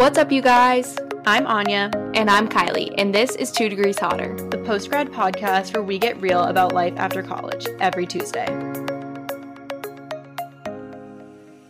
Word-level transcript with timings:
What's 0.00 0.16
up, 0.16 0.32
you 0.32 0.40
guys? 0.40 0.96
I'm 1.26 1.46
Anya, 1.46 1.90
And 2.14 2.30
I'm 2.30 2.48
Kylie, 2.48 2.94
and 2.96 3.14
this 3.14 3.36
is 3.36 3.52
Two 3.52 3.68
Degrees 3.68 3.98
Hotter. 3.98 4.34
the 4.48 4.56
postgrad 4.56 5.10
podcast 5.10 5.74
where 5.74 5.82
we 5.82 5.98
get 5.98 6.18
real 6.22 6.44
about 6.44 6.72
life 6.72 6.94
after 6.96 7.22
college 7.22 7.66
every 7.80 8.06
Tuesday. 8.06 8.46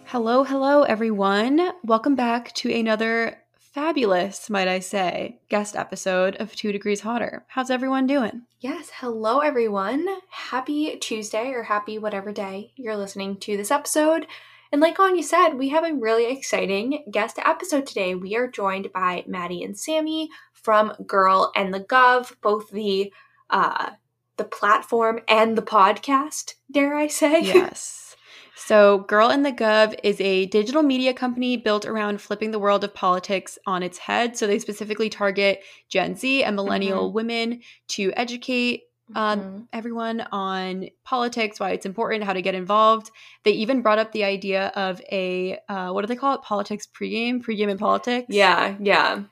Hello, 0.04 0.44
hello, 0.44 0.84
everyone. 0.84 1.72
Welcome 1.82 2.14
back 2.14 2.54
to 2.54 2.72
another 2.72 3.36
fabulous, 3.58 4.48
might 4.48 4.68
I 4.68 4.78
say, 4.78 5.40
guest 5.48 5.74
episode 5.74 6.36
of 6.36 6.54
Two 6.54 6.70
Degrees 6.70 7.00
Hotter. 7.00 7.44
How's 7.48 7.68
everyone 7.68 8.06
doing? 8.06 8.42
Yes, 8.60 8.92
hello, 8.94 9.40
everyone. 9.40 10.06
Happy 10.28 10.96
Tuesday 11.00 11.48
or 11.48 11.64
happy 11.64 11.98
whatever 11.98 12.30
day 12.30 12.70
you're 12.76 12.96
listening 12.96 13.38
to 13.38 13.56
this 13.56 13.72
episode. 13.72 14.28
And 14.72 14.80
like 14.80 15.00
Anya 15.00 15.22
said, 15.22 15.54
we 15.54 15.70
have 15.70 15.84
a 15.84 15.94
really 15.94 16.26
exciting 16.26 17.04
guest 17.10 17.38
episode 17.44 17.86
today. 17.86 18.14
We 18.14 18.36
are 18.36 18.46
joined 18.46 18.92
by 18.92 19.24
Maddie 19.26 19.64
and 19.64 19.76
Sammy 19.76 20.30
from 20.52 20.92
Girl 21.06 21.50
in 21.56 21.72
the 21.72 21.80
Gov, 21.80 22.34
both 22.40 22.70
the 22.70 23.12
uh, 23.48 23.90
the 24.36 24.44
platform 24.44 25.20
and 25.28 25.58
the 25.58 25.62
podcast, 25.62 26.54
dare 26.70 26.94
I 26.94 27.08
say? 27.08 27.42
Yes. 27.54 28.06
So, 28.54 28.98
Girl 29.08 29.30
in 29.30 29.42
the 29.42 29.52
Gov 29.52 29.98
is 30.04 30.20
a 30.20 30.46
digital 30.46 30.82
media 30.82 31.12
company 31.12 31.56
built 31.56 31.84
around 31.86 32.20
flipping 32.20 32.52
the 32.52 32.58
world 32.58 32.84
of 32.84 32.94
politics 32.94 33.58
on 33.66 33.82
its 33.82 33.98
head. 33.98 34.36
So, 34.36 34.46
they 34.46 34.60
specifically 34.60 35.08
target 35.08 35.62
Gen 35.88 36.14
Z 36.14 36.44
and 36.44 36.54
millennial 36.54 37.12
women 37.12 37.62
to 37.88 38.12
educate 38.14 38.82
uh, 39.14 39.36
Mhm. 39.36 39.66
everyone 39.72 40.20
on 40.32 40.88
politics, 41.04 41.58
why 41.60 41.70
it's 41.70 41.86
important, 41.86 42.24
how 42.24 42.32
to 42.32 42.42
get 42.42 42.54
involved. 42.54 43.10
They 43.44 43.52
even 43.52 43.82
brought 43.82 43.98
up 43.98 44.12
the 44.12 44.24
idea 44.24 44.68
of 44.76 45.00
a 45.10 45.58
uh, 45.68 45.90
what 45.92 46.02
do 46.02 46.06
they 46.06 46.16
call 46.16 46.34
it? 46.34 46.42
Politics 46.42 46.86
pregame, 46.86 47.42
pregame 47.42 47.70
in 47.70 47.78
politics. 47.78 48.26
Yeah, 48.28 48.76
yeah. 48.80 49.22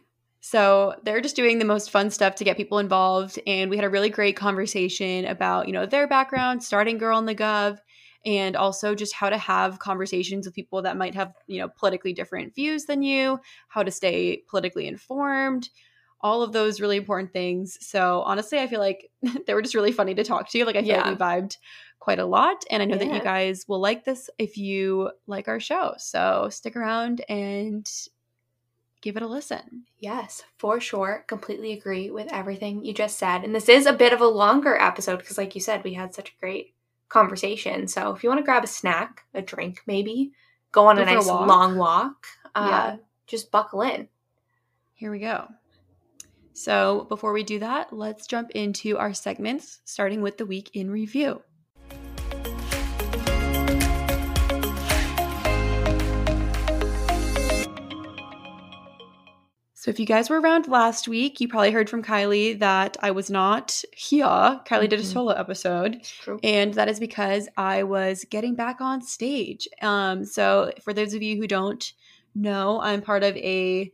So 0.41 0.95
they're 1.03 1.21
just 1.21 1.37
doing 1.37 1.59
the 1.59 1.65
most 1.65 1.91
fun 1.91 2.11
stuff 2.11 2.37
to 2.37 2.45
get 2.45 2.57
people 2.57 2.79
involved, 2.79 3.39
and 3.47 3.71
we 3.71 3.77
had 3.77 3.85
a 3.85 3.91
really 3.91 4.09
great 4.09 4.37
conversation 4.37 5.25
about 5.27 5.67
you 5.67 5.73
know 5.73 5.87
their 5.87 6.07
background, 6.07 6.63
starting 6.63 6.97
Girl 6.99 7.19
in 7.19 7.27
the 7.27 7.35
Gov, 7.35 7.79
and 8.25 8.57
also 8.57 8.95
just 8.95 9.13
how 9.15 9.31
to 9.31 9.39
have 9.39 9.79
conversations 9.79 10.47
with 10.47 10.55
people 10.55 10.83
that 10.83 10.97
might 10.97 11.15
have 11.15 11.33
you 11.47 11.61
know 11.61 11.69
politically 11.69 12.13
different 12.13 12.55
views 12.55 12.85
than 12.87 13.03
you, 13.03 13.41
how 13.69 13.83
to 13.83 13.91
stay 13.91 14.43
politically 14.49 14.87
informed, 14.87 15.69
all 16.21 16.43
of 16.43 16.53
those 16.53 16.81
really 16.81 16.97
important 16.97 17.33
things. 17.33 17.79
So 17.87 18.23
honestly, 18.23 18.59
I 18.59 18.67
feel 18.67 18.81
like 18.81 19.11
they 19.47 19.55
were 19.55 19.63
just 19.63 19.75
really 19.75 19.93
funny 19.93 20.15
to 20.15 20.25
talk 20.25 20.49
to. 20.51 20.65
Like 20.65 20.77
I 20.77 20.81
feel 20.81 20.89
Yeah. 20.89 21.03
like 21.09 21.19
we 21.19 21.25
vibed 21.25 21.57
quite 22.01 22.19
a 22.19 22.27
lot, 22.27 22.65
and 22.71 22.83
I 22.83 22.87
know 22.87 22.97
that 22.97 23.13
you 23.13 23.21
guys 23.21 23.67
will 23.69 23.81
like 23.81 24.05
this 24.05 24.31
if 24.39 24.57
you 24.57 25.11
like 25.27 25.49
our 25.49 25.61
show. 25.61 25.95
So 25.99 26.49
stick 26.51 26.75
around 26.77 27.23
and 27.29 27.89
give 29.01 29.17
it 29.17 29.23
a 29.23 29.27
listen. 29.29 29.85
Yes, 29.99 30.43
for 30.59 30.81
sure. 30.81 31.25
Completely 31.29 31.73
agree 31.73 32.11
with 32.11 32.33
everything 32.33 32.85
you 32.85 32.93
just 32.95 33.19
said. 33.19 33.45
And 33.45 33.55
this 33.55 33.69
is 33.69 33.87
a 33.87 33.93
bit 33.93 34.13
of 34.13 34.21
a 34.21 34.27
longer 34.27 34.77
episode 34.77 35.19
because, 35.19 35.39
like 35.39 35.55
you 35.55 35.61
said, 35.61 35.85
we 35.85 35.95
had 35.95 36.15
such 36.15 36.31
a 36.31 36.41
great 36.41 36.75
conversation. 37.09 37.87
So 37.89 38.13
if 38.15 38.23
you 38.23 38.29
want 38.29 38.41
to 38.41 38.45
grab 38.45 38.65
a 38.65 38.69
snack, 38.69 39.25
a 39.35 39.43
drink, 39.43 39.83
maybe 39.87 40.33
go 40.73 40.87
on 40.87 40.97
Go 40.97 41.03
a 41.03 41.07
for 41.07 41.13
a 41.13 41.15
nice 41.17 41.27
walk. 41.27 41.49
long 41.49 41.77
walk, 41.79 42.27
uh, 42.55 42.67
Yeah. 42.67 42.97
just 43.27 43.51
buckle 43.51 43.83
in. 43.83 44.09
Here 44.95 45.11
we 45.11 45.19
go. 45.21 45.49
So, 46.59 47.07
before 47.09 47.33
we 47.33 47.45
do 47.45 47.61
that, 47.61 47.93
let's 47.93 48.27
jump 48.27 48.51
into 48.51 48.99
our 48.99 49.15
segments, 49.15 49.81
starting 49.85 50.23
with 50.23 50.39
the 50.39 50.45
week 50.45 50.73
in 50.75 50.91
review. 50.91 51.41
So, 59.75 59.93
if 59.93 60.01
you 60.01 60.05
guys 60.05 60.29
were 60.29 60.41
around 60.41 60.67
last 60.67 61.07
week, 61.07 61.41
you 61.41 61.47
probably 61.47 61.71
heard 61.71 61.89
from 61.89 62.03
Kylie 62.03 62.59
that 62.59 62.97
I 63.01 63.13
was 63.13 63.31
not 63.31 63.81
here. 63.93 64.25
Kylie 64.27 64.89
did 64.89 64.99
a 64.99 65.05
solo 65.05 65.35
episode. 65.35 66.03
True. 66.03 66.41
And 66.43 66.75
that 66.75 66.89
is 66.89 66.99
because 66.99 67.49
I 67.57 67.85
was 67.85 68.25
getting 68.29 68.57
back 68.57 68.81
on 68.81 69.01
stage. 69.01 69.69
Um, 69.81 70.25
so, 70.25 70.73
for 70.83 70.93
those 70.93 71.15
of 71.15 71.23
you 71.23 71.37
who 71.37 71.47
don't 71.47 71.93
know, 72.35 72.81
I'm 72.81 73.01
part 73.01 73.23
of 73.23 73.37
a 73.37 73.93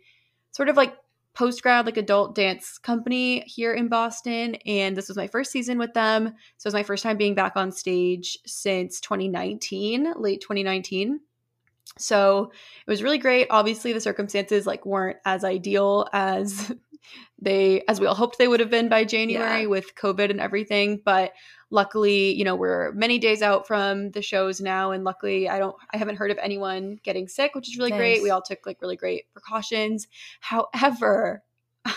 sort 0.53 0.71
of 0.71 0.79
like 0.79 0.95
post 1.35 1.63
grad, 1.63 1.87
like 1.87 1.97
adult 1.97 2.35
dance 2.35 2.79
company 2.79 3.43
here 3.47 3.75
in 3.75 3.89
Boston. 3.89 4.55
And 4.67 4.97
this 4.97 5.09
was 5.09 5.17
my 5.17 5.27
first 5.27 5.51
season 5.51 5.79
with 5.79 5.93
them. 5.95 6.29
So, 6.57 6.67
it 6.67 6.69
was 6.69 6.75
my 6.75 6.83
first 6.83 7.03
time 7.03 7.17
being 7.17 7.35
back 7.35 7.57
on 7.57 7.73
stage 7.73 8.39
since 8.47 9.01
2019, 9.01 10.15
late 10.17 10.41
2019. 10.41 11.21
So 11.99 12.51
it 12.87 12.91
was 12.91 13.03
really 13.03 13.19
great. 13.19 13.47
Obviously, 13.51 13.93
the 13.93 14.01
circumstances 14.01 14.67
like 14.67 14.85
weren't 14.85 15.19
as 15.25 15.45
ideal 15.45 16.09
as 16.13 16.73
they 17.41 17.83
as 17.89 18.01
we 18.01 18.07
all 18.07 18.15
hoped 18.15 18.39
they 18.39 18.49
would 18.49 18.61
have 18.61 18.71
been 18.71 18.89
by 18.89 19.05
January 19.05 19.63
Yeah. 19.63 19.67
with 19.69 19.95
COVID 19.95 20.31
and 20.31 20.41
everything. 20.41 21.01
But 21.05 21.33
luckily, 21.71 22.33
you 22.35 22.45
know, 22.45 22.55
we're 22.55 22.93
many 22.93 23.19
days 23.19 23.43
out 23.43 23.67
from 23.67 24.11
the 24.13 24.23
shows 24.23 24.61
now, 24.61 24.93
and 24.93 25.05
luckily, 25.05 25.49
I 25.49 25.59
don't, 25.59 25.75
I 25.93 25.97
haven't 25.97 26.17
heard 26.17 26.31
of 26.31 26.39
anyone 26.39 26.99
getting 27.03 27.29
sick, 27.29 27.55
which 27.55 27.69
is 27.69 27.77
really 27.79 27.91
great. 27.91 28.23
We 28.23 28.31
all 28.31 28.43
took 28.43 28.67
like 28.67 28.81
really 28.81 28.97
great 28.97 29.25
precautions. 29.33 30.07
However. 30.41 31.43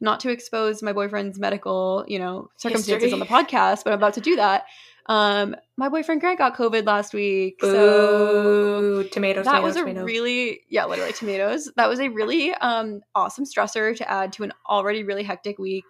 Not 0.00 0.20
to 0.20 0.30
expose 0.30 0.82
my 0.82 0.92
boyfriend's 0.92 1.38
medical, 1.38 2.04
you 2.08 2.18
know, 2.18 2.48
circumstances 2.56 3.12
on 3.12 3.18
the 3.18 3.26
podcast, 3.26 3.84
but 3.84 3.92
I'm 3.92 3.98
about 3.98 4.14
to 4.14 4.20
do 4.20 4.36
that. 4.36 4.64
Um, 5.06 5.54
my 5.76 5.88
boyfriend 5.88 6.20
Grant 6.20 6.38
got 6.38 6.56
COVID 6.56 6.86
last 6.86 7.12
week, 7.12 7.58
so 7.60 9.02
tomatoes, 9.12 9.44
that 9.44 9.56
tomatoes, 9.56 9.62
was 9.62 9.76
a 9.76 9.80
tomatoes. 9.80 10.04
really 10.04 10.60
yeah 10.68 10.86
literally 10.86 11.12
tomatoes. 11.12 11.70
That 11.76 11.88
was 11.88 12.00
a 12.00 12.08
really 12.08 12.54
um 12.54 13.00
awesome 13.14 13.44
stressor 13.44 13.96
to 13.96 14.10
add 14.10 14.32
to 14.34 14.44
an 14.44 14.52
already 14.68 15.02
really 15.04 15.22
hectic 15.22 15.58
week. 15.58 15.84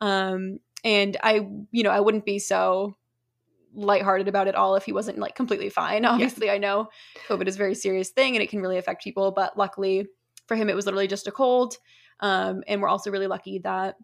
Um 0.00 0.58
and 0.84 1.16
i 1.22 1.46
you 1.70 1.84
know 1.84 1.90
i 1.90 2.00
wouldn't 2.00 2.24
be 2.24 2.40
so 2.40 2.92
lighthearted 3.72 4.26
about 4.26 4.48
it 4.48 4.56
all 4.56 4.74
if 4.74 4.84
he 4.84 4.92
wasn't 4.92 5.16
like 5.18 5.36
completely 5.36 5.68
fine. 5.68 6.04
Obviously 6.12 6.50
i 6.50 6.58
know 6.58 6.88
covid 7.28 7.46
is 7.46 7.54
a 7.54 7.58
very 7.58 7.74
serious 7.76 8.10
thing 8.10 8.34
and 8.34 8.42
it 8.42 8.50
can 8.50 8.60
really 8.60 8.78
affect 8.78 9.04
people 9.04 9.30
but 9.30 9.56
luckily 9.56 10.06
for 10.48 10.56
him 10.56 10.68
it 10.68 10.74
was 10.74 10.86
literally 10.86 11.06
just 11.06 11.28
a 11.28 11.32
cold. 11.32 11.76
Um 12.20 12.62
and 12.66 12.82
we're 12.82 12.88
also 12.88 13.10
really 13.12 13.28
lucky 13.28 13.60
that 13.60 13.94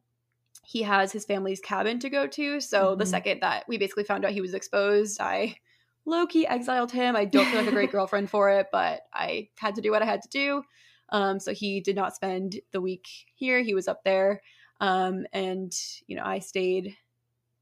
he 0.70 0.82
has 0.82 1.12
his 1.12 1.24
family's 1.24 1.60
cabin 1.60 1.98
to 1.98 2.10
go 2.10 2.26
to 2.26 2.60
so 2.60 2.94
the 2.94 3.04
Mhm. 3.04 3.08
second 3.08 3.40
that 3.40 3.64
we 3.68 3.78
basically 3.78 4.04
found 4.04 4.24
out 4.24 4.32
he 4.32 4.42
was 4.42 4.52
exposed 4.54 5.18
i 5.20 5.56
low 6.04 6.26
key 6.26 6.46
exiled 6.46 6.90
him. 6.90 7.14
I 7.16 7.26
don't 7.26 7.44
feel 7.46 7.58
like 7.60 7.68
a 7.68 7.72
great 7.72 7.90
girlfriend 7.96 8.30
for 8.30 8.48
it, 8.48 8.68
but 8.72 9.02
I 9.12 9.50
had 9.58 9.74
to 9.74 9.82
do 9.82 9.90
what 9.90 10.00
I 10.02 10.06
had 10.06 10.22
to 10.22 10.28
do. 10.30 10.62
Um, 11.10 11.38
so 11.38 11.52
he 11.52 11.80
did 11.80 11.96
not 11.96 12.14
spend 12.14 12.60
the 12.72 12.80
week 12.80 13.06
here. 13.34 13.60
He 13.62 13.74
was 13.74 13.88
up 13.88 14.04
there, 14.04 14.40
um, 14.80 15.26
and 15.34 15.70
you 16.06 16.16
know 16.16 16.24
I 16.24 16.38
stayed 16.38 16.96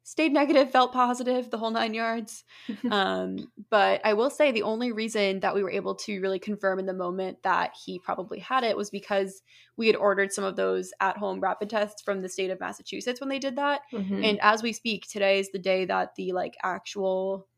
stayed 0.09 0.33
negative, 0.33 0.71
felt 0.71 0.93
positive, 0.93 1.51
the 1.51 1.59
whole 1.59 1.73
nine 1.73 1.93
yards. 1.93 2.45
Um, 2.93 3.51
but 3.71 4.01
I 4.05 4.13
will 4.13 4.31
say 4.31 4.53
the 4.53 4.63
only 4.63 4.93
reason 4.93 5.41
that 5.41 5.53
we 5.53 5.65
were 5.65 5.71
able 5.71 5.97
to 5.97 6.21
really 6.21 6.39
confirm 6.39 6.79
in 6.79 6.87
the 6.87 6.95
moment 6.95 7.43
that 7.43 7.75
he 7.85 7.99
probably 7.99 8.39
had 8.39 8.63
it 8.63 8.77
was 8.77 8.89
because 8.89 9.43
we 9.77 9.89
had 9.89 9.97
ordered 9.97 10.33
some 10.33 10.45
of 10.45 10.55
those 10.55 10.93
at 11.01 11.17
home 11.17 11.41
rapid 11.41 11.69
tests 11.71 12.03
from 12.03 12.23
the 12.23 12.29
state 12.29 12.51
of 12.51 12.61
Massachusetts 12.61 13.21
when 13.21 13.29
they 13.29 13.41
did 13.41 13.57
that. 13.57 13.81
Mhm. 13.93 14.25
And 14.25 14.39
as 14.43 14.63
we 14.63 14.73
speak, 14.73 15.09
today 15.09 15.41
is 15.41 15.51
the 15.51 15.59
day 15.59 15.85
that 15.87 16.15
the 16.15 16.31
like 16.33 16.57
actual 16.63 17.49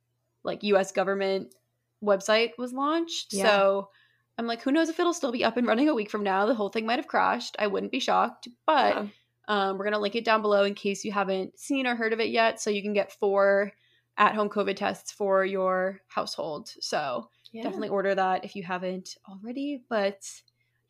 like 0.43 0.63
US 0.63 0.91
government 0.91 1.55
website 2.03 2.53
was 2.57 2.73
launched. 2.73 3.35
Yeah. 3.35 3.45
So 3.45 3.91
I'm 4.39 4.47
like, 4.47 4.63
who 4.63 4.73
knows 4.73 4.89
if 4.89 4.99
it'll 4.99 5.13
still 5.13 5.33
be 5.33 5.45
up 5.45 5.59
and 5.59 5.67
running 5.67 5.91
a 5.91 5.95
week 5.95 6.11
from 6.11 6.23
now? 6.23 6.47
The 6.47 6.55
whole 6.55 6.71
thing 6.71 6.87
might 6.87 6.99
have 6.99 7.09
crashed. 7.09 7.57
I 7.59 7.67
wouldn't 7.67 7.93
be 7.93 8.01
shocked. 8.01 8.49
But 8.67 8.95
Yeah. 8.95 9.07
Um, 9.49 9.77
we're 9.79 9.85
gonna 9.85 9.99
link 9.99 10.15
it 10.15 10.25
down 10.25 10.43
below 10.43 10.63
in 10.65 10.75
case 10.75 11.05
you 11.05 11.11
haven't 11.13 11.59
seen 11.59 11.87
or 11.87 11.97
heard 11.97 12.13
of 12.13 12.21
it 12.21 12.29
yet. 12.29 12.61
So 12.61 12.71
you 12.71 12.83
can 12.83 12.93
get 12.93 13.13
four 13.13 13.73
at-home 14.17 14.49
COVID 14.49 14.77
tests 14.77 15.11
for 15.11 15.45
your 15.45 16.01
household. 16.09 16.73
So 16.81 17.29
Yeah. 17.53 17.63
definitely 17.63 17.89
order 17.89 18.15
that 18.15 18.45
if 18.45 18.55
you 18.55 18.63
haven't 18.63 19.17
already. 19.29 19.83
But 19.89 20.23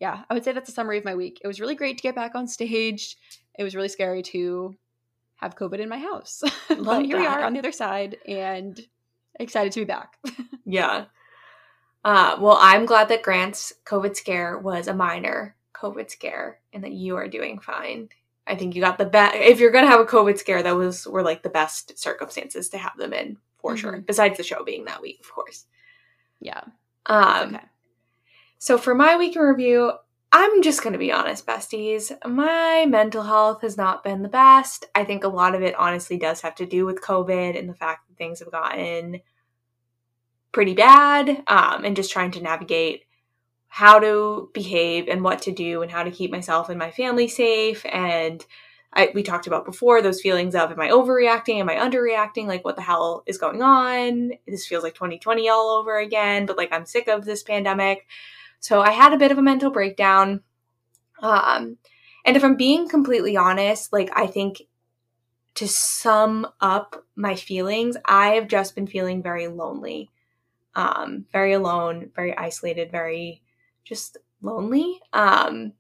yeah, 0.00 0.25
I 0.29 0.35
would 0.35 0.44
say 0.44 0.53
that's 0.53 0.69
a 0.69 0.73
summary 0.73 0.99
of 0.99 1.05
my 1.05 1.15
week. 1.15 1.41
It 1.43 1.47
was 1.47 1.61
really 1.61 1.75
great 1.75 1.97
to 1.99 2.03
get 2.03 2.15
back 2.15 2.35
on 2.35 2.47
stage. 2.49 3.17
It 3.59 3.65
was 3.65 3.75
really 3.75 3.88
scary 3.88 4.23
to 4.23 4.75
have 5.37 5.56
COVID 5.56 5.79
in 5.79 5.88
my 5.88 5.99
house. 5.99 6.43
but 6.69 7.05
here 7.05 7.19
we 7.19 7.27
are 7.27 7.44
on 7.44 7.53
the 7.53 7.59
other 7.61 7.73
side 7.73 8.17
and 8.27 8.81
excited 9.38 9.73
to 9.73 9.81
be 9.81 9.85
back. 9.85 10.17
Yeah. 10.71 11.06
Uh, 12.05 12.37
well, 12.38 12.59
I'm 12.61 12.85
glad 12.85 13.09
that 13.09 13.23
Grant's 13.23 13.73
COVID 13.87 14.15
scare 14.17 14.59
was 14.59 14.87
a 14.87 14.93
minor 14.94 15.56
COVID 15.75 16.11
scare 16.11 16.61
and 16.75 16.85
that 16.85 16.93
you 16.93 17.17
are 17.17 17.27
doing 17.27 17.59
fine. 17.59 18.11
I 18.49 18.56
think 18.56 18.75
you 18.75 18.81
got 18.83 18.99
the 18.99 19.05
best. 19.06 19.37
If 19.37 19.61
you're 19.61 19.71
gonna 19.71 19.87
have 19.89 20.00
a 20.00 20.05
COVID 20.06 20.39
scare, 20.39 20.62
that 20.62 20.77
was 20.77 21.06
were 21.06 21.23
like 21.23 21.43
the 21.43 21.50
best 21.50 21.99
circumstances 21.99 22.69
to 22.71 22.79
have 22.79 22.97
them 22.97 23.12
in 23.12 23.39
for 23.59 23.77
sure. 23.77 23.93
Mhm. 23.93 24.06
Besides 24.06 24.37
the 24.37 24.45
show 24.45 24.65
being 24.65 24.85
that 24.87 25.03
week, 25.03 25.21
of 25.21 25.31
course. 25.33 25.67
yeah. 26.41 26.62
Um, 27.06 27.56
okay. 27.56 27.65
So 28.59 28.79
for 28.79 28.95
my 28.95 29.17
week 29.17 29.37
in 29.37 29.43
review, 29.43 29.93
I'm 30.33 30.62
just 30.62 30.83
going 30.83 30.93
to 30.93 30.99
be 30.99 31.11
honest, 31.12 31.47
besties. 31.47 32.12
My 32.27 32.85
mental 32.87 33.23
health 33.23 33.62
has 33.62 33.77
not 33.77 34.05
been 34.05 34.23
the 34.23 34.29
best. 34.29 34.85
I 34.95 35.05
think 35.05 35.25
a 35.25 35.29
lot 35.29 35.55
of 35.55 35.62
it 35.62 35.75
honestly 35.77 36.19
does 36.19 36.43
have 36.43 36.55
to 36.56 36.67
do 36.67 36.85
with 36.85 37.00
COVID 37.00 37.59
and 37.59 37.69
the 37.69 37.75
fact 37.75 38.09
that 38.09 38.19
things 38.19 38.41
have 38.41 38.50
gotten 38.53 39.21
pretty 40.53 40.75
bad 40.75 41.43
um, 41.47 41.85
and 41.85 41.97
just 41.97 42.11
trying 42.12 42.31
to 42.33 42.43
navigate 42.43 43.05
how 43.69 43.99
to 43.99 44.50
behave 44.55 45.09
and 45.09 45.23
what 45.23 45.43
to 45.43 45.53
do 45.53 45.82
and 45.82 45.91
how 45.91 46.03
to 46.03 46.11
keep 46.11 46.31
myself 46.31 46.69
and 46.69 46.79
my 46.79 46.91
family 46.91 47.29
safe 47.29 47.85
and 47.87 48.44
I, 48.93 49.11
we 49.15 49.23
talked 49.23 49.47
about 49.47 49.67
before 49.67 50.00
those 50.00 50.20
feelings 50.20 50.55
of 50.55 50.73
am 50.73 50.81
I 50.81 50.88
overreacting? 50.88 51.61
Am 51.61 51.69
I 51.69 51.76
underreacting? 51.76 52.47
Like, 52.47 52.65
what 52.65 52.76
the 52.76 52.82
hell 52.82 53.23
is 53.26 53.37
going 53.37 53.62
on? 53.62 54.32
This 54.47 54.67
feels 54.67 54.82
like 54.82 54.94
2020 54.94 55.49
all 55.49 55.79
over 55.79 55.99
again, 55.99 56.47
but 56.47 56.56
like 56.56 56.73
I'm 56.73 56.87
sick 56.87 57.06
of 57.06 57.25
this 57.25 57.43
pandemic. 57.43 58.06
So 58.61 58.81
I 58.81 58.91
had 58.91 59.12
a 59.12 59.19
bit 59.19 59.31
of 59.31 59.38
a 59.38 59.43
mental 59.43 59.71
breakdown. 59.71 60.41
Um, 61.21 61.76
and 62.25 62.37
if 62.37 62.44
I'm 62.44 62.56
being 62.56 62.88
completely 62.88 63.37
honest, 63.37 63.93
like 63.93 64.11
I 64.14 64.26
think 64.26 64.62
to 65.56 65.69
sum 65.69 66.47
up 66.61 67.05
my 67.14 67.35
feelings, 67.35 67.97
I 68.05 68.31
have 68.31 68.49
just 68.49 68.75
been 68.75 68.87
feeling 68.87 69.23
very 69.23 69.49
lonely, 69.49 70.11
um, 70.75 71.26
very 71.32 71.53
alone, 71.53 72.11
very 72.14 72.37
isolated, 72.37 72.91
very 72.91 73.43
just 73.88 74.19
lonely. 74.43 75.00
Um, 75.12 75.73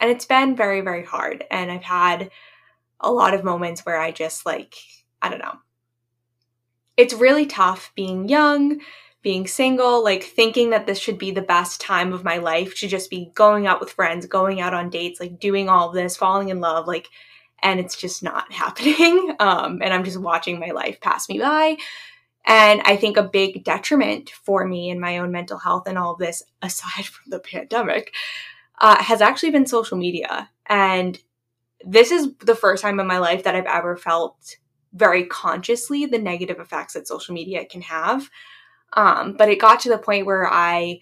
and 0.00 0.10
it's 0.10 0.26
been 0.26 0.54
very, 0.54 0.80
very 0.82 1.04
hard. 1.04 1.44
And 1.50 1.70
I've 1.70 1.82
had 1.82 2.30
a 3.00 3.10
lot 3.10 3.34
of 3.34 3.44
moments 3.44 3.86
where 3.86 3.98
I 3.98 4.10
just 4.10 4.44
like, 4.44 4.74
I 5.22 5.28
don't 5.30 5.38
know. 5.38 5.58
It's 6.96 7.14
really 7.14 7.46
tough 7.46 7.92
being 7.96 8.28
young, 8.28 8.80
being 9.22 9.46
single, 9.46 10.04
like 10.04 10.22
thinking 10.22 10.70
that 10.70 10.86
this 10.86 10.98
should 10.98 11.18
be 11.18 11.30
the 11.30 11.42
best 11.42 11.80
time 11.80 12.12
of 12.12 12.22
my 12.22 12.36
life 12.36 12.78
to 12.78 12.88
just 12.88 13.10
be 13.10 13.32
going 13.34 13.66
out 13.66 13.80
with 13.80 13.90
friends, 13.90 14.26
going 14.26 14.60
out 14.60 14.74
on 14.74 14.90
dates, 14.90 15.18
like 15.18 15.40
doing 15.40 15.68
all 15.68 15.90
this, 15.90 16.16
falling 16.16 16.50
in 16.50 16.60
love, 16.60 16.86
like, 16.86 17.08
and 17.62 17.80
it's 17.80 17.96
just 17.96 18.22
not 18.22 18.52
happening. 18.52 19.34
Um, 19.40 19.80
and 19.82 19.92
I'm 19.92 20.04
just 20.04 20.20
watching 20.20 20.60
my 20.60 20.70
life 20.70 21.00
pass 21.00 21.28
me 21.28 21.38
by. 21.38 21.78
And 22.46 22.82
I 22.84 22.96
think 22.96 23.16
a 23.16 23.22
big 23.22 23.64
detriment 23.64 24.30
for 24.30 24.66
me 24.66 24.90
in 24.90 25.00
my 25.00 25.18
own 25.18 25.32
mental 25.32 25.58
health 25.58 25.86
and 25.86 25.96
all 25.96 26.12
of 26.12 26.18
this, 26.18 26.42
aside 26.62 27.04
from 27.06 27.30
the 27.30 27.40
pandemic, 27.40 28.14
uh, 28.80 29.02
has 29.02 29.20
actually 29.20 29.50
been 29.50 29.66
social 29.66 29.96
media. 29.96 30.50
And 30.66 31.18
this 31.84 32.10
is 32.10 32.28
the 32.38 32.54
first 32.54 32.82
time 32.82 33.00
in 33.00 33.06
my 33.06 33.18
life 33.18 33.44
that 33.44 33.54
I've 33.54 33.66
ever 33.66 33.96
felt 33.96 34.56
very 34.92 35.24
consciously 35.26 36.06
the 36.06 36.18
negative 36.18 36.60
effects 36.60 36.94
that 36.94 37.08
social 37.08 37.34
media 37.34 37.64
can 37.64 37.82
have. 37.82 38.30
Um, 38.92 39.34
but 39.36 39.48
it 39.48 39.60
got 39.60 39.80
to 39.80 39.88
the 39.88 39.98
point 39.98 40.26
where 40.26 40.46
I 40.50 41.00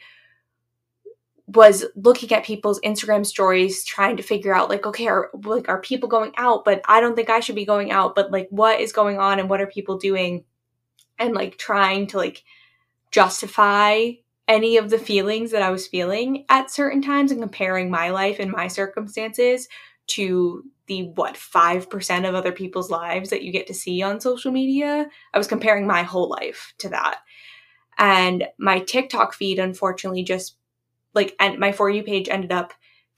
was 1.47 1.85
looking 1.95 2.33
at 2.33 2.45
people's 2.45 2.81
Instagram 2.81 3.27
stories, 3.27 3.85
trying 3.85 4.17
to 4.17 4.23
figure 4.23 4.55
out 4.55 4.71
like, 4.71 4.87
okay, 4.87 5.07
are 5.09 5.31
like 5.45 5.69
are 5.69 5.81
people 5.81 6.09
going 6.09 6.33
out? 6.37 6.65
But 6.65 6.81
I 6.89 7.01
don't 7.01 7.15
think 7.15 7.29
I 7.29 7.41
should 7.41 7.55
be 7.55 7.67
going 7.67 7.91
out. 7.91 8.15
But 8.15 8.31
like, 8.31 8.49
what 8.51 8.81
is 8.81 8.93
going 8.93 9.19
on 9.19 9.39
and 9.39 9.51
what 9.51 9.61
are 9.61 9.67
people 9.67 9.99
doing? 9.99 10.45
And 11.19 11.35
like 11.35 11.57
trying 11.59 12.09
to 12.09 12.17
like 12.17 12.43
justify 13.11 14.11
any 14.49 14.77
of 14.77 14.91
the 14.91 14.99
feelings 14.99 15.53
that 15.53 15.63
I 15.63 15.71
was 15.71 15.87
feeling 15.87 16.45
at 16.49 16.71
certain 16.71 17.01
times 17.01 17.31
and 17.31 17.41
comparing 17.41 17.91
my 17.91 18.11
life 18.11 18.39
and 18.39 18.51
my 18.51 18.69
circumstances 18.69 19.69
to 20.09 20.65
the 20.87 21.05
what 21.15 21.37
5% 21.37 22.29
of 22.29 22.35
other 22.35 22.53
people's 22.53 22.91
lives 22.91 23.31
that 23.31 23.43
you 23.43 23.53
get 23.53 23.69
to 23.69 23.75
see 23.75 24.03
on 24.03 24.21
social 24.21 24.51
media. 24.51 25.09
I 25.33 25.39
was 25.39 25.47
comparing 25.47 25.87
my 25.87 26.03
whole 26.03 26.29
life 26.29 26.75
to 26.79 26.89
that. 26.89 27.21
And 27.99 28.49
my 28.59 28.81
TikTok 28.81 29.35
feed 29.35 29.59
unfortunately 29.59 30.25
just 30.25 30.57
like 31.15 31.37
and 31.39 31.59
my 31.59 31.73
for 31.73 31.89
you 31.89 32.03
page 32.03 32.29
ended 32.29 32.53
up 32.53 32.73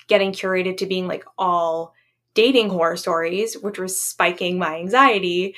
getting 0.09 0.33
curated 0.33 0.77
to 0.79 0.87
being 0.87 1.07
like 1.07 1.25
all 1.39 1.95
dating 2.35 2.69
horror 2.69 2.97
stories, 2.97 3.55
which 3.55 3.79
was 3.79 4.01
spiking 4.01 4.59
my 4.59 4.77
anxiety 4.77 5.55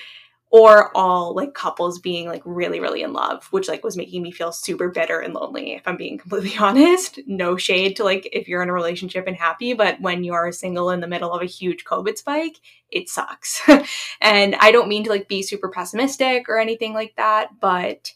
or 0.50 0.96
all 0.96 1.34
like 1.34 1.54
couples 1.54 1.98
being 1.98 2.28
like 2.28 2.42
really 2.44 2.78
really 2.80 3.02
in 3.02 3.12
love 3.12 3.46
which 3.50 3.68
like 3.68 3.82
was 3.82 3.96
making 3.96 4.22
me 4.22 4.30
feel 4.30 4.52
super 4.52 4.88
bitter 4.88 5.20
and 5.20 5.34
lonely 5.34 5.74
if 5.74 5.82
i'm 5.86 5.96
being 5.96 6.18
completely 6.18 6.56
honest. 6.60 7.18
No 7.26 7.56
shade 7.56 7.96
to 7.96 8.04
like 8.04 8.28
if 8.32 8.48
you're 8.48 8.62
in 8.62 8.68
a 8.68 8.72
relationship 8.72 9.26
and 9.26 9.36
happy 9.36 9.74
but 9.74 10.00
when 10.00 10.24
you're 10.24 10.52
single 10.52 10.90
in 10.90 11.00
the 11.00 11.06
middle 11.08 11.32
of 11.32 11.42
a 11.42 11.46
huge 11.46 11.84
covid 11.84 12.16
spike 12.16 12.60
it 12.90 13.08
sucks. 13.08 13.60
And 14.20 14.54
i 14.56 14.70
don't 14.70 14.88
mean 14.88 15.04
to 15.04 15.10
like 15.10 15.28
be 15.28 15.42
super 15.42 15.68
pessimistic 15.68 16.48
or 16.48 16.58
anything 16.58 16.94
like 16.94 17.14
that 17.16 17.60
but 17.60 18.12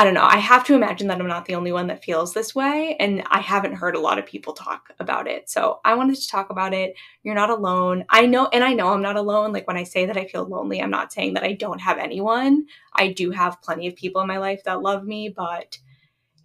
I 0.00 0.04
don't 0.04 0.14
know. 0.14 0.24
I 0.24 0.38
have 0.38 0.64
to 0.64 0.74
imagine 0.74 1.08
that 1.08 1.20
I'm 1.20 1.26
not 1.26 1.44
the 1.44 1.56
only 1.56 1.72
one 1.72 1.88
that 1.88 2.02
feels 2.02 2.32
this 2.32 2.54
way. 2.54 2.96
And 2.98 3.22
I 3.26 3.40
haven't 3.40 3.74
heard 3.74 3.94
a 3.94 4.00
lot 4.00 4.18
of 4.18 4.24
people 4.24 4.54
talk 4.54 4.88
about 4.98 5.28
it. 5.28 5.50
So 5.50 5.80
I 5.84 5.92
wanted 5.92 6.16
to 6.16 6.26
talk 6.26 6.48
about 6.48 6.72
it. 6.72 6.94
You're 7.22 7.34
not 7.34 7.50
alone. 7.50 8.06
I 8.08 8.24
know, 8.24 8.46
and 8.46 8.64
I 8.64 8.72
know 8.72 8.88
I'm 8.88 9.02
not 9.02 9.16
alone. 9.16 9.52
Like 9.52 9.66
when 9.66 9.76
I 9.76 9.82
say 9.82 10.06
that 10.06 10.16
I 10.16 10.24
feel 10.24 10.48
lonely, 10.48 10.80
I'm 10.80 10.88
not 10.88 11.12
saying 11.12 11.34
that 11.34 11.44
I 11.44 11.52
don't 11.52 11.82
have 11.82 11.98
anyone. 11.98 12.64
I 12.94 13.12
do 13.12 13.30
have 13.30 13.60
plenty 13.60 13.88
of 13.88 13.94
people 13.94 14.22
in 14.22 14.26
my 14.26 14.38
life 14.38 14.64
that 14.64 14.80
love 14.80 15.04
me, 15.04 15.28
but 15.28 15.78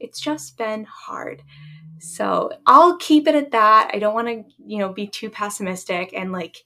it's 0.01 0.19
just 0.19 0.57
been 0.57 0.83
hard. 0.83 1.41
So 1.99 2.51
I'll 2.65 2.97
keep 2.97 3.25
it 3.25 3.35
at 3.35 3.51
that. 3.51 3.89
I 3.93 3.99
don't 3.99 4.13
want 4.13 4.27
to, 4.27 4.43
you 4.67 4.79
know, 4.79 4.91
be 4.91 5.07
too 5.07 5.29
pessimistic 5.29 6.13
and 6.13 6.33
like, 6.33 6.57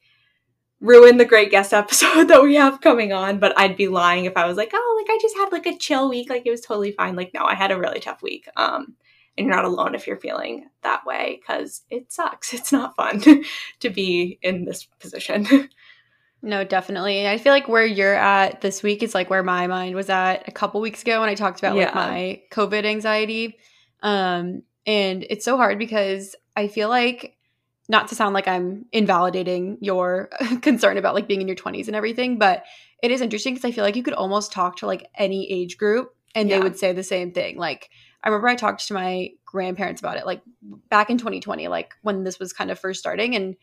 ruin 0.81 1.18
the 1.18 1.26
great 1.26 1.52
guest 1.52 1.74
episode 1.74 2.26
that 2.26 2.44
we 2.44 2.56
have 2.56 2.81
coming 2.81 3.14
on, 3.14 3.40
but 3.40 3.58
I'd 3.58 3.78
be 3.78 3.88
lying 3.88 4.26
if 4.26 4.38
I 4.38 4.48
was 4.48 4.58
like, 4.58 4.72
oh, 4.74 5.02
like 5.02 5.14
I 5.14 5.20
just 5.22 5.38
had 5.38 5.52
like 5.52 5.66
a 5.66 5.78
chill 5.78 6.10
week, 6.10 6.30
like 6.30 6.46
it 6.46 6.52
was 6.52 6.62
totally 6.62 6.92
fine. 6.92 7.16
Like, 7.16 7.34
no, 7.34 7.44
I 7.44 7.56
had 7.56 7.72
a 7.72 7.80
really 7.80 8.00
tough 8.00 8.22
week. 8.22 8.48
Um, 8.56 8.96
and 9.38 9.48
you're 9.48 9.56
not 9.56 9.66
alone 9.66 9.96
if 9.96 10.06
you're 10.06 10.18
feeling 10.18 10.68
that 10.84 11.06
way 11.06 11.40
because 11.42 11.84
it 11.90 12.12
sucks. 12.12 12.54
It's 12.60 12.72
not 12.72 12.96
fun 12.96 13.22
to 13.80 13.90
be 13.90 14.38
in 14.42 14.66
this 14.66 14.84
position. 15.00 15.70
No, 16.42 16.64
definitely. 16.64 17.28
I 17.28 17.38
feel 17.38 17.54
like 17.54 17.68
where 17.68 17.86
you're 17.86 18.16
at 18.16 18.62
this 18.62 18.81
week 18.81 19.04
is 19.04 19.14
like 19.14 19.30
where 19.30 19.44
my 19.44 19.68
mind 19.68 19.96
was 19.96 20.10
at 20.10 20.48
a 20.48 20.52
couple 20.52 20.80
weeks 20.81 21.02
ago 21.02 21.20
when 21.20 21.30
I 21.30 21.36
talked 21.36 21.60
about 21.60 21.76
yeah. 21.76 21.86
like 21.86 21.96
my 21.96 22.42
COVID 22.52 22.86
anxiety. 22.86 23.58
Um, 24.02 24.64
and 24.86 25.26
it's 25.30 25.44
so 25.44 25.58
hard 25.58 25.78
because 25.78 26.36
I 26.56 26.68
feel 26.68 26.90
like 26.90 27.36
not 27.89 28.07
to 28.09 28.15
sound 28.15 28.33
like 28.33 28.47
I'm 28.47 28.86
invalidating 28.94 29.80
your 29.81 30.30
concern 30.62 30.97
about 30.97 31.15
like 31.15 31.27
being 31.27 31.41
in 31.41 31.47
your 31.47 31.57
20s 31.57 31.88
and 31.88 31.95
everything, 31.95 32.38
but 32.38 32.63
it 33.01 33.12
is 33.12 33.19
interesting 33.19 33.56
because 33.56 33.68
I 33.68 33.71
feel 33.71 33.83
like 33.83 33.95
you 33.95 34.03
could 34.03 34.13
almost 34.13 34.51
talk 34.51 34.77
to 34.77 34.86
like 34.86 35.09
any 35.15 35.51
age 35.51 35.77
group 35.77 36.15
and 36.36 36.47
yeah. 36.47 36.57
they 36.57 36.63
would 36.63 36.77
say 36.77 36.94
the 36.94 37.03
same 37.03 37.31
thing. 37.31 37.57
Like 37.57 37.89
I 38.24 38.30
remember 38.30 38.47
I 38.47 38.56
talked 38.56 38.88
to 38.88 38.94
my 38.94 39.31
grandparents 39.45 40.01
about 40.01 40.18
it 40.18 40.25
like 40.25 40.41
back 40.89 41.09
in 41.09 41.18
2020, 41.18 41.68
like 41.68 41.94
when 42.03 42.24
this 42.24 42.39
was 42.39 42.53
kind 42.53 42.69
of 42.69 42.80
first 42.80 43.00
starting 43.00 43.36
and 43.36 43.56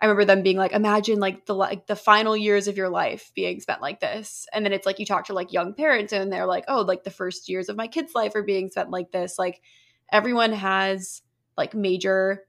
I 0.00 0.06
remember 0.06 0.24
them 0.24 0.42
being 0.42 0.56
like, 0.56 0.72
imagine 0.72 1.18
like 1.18 1.46
the 1.46 1.54
like 1.54 1.86
the 1.86 1.96
final 1.96 2.36
years 2.36 2.68
of 2.68 2.76
your 2.76 2.88
life 2.88 3.32
being 3.34 3.60
spent 3.60 3.80
like 3.80 4.00
this. 4.00 4.46
And 4.52 4.64
then 4.64 4.72
it's 4.72 4.86
like 4.86 4.98
you 4.98 5.06
talk 5.06 5.26
to 5.26 5.34
like 5.34 5.52
young 5.52 5.74
parents 5.74 6.12
and 6.12 6.32
they're 6.32 6.46
like, 6.46 6.64
oh, 6.68 6.82
like 6.82 7.04
the 7.04 7.10
first 7.10 7.48
years 7.48 7.68
of 7.68 7.76
my 7.76 7.88
kid's 7.88 8.14
life 8.14 8.34
are 8.34 8.44
being 8.44 8.70
spent 8.70 8.90
like 8.90 9.10
this. 9.10 9.38
Like 9.38 9.60
everyone 10.12 10.52
has 10.52 11.22
like 11.56 11.74
major 11.74 12.44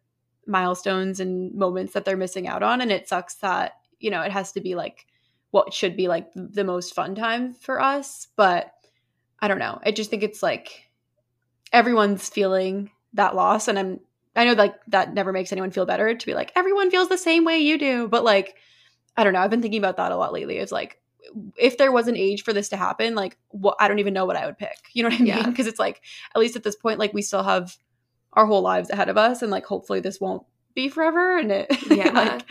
milestones 0.49 1.19
and 1.19 1.53
moments 1.53 1.93
that 1.93 2.03
they're 2.03 2.17
missing 2.17 2.47
out 2.47 2.63
on 2.63 2.81
and 2.81 2.91
it 2.91 3.07
sucks 3.07 3.35
that 3.35 3.73
you 3.99 4.09
know 4.09 4.21
it 4.21 4.31
has 4.31 4.51
to 4.51 4.61
be 4.61 4.75
like 4.75 5.05
what 5.51 5.73
should 5.73 5.95
be 5.95 6.07
like 6.07 6.27
the 6.35 6.63
most 6.63 6.93
fun 6.93 7.15
time 7.15 7.53
for 7.53 7.79
us 7.79 8.27
but 8.35 8.73
i 9.39 9.47
don't 9.47 9.59
know. 9.59 9.79
I 9.85 9.91
just 9.91 10.09
think 10.09 10.23
it's 10.23 10.43
like 10.43 10.89
everyone's 11.71 12.27
feeling 12.27 12.89
that 13.13 13.35
loss 13.35 13.67
and 13.67 13.77
i'm 13.77 13.99
i 14.35 14.43
know 14.43 14.53
like 14.53 14.75
that 14.87 15.13
never 15.13 15.31
makes 15.31 15.51
anyone 15.51 15.71
feel 15.71 15.85
better 15.85 16.13
to 16.13 16.25
be 16.25 16.33
like 16.33 16.51
everyone 16.55 16.91
feels 16.91 17.09
the 17.09 17.17
same 17.17 17.45
way 17.45 17.59
you 17.59 17.77
do 17.77 18.07
but 18.07 18.23
like 18.23 18.55
i 19.15 19.23
don't 19.23 19.33
know. 19.33 19.39
I've 19.39 19.49
been 19.49 19.61
thinking 19.61 19.81
about 19.81 19.97
that 19.97 20.11
a 20.11 20.17
lot 20.17 20.33
lately. 20.33 20.57
It's 20.57 20.71
like 20.71 20.99
if 21.57 21.77
there 21.77 21.91
was 21.91 22.07
an 22.07 22.15
age 22.15 22.43
for 22.43 22.53
this 22.53 22.69
to 22.69 22.77
happen 22.77 23.13
like 23.13 23.37
what 23.49 23.75
i 23.79 23.87
don't 23.87 23.99
even 23.99 24.13
know 24.13 24.25
what 24.25 24.35
i 24.35 24.45
would 24.45 24.57
pick. 24.57 24.77
You 24.93 25.03
know 25.03 25.09
what 25.09 25.19
i 25.19 25.23
mean? 25.23 25.49
Because 25.49 25.65
yeah. 25.65 25.69
it's 25.69 25.79
like 25.79 26.01
at 26.33 26.39
least 26.39 26.55
at 26.55 26.63
this 26.63 26.75
point 26.75 26.99
like 26.99 27.13
we 27.13 27.21
still 27.21 27.43
have 27.43 27.77
our 28.39 28.45
whole 28.45 28.61
lives 28.61 28.89
ahead 28.89 29.09
of 29.09 29.17
us 29.17 29.41
and 29.41 29.51
like 29.51 29.65
hopefully 29.65 29.99
this 29.99 30.21
won't 30.21 30.43
be 30.73 30.87
forever 30.87 31.37
and 31.37 31.51
it 31.51 31.67
yeah 31.91 32.09
like 32.11 32.49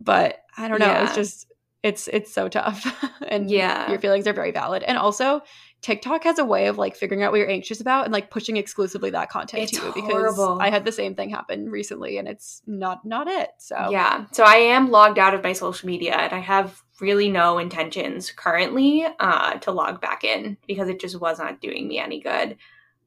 but 0.00 0.44
i 0.56 0.68
don't 0.68 0.78
know 0.78 0.86
yeah. 0.86 1.04
it's 1.04 1.16
just 1.16 1.52
it's 1.82 2.08
it's 2.12 2.32
so 2.32 2.48
tough 2.48 3.04
and 3.28 3.50
yeah 3.50 3.90
your 3.90 3.98
feelings 3.98 4.28
are 4.28 4.32
very 4.32 4.52
valid 4.52 4.84
and 4.84 4.96
also 4.96 5.42
tiktok 5.82 6.22
has 6.22 6.38
a 6.38 6.44
way 6.44 6.68
of 6.68 6.78
like 6.78 6.94
figuring 6.94 7.24
out 7.24 7.32
what 7.32 7.38
you're 7.38 7.50
anxious 7.50 7.80
about 7.80 8.04
and 8.04 8.12
like 8.12 8.30
pushing 8.30 8.56
exclusively 8.56 9.10
that 9.10 9.28
content 9.28 9.64
it's 9.64 9.72
to 9.72 9.84
you 9.84 9.92
because 9.92 10.12
horrible. 10.12 10.60
i 10.60 10.70
had 10.70 10.84
the 10.84 10.92
same 10.92 11.16
thing 11.16 11.28
happen 11.28 11.68
recently 11.68 12.16
and 12.16 12.28
it's 12.28 12.62
not 12.64 13.04
not 13.04 13.26
it 13.26 13.50
so 13.58 13.88
yeah 13.90 14.24
so 14.30 14.44
i 14.44 14.54
am 14.54 14.92
logged 14.92 15.18
out 15.18 15.34
of 15.34 15.42
my 15.42 15.52
social 15.52 15.88
media 15.88 16.14
and 16.14 16.32
i 16.32 16.38
have 16.38 16.80
really 17.00 17.28
no 17.28 17.58
intentions 17.58 18.30
currently 18.30 19.04
uh 19.18 19.54
to 19.54 19.72
log 19.72 20.00
back 20.00 20.22
in 20.22 20.56
because 20.68 20.88
it 20.88 21.00
just 21.00 21.20
was 21.20 21.40
not 21.40 21.60
doing 21.60 21.88
me 21.88 21.98
any 21.98 22.20
good 22.20 22.56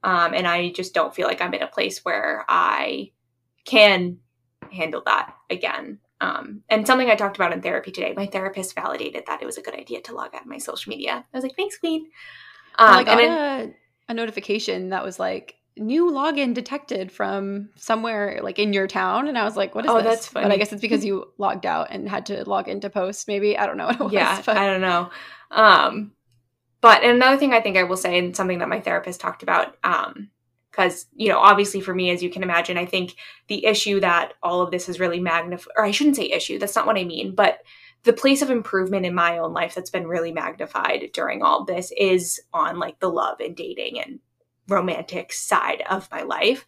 um, 0.03 0.33
and 0.33 0.47
I 0.47 0.71
just 0.71 0.93
don't 0.93 1.13
feel 1.13 1.27
like 1.27 1.41
I'm 1.41 1.53
in 1.53 1.61
a 1.61 1.67
place 1.67 2.03
where 2.03 2.45
I 2.47 3.11
can 3.65 4.19
handle 4.71 5.01
that 5.05 5.35
again. 5.49 5.99
Um, 6.19 6.63
and 6.69 6.87
something 6.87 7.09
I 7.09 7.15
talked 7.15 7.35
about 7.37 7.53
in 7.53 7.61
therapy 7.61 7.91
today, 7.91 8.13
my 8.15 8.25
therapist 8.25 8.73
validated 8.75 9.25
that 9.27 9.41
it 9.41 9.45
was 9.45 9.57
a 9.57 9.61
good 9.61 9.75
idea 9.75 10.01
to 10.01 10.15
log 10.15 10.33
out 10.33 10.41
of 10.41 10.47
my 10.47 10.57
social 10.57 10.89
media. 10.89 11.25
I 11.31 11.37
was 11.37 11.43
like, 11.43 11.55
thanks, 11.55 11.77
Queen. 11.77 12.07
Um, 12.79 12.89
I 12.89 13.03
got 13.03 13.19
a, 13.19 13.73
a 14.09 14.13
notification 14.13 14.89
that 14.89 15.03
was 15.03 15.19
like, 15.19 15.55
new 15.79 16.11
login 16.11 16.53
detected 16.53 17.11
from 17.11 17.69
somewhere 17.75 18.39
like 18.41 18.57
in 18.57 18.73
your 18.73 18.87
town 18.87 19.27
and 19.27 19.37
i 19.37 19.43
was 19.43 19.55
like 19.55 19.75
what 19.75 19.85
is 19.85 19.91
oh, 19.91 19.97
this 19.97 20.05
that's 20.05 20.27
funny. 20.27 20.45
but 20.45 20.51
i 20.51 20.57
guess 20.57 20.71
it's 20.73 20.81
because 20.81 21.05
you 21.05 21.25
logged 21.37 21.65
out 21.65 21.87
and 21.91 22.09
had 22.09 22.25
to 22.25 22.43
log 22.49 22.67
into 22.67 22.89
post 22.89 23.27
maybe 23.27 23.57
i 23.57 23.65
don't 23.65 23.77
know 23.77 23.85
what 23.85 23.99
it 23.99 24.03
was 24.03 24.13
yeah 24.13 24.41
but. 24.45 24.57
i 24.57 24.65
don't 24.65 24.81
know 24.81 25.09
um 25.51 26.11
but 26.81 27.03
another 27.03 27.37
thing 27.37 27.53
I 27.53 27.61
think 27.61 27.77
I 27.77 27.83
will 27.83 27.97
say, 27.97 28.17
and 28.19 28.35
something 28.35 28.59
that 28.59 28.69
my 28.69 28.81
therapist 28.81 29.19
talked 29.19 29.43
about, 29.43 29.75
because 29.81 30.21
because 30.71 31.05
you 31.15 31.29
know 31.29 31.39
obviously 31.39 31.81
for 31.81 31.93
me 31.93 32.11
as 32.11 32.21
you 32.21 32.29
can 32.29 32.43
imagine 32.43 32.77
i 32.77 32.85
think 32.85 33.15
the 33.47 33.65
issue 33.65 33.99
that 33.99 34.33
all 34.43 34.61
of 34.61 34.69
this 34.69 34.87
is 34.87 34.99
really 34.99 35.19
magnified 35.19 35.73
or 35.75 35.83
i 35.83 35.89
shouldn't 35.89 36.15
say 36.15 36.29
issue 36.29 36.59
that's 36.59 36.75
not 36.75 36.85
what 36.85 36.97
i 36.97 37.03
mean 37.03 37.33
but 37.33 37.61
the 38.03 38.13
place 38.13 38.41
of 38.41 38.49
improvement 38.49 39.05
in 39.05 39.13
my 39.13 39.37
own 39.37 39.53
life 39.53 39.75
that's 39.75 39.89
been 39.89 40.07
really 40.07 40.31
magnified 40.31 41.09
during 41.13 41.41
all 41.41 41.65
this 41.65 41.91
is 41.97 42.39
on 42.53 42.79
like 42.79 42.99
the 42.99 43.09
love 43.09 43.39
and 43.39 43.55
dating 43.55 43.99
and 43.99 44.19
romantic 44.69 45.33
side 45.33 45.83
of 45.89 46.09
my 46.11 46.21
life. 46.21 46.65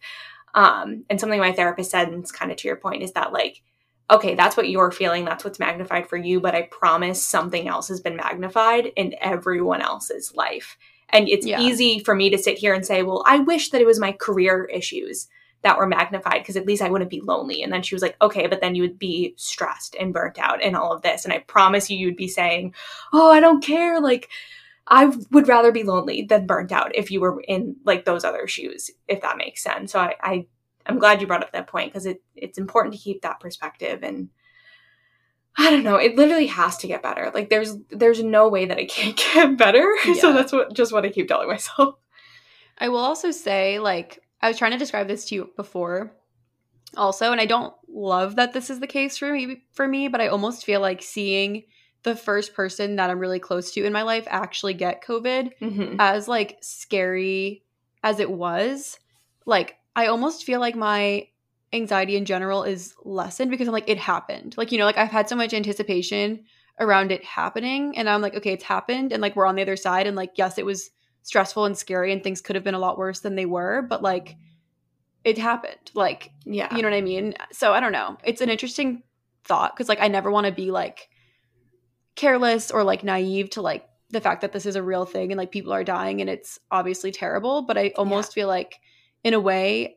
Um 0.54 1.04
and 1.08 1.18
something 1.18 1.40
my 1.40 1.52
therapist 1.52 1.90
said 1.90 2.08
and 2.08 2.22
it's 2.22 2.32
kind 2.32 2.50
of 2.50 2.58
to 2.58 2.68
your 2.68 2.76
point 2.76 3.02
is 3.02 3.12
that 3.12 3.32
like 3.32 3.62
okay, 4.10 4.34
that's 4.34 4.56
what 4.56 4.68
you're 4.68 4.90
feeling, 4.90 5.24
that's 5.24 5.44
what's 5.44 5.58
magnified 5.58 6.08
for 6.08 6.16
you, 6.16 6.40
but 6.40 6.54
I 6.54 6.62
promise 6.62 7.22
something 7.22 7.68
else 7.68 7.88
has 7.88 8.00
been 8.00 8.16
magnified 8.16 8.86
in 8.96 9.14
everyone 9.20 9.80
else's 9.80 10.34
life. 10.34 10.76
And 11.10 11.28
it's 11.28 11.46
yeah. 11.46 11.60
easy 11.60 12.00
for 12.00 12.14
me 12.14 12.30
to 12.30 12.38
sit 12.38 12.58
here 12.58 12.74
and 12.74 12.84
say, 12.84 13.02
well, 13.02 13.22
I 13.26 13.38
wish 13.38 13.70
that 13.70 13.80
it 13.80 13.86
was 13.86 13.98
my 13.98 14.12
career 14.12 14.64
issues 14.64 15.28
that 15.62 15.76
were 15.76 15.86
magnified 15.86 16.40
because 16.40 16.56
at 16.56 16.66
least 16.66 16.82
I 16.82 16.88
wouldn't 16.88 17.10
be 17.10 17.20
lonely. 17.20 17.62
And 17.62 17.72
then 17.72 17.82
she 17.82 17.94
was 17.94 18.02
like, 18.02 18.16
okay, 18.22 18.46
but 18.46 18.60
then 18.60 18.74
you 18.74 18.82
would 18.82 18.98
be 18.98 19.34
stressed 19.36 19.94
and 19.98 20.14
burnt 20.14 20.38
out 20.38 20.62
and 20.62 20.76
all 20.76 20.92
of 20.92 21.02
this. 21.02 21.24
And 21.24 21.34
I 21.34 21.38
promise 21.38 21.90
you, 21.90 21.98
you'd 21.98 22.16
be 22.16 22.28
saying, 22.28 22.74
oh, 23.12 23.30
I 23.30 23.40
don't 23.40 23.62
care. 23.62 24.00
Like, 24.00 24.30
I 24.86 25.12
would 25.30 25.48
rather 25.48 25.70
be 25.70 25.82
lonely 25.82 26.22
than 26.22 26.46
burnt 26.46 26.72
out 26.72 26.94
if 26.94 27.10
you 27.10 27.20
were 27.20 27.40
in 27.46 27.76
like 27.84 28.04
those 28.04 28.24
other 28.24 28.46
shoes, 28.46 28.90
if 29.06 29.20
that 29.20 29.36
makes 29.36 29.62
sense. 29.62 29.92
So 29.92 30.00
I, 30.00 30.14
I 30.20 30.46
I'm 30.90 30.98
glad 30.98 31.20
you 31.20 31.26
brought 31.26 31.42
up 31.42 31.52
that 31.52 31.66
point 31.66 31.92
because 31.92 32.06
it 32.06 32.22
it's 32.34 32.58
important 32.58 32.94
to 32.94 33.00
keep 33.00 33.22
that 33.22 33.40
perspective 33.40 34.02
and 34.02 34.28
I 35.56 35.70
don't 35.70 35.82
know, 35.82 35.96
it 35.96 36.16
literally 36.16 36.46
has 36.46 36.76
to 36.78 36.86
get 36.86 37.02
better. 37.02 37.30
Like 37.34 37.50
there's 37.50 37.76
there's 37.90 38.22
no 38.22 38.48
way 38.48 38.66
that 38.66 38.78
it 38.78 38.88
can't 38.88 39.16
get 39.34 39.56
better. 39.56 39.86
Yeah. 40.04 40.14
So 40.14 40.32
that's 40.32 40.52
what 40.52 40.72
just 40.72 40.92
what 40.92 41.04
I 41.04 41.10
keep 41.10 41.28
telling 41.28 41.48
myself. 41.48 41.96
I 42.78 42.88
will 42.88 42.98
also 42.98 43.30
say 43.30 43.78
like 43.78 44.20
I 44.40 44.48
was 44.48 44.58
trying 44.58 44.72
to 44.72 44.78
describe 44.78 45.08
this 45.08 45.26
to 45.26 45.34
you 45.34 45.50
before 45.56 46.12
also 46.96 47.30
and 47.30 47.40
I 47.40 47.46
don't 47.46 47.74
love 47.88 48.36
that 48.36 48.52
this 48.52 48.70
is 48.70 48.80
the 48.80 48.86
case 48.86 49.18
for 49.18 49.32
me 49.32 49.64
for 49.72 49.86
me, 49.86 50.08
but 50.08 50.20
I 50.20 50.28
almost 50.28 50.64
feel 50.64 50.80
like 50.80 51.02
seeing 51.02 51.64
the 52.02 52.16
first 52.16 52.54
person 52.54 52.96
that 52.96 53.10
I'm 53.10 53.18
really 53.18 53.38
close 53.38 53.72
to 53.72 53.84
in 53.84 53.92
my 53.92 54.02
life 54.02 54.26
actually 54.28 54.74
get 54.74 55.04
COVID 55.04 55.50
mm-hmm. 55.60 55.96
as 55.98 56.28
like 56.28 56.58
scary 56.62 57.62
as 58.02 58.20
it 58.20 58.30
was, 58.30 58.98
like 59.44 59.76
I 60.00 60.06
almost 60.06 60.44
feel 60.44 60.60
like 60.60 60.74
my 60.74 61.28
anxiety 61.74 62.16
in 62.16 62.24
general 62.24 62.62
is 62.62 62.94
lessened 63.04 63.50
because 63.50 63.68
I'm 63.68 63.74
like, 63.74 63.88
it 63.88 63.98
happened. 63.98 64.54
Like, 64.56 64.72
you 64.72 64.78
know, 64.78 64.86
like 64.86 64.96
I've 64.96 65.10
had 65.10 65.28
so 65.28 65.36
much 65.36 65.52
anticipation 65.52 66.44
around 66.78 67.12
it 67.12 67.22
happening. 67.22 67.98
And 67.98 68.08
I'm 68.08 68.22
like, 68.22 68.34
okay, 68.34 68.54
it's 68.54 68.64
happened. 68.64 69.12
And 69.12 69.20
like, 69.20 69.36
we're 69.36 69.44
on 69.46 69.56
the 69.56 69.62
other 69.62 69.76
side. 69.76 70.06
And 70.06 70.16
like, 70.16 70.32
yes, 70.36 70.56
it 70.56 70.64
was 70.64 70.90
stressful 71.22 71.66
and 71.66 71.76
scary 71.76 72.12
and 72.12 72.24
things 72.24 72.40
could 72.40 72.56
have 72.56 72.64
been 72.64 72.74
a 72.74 72.78
lot 72.78 72.96
worse 72.96 73.20
than 73.20 73.36
they 73.36 73.44
were. 73.44 73.82
But 73.82 74.02
like, 74.02 74.36
it 75.22 75.36
happened. 75.36 75.90
Like, 75.92 76.30
yeah. 76.46 76.74
You 76.74 76.80
know 76.80 76.88
what 76.88 76.96
I 76.96 77.02
mean? 77.02 77.34
So 77.52 77.74
I 77.74 77.80
don't 77.80 77.92
know. 77.92 78.16
It's 78.24 78.40
an 78.40 78.48
interesting 78.48 79.02
thought 79.44 79.76
because 79.76 79.90
like, 79.90 80.00
I 80.00 80.08
never 80.08 80.30
want 80.30 80.46
to 80.46 80.52
be 80.52 80.70
like 80.70 81.10
careless 82.16 82.70
or 82.70 82.84
like 82.84 83.04
naive 83.04 83.50
to 83.50 83.60
like 83.60 83.86
the 84.08 84.20
fact 84.20 84.40
that 84.40 84.52
this 84.52 84.64
is 84.64 84.76
a 84.76 84.82
real 84.82 85.04
thing 85.04 85.30
and 85.30 85.38
like 85.38 85.52
people 85.52 85.74
are 85.74 85.84
dying 85.84 86.22
and 86.22 86.30
it's 86.30 86.58
obviously 86.70 87.12
terrible. 87.12 87.62
But 87.62 87.76
I 87.76 87.92
almost 87.96 88.30
yeah. 88.32 88.42
feel 88.42 88.48
like, 88.48 88.80
in 89.24 89.34
a 89.34 89.40
way, 89.40 89.96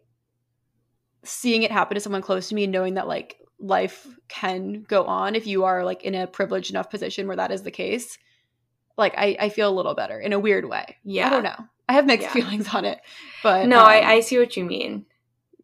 seeing 1.23 1.63
it 1.63 1.71
happen 1.71 1.95
to 1.95 2.01
someone 2.01 2.21
close 2.21 2.49
to 2.49 2.55
me 2.55 2.63
and 2.63 2.73
knowing 2.73 2.95
that 2.95 3.07
like 3.07 3.39
life 3.59 4.07
can 4.27 4.83
go 4.83 5.05
on 5.05 5.35
if 5.35 5.47
you 5.47 5.63
are 5.63 5.83
like 5.85 6.03
in 6.03 6.15
a 6.15 6.27
privileged 6.27 6.71
enough 6.71 6.89
position 6.89 7.27
where 7.27 7.37
that 7.37 7.51
is 7.51 7.63
the 7.63 7.71
case, 7.71 8.17
like 8.97 9.13
I, 9.17 9.37
I 9.39 9.49
feel 9.49 9.69
a 9.69 9.73
little 9.73 9.95
better 9.95 10.19
in 10.19 10.33
a 10.33 10.39
weird 10.39 10.67
way. 10.67 10.97
Yeah. 11.03 11.27
I 11.27 11.29
don't 11.29 11.43
know. 11.43 11.67
I 11.87 11.93
have 11.93 12.05
mixed 12.05 12.27
yeah. 12.27 12.33
feelings 12.33 12.73
on 12.73 12.85
it. 12.85 12.99
But 13.41 13.67
No, 13.67 13.79
um, 13.79 13.87
I, 13.87 14.01
I 14.01 14.19
see 14.19 14.37
what 14.37 14.57
you 14.57 14.65
mean. 14.65 15.05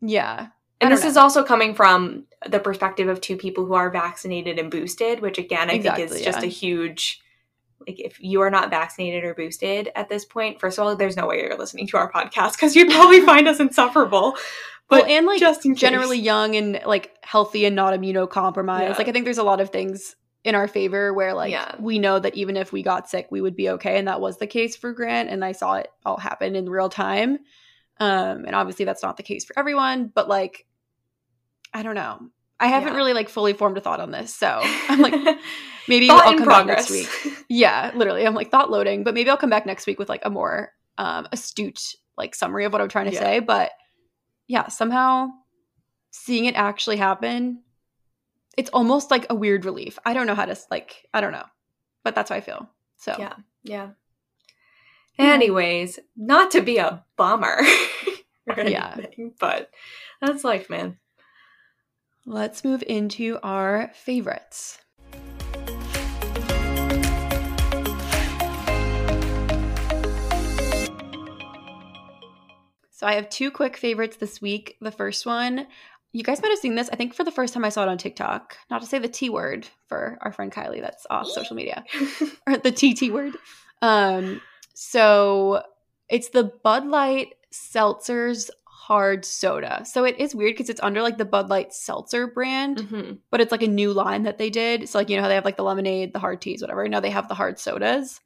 Yeah. 0.01 0.47
And 0.81 0.93
this 0.93 1.03
know. 1.03 1.09
is 1.09 1.17
also 1.17 1.43
coming 1.43 1.75
from 1.75 2.25
the 2.47 2.59
perspective 2.59 3.09
of 3.09 3.19
two 3.19 3.35
people 3.35 3.65
who 3.65 3.73
are 3.73 3.89
vaccinated 3.89 4.57
and 4.59 4.71
boosted, 4.71 5.19
which 5.19 5.37
again 5.37 5.69
I 5.69 5.73
exactly, 5.73 6.07
think 6.07 6.19
is 6.19 6.25
just 6.25 6.43
a 6.43 6.47
huge 6.47 7.21
like 7.88 8.00
if 8.00 8.19
you 8.19 8.41
are 8.41 8.50
not 8.50 8.69
vaccinated 8.69 9.24
or 9.24 9.33
boosted 9.33 9.89
at 9.95 10.09
this 10.09 10.25
point, 10.25 10.59
first 10.59 10.77
of 10.77 10.86
all, 10.86 10.95
there's 10.95 11.17
no 11.17 11.27
way 11.27 11.41
you're 11.41 11.57
listening 11.57 11.88
to 11.88 11.98
our 11.98 12.12
podcast 12.12 12.53
because 12.53 12.75
you'd 12.75 12.91
probably 12.91 13.21
find 13.25 13.48
us 13.48 13.59
insufferable. 13.59 14.36
But 14.89 15.03
well, 15.03 15.12
and 15.12 15.25
like 15.25 15.39
just 15.39 15.67
generally 15.75 16.17
young 16.17 16.55
and 16.55 16.81
like 16.86 17.15
healthy 17.24 17.65
and 17.65 17.75
not 17.75 17.93
immunocompromised. 17.93 18.81
Yeah. 18.81 18.95
Like 18.98 19.07
I 19.07 19.12
think 19.12 19.25
there's 19.25 19.38
a 19.38 19.43
lot 19.43 19.62
of 19.62 19.69
things 19.69 20.15
in 20.43 20.55
our 20.55 20.67
favor 20.67 21.13
where 21.13 21.33
like 21.33 21.51
yeah. 21.51 21.75
we 21.79 22.00
know 22.00 22.17
that 22.17 22.36
even 22.36 22.57
if 22.57 22.71
we 22.71 22.81
got 22.81 23.09
sick, 23.09 23.27
we 23.29 23.41
would 23.41 23.55
be 23.55 23.69
okay, 23.69 23.98
and 23.98 24.07
that 24.07 24.21
was 24.21 24.38
the 24.38 24.48
case 24.48 24.75
for 24.75 24.91
Grant. 24.93 25.29
And 25.29 25.45
I 25.45 25.51
saw 25.51 25.75
it 25.75 25.89
all 26.05 26.17
happen 26.17 26.55
in 26.55 26.69
real 26.69 26.89
time. 26.89 27.39
Um, 28.00 28.45
and 28.45 28.55
obviously 28.55 28.86
that's 28.86 29.03
not 29.03 29.17
the 29.17 29.24
case 29.24 29.45
for 29.45 29.57
everyone, 29.59 30.12
but 30.13 30.27
like 30.27 30.65
I 31.74 31.83
don't 31.83 31.95
know. 31.95 32.29
I 32.59 32.67
haven't 32.67 32.89
yeah. 32.89 32.95
really 32.95 33.13
like 33.13 33.29
fully 33.29 33.53
formed 33.53 33.77
a 33.77 33.81
thought 33.81 33.99
on 33.99 34.11
this, 34.11 34.35
so 34.35 34.59
I'm 34.63 35.01
like 35.01 35.37
maybe 35.87 36.09
I'll 36.09 36.21
come 36.21 36.43
progress. 36.43 36.57
back 36.57 36.67
next 36.67 36.91
week. 36.91 37.45
Yeah, 37.47 37.91
literally, 37.95 38.25
I'm 38.25 38.35
like 38.35 38.51
thought 38.51 38.69
loading, 38.69 39.03
but 39.03 39.13
maybe 39.13 39.29
I'll 39.29 39.37
come 39.37 39.49
back 39.49 39.65
next 39.65 39.87
week 39.87 39.99
with 39.99 40.09
like 40.09 40.21
a 40.25 40.29
more 40.29 40.73
um, 40.97 41.27
astute 41.31 41.95
like 42.17 42.35
summary 42.35 42.65
of 42.65 42.73
what 42.73 42.81
I'm 42.81 42.89
trying 42.89 43.07
to 43.07 43.13
yeah. 43.13 43.19
say. 43.19 43.39
But 43.39 43.71
yeah, 44.47 44.67
somehow 44.67 45.29
seeing 46.11 46.45
it 46.45 46.55
actually 46.55 46.97
happen, 46.97 47.63
it's 48.57 48.69
almost 48.71 49.09
like 49.09 49.25
a 49.29 49.35
weird 49.35 49.65
relief. 49.65 49.97
I 50.05 50.13
don't 50.13 50.27
know 50.27 50.35
how 50.35 50.45
to 50.45 50.57
like, 50.69 51.07
I 51.13 51.21
don't 51.21 51.31
know, 51.31 51.45
but 52.03 52.13
that's 52.15 52.29
how 52.29 52.35
I 52.35 52.41
feel. 52.41 52.69
So 52.97 53.15
yeah, 53.17 53.33
yeah. 53.63 53.89
Anyways, 55.17 55.99
not 56.15 56.51
to 56.51 56.61
be 56.61 56.77
a 56.77 57.03
bummer, 57.17 57.57
anything, 58.49 58.71
yeah, 58.71 58.95
but 59.39 59.69
that's 60.21 60.43
life, 60.43 60.69
man. 60.69 60.97
Let's 62.29 62.63
move 62.63 62.83
into 62.86 63.39
our 63.41 63.89
favorites. 63.95 64.77
So 72.91 73.07
I 73.07 73.13
have 73.13 73.31
two 73.31 73.50
quick 73.50 73.77
favorites 73.77 74.17
this 74.17 74.39
week. 74.39 74.77
The 74.79 74.91
first 74.91 75.25
one, 75.25 75.65
you 76.13 76.21
guys 76.21 76.39
might 76.43 76.50
have 76.50 76.59
seen 76.59 76.75
this. 76.75 76.88
I 76.91 76.98
think 76.98 77.15
for 77.15 77.24
the 77.24 77.31
first 77.31 77.55
time 77.55 77.65
I 77.65 77.69
saw 77.69 77.81
it 77.81 77.89
on 77.89 77.98
TikTok. 77.98 78.55
Not 78.69 78.81
to 78.81 78.88
say 78.88 79.00
the 79.00 79.07
T 79.07 79.31
word 79.31 79.67
for 79.88 80.19
our 80.21 80.31
friend 80.31 80.51
Kylie 80.51 80.81
that's 80.81 81.07
off 81.09 81.25
social 81.31 81.55
media. 81.55 81.83
or 82.45 82.57
the 82.63 82.71
TT 82.71 83.12
word. 83.12 83.33
Um 83.81 84.39
so 84.75 85.63
it's 86.09 86.29
the 86.29 86.43
Bud 86.43 86.86
Light 86.86 87.33
Seltzers 87.51 88.51
hard 88.89 89.24
soda. 89.24 89.84
So 89.86 90.03
it 90.03 90.19
is 90.19 90.34
weird 90.34 90.55
because 90.55 90.67
it's 90.67 90.81
under 90.81 91.03
like 91.03 91.19
the 91.19 91.25
Bud 91.25 91.48
Light 91.48 91.74
Seltzer 91.75 92.25
brand, 92.25 92.77
mm-hmm. 92.77 93.13
but 93.29 93.39
it's 93.39 93.51
like 93.51 93.62
a 93.62 93.67
new 93.67 93.93
line 93.93 94.24
that 94.24 94.39
they 94.39 94.50
did. 94.50 94.89
So 94.89 94.98
like 94.98 95.10
you 95.10 95.15
know 95.15 95.22
how 95.22 95.27
they 95.29 95.36
have 95.36 95.46
like 95.46 95.58
the 95.58 95.63
lemonade, 95.63 96.12
the 96.12 96.17
hard 96.17 96.41
teas, 96.41 96.62
whatever. 96.62 96.88
Now 96.89 97.00
they 97.00 97.12
have 97.12 97.27
the 97.27 97.36
hard 97.36 97.60
sodas. 97.60 98.19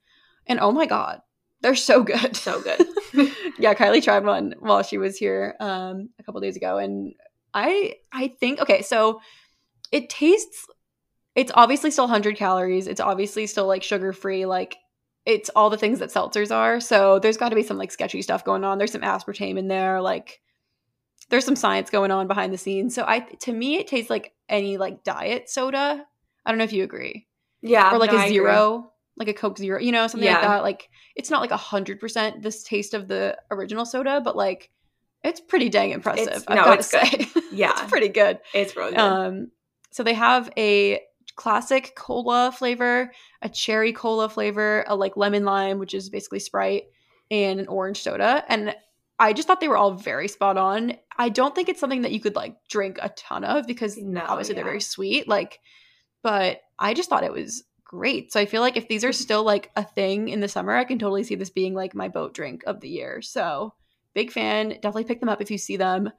And 0.48 0.62
oh 0.62 0.72
my 0.72 0.86
god, 0.86 1.22
they're 1.60 1.76
so 1.76 2.02
good. 2.04 2.38
So 2.38 2.62
good. 2.62 2.80
yeah, 3.60 3.74
Kylie 3.74 4.02
tried 4.02 4.24
one 4.24 4.56
while 4.60 4.84
she 4.84 4.98
was 4.98 5.18
here 5.18 5.56
um, 5.60 6.10
a 6.18 6.24
couple 6.24 6.40
days 6.40 6.56
ago, 6.56 6.78
and 6.78 7.14
I 7.54 7.96
I 8.14 8.30
think 8.30 8.62
okay, 8.62 8.84
so 8.84 9.20
it 9.92 10.10
tastes. 10.10 10.66
It's 11.36 11.52
obviously 11.56 11.92
still 11.92 12.06
100 12.06 12.38
calories. 12.38 12.88
It's 12.88 13.02
obviously 13.02 13.48
still 13.48 13.68
like 13.68 13.84
sugar 13.84 14.14
free. 14.14 14.46
Like 14.46 14.78
it's 15.26 15.50
all 15.56 15.70
the 15.70 15.78
things 15.78 16.00
that 16.00 16.10
seltzers 16.10 16.56
are. 16.56 16.80
So 16.80 17.20
there's 17.20 17.38
got 17.38 17.50
to 17.50 17.56
be 17.56 17.64
some 17.64 17.78
like 17.78 17.92
sketchy 17.92 18.22
stuff 18.22 18.46
going 18.46 18.64
on. 18.64 18.78
There's 18.78 18.92
some 18.92 19.02
aspartame 19.02 19.58
in 19.58 19.68
there. 19.68 20.00
Like 20.00 20.40
there's 21.30 21.46
some 21.46 21.56
science 21.56 21.90
going 21.90 22.12
on 22.12 22.28
behind 22.28 22.54
the 22.54 22.58
scenes. 22.58 22.94
So 22.94 23.04
I 23.06 23.20
to 23.20 23.54
me 23.54 23.76
it 23.76 23.88
tastes 23.88 24.10
like 24.10 24.34
any 24.50 24.78
like 24.78 25.04
diet 25.04 25.50
soda. 25.50 26.06
I 26.46 26.52
don't 26.52 26.58
know 26.58 26.66
if 26.66 26.74
you 26.74 26.84
agree. 26.84 27.28
Yeah. 27.62 27.94
Or 27.94 27.98
like 27.98 28.12
no, 28.12 28.24
a 28.24 28.28
zero 28.28 28.94
like 29.16 29.28
a 29.28 29.34
Coke 29.34 29.58
Zero, 29.58 29.80
you 29.80 29.92
know, 29.92 30.08
something 30.08 30.26
yeah. 30.26 30.40
like 30.40 30.42
that. 30.42 30.64
Like 30.64 30.90
it's 31.16 31.30
not 31.30 31.42
like 31.42 31.52
a 31.52 31.58
hundred 31.58 32.00
percent 32.00 32.42
this 32.42 32.64
taste 32.64 32.94
of 32.94 33.08
the 33.08 33.38
original 33.52 33.86
soda, 33.86 34.22
but 34.22 34.36
like 34.36 34.72
it's 35.24 35.40
pretty 35.40 35.70
dang 35.70 35.92
impressive. 35.92 36.28
It's, 36.28 36.46
I've 36.48 36.58
no, 36.58 36.64
got 36.64 36.78
to 36.78 36.84
say, 36.84 37.28
yeah, 37.52 37.72
it's 37.72 37.90
pretty 37.90 38.10
good. 38.10 38.40
It's 38.54 38.76
really 38.76 38.92
good. 38.92 39.00
Um, 39.00 39.52
so 39.92 40.04
they 40.04 40.14
have 40.14 40.50
a 40.58 41.02
classic 41.36 41.94
cola 41.96 42.52
flavor, 42.52 43.12
a 43.42 43.50
cherry 43.50 43.94
cola 43.94 44.28
flavor, 44.30 44.84
a 44.88 44.96
like 44.96 45.16
lemon 45.16 45.46
lime, 45.46 45.80
which 45.80 45.94
is 45.94 46.10
basically 46.10 46.40
Sprite, 46.40 46.86
and 47.32 47.60
an 47.60 47.68
orange 47.68 48.02
soda. 48.02 48.44
And 48.50 48.76
I 49.20 49.34
just 49.34 49.48
thought 49.48 49.60
they 49.62 49.68
were 49.68 49.78
all 49.78 49.94
very 49.94 50.28
spot 50.28 50.58
on. 50.58 50.94
I 51.18 51.30
don't 51.30 51.54
think 51.54 51.70
it's 51.70 51.80
something 51.80 52.02
that 52.02 52.12
you 52.12 52.20
could 52.20 52.36
like 52.36 52.58
drink 52.68 52.98
a 53.02 53.10
ton 53.10 53.44
of 53.44 53.68
because 53.68 53.98
no, 53.98 54.24
obviously 54.28 54.54
yeah. 54.54 54.58
they're 54.58 54.72
very 54.72 54.82
sweet. 54.82 55.28
Like, 55.28 55.60
but 56.24 56.62
I 56.80 56.94
just 56.94 57.10
thought 57.10 57.24
it 57.24 57.32
was 57.32 57.64
great. 57.84 58.34
So 58.34 58.40
I 58.40 58.46
feel 58.46 58.62
like 58.62 58.76
if 58.76 58.88
these 58.88 59.04
are 59.04 59.10
mm-hmm. 59.10 59.22
still 59.22 59.44
like 59.44 59.72
a 59.76 59.84
thing 59.84 60.30
in 60.30 60.40
the 60.40 60.48
summer, 60.48 60.76
I 60.76 60.84
can 60.84 60.98
totally 60.98 61.24
see 61.24 61.36
this 61.36 61.52
being 61.52 61.76
like 61.76 61.94
my 61.94 62.08
boat 62.08 62.34
drink 62.34 62.64
of 62.66 62.82
the 62.82 62.90
year. 62.90 63.22
So 63.22 63.74
big 64.14 64.32
fan. 64.32 64.70
Definitely 64.70 65.06
pick 65.06 65.20
them 65.20 65.30
up 65.30 65.42
if 65.42 65.52
you 65.52 65.58
see 65.58 65.78
them. 65.78 66.10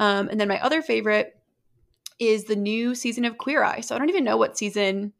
Um, 0.00 0.28
and 0.28 0.40
then 0.40 0.48
my 0.48 0.60
other 0.60 0.82
favorite 0.82 1.36
is 2.18 2.44
the 2.44 2.56
new 2.56 2.94
season 2.94 3.24
of 3.24 3.38
Queer 3.38 3.62
Eye. 3.62 3.80
So 3.80 3.94
I 3.94 3.98
don't 3.98 4.08
even 4.08 4.24
know 4.24 4.36
what 4.36 4.58
season 4.58 5.12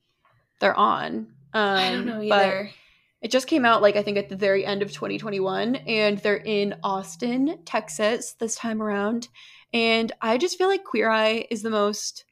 they're 0.61 0.79
on. 0.79 1.29
Um, 1.55 1.76
I 1.76 1.91
don't 1.91 2.07
know 2.07 2.23
either. 2.23 2.71
It 3.23 3.31
just 3.31 3.47
came 3.47 3.64
out 3.64 3.81
like 3.83 3.97
I 3.97 4.02
think 4.02 4.19
at 4.19 4.29
the 4.29 4.37
very 4.37 4.67
end 4.67 4.83
of 4.83 4.93
2021 4.93 5.76
and 5.76 6.19
they're 6.19 6.37
in 6.37 6.75
Austin, 6.83 7.61
Texas 7.64 8.35
this 8.38 8.57
time 8.57 8.83
around. 8.83 9.29
And 9.73 10.12
I 10.21 10.37
just 10.38 10.59
feel 10.59 10.69
like 10.69 10.85
Queer 10.85 11.09
Eye 11.09 11.47
is 11.50 11.62
the 11.62 11.71
most 11.71 12.25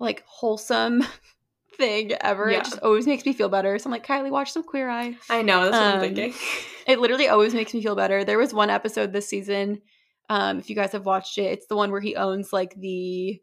like 0.00 0.24
wholesome 0.26 1.04
thing 1.76 2.12
ever. 2.20 2.50
Yeah. 2.50 2.58
It 2.58 2.64
just 2.64 2.80
always 2.80 3.06
makes 3.06 3.24
me 3.24 3.32
feel 3.34 3.48
better. 3.48 3.78
So 3.78 3.86
I'm 3.86 3.92
like, 3.92 4.06
Kylie, 4.06 4.30
watch 4.30 4.52
some 4.52 4.62
Queer 4.64 4.88
Eye. 4.88 5.16
I 5.30 5.42
know, 5.42 5.62
that's 5.70 5.72
what 5.72 5.82
I'm 5.82 5.94
Um, 5.94 6.00
thinking. 6.00 6.34
It 6.86 7.00
literally 7.00 7.26
always 7.26 7.52
makes 7.52 7.74
me 7.74 7.82
feel 7.82 7.96
better. 7.96 8.22
There 8.22 8.38
was 8.38 8.54
one 8.54 8.70
episode 8.70 9.12
this 9.12 9.28
season. 9.28 9.82
Um, 10.30 10.60
if 10.60 10.70
you 10.70 10.76
guys 10.76 10.92
have 10.92 11.04
watched 11.04 11.36
it, 11.36 11.50
it's 11.50 11.66
the 11.66 11.74
one 11.74 11.90
where 11.90 12.00
he 12.00 12.14
owns 12.14 12.52
like 12.52 12.76
the 12.76 13.40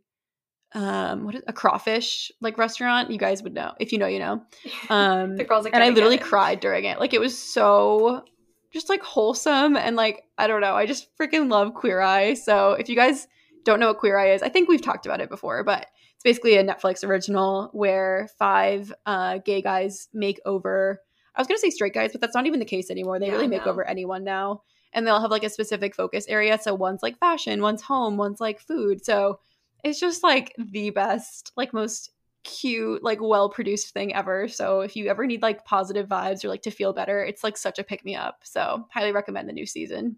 um 0.75 1.23
what 1.23 1.35
is 1.35 1.43
a 1.47 1.53
crawfish 1.53 2.31
like 2.41 2.57
restaurant. 2.57 3.11
You 3.11 3.17
guys 3.17 3.43
would 3.43 3.53
know. 3.53 3.73
If 3.79 3.91
you 3.91 3.97
know, 3.97 4.07
you 4.07 4.19
know. 4.19 4.43
Um 4.89 5.35
the 5.37 5.43
girls 5.43 5.65
like 5.65 5.73
and 5.73 5.83
I 5.83 5.89
literally 5.89 6.17
cried 6.17 6.59
during 6.59 6.85
it. 6.85 6.99
Like 6.99 7.13
it 7.13 7.19
was 7.19 7.37
so 7.37 8.23
just 8.71 8.89
like 8.89 9.03
wholesome 9.03 9.77
and 9.77 9.95
like 9.95 10.23
I 10.37 10.47
don't 10.47 10.61
know. 10.61 10.75
I 10.75 10.85
just 10.85 11.07
freaking 11.17 11.49
love 11.49 11.73
Queer 11.75 12.01
Eye. 12.01 12.33
So 12.33 12.71
if 12.71 12.89
you 12.89 12.95
guys 12.95 13.27
don't 13.65 13.79
know 13.79 13.87
what 13.87 13.99
Queer 13.99 14.17
Eye 14.17 14.33
is, 14.33 14.41
I 14.41 14.49
think 14.49 14.67
we've 14.67 14.81
talked 14.81 15.05
about 15.05 15.21
it 15.21 15.29
before, 15.29 15.63
but 15.63 15.87
it's 16.15 16.23
basically 16.23 16.55
a 16.55 16.63
Netflix 16.63 17.03
original 17.03 17.69
where 17.73 18.29
five 18.39 18.93
uh, 19.05 19.37
gay 19.39 19.61
guys 19.61 20.09
make 20.13 20.39
over. 20.45 20.99
I 21.35 21.41
was 21.41 21.47
gonna 21.47 21.59
say 21.59 21.69
straight 21.69 21.93
guys, 21.93 22.11
but 22.11 22.21
that's 22.21 22.35
not 22.35 22.47
even 22.47 22.59
the 22.59 22.65
case 22.65 22.89
anymore. 22.89 23.19
They 23.19 23.27
Yeah, 23.27 23.33
really 23.33 23.47
make 23.47 23.67
over 23.67 23.87
anyone 23.87 24.23
now, 24.23 24.63
and 24.91 25.05
they'll 25.05 25.21
have 25.21 25.31
like 25.31 25.43
a 25.43 25.49
specific 25.49 25.95
focus 25.95 26.25
area. 26.27 26.59
So 26.61 26.73
one's 26.73 27.03
like 27.03 27.17
fashion, 27.19 27.61
one's 27.61 27.81
home, 27.81 28.17
one's 28.17 28.41
like 28.41 28.59
food. 28.59 29.03
So 29.05 29.39
it's 29.83 29.99
just 29.99 30.23
like 30.23 30.53
the 30.57 30.89
best, 30.89 31.51
like 31.55 31.73
most 31.73 32.11
cute, 32.43 33.03
like 33.03 33.19
well 33.21 33.49
produced 33.49 33.93
thing 33.93 34.13
ever. 34.13 34.47
So 34.47 34.81
if 34.81 34.95
you 34.95 35.07
ever 35.07 35.25
need 35.25 35.41
like 35.41 35.65
positive 35.65 36.07
vibes 36.07 36.43
or 36.43 36.49
like 36.49 36.61
to 36.63 36.71
feel 36.71 36.93
better, 36.93 37.23
it's 37.23 37.43
like 37.43 37.57
such 37.57 37.79
a 37.79 37.83
pick 37.83 38.03
me 38.05 38.15
up. 38.15 38.39
So 38.43 38.87
highly 38.91 39.11
recommend 39.11 39.47
the 39.47 39.53
new 39.53 39.65
season. 39.65 40.17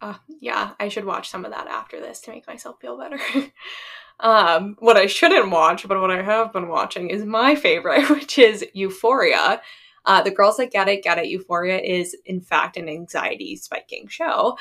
Uh, 0.00 0.14
yeah, 0.40 0.72
I 0.80 0.88
should 0.88 1.04
watch 1.04 1.30
some 1.30 1.44
of 1.44 1.52
that 1.52 1.68
after 1.68 2.00
this 2.00 2.20
to 2.22 2.32
make 2.32 2.46
myself 2.46 2.80
feel 2.80 2.98
better. 2.98 3.20
um, 4.20 4.76
what 4.80 4.96
I 4.96 5.06
shouldn't 5.06 5.50
watch, 5.50 5.86
but 5.86 6.00
what 6.00 6.10
I 6.10 6.22
have 6.22 6.52
been 6.52 6.68
watching 6.68 7.08
is 7.08 7.24
my 7.24 7.54
favorite, 7.54 8.10
which 8.10 8.38
is 8.38 8.64
Euphoria. 8.74 9.62
Uh, 10.04 10.20
the 10.20 10.32
Girls 10.32 10.56
That 10.56 10.72
Get 10.72 10.88
It, 10.88 11.04
Get 11.04 11.18
It. 11.18 11.28
Euphoria 11.28 11.78
is, 11.78 12.16
in 12.26 12.40
fact, 12.40 12.76
an 12.76 12.88
anxiety 12.88 13.54
spiking 13.54 14.08
show. 14.08 14.56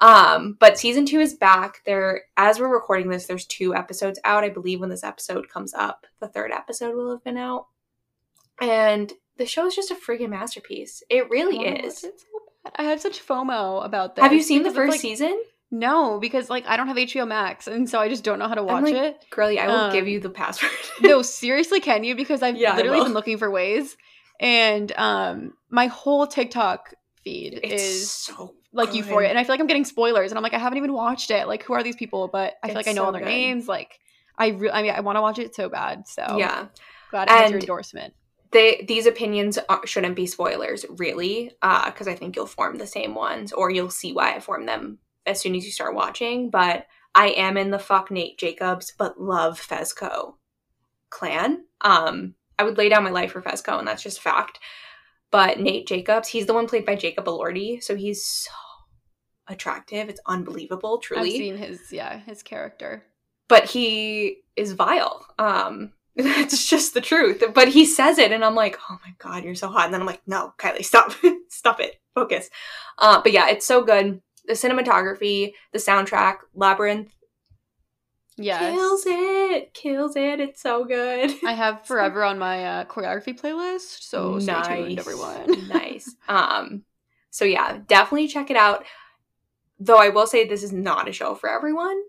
Um, 0.00 0.56
but 0.60 0.78
season 0.78 1.06
two 1.06 1.20
is 1.20 1.34
back. 1.34 1.82
There, 1.84 2.22
as 2.36 2.58
we're 2.60 2.72
recording 2.72 3.08
this, 3.10 3.26
there's 3.26 3.46
two 3.46 3.74
episodes 3.74 4.18
out. 4.24 4.44
I 4.44 4.48
believe 4.48 4.80
when 4.80 4.90
this 4.90 5.04
episode 5.04 5.48
comes 5.48 5.74
up, 5.74 6.06
the 6.20 6.28
third 6.28 6.52
episode 6.52 6.94
will 6.94 7.10
have 7.10 7.24
been 7.24 7.36
out. 7.38 7.66
And 8.60 9.12
the 9.36 9.46
show 9.46 9.66
is 9.66 9.74
just 9.74 9.90
a 9.90 9.94
freaking 9.94 10.30
masterpiece. 10.30 11.02
It 11.08 11.30
really 11.30 11.66
I 11.66 11.72
is. 11.84 12.04
it 12.04 12.20
so 12.20 12.26
bad. 12.64 12.72
I 12.76 12.82
have 12.90 13.00
such 13.00 13.24
FOMO 13.26 13.84
about 13.84 14.16
this. 14.16 14.22
Have 14.22 14.32
you 14.32 14.42
seen 14.42 14.62
the 14.62 14.70
first 14.72 14.92
like, 14.92 15.00
season? 15.00 15.40
No, 15.70 16.18
because 16.18 16.48
like 16.48 16.66
I 16.66 16.76
don't 16.76 16.88
have 16.88 16.96
HBO 16.96 17.26
Max, 17.28 17.66
and 17.66 17.88
so 17.88 18.00
I 18.00 18.08
just 18.08 18.24
don't 18.24 18.38
know 18.38 18.48
how 18.48 18.54
to 18.54 18.62
watch 18.62 18.84
like, 18.84 18.94
it. 18.94 19.24
Girlie, 19.30 19.58
I 19.58 19.66
will 19.66 19.74
Um, 19.74 19.92
give 19.92 20.08
you 20.08 20.18
the 20.18 20.30
password. 20.30 20.70
no, 21.02 21.22
seriously, 21.22 21.80
can 21.80 22.04
you? 22.04 22.14
Because 22.14 22.42
I've 22.42 22.56
Yeah, 22.56 22.74
literally 22.74 23.02
been 23.02 23.12
looking 23.12 23.36
for 23.38 23.50
ways, 23.50 23.96
and 24.40 24.90
um, 24.96 25.52
my 25.70 25.86
whole 25.86 26.26
TikTok 26.26 26.94
feed 27.22 27.60
it's 27.62 27.82
is 27.82 28.10
so 28.10 28.54
like 28.72 28.88
good. 28.90 28.96
Euphoria, 28.98 29.28
and 29.28 29.38
I 29.38 29.44
feel 29.44 29.54
like 29.54 29.60
I'm 29.60 29.66
getting 29.66 29.84
spoilers, 29.84 30.30
and 30.30 30.38
I'm 30.38 30.42
like, 30.42 30.54
I 30.54 30.58
haven't 30.58 30.78
even 30.78 30.92
watched 30.92 31.30
it. 31.30 31.46
Like, 31.48 31.62
who 31.62 31.72
are 31.74 31.82
these 31.82 31.96
people? 31.96 32.28
But 32.28 32.54
I 32.62 32.68
feel 32.68 32.76
like 32.76 32.88
I 32.88 32.92
know 32.92 33.02
so 33.02 33.06
all 33.06 33.12
their 33.12 33.22
good. 33.22 33.28
names. 33.28 33.66
Like, 33.68 33.98
I 34.36 34.48
re- 34.48 34.70
I 34.70 34.82
mean, 34.82 34.92
I 34.92 35.00
want 35.00 35.16
to 35.16 35.22
watch 35.22 35.38
it 35.38 35.54
so 35.54 35.68
bad. 35.68 36.06
So 36.08 36.36
Yeah, 36.38 36.66
glad 37.10 37.28
it 37.28 37.30
has 37.30 37.40
your 37.50 37.54
And- 37.58 37.62
endorsement. 37.62 38.14
they 38.52 38.84
these 38.86 39.06
opinions 39.06 39.58
are, 39.68 39.86
shouldn't 39.86 40.16
be 40.16 40.26
spoilers, 40.26 40.84
really, 40.90 41.52
because 41.60 42.08
I 42.08 42.14
think 42.14 42.36
you'll 42.36 42.46
form 42.46 42.76
the 42.78 42.86
same 42.86 43.14
ones, 43.14 43.52
or 43.52 43.70
you'll 43.70 43.90
see 43.90 44.12
why 44.12 44.34
I 44.34 44.40
formed 44.40 44.68
them 44.68 44.98
as 45.26 45.40
soon 45.40 45.54
as 45.54 45.64
you 45.64 45.70
start 45.72 45.94
watching. 45.94 46.50
But 46.50 46.86
I 47.14 47.28
am 47.30 47.56
in 47.56 47.70
the 47.70 47.78
fuck 47.78 48.10
Nate 48.10 48.38
Jacobs, 48.38 48.92
but 48.96 49.20
love 49.20 49.60
Fezco 49.60 50.34
clan. 51.10 51.64
Um, 51.80 52.34
I 52.58 52.64
would 52.64 52.76
lay 52.78 52.88
down 52.88 53.04
my 53.04 53.10
life 53.10 53.32
for 53.32 53.42
Fezco, 53.42 53.78
and 53.78 53.88
that's 53.88 54.02
just 54.02 54.20
fact. 54.20 54.58
But 55.30 55.60
Nate 55.60 55.86
Jacobs, 55.86 56.28
he's 56.28 56.46
the 56.46 56.54
one 56.54 56.66
played 56.66 56.86
by 56.86 56.94
Jacob 56.94 57.26
Elordi, 57.26 57.82
so 57.82 57.94
he's 57.96 58.24
so 58.24 58.50
attractive. 59.46 60.08
It's 60.08 60.20
unbelievable, 60.26 60.98
truly. 60.98 61.30
I've 61.30 61.36
seen 61.36 61.56
his 61.56 61.80
yeah 61.92 62.20
his 62.20 62.42
character. 62.42 63.04
but 63.48 63.64
he 63.64 64.38
is 64.56 64.72
vile. 64.72 65.26
Um, 65.38 65.92
that's 66.16 66.68
just 66.68 66.94
the 66.94 67.00
truth. 67.00 67.42
But 67.54 67.68
he 67.68 67.84
says 67.84 68.18
it, 68.18 68.32
and 68.32 68.44
I'm 68.44 68.54
like, 68.54 68.78
oh 68.90 68.98
my 69.04 69.14
god, 69.18 69.44
you're 69.44 69.54
so 69.54 69.68
hot. 69.68 69.84
And 69.84 69.94
then 69.94 70.00
I'm 70.00 70.06
like, 70.06 70.22
no, 70.26 70.52
Kylie, 70.58 70.84
stop, 70.84 71.12
stop 71.48 71.80
it, 71.80 71.96
focus. 72.14 72.50
Uh, 72.98 73.20
but 73.22 73.32
yeah, 73.32 73.48
it's 73.48 73.66
so 73.66 73.84
good. 73.84 74.20
The 74.46 74.54
cinematography, 74.54 75.52
the 75.72 75.78
soundtrack, 75.78 76.38
Labrinth 76.56 77.10
Yes. 78.38 78.72
kills 78.72 79.02
it, 79.06 79.74
kills 79.74 80.16
it. 80.16 80.40
It's 80.40 80.62
so 80.62 80.84
good. 80.84 81.32
I 81.44 81.52
have 81.52 81.82
forever 81.86 82.22
on 82.22 82.38
my 82.38 82.64
uh, 82.64 82.84
choreography 82.84 83.38
playlist, 83.38 84.02
so 84.02 84.38
stay 84.38 84.62
tuned, 84.62 84.98
everyone. 84.98 85.68
nice. 85.68 86.14
Um, 86.28 86.84
so 87.30 87.44
yeah, 87.44 87.78
definitely 87.86 88.28
check 88.28 88.50
it 88.50 88.56
out. 88.56 88.84
Though 89.80 89.98
I 89.98 90.08
will 90.08 90.26
say 90.26 90.46
this 90.46 90.62
is 90.62 90.72
not 90.72 91.08
a 91.08 91.12
show 91.12 91.34
for 91.34 91.50
everyone. 91.50 92.00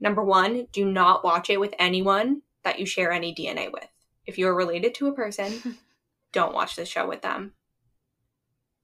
Number 0.00 0.22
one, 0.22 0.66
do 0.72 0.84
not 0.84 1.24
watch 1.24 1.50
it 1.50 1.58
with 1.58 1.74
anyone 1.78 2.42
that 2.62 2.78
you 2.78 2.86
share 2.86 3.10
any 3.10 3.34
DNA 3.34 3.72
with. 3.72 3.88
If 4.26 4.38
you 4.38 4.46
are 4.48 4.54
related 4.54 4.94
to 4.96 5.08
a 5.08 5.12
person, 5.14 5.78
don't 6.32 6.54
watch 6.54 6.76
this 6.76 6.88
show 6.88 7.08
with 7.08 7.22
them. 7.22 7.54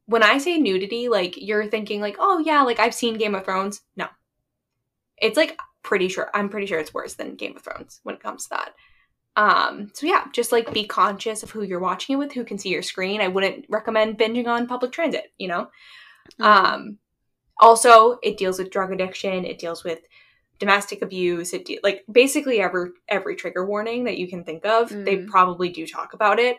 When 0.07 0.23
I 0.23 0.39
say 0.39 0.59
nudity, 0.59 1.09
like 1.09 1.35
you're 1.37 1.67
thinking 1.67 2.01
like, 2.01 2.17
oh 2.19 2.39
yeah, 2.39 2.63
like 2.63 2.79
I've 2.79 2.95
seen 2.95 3.19
Game 3.19 3.35
of 3.35 3.45
Thrones. 3.45 3.83
No. 3.97 4.07
It's 5.17 5.37
like 5.37 5.59
pretty 5.85 6.09
sure 6.09 6.29
I'm 6.35 6.49
pretty 6.49 6.67
sure 6.67 6.81
it's 6.81 6.93
worse 6.95 7.15
than 7.15 7.37
Game 7.37 7.55
of 7.55 7.63
Thrones 7.63 8.01
when 8.03 8.17
it 8.17 8.23
comes 8.23 8.45
to 8.45 8.51
that. 8.51 8.75
Um, 9.37 9.91
so 9.95 10.07
yeah, 10.07 10.27
just 10.33 10.51
like 10.51 10.73
be 10.73 10.87
conscious 10.87 11.43
of 11.43 11.51
who 11.51 11.63
you're 11.63 11.81
watching 11.81 12.15
it 12.15 12.19
with, 12.19 12.33
who 12.33 12.45
can 12.45 12.59
see 12.59 12.71
your 12.71 12.83
screen. 12.83 13.21
I 13.21 13.29
wouldn't 13.29 13.67
recommend 13.69 14.19
binging 14.19 14.47
on 14.47 14.67
public 14.67 14.91
transit, 14.93 15.33
you 15.39 15.49
know? 15.49 15.69
Um, 16.41 16.99
also, 17.59 18.19
it 18.23 18.37
deals 18.37 18.59
with 18.59 18.71
drug 18.71 18.93
addiction, 18.93 19.45
it 19.45 19.59
deals 19.59 19.85
with 19.85 20.01
domestic 20.59 21.03
abuse, 21.03 21.53
it 21.53 21.65
de- 21.65 21.81
like 21.83 22.05
basically 22.11 22.61
every 22.61 22.91
every 23.09 23.37
trigger 23.37 23.67
warning 23.67 24.05
that 24.05 24.19
you 24.19 24.29
can 24.29 24.45
think 24.45 24.65
of, 24.65 24.89
they 24.89 25.19
Mm. 25.19 25.27
probably 25.29 25.69
do 25.69 25.87
talk 25.87 26.15
about 26.15 26.39
it. 26.39 26.57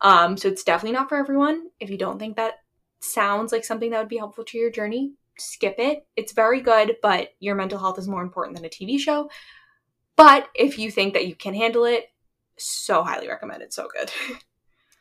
Um, 0.00 0.36
so 0.36 0.48
it's 0.48 0.64
definitely 0.64 0.96
not 0.96 1.08
for 1.08 1.16
everyone. 1.16 1.70
If 1.80 1.90
you 1.90 1.98
don't 1.98 2.18
think 2.18 2.36
that 2.36 2.54
sounds 3.00 3.52
like 3.52 3.64
something 3.64 3.90
that 3.90 3.98
would 3.98 4.08
be 4.08 4.18
helpful 4.18 4.44
to 4.44 4.58
your 4.58 4.70
journey, 4.70 5.12
skip 5.40 5.76
it. 5.78 6.06
It's 6.16 6.32
very 6.32 6.60
good, 6.60 6.96
but 7.02 7.30
your 7.40 7.54
mental 7.54 7.78
health 7.78 7.98
is 7.98 8.08
more 8.08 8.22
important 8.22 8.56
than 8.56 8.64
a 8.64 8.68
TV 8.68 8.98
show. 8.98 9.30
But 10.16 10.48
if 10.54 10.78
you 10.78 10.90
think 10.90 11.14
that 11.14 11.26
you 11.26 11.34
can 11.34 11.54
handle 11.54 11.84
it, 11.84 12.06
so 12.56 13.02
highly 13.02 13.28
recommend 13.28 13.62
it. 13.62 13.72
So 13.72 13.88
good. 13.96 14.10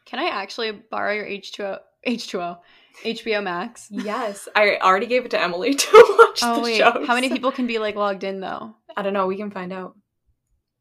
Can 0.06 0.20
I 0.20 0.26
actually 0.30 0.72
borrow 0.72 1.14
your 1.14 1.26
H2O 1.26 1.80
H2O 2.06 2.58
HBO 3.04 3.44
Max? 3.44 3.88
yes, 3.92 4.48
I 4.56 4.78
already 4.78 5.06
gave 5.08 5.26
it 5.26 5.32
to 5.32 5.42
Emily 5.42 5.74
to 5.76 6.16
watch 6.20 6.40
Oh 6.44 6.56
the 6.56 6.62
wait, 6.62 6.78
show. 6.78 7.06
how 7.06 7.14
many 7.16 7.30
people 7.30 7.52
can 7.52 7.68
be 7.68 7.78
like 7.80 7.96
logged 7.96 8.24
in 8.24 8.40
though? 8.40 8.76
I 8.96 9.02
don't 9.02 9.14
know. 9.14 9.28
We 9.28 9.38
can 9.38 9.52
find 9.52 9.74
out. 9.74 9.96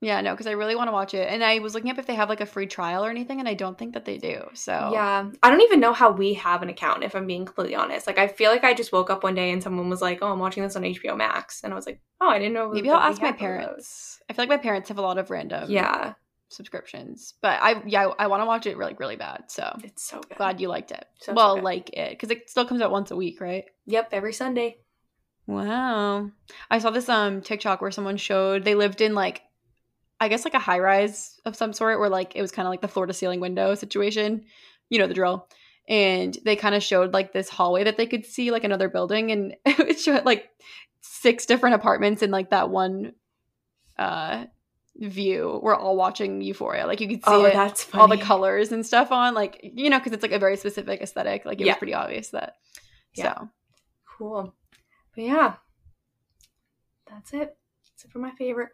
Yeah, 0.03 0.21
no, 0.21 0.33
because 0.35 0.47
I 0.47 0.51
really 0.53 0.77
want 0.77 0.89
to 0.89 0.93
watch 0.93 1.15
it, 1.15 1.27
and 1.29 1.43
I 1.43 1.59
was 1.61 1.75
looking 1.75 1.91
up 1.91 1.99
if 1.99 2.07
they 2.07 2.15
have 2.15 2.29
like 2.29 2.43
a 2.43 2.47
free 2.47 2.67
trial 2.67 3.03
or 3.05 3.09
anything, 3.09 3.41
and 3.41 3.49
I 3.49 3.55
don't 3.55 3.79
think 3.79 3.95
that 3.95 4.05
they 4.05 4.19
do. 4.19 4.43
So 4.53 4.91
Yeah, 4.93 5.31
I 5.43 5.51
don't 5.51 5.63
even 5.63 5.81
know 5.81 5.95
how 5.95 6.11
we 6.11 6.35
have 6.35 6.63
an 6.63 6.69
account. 6.69 7.03
If 7.03 7.15
I'm 7.17 7.27
being 7.27 7.47
completely 7.47 7.75
honest, 7.75 8.07
like 8.07 8.19
I 8.19 8.29
feel 8.29 8.51
like 8.51 8.63
I 8.63 8.75
just 8.75 8.93
woke 8.93 9.09
up 9.09 9.23
one 9.25 9.35
day 9.35 9.51
and 9.53 9.63
someone 9.63 9.89
was 9.89 10.03
like, 10.03 10.19
"Oh, 10.21 10.31
I'm 10.33 10.39
watching 10.39 10.63
this 10.63 10.77
on 10.77 10.83
HBO 10.83 11.17
Max," 11.17 11.63
and 11.65 11.73
I 11.73 11.77
was 11.77 11.87
like, 11.87 12.01
"Oh, 12.21 12.29
I 12.29 12.39
didn't 12.39 12.53
know." 12.55 12.69
maybe 12.71 12.91
I'll 12.91 12.99
ask 12.99 13.23
my 13.23 13.29
had 13.29 13.41
one 13.41 13.51
of 13.51 13.57
those." 13.57 13.65
parents. 13.67 14.23
I 14.29 14.33
feel 14.35 14.43
like 14.43 14.51
my 14.51 14.57
parents 14.59 14.89
have 14.91 14.99
a 14.99 15.03
lot 15.03 15.17
of 15.17 15.31
random 15.31 15.71
Yeah, 15.71 16.13
subscriptions, 16.51 17.33
but 17.41 17.59
I 17.63 17.83
yeah 17.87 18.09
I 18.19 18.27
want 18.27 18.43
to 18.43 18.47
watch 18.47 18.67
it 18.67 18.77
really 18.77 18.95
really 18.99 19.17
bad. 19.17 19.45
So 19.49 19.79
it's 19.83 20.03
so 20.03 20.21
good. 20.21 20.37
glad 20.37 20.61
you 20.61 20.69
liked 20.69 20.91
it. 20.91 21.07
So, 21.21 21.33
so 21.33 21.35
well, 21.35 21.55
good. 21.55 21.65
like 21.65 21.91
it 21.95 22.11
because 22.11 22.31
it 22.31 22.51
still 22.51 22.67
comes 22.67 22.83
out 22.83 22.91
once 22.91 23.11
a 23.11 23.17
week, 23.17 23.41
right? 23.41 23.65
Yep, 23.87 24.11
every 24.13 24.35
Sunday. 24.35 24.77
Wow. 25.47 26.31
I 26.71 26.79
saw 26.81 26.91
this 26.91 27.09
um 27.09 27.41
TikTok 27.41 27.81
where 27.81 27.91
someone 27.91 28.17
showed 28.19 28.65
they 28.65 28.75
lived 28.75 29.01
in 29.01 29.15
like 29.15 29.43
I 30.21 30.29
guess 30.29 30.45
like 30.45 30.55
a 30.55 30.59
high 30.59 30.79
rise 30.79 31.41
of 31.45 31.57
some 31.57 31.73
sort 31.73 31.99
where 31.99 32.09
like 32.09 32.35
it 32.37 32.43
was 32.43 32.51
kind 32.51 32.67
of 32.67 32.71
like 32.71 32.81
the 32.81 32.89
floor 32.89 33.07
to 33.07 33.13
ceiling 33.13 33.41
window 33.41 33.75
situation. 33.75 34.45
You 34.89 34.99
know 34.99 35.07
the 35.07 35.15
drill. 35.15 35.49
And 35.89 36.37
they 36.45 36.57
kind 36.57 36.75
of 36.75 36.83
showed 36.83 37.13
like 37.13 37.33
this 37.33 37.49
hallway 37.49 37.85
that 37.85 37.97
they 37.97 38.07
could 38.07 38.27
see 38.27 38.51
like 38.51 38.65
another 38.65 38.89
building 38.89 39.31
and 39.31 39.55
it 39.67 40.01
showed 40.01 40.25
like 40.25 40.49
six 41.01 41.47
different 41.47 41.77
apartments 41.77 42.23
in 42.23 42.31
like 42.31 42.51
that 42.51 42.71
one 42.71 43.13
uh 43.99 44.47
view. 44.97 45.61
We're 45.63 45.77
all 45.77 45.97
watching 45.97 46.41
Euphoria. 46.41 46.87
Like 46.87 47.01
you 47.01 47.09
could 47.09 47.25
see 47.25 47.31
oh, 47.31 47.45
it 47.45 47.53
that's 47.53 47.87
all 47.95 48.09
the 48.09 48.17
colors 48.19 48.73
and 48.73 48.85
stuff 48.85 49.13
on 49.13 49.35
like 49.35 49.61
you 49.63 49.91
know 49.91 49.99
because 49.99 50.13
it's 50.13 50.23
like 50.23 50.33
a 50.33 50.39
very 50.39 50.57
specific 50.57 51.01
aesthetic. 51.03 51.45
Like 51.45 51.61
it 51.61 51.67
Yeah. 51.67 51.75
was 51.75 51.79
pretty 51.79 51.95
obvious 51.95 52.31
that. 52.31 52.57
Yeah. 53.15 53.35
So 53.35 53.49
Cool. 54.19 54.55
But 55.15 55.25
yeah, 55.25 55.55
that's 57.09 57.33
it. 57.33 57.57
That's 57.85 58.05
it 58.05 58.11
for 58.11 58.19
my 58.19 58.31
favorite. 58.33 58.71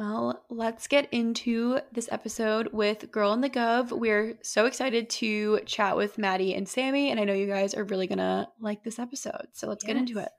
Well, 0.00 0.42
let's 0.48 0.86
get 0.86 1.12
into 1.12 1.78
this 1.92 2.08
episode 2.10 2.68
with 2.72 3.10
Girl 3.10 3.34
in 3.34 3.42
the 3.42 3.50
Gov. 3.50 3.92
We're 3.92 4.38
so 4.40 4.64
excited 4.64 5.10
to 5.10 5.60
chat 5.66 5.94
with 5.94 6.16
Maddie 6.16 6.54
and 6.54 6.66
Sammy, 6.66 7.10
and 7.10 7.20
I 7.20 7.24
know 7.24 7.34
you 7.34 7.46
guys 7.46 7.74
are 7.74 7.84
really 7.84 8.06
gonna 8.06 8.48
like 8.60 8.82
this 8.82 8.98
episode. 8.98 9.48
So 9.52 9.68
let's 9.68 9.84
yes. 9.84 9.88
get 9.88 9.98
into 9.98 10.18
it. 10.18 10.30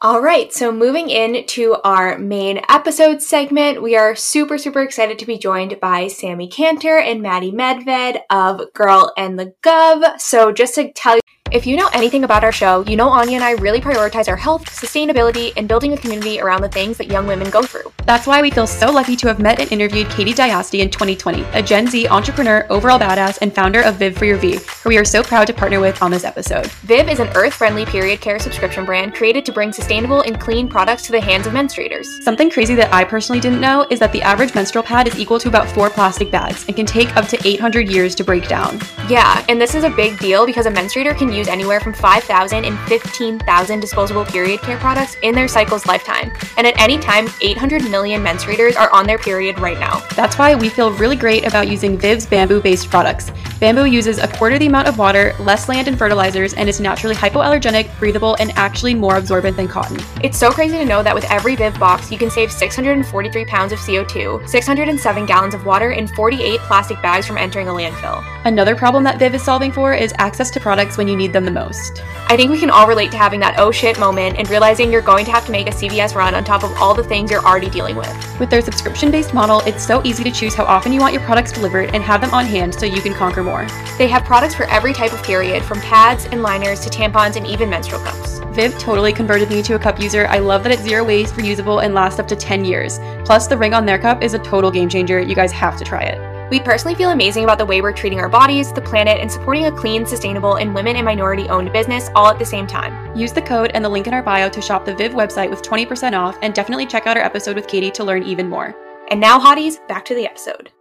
All 0.00 0.22
right, 0.22 0.50
so 0.50 0.72
moving 0.72 1.10
into 1.10 1.76
our 1.84 2.16
main 2.16 2.62
episode 2.70 3.20
segment, 3.20 3.82
we 3.82 3.96
are 3.98 4.16
super, 4.16 4.56
super 4.56 4.80
excited 4.80 5.18
to 5.18 5.26
be 5.26 5.36
joined 5.36 5.78
by 5.78 6.08
Sammy 6.08 6.48
Kanter 6.48 7.02
and 7.02 7.20
Maddie 7.20 7.52
Medved 7.52 8.22
of 8.30 8.72
Girl 8.72 9.12
in 9.18 9.36
the 9.36 9.52
Gov. 9.62 10.18
So, 10.18 10.52
just 10.52 10.76
to 10.76 10.90
tell 10.90 11.16
you, 11.16 11.20
if 11.52 11.66
you 11.66 11.76
know 11.76 11.88
anything 11.92 12.22
about 12.22 12.44
our 12.44 12.52
show, 12.52 12.84
you 12.86 12.96
know 12.96 13.08
Anya 13.08 13.34
and 13.34 13.44
I 13.44 13.52
really 13.52 13.80
prioritize 13.80 14.28
our 14.28 14.36
health, 14.36 14.64
sustainability, 14.66 15.52
and 15.56 15.66
building 15.66 15.92
a 15.92 15.96
community 15.96 16.40
around 16.40 16.62
the 16.62 16.68
things 16.68 16.96
that 16.98 17.08
young 17.08 17.26
women 17.26 17.50
go 17.50 17.62
through. 17.62 17.92
That's 18.06 18.26
why 18.26 18.40
we 18.40 18.50
feel 18.50 18.66
so 18.66 18.90
lucky 18.90 19.16
to 19.16 19.28
have 19.28 19.40
met 19.40 19.60
and 19.60 19.70
interviewed 19.72 20.08
Katie 20.10 20.32
Diasti 20.32 20.80
in 20.80 20.90
2020, 20.90 21.42
a 21.52 21.62
Gen 21.62 21.88
Z 21.88 22.06
entrepreneur, 22.08 22.66
overall 22.70 22.98
badass, 22.98 23.38
and 23.42 23.52
founder 23.52 23.82
of 23.82 23.96
Viv 23.96 24.16
for 24.16 24.26
Your 24.26 24.36
V, 24.36 24.58
who 24.82 24.88
we 24.88 24.98
are 24.98 25.04
so 25.04 25.22
proud 25.22 25.46
to 25.46 25.52
partner 25.52 25.80
with 25.80 26.00
on 26.02 26.10
this 26.10 26.24
episode. 26.24 26.66
Viv 26.82 27.08
is 27.08 27.18
an 27.18 27.28
earth 27.34 27.54
friendly 27.54 27.84
period 27.84 28.20
care 28.20 28.38
subscription 28.38 28.84
brand 28.84 29.14
created 29.14 29.44
to 29.44 29.52
bring 29.52 29.72
sustainable 29.72 30.20
and 30.22 30.40
clean 30.40 30.68
products 30.68 31.02
to 31.02 31.12
the 31.12 31.20
hands 31.20 31.46
of 31.46 31.52
menstruators. 31.52 32.06
Something 32.22 32.50
crazy 32.50 32.74
that 32.76 32.92
I 32.92 33.04
personally 33.04 33.40
didn't 33.40 33.60
know 33.60 33.86
is 33.90 33.98
that 33.98 34.12
the 34.12 34.22
average 34.22 34.54
menstrual 34.54 34.84
pad 34.84 35.08
is 35.08 35.18
equal 35.18 35.40
to 35.40 35.48
about 35.48 35.68
four 35.68 35.90
plastic 35.90 36.30
bags 36.30 36.64
and 36.68 36.76
can 36.76 36.86
take 36.86 37.16
up 37.16 37.26
to 37.28 37.38
800 37.46 37.88
years 37.88 38.14
to 38.16 38.24
break 38.24 38.46
down. 38.48 38.80
Yeah, 39.08 39.44
and 39.48 39.60
this 39.60 39.74
is 39.74 39.84
a 39.84 39.90
big 39.90 40.18
deal 40.18 40.46
because 40.46 40.66
a 40.66 40.70
menstruator 40.70 41.16
can 41.16 41.32
use 41.32 41.39
anywhere 41.48 41.80
from 41.80 41.92
5,000 41.92 42.64
and 42.64 42.78
15,000 42.88 43.80
disposable 43.80 44.24
period 44.24 44.60
care 44.60 44.78
products 44.78 45.16
in 45.22 45.34
their 45.34 45.48
cycle's 45.48 45.86
lifetime. 45.86 46.32
And 46.56 46.66
at 46.66 46.78
any 46.80 46.98
time, 46.98 47.28
800 47.40 47.90
million 47.90 48.22
menstruators 48.22 48.76
are 48.76 48.90
on 48.92 49.06
their 49.06 49.18
period 49.18 49.58
right 49.58 49.78
now. 49.78 50.00
That's 50.16 50.38
why 50.38 50.54
we 50.54 50.68
feel 50.68 50.92
really 50.92 51.16
great 51.16 51.46
about 51.46 51.68
using 51.68 51.98
Viv's 51.98 52.26
bamboo 52.26 52.60
based 52.60 52.90
products. 52.90 53.30
Bamboo 53.60 53.84
uses 53.84 54.18
a 54.18 54.26
quarter 54.26 54.58
the 54.58 54.66
amount 54.66 54.88
of 54.88 54.96
water, 54.96 55.34
less 55.38 55.68
land 55.68 55.86
and 55.86 55.98
fertilizers, 55.98 56.54
and 56.54 56.66
is 56.66 56.80
naturally 56.80 57.14
hypoallergenic, 57.14 57.98
breathable, 57.98 58.34
and 58.40 58.52
actually 58.56 58.94
more 58.94 59.16
absorbent 59.16 59.54
than 59.56 59.68
cotton. 59.68 59.98
It's 60.22 60.38
so 60.38 60.50
crazy 60.50 60.78
to 60.78 60.84
know 60.86 61.02
that 61.02 61.14
with 61.14 61.30
every 61.30 61.56
Viv 61.56 61.78
box, 61.78 62.10
you 62.10 62.16
can 62.16 62.30
save 62.30 62.50
643 62.50 63.44
pounds 63.44 63.72
of 63.72 63.78
CO2, 63.80 64.48
607 64.48 65.26
gallons 65.26 65.54
of 65.54 65.66
water, 65.66 65.90
and 65.90 66.10
48 66.12 66.58
plastic 66.60 67.02
bags 67.02 67.26
from 67.26 67.36
entering 67.36 67.68
a 67.68 67.72
landfill. 67.72 68.24
Another 68.46 68.74
problem 68.74 69.04
that 69.04 69.18
Viv 69.18 69.34
is 69.34 69.42
solving 69.42 69.70
for 69.70 69.92
is 69.92 70.14
access 70.16 70.50
to 70.52 70.60
products 70.60 70.96
when 70.96 71.06
you 71.06 71.16
need 71.16 71.29
them 71.32 71.44
the 71.44 71.50
most 71.50 71.70
most. 71.70 72.02
I 72.28 72.36
think 72.36 72.50
we 72.50 72.58
can 72.58 72.70
all 72.70 72.86
relate 72.86 73.10
to 73.10 73.16
having 73.16 73.40
that 73.40 73.58
oh 73.58 73.70
shit 73.72 73.98
moment 73.98 74.38
and 74.38 74.48
realizing 74.48 74.92
you're 74.92 75.02
going 75.02 75.24
to 75.24 75.32
have 75.32 75.46
to 75.46 75.52
make 75.52 75.66
a 75.66 75.72
CVS 75.72 76.14
run 76.14 76.34
on 76.34 76.44
top 76.44 76.62
of 76.62 76.72
all 76.78 76.94
the 76.94 77.02
things 77.02 77.30
you're 77.30 77.44
already 77.44 77.68
dealing 77.68 77.96
with. 77.96 78.14
With 78.38 78.50
their 78.50 78.62
subscription 78.62 79.10
based 79.10 79.34
model, 79.34 79.60
it's 79.60 79.84
so 79.84 80.00
easy 80.04 80.22
to 80.24 80.30
choose 80.30 80.54
how 80.54 80.64
often 80.64 80.92
you 80.92 81.00
want 81.00 81.12
your 81.12 81.22
products 81.24 81.52
delivered 81.52 81.94
and 81.94 82.02
have 82.02 82.20
them 82.20 82.32
on 82.32 82.44
hand 82.44 82.74
so 82.74 82.86
you 82.86 83.02
can 83.02 83.14
conquer 83.14 83.42
more. 83.42 83.66
They 83.98 84.08
have 84.08 84.24
products 84.24 84.54
for 84.54 84.64
every 84.64 84.92
type 84.92 85.12
of 85.12 85.22
period, 85.22 85.62
from 85.64 85.80
pads 85.80 86.26
and 86.26 86.42
liners 86.42 86.80
to 86.80 86.90
tampons 86.90 87.36
and 87.36 87.46
even 87.46 87.68
menstrual 87.68 88.00
cups. 88.02 88.38
Viv 88.52 88.78
totally 88.78 89.12
converted 89.12 89.50
me 89.50 89.62
to 89.62 89.74
a 89.74 89.78
cup 89.78 90.00
user. 90.00 90.26
I 90.28 90.38
love 90.38 90.62
that 90.62 90.72
it's 90.72 90.82
zero 90.82 91.04
waste, 91.04 91.34
reusable, 91.34 91.84
and 91.84 91.94
lasts 91.94 92.20
up 92.20 92.28
to 92.28 92.36
10 92.36 92.64
years. 92.64 92.98
Plus, 93.24 93.46
the 93.46 93.56
ring 93.56 93.74
on 93.74 93.86
their 93.86 93.98
cup 93.98 94.22
is 94.22 94.34
a 94.34 94.38
total 94.38 94.70
game 94.70 94.88
changer. 94.88 95.20
You 95.20 95.34
guys 95.34 95.52
have 95.52 95.76
to 95.78 95.84
try 95.84 96.02
it. 96.02 96.29
We 96.50 96.58
personally 96.58 96.96
feel 96.96 97.12
amazing 97.12 97.44
about 97.44 97.58
the 97.58 97.64
way 97.64 97.80
we're 97.80 97.92
treating 97.92 98.18
our 98.18 98.28
bodies, 98.28 98.72
the 98.72 98.82
planet, 98.82 99.20
and 99.20 99.30
supporting 99.30 99.66
a 99.66 99.72
clean, 99.72 100.04
sustainable, 100.04 100.56
and 100.56 100.74
women 100.74 100.96
and 100.96 101.04
minority 101.04 101.48
owned 101.48 101.72
business 101.72 102.10
all 102.16 102.26
at 102.26 102.40
the 102.40 102.44
same 102.44 102.66
time. 102.66 103.16
Use 103.16 103.32
the 103.32 103.40
code 103.40 103.70
and 103.72 103.84
the 103.84 103.88
link 103.88 104.08
in 104.08 104.14
our 104.14 104.22
bio 104.22 104.48
to 104.48 104.60
shop 104.60 104.84
the 104.84 104.96
Viv 104.96 105.12
website 105.12 105.48
with 105.48 105.62
20% 105.62 106.18
off, 106.18 106.36
and 106.42 106.52
definitely 106.52 106.86
check 106.86 107.06
out 107.06 107.16
our 107.16 107.22
episode 107.22 107.54
with 107.54 107.68
Katie 107.68 107.92
to 107.92 108.02
learn 108.02 108.24
even 108.24 108.48
more. 108.48 108.74
And 109.12 109.20
now, 109.20 109.38
hotties, 109.38 109.86
back 109.86 110.04
to 110.06 110.14
the 110.16 110.26
episode. 110.26 110.72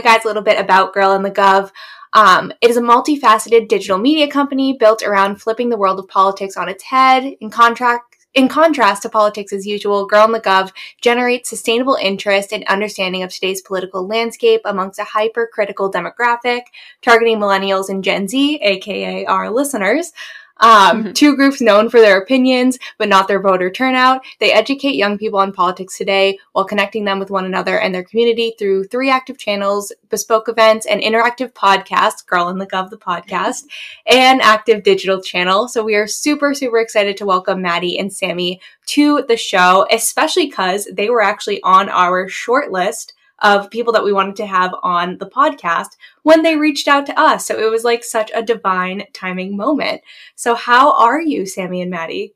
Guys, 0.00 0.24
a 0.24 0.28
little 0.28 0.44
bit 0.44 0.60
about 0.60 0.94
Girl 0.94 1.14
in 1.14 1.22
the 1.22 1.30
Gov. 1.32 1.72
Um, 2.12 2.52
it 2.62 2.70
is 2.70 2.76
a 2.76 2.80
multifaceted 2.80 3.66
digital 3.66 3.98
media 3.98 4.30
company 4.30 4.76
built 4.78 5.02
around 5.02 5.42
flipping 5.42 5.70
the 5.70 5.76
world 5.76 5.98
of 5.98 6.06
politics 6.06 6.56
on 6.56 6.68
its 6.68 6.84
head. 6.84 7.24
In 7.40 7.50
contract, 7.50 8.15
in 8.36 8.48
contrast 8.48 9.02
to 9.02 9.08
politics 9.08 9.50
as 9.50 9.66
usual, 9.66 10.06
Girl 10.06 10.26
in 10.26 10.32
the 10.32 10.40
Gov 10.40 10.70
generates 11.00 11.48
sustainable 11.48 11.94
interest 11.94 12.52
and 12.52 12.64
understanding 12.64 13.22
of 13.22 13.32
today's 13.32 13.62
political 13.62 14.06
landscape 14.06 14.60
amongst 14.66 14.98
a 14.98 15.04
hypercritical 15.04 15.90
demographic 15.90 16.64
targeting 17.00 17.38
millennials 17.38 17.88
and 17.88 18.04
Gen 18.04 18.28
Z, 18.28 18.60
aka 18.62 19.24
our 19.24 19.50
listeners. 19.50 20.12
Um, 20.58 21.04
mm-hmm. 21.04 21.12
Two 21.12 21.36
groups 21.36 21.60
known 21.60 21.90
for 21.90 22.00
their 22.00 22.18
opinions, 22.18 22.78
but 22.98 23.08
not 23.08 23.28
their 23.28 23.40
voter 23.40 23.70
turnout. 23.70 24.24
They 24.40 24.52
educate 24.52 24.94
young 24.94 25.18
people 25.18 25.38
on 25.38 25.52
politics 25.52 25.98
today 25.98 26.38
while 26.52 26.64
connecting 26.64 27.04
them 27.04 27.18
with 27.18 27.30
one 27.30 27.44
another 27.44 27.78
and 27.78 27.94
their 27.94 28.04
community 28.04 28.54
through 28.58 28.84
three 28.84 29.10
active 29.10 29.38
channels, 29.38 29.92
bespoke 30.08 30.48
events, 30.48 30.86
and 30.86 31.02
interactive 31.02 31.52
podcasts, 31.52 32.24
Girl 32.26 32.48
in 32.48 32.58
the 32.58 32.66
Gov, 32.66 32.90
the 32.90 32.96
podcast, 32.96 33.64
and 34.06 34.40
active 34.40 34.82
digital 34.82 35.20
channel. 35.20 35.68
So 35.68 35.84
we 35.84 35.94
are 35.94 36.06
super, 36.06 36.54
super 36.54 36.78
excited 36.78 37.16
to 37.18 37.26
welcome 37.26 37.60
Maddie 37.60 37.98
and 37.98 38.12
Sammy 38.12 38.60
to 38.86 39.24
the 39.28 39.36
show, 39.36 39.86
especially 39.90 40.46
because 40.46 40.88
they 40.92 41.10
were 41.10 41.22
actually 41.22 41.62
on 41.62 41.88
our 41.88 42.28
short 42.28 42.70
list 42.70 43.12
of 43.40 43.70
people 43.70 43.92
that 43.92 44.04
we 44.04 44.12
wanted 44.12 44.36
to 44.36 44.46
have 44.46 44.74
on 44.82 45.18
the 45.18 45.26
podcast 45.26 45.96
when 46.22 46.42
they 46.42 46.56
reached 46.56 46.88
out 46.88 47.06
to 47.06 47.20
us. 47.20 47.46
So 47.46 47.58
it 47.58 47.70
was 47.70 47.84
like 47.84 48.02
such 48.02 48.30
a 48.34 48.42
divine 48.42 49.04
timing 49.12 49.56
moment. 49.56 50.02
So, 50.34 50.54
how 50.54 50.96
are 50.96 51.20
you, 51.20 51.46
Sammy 51.46 51.82
and 51.82 51.90
Maddie? 51.90 52.34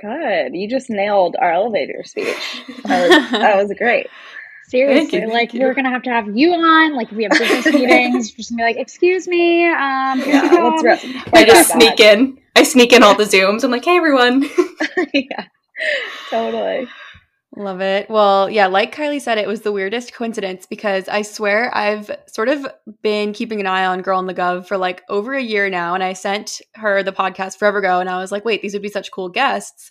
Good. 0.00 0.54
You 0.54 0.68
just 0.68 0.88
nailed 0.88 1.36
our 1.40 1.52
elevator 1.52 2.02
speech. 2.04 2.62
That 2.84 3.08
was, 3.08 3.30
that 3.30 3.56
was 3.56 3.72
great. 3.76 4.08
Seriously, 4.70 5.26
like 5.26 5.52
we're 5.52 5.74
gonna 5.74 5.90
have 5.90 6.04
to 6.04 6.10
have 6.10 6.36
you 6.36 6.52
on. 6.54 6.94
Like 6.94 7.10
if 7.10 7.16
we 7.16 7.24
have 7.24 7.32
business 7.32 7.66
meetings, 7.74 8.30
just 8.30 8.50
gonna 8.50 8.58
be 8.58 8.62
like, 8.62 8.76
"Excuse 8.76 9.26
me, 9.26 9.66
um, 9.66 10.20
yeah, 10.20 10.80
let's 10.84 11.04
I 11.32 11.44
just 11.44 11.72
sneak 11.72 11.98
in. 11.98 12.38
I 12.54 12.62
sneak 12.62 12.92
in 12.92 13.02
all 13.02 13.16
the 13.16 13.24
zooms. 13.24 13.64
I'm 13.64 13.72
like, 13.72 13.84
"Hey, 13.84 13.96
everyone." 13.96 14.48
yeah, 15.12 15.46
totally. 16.30 16.86
Love 17.56 17.80
it. 17.80 18.08
Well, 18.08 18.48
yeah, 18.48 18.68
like 18.68 18.94
Kylie 18.94 19.20
said, 19.20 19.36
it 19.36 19.48
was 19.48 19.62
the 19.62 19.72
weirdest 19.72 20.14
coincidence 20.14 20.66
because 20.66 21.08
I 21.08 21.22
swear 21.22 21.76
I've 21.76 22.08
sort 22.28 22.48
of 22.48 22.64
been 23.02 23.32
keeping 23.32 23.58
an 23.58 23.66
eye 23.66 23.84
on 23.84 24.02
Girl 24.02 24.20
in 24.20 24.26
the 24.26 24.34
Gov 24.34 24.68
for 24.68 24.78
like 24.78 25.02
over 25.08 25.34
a 25.34 25.42
year 25.42 25.68
now. 25.68 25.94
And 25.94 26.04
I 26.04 26.12
sent 26.12 26.60
her 26.76 27.02
the 27.02 27.10
podcast 27.10 27.58
forever 27.58 27.78
ago 27.78 27.98
and 27.98 28.08
I 28.08 28.18
was 28.18 28.30
like, 28.30 28.44
wait, 28.44 28.62
these 28.62 28.72
would 28.72 28.82
be 28.82 28.88
such 28.88 29.10
cool 29.10 29.28
guests. 29.28 29.90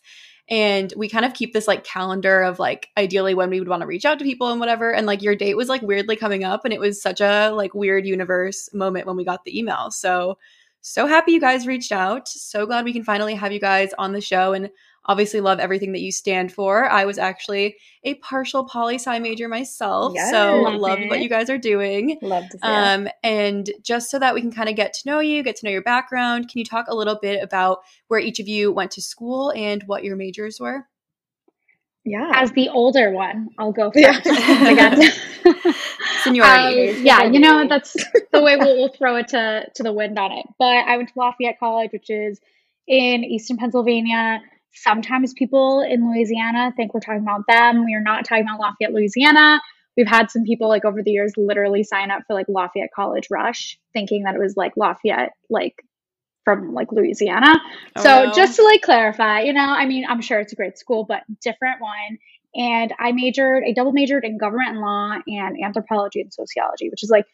And 0.49 0.93
we 0.95 1.09
kind 1.09 1.25
of 1.25 1.33
keep 1.33 1.51
this 1.51 1.67
like 1.67 1.83
calendar 1.83 2.41
of 2.41 2.59
like 2.59 2.87
ideally 2.97 3.33
when 3.33 3.49
we 3.49 3.59
would 3.59 3.67
want 3.67 3.81
to 3.81 3.87
reach 3.87 4.05
out 4.05 4.19
to 4.19 4.25
people 4.25 4.47
and 4.51 4.61
whatever. 4.61 4.93
And 4.93 5.05
like 5.05 5.21
your 5.21 5.35
date 5.35 5.57
was 5.57 5.67
like 5.67 5.81
weirdly 5.81 6.15
coming 6.15 6.45
up 6.45 6.63
and 6.63 6.73
it 6.73 6.79
was 6.79 7.01
such 7.01 7.19
a 7.19 7.49
like 7.49 7.75
weird 7.75 8.07
universe 8.07 8.69
moment 8.73 9.05
when 9.05 9.17
we 9.17 9.25
got 9.25 9.43
the 9.43 9.59
email. 9.59 9.91
So, 9.91 10.37
so 10.79 11.07
happy 11.07 11.33
you 11.33 11.41
guys 11.41 11.67
reached 11.67 11.91
out. 11.91 12.29
So 12.29 12.65
glad 12.65 12.85
we 12.85 12.93
can 12.93 13.03
finally 13.03 13.35
have 13.35 13.51
you 13.51 13.59
guys 13.59 13.91
on 13.99 14.13
the 14.13 14.21
show. 14.21 14.53
And 14.53 14.69
obviously 15.09 15.41
love 15.41 15.59
everything 15.59 15.91
that 15.93 16.01
you 16.01 16.11
stand 16.11 16.53
for. 16.53 16.87
I 16.87 17.05
was 17.05 17.17
actually 17.17 17.77
a 18.03 18.13
partial 18.15 18.63
poli 18.63 18.95
sci 18.95 19.17
major 19.17 19.47
myself, 19.47 20.13
yes, 20.15 20.29
so 20.29 20.61
love, 20.61 20.79
love 20.79 20.99
what 21.07 21.19
you 21.19 21.27
guys 21.27 21.49
are 21.49 21.57
doing. 21.57 22.19
Love 22.21 22.47
to 22.49 22.57
see 22.57 22.59
um, 22.61 23.07
And 23.23 23.71
just 23.81 24.11
so 24.11 24.19
that 24.19 24.35
we 24.35 24.41
can 24.41 24.51
kind 24.51 24.69
of 24.69 24.75
get 24.75 24.93
to 24.93 25.09
know 25.09 25.19
you, 25.19 25.41
get 25.41 25.55
to 25.57 25.65
know 25.65 25.71
your 25.71 25.81
background, 25.81 26.47
can 26.47 26.59
you 26.59 26.65
talk 26.65 26.85
a 26.87 26.95
little 26.95 27.17
bit 27.19 27.43
about 27.43 27.79
where 28.07 28.19
each 28.19 28.39
of 28.39 28.47
you 28.47 28.71
went 28.71 28.91
to 28.91 29.01
school 29.01 29.51
and 29.55 29.81
what 29.87 30.03
your 30.03 30.15
majors 30.15 30.59
were? 30.59 30.85
Yeah. 32.05 32.31
As 32.35 32.51
the 32.51 32.69
older 32.69 33.09
one, 33.11 33.49
I'll 33.57 33.71
go 33.71 33.91
first. 33.91 33.97
Yeah. 33.97 34.21
I 34.23 34.73
got 35.55 35.75
Seniority. 36.23 36.89
Um, 36.89 37.05
yeah, 37.05 37.23
you 37.23 37.39
know 37.39 37.67
that's 37.67 37.93
the 38.31 38.41
way 38.43 38.57
we'll, 38.57 38.75
we'll 38.77 38.93
throw 38.93 39.15
it 39.15 39.29
to 39.29 39.65
to 39.73 39.83
the 39.83 39.91
wind 39.91 40.19
on 40.19 40.31
it. 40.31 40.45
But 40.59 40.65
I 40.65 40.97
went 40.97 41.09
to 41.09 41.19
Lafayette 41.19 41.59
College, 41.59 41.91
which 41.91 42.09
is 42.09 42.39
in 42.87 43.23
Eastern 43.23 43.57
Pennsylvania. 43.57 44.41
Sometimes 44.73 45.33
people 45.33 45.81
in 45.81 46.09
Louisiana 46.09 46.71
think 46.75 46.93
we're 46.93 46.99
talking 46.99 47.21
about 47.23 47.45
them. 47.47 47.85
We 47.85 47.95
are 47.95 48.01
not 48.01 48.25
talking 48.25 48.43
about 48.43 48.59
Lafayette, 48.59 48.93
Louisiana. 48.93 49.59
We've 49.97 50.07
had 50.07 50.31
some 50.31 50.43
people 50.43 50.69
like 50.69 50.85
over 50.85 51.03
the 51.03 51.11
years 51.11 51.33
literally 51.35 51.83
sign 51.83 52.11
up 52.11 52.21
for 52.27 52.33
like 52.33 52.45
Lafayette 52.47 52.91
College 52.95 53.27
Rush, 53.29 53.77
thinking 53.93 54.23
that 54.23 54.35
it 54.35 54.39
was 54.39 54.55
like 54.55 54.73
Lafayette, 54.77 55.33
like 55.49 55.75
from 56.45 56.73
like 56.73 56.91
Louisiana. 56.91 57.59
Oh, 57.95 58.03
so 58.03 58.25
no. 58.25 58.33
just 58.33 58.55
to 58.55 58.63
like 58.63 58.81
clarify, 58.81 59.41
you 59.41 59.53
know, 59.53 59.67
I 59.67 59.85
mean, 59.85 60.05
I'm 60.07 60.21
sure 60.21 60.39
it's 60.39 60.53
a 60.53 60.55
great 60.55 60.77
school, 60.77 61.03
but 61.03 61.23
different 61.41 61.81
one. 61.81 62.17
And 62.55 62.93
I 62.97 63.11
majored, 63.11 63.63
I 63.67 63.73
double 63.73 63.91
majored 63.91 64.25
in 64.25 64.37
government 64.37 64.69
and 64.69 64.79
law 64.79 65.17
and 65.27 65.57
anthropology 65.63 66.21
and 66.21 66.33
sociology, 66.33 66.89
which 66.89 67.03
is 67.03 67.09
like 67.09 67.25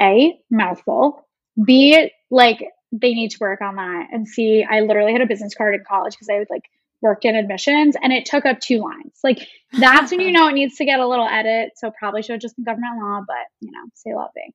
A, 0.00 0.38
mouthful. 0.50 1.26
B, 1.62 2.10
like 2.30 2.64
they 2.92 3.12
need 3.12 3.32
to 3.32 3.38
work 3.40 3.60
on 3.60 3.76
that. 3.76 4.08
And 4.12 4.26
C, 4.26 4.64
I 4.68 4.80
literally 4.80 5.12
had 5.12 5.20
a 5.22 5.26
business 5.26 5.54
card 5.54 5.74
in 5.74 5.84
college 5.86 6.14
because 6.14 6.28
I 6.30 6.38
would 6.38 6.48
like 6.50 6.64
worked 7.02 7.24
in 7.24 7.34
admissions 7.34 7.96
and 8.00 8.12
it 8.12 8.24
took 8.24 8.46
up 8.46 8.60
two 8.60 8.78
lines. 8.78 9.18
Like 9.22 9.46
that's 9.72 10.10
when 10.10 10.20
you 10.20 10.30
know 10.30 10.48
it 10.48 10.52
needs 10.52 10.76
to 10.76 10.84
get 10.84 11.00
a 11.00 11.08
little 11.08 11.28
edit. 11.28 11.72
So 11.76 11.90
probably 11.98 12.22
should 12.22 12.32
have 12.32 12.40
just 12.40 12.56
been 12.56 12.64
government 12.64 12.98
law, 12.98 13.20
but 13.26 13.36
you 13.60 13.72
know, 13.72 13.90
say 13.94 14.14
love 14.14 14.30
me. 14.34 14.54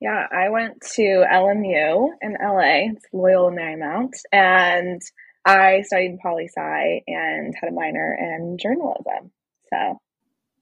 Yeah, 0.00 0.26
I 0.30 0.50
went 0.50 0.82
to 0.96 1.02
LMU 1.02 2.08
in 2.20 2.36
LA, 2.38 2.92
it's 2.92 3.06
Loyola 3.14 3.50
Marymount, 3.50 4.12
and 4.30 5.00
I 5.46 5.82
studied 5.82 6.18
poli 6.22 6.48
sci 6.48 7.02
and 7.06 7.54
had 7.58 7.70
a 7.70 7.72
minor 7.72 8.14
in 8.20 8.58
journalism. 8.60 9.30
So 9.72 9.98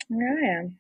Here 0.09 0.39
I 0.41 0.59
am. 0.61 0.77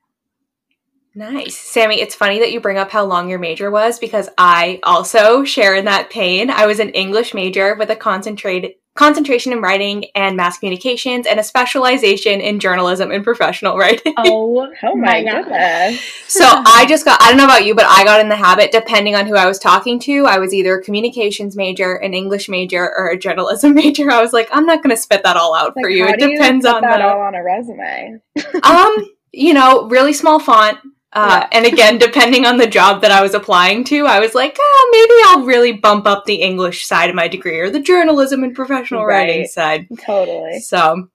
Nice. 1.16 1.56
Sammy, 1.56 2.00
it's 2.00 2.14
funny 2.14 2.40
that 2.40 2.52
you 2.52 2.60
bring 2.60 2.76
up 2.76 2.90
how 2.90 3.04
long 3.04 3.28
your 3.28 3.38
major 3.38 3.70
was 3.70 4.00
because 4.00 4.28
I 4.36 4.80
also 4.82 5.44
share 5.44 5.74
in 5.74 5.84
that 5.84 6.10
pain. 6.10 6.50
I 6.50 6.66
was 6.66 6.80
an 6.80 6.90
English 6.90 7.34
major 7.34 7.76
with 7.76 7.90
a 7.90 7.96
concentrated 7.96 8.72
concentration 8.94 9.52
in 9.52 9.60
writing 9.60 10.04
and 10.14 10.36
mass 10.36 10.58
communications 10.58 11.26
and 11.26 11.40
a 11.40 11.42
specialization 11.42 12.40
in 12.40 12.60
journalism 12.60 13.10
and 13.10 13.24
professional 13.24 13.76
writing. 13.76 14.14
Oh, 14.18 14.72
Oh 14.82 14.94
my 14.96 15.22
goodness. 15.24 16.00
so 16.28 16.44
I 16.48 16.86
just 16.88 17.04
got 17.04 17.20
I 17.22 17.28
don't 17.28 17.36
know 17.38 17.44
about 17.44 17.64
you, 17.66 17.74
but 17.74 17.86
I 17.86 18.04
got 18.04 18.20
in 18.20 18.28
the 18.28 18.36
habit 18.36 18.70
depending 18.72 19.14
on 19.14 19.26
who 19.26 19.34
I 19.36 19.46
was 19.46 19.58
talking 19.58 19.98
to, 20.00 20.26
I 20.26 20.38
was 20.38 20.54
either 20.54 20.78
a 20.78 20.82
communications 20.82 21.56
major, 21.56 21.94
an 21.96 22.14
English 22.14 22.48
major, 22.48 22.84
or 22.96 23.08
a 23.08 23.18
journalism 23.18 23.74
major. 23.74 24.10
I 24.10 24.22
was 24.22 24.32
like, 24.32 24.48
I'm 24.52 24.66
not 24.66 24.82
gonna 24.82 24.96
spit 24.96 25.22
that 25.24 25.36
all 25.36 25.54
out 25.54 25.74
Like, 25.76 25.84
for 25.84 25.88
you. 25.90 26.04
how 26.04 26.12
It 26.12 26.20
do 26.20 26.30
you 26.30 26.36
depends 26.36 26.64
put 26.64 26.74
on 26.76 26.82
that 26.82 26.98
the 26.98 27.04
all 27.08 27.20
on 27.20 27.34
a 27.34 27.42
resume. 27.42 28.20
um, 28.62 29.08
you 29.32 29.54
know, 29.54 29.88
really 29.88 30.12
small 30.12 30.38
font. 30.38 30.78
Uh, 31.14 31.46
and 31.52 31.64
again, 31.64 31.96
depending 31.96 32.44
on 32.44 32.56
the 32.56 32.66
job 32.66 33.00
that 33.02 33.12
I 33.12 33.22
was 33.22 33.34
applying 33.34 33.84
to, 33.84 34.04
I 34.04 34.18
was 34.18 34.34
like, 34.34 34.56
ah, 34.60 34.88
maybe 34.90 35.12
I'll 35.26 35.46
really 35.46 35.72
bump 35.72 36.06
up 36.06 36.24
the 36.24 36.42
English 36.42 36.86
side 36.86 37.08
of 37.08 37.14
my 37.14 37.28
degree 37.28 37.60
or 37.60 37.70
the 37.70 37.80
journalism 37.80 38.42
and 38.42 38.52
professional 38.54 39.04
writing 39.06 39.46
side. 39.46 39.86
Totally. 40.00 40.58
So, 40.58 41.08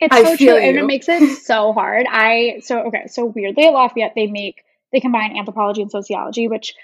It's 0.00 0.14
I 0.14 0.24
so 0.24 0.36
feel 0.36 0.56
true, 0.56 0.64
and 0.64 0.76
it 0.76 0.84
makes 0.84 1.08
it 1.08 1.38
so 1.44 1.72
hard. 1.72 2.06
I 2.10 2.60
so 2.64 2.80
okay, 2.88 3.06
so 3.06 3.26
weirdly 3.26 3.66
at 3.66 3.72
Lafayette 3.72 4.14
they 4.16 4.26
make 4.26 4.64
they 4.92 4.98
combine 4.98 5.36
anthropology 5.36 5.82
and 5.82 5.90
sociology, 5.90 6.48
which 6.48 6.74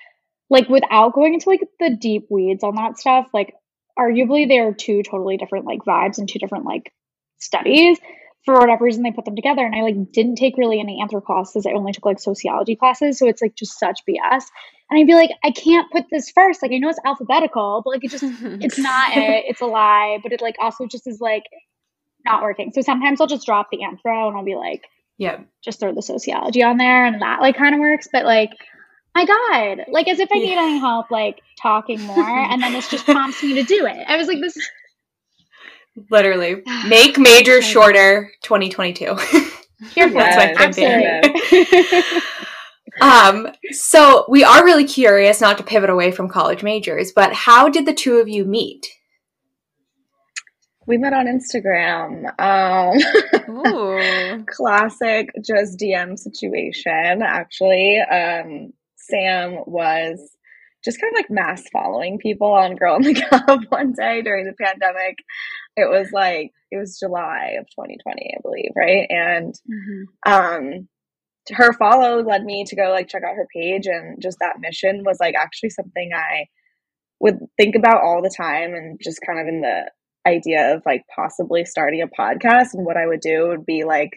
like 0.49 0.69
without 0.69 1.13
going 1.13 1.35
into 1.35 1.49
like 1.49 1.63
the 1.81 1.91
deep 1.91 2.27
weeds 2.31 2.63
on 2.63 2.77
that 2.77 2.99
stuff, 2.99 3.27
like 3.35 3.55
arguably 3.99 4.47
they 4.47 4.61
are 4.61 4.73
two 4.73 5.03
totally 5.03 5.37
different 5.37 5.67
like 5.67 5.81
vibes 5.81 6.19
and 6.19 6.29
two 6.29 6.39
different 6.39 6.67
like 6.67 6.93
studies. 7.39 7.99
For 8.47 8.55
whatever 8.55 8.85
reason 8.85 9.03
they 9.03 9.13
put 9.13 9.27
them 9.27 9.37
together, 9.37 9.65
and 9.65 9.75
I 9.75 9.83
like 9.83 10.13
didn't 10.13 10.37
take 10.37 10.57
really 10.57 10.81
any 10.81 11.03
anthro 11.03 11.23
classes. 11.23 11.67
I 11.67 11.73
only 11.73 11.93
took 11.93 12.07
like 12.07 12.19
sociology 12.19 12.75
classes, 12.75 13.19
so 13.19 13.29
it's 13.29 13.43
like 13.43 13.55
just 13.55 13.79
such 13.79 14.01
BS. 14.09 14.45
And 14.91 14.99
I'd 14.99 15.07
be 15.07 15.15
like, 15.15 15.31
I 15.45 15.51
can't 15.51 15.91
put 15.93 16.07
this 16.11 16.31
first. 16.31 16.63
Like 16.63 16.73
I 16.73 16.79
know 16.79 16.89
it's 16.89 16.99
alphabetical, 17.05 17.83
but 17.85 17.91
like 17.91 18.05
it 18.05 18.11
just 18.11 18.25
it's 18.43 18.79
not 18.79 19.17
it. 19.17 19.45
It's 19.47 19.61
a 19.61 19.67
lie, 19.67 20.19
but 20.23 20.33
it 20.33 20.41
like 20.41 20.57
also 20.59 20.87
just 20.87 21.07
is 21.07 21.21
like 21.21 21.45
not 22.25 22.43
working. 22.43 22.73
So 22.73 22.81
sometimes 22.81 23.21
I'll 23.21 23.27
just 23.27 23.47
drop 23.47 23.69
the 23.71 23.79
anthro 23.79 24.29
and 24.29 24.37
I'll 24.37 24.45
be 24.45 24.57
like, 24.57 24.85
yeah. 25.19 25.41
just 25.63 25.81
throw 25.81 25.95
the 25.95 26.03
sociology 26.03 26.63
on 26.63 26.79
there, 26.79 27.05
and 27.05 27.21
that 27.21 27.41
like 27.41 27.57
kind 27.57 27.75
of 27.75 27.81
works. 27.81 28.09
But 28.11 28.25
like, 28.25 28.51
my 29.15 29.27
God, 29.27 29.85
like 29.89 30.09
as 30.09 30.19
if 30.19 30.31
I 30.33 30.39
need 30.39 30.57
any 30.57 30.79
help 30.79 31.11
like 31.11 31.41
talking 31.61 32.01
more, 32.01 32.27
and 32.27 32.63
then 32.63 32.73
this 32.73 32.89
just 32.89 33.05
prompts 33.07 33.43
me 33.43 33.55
to 33.55 33.63
do 33.63 33.87
it. 33.87 34.05
I 34.09 34.17
was 34.17 34.29
like, 34.29 34.41
this 34.41 34.57
is 34.57 34.69
Literally. 36.11 36.63
Make 36.89 37.19
major 37.19 37.63
shorter 37.63 38.31
2022. 38.43 39.17
here 39.95 40.09
for 40.09 40.15
That's 40.15 40.37
my 40.37 40.53
Yes, 40.53 40.77
thinking. 40.77 41.65
absolutely. 41.65 42.21
um, 43.01 43.49
so 43.71 44.27
we 44.29 44.45
are 44.45 44.65
really 44.65 44.85
curious, 44.87 45.41
not 45.41 45.59
to 45.59 45.65
pivot 45.65 45.91
away 45.91 46.11
from 46.13 46.29
college 46.29 46.63
majors, 46.63 47.13
but 47.13 47.33
how 47.33 47.69
did 47.69 47.87
the 47.87 47.95
two 47.95 48.17
of 48.17 48.29
you 48.29 48.45
meet? 48.45 48.87
We 50.87 50.99
met 50.99 51.13
on 51.13 51.27
Instagram. 51.27 52.25
Um, 52.41 53.67
Ooh. 53.67 54.45
classic 54.49 55.29
just 55.45 55.79
DM 55.79 56.19
situation, 56.19 57.23
actually. 57.23 58.01
Um, 58.01 58.73
Sam 58.97 59.59
was 59.67 60.19
just 60.85 61.01
kind 61.01 61.13
of 61.13 61.19
like 61.19 61.31
mass 61.31 61.63
following 61.73 62.19
people 62.19 62.49
on 62.53 62.75
Girl 62.75 62.97
in 62.97 63.03
the 63.03 63.15
Cup 63.15 63.61
one 63.69 63.93
day 63.93 64.23
during 64.23 64.47
the 64.47 64.55
pandemic. 64.61 65.17
It 65.81 65.91
was 65.91 66.11
like, 66.13 66.53
it 66.71 66.79
was 66.79 66.99
July 66.99 67.57
of 67.59 67.67
2020, 67.75 68.35
I 68.37 68.41
believe, 68.43 68.73
right? 68.77 69.07
And 69.11 69.55
Mhm. 69.71 70.05
um 70.27 70.89
her 71.53 71.73
follow 71.75 72.23
led 72.23 72.45
me 72.45 72.65
to 72.65 72.77
go 72.77 72.91
like 72.91 73.09
check 73.09 73.23
out 73.25 73.37
her 73.37 73.49
page 73.55 73.87
and 73.87 74.23
just 74.23 74.39
that 74.41 74.61
mission 74.61 75.03
was 75.05 75.19
like 75.21 75.35
actually 75.37 75.71
something 75.71 76.11
I 76.15 76.47
would 77.21 77.39
think 77.57 77.75
about 77.77 78.03
all 78.03 78.23
the 78.23 78.35
time 78.35 78.75
and 78.75 78.99
just 79.03 79.21
kind 79.27 79.41
of 79.41 79.47
in 79.49 79.61
the 79.63 79.91
idea 80.27 80.75
of 80.75 80.83
like 80.87 81.03
possibly 81.15 81.65
starting 81.65 82.03
a 82.03 82.09
podcast 82.09 82.75
and 82.75 82.85
what 82.87 82.97
I 82.97 83.07
would 83.07 83.21
do 83.21 83.49
would 83.49 83.67
be 83.67 83.85
like 83.85 84.11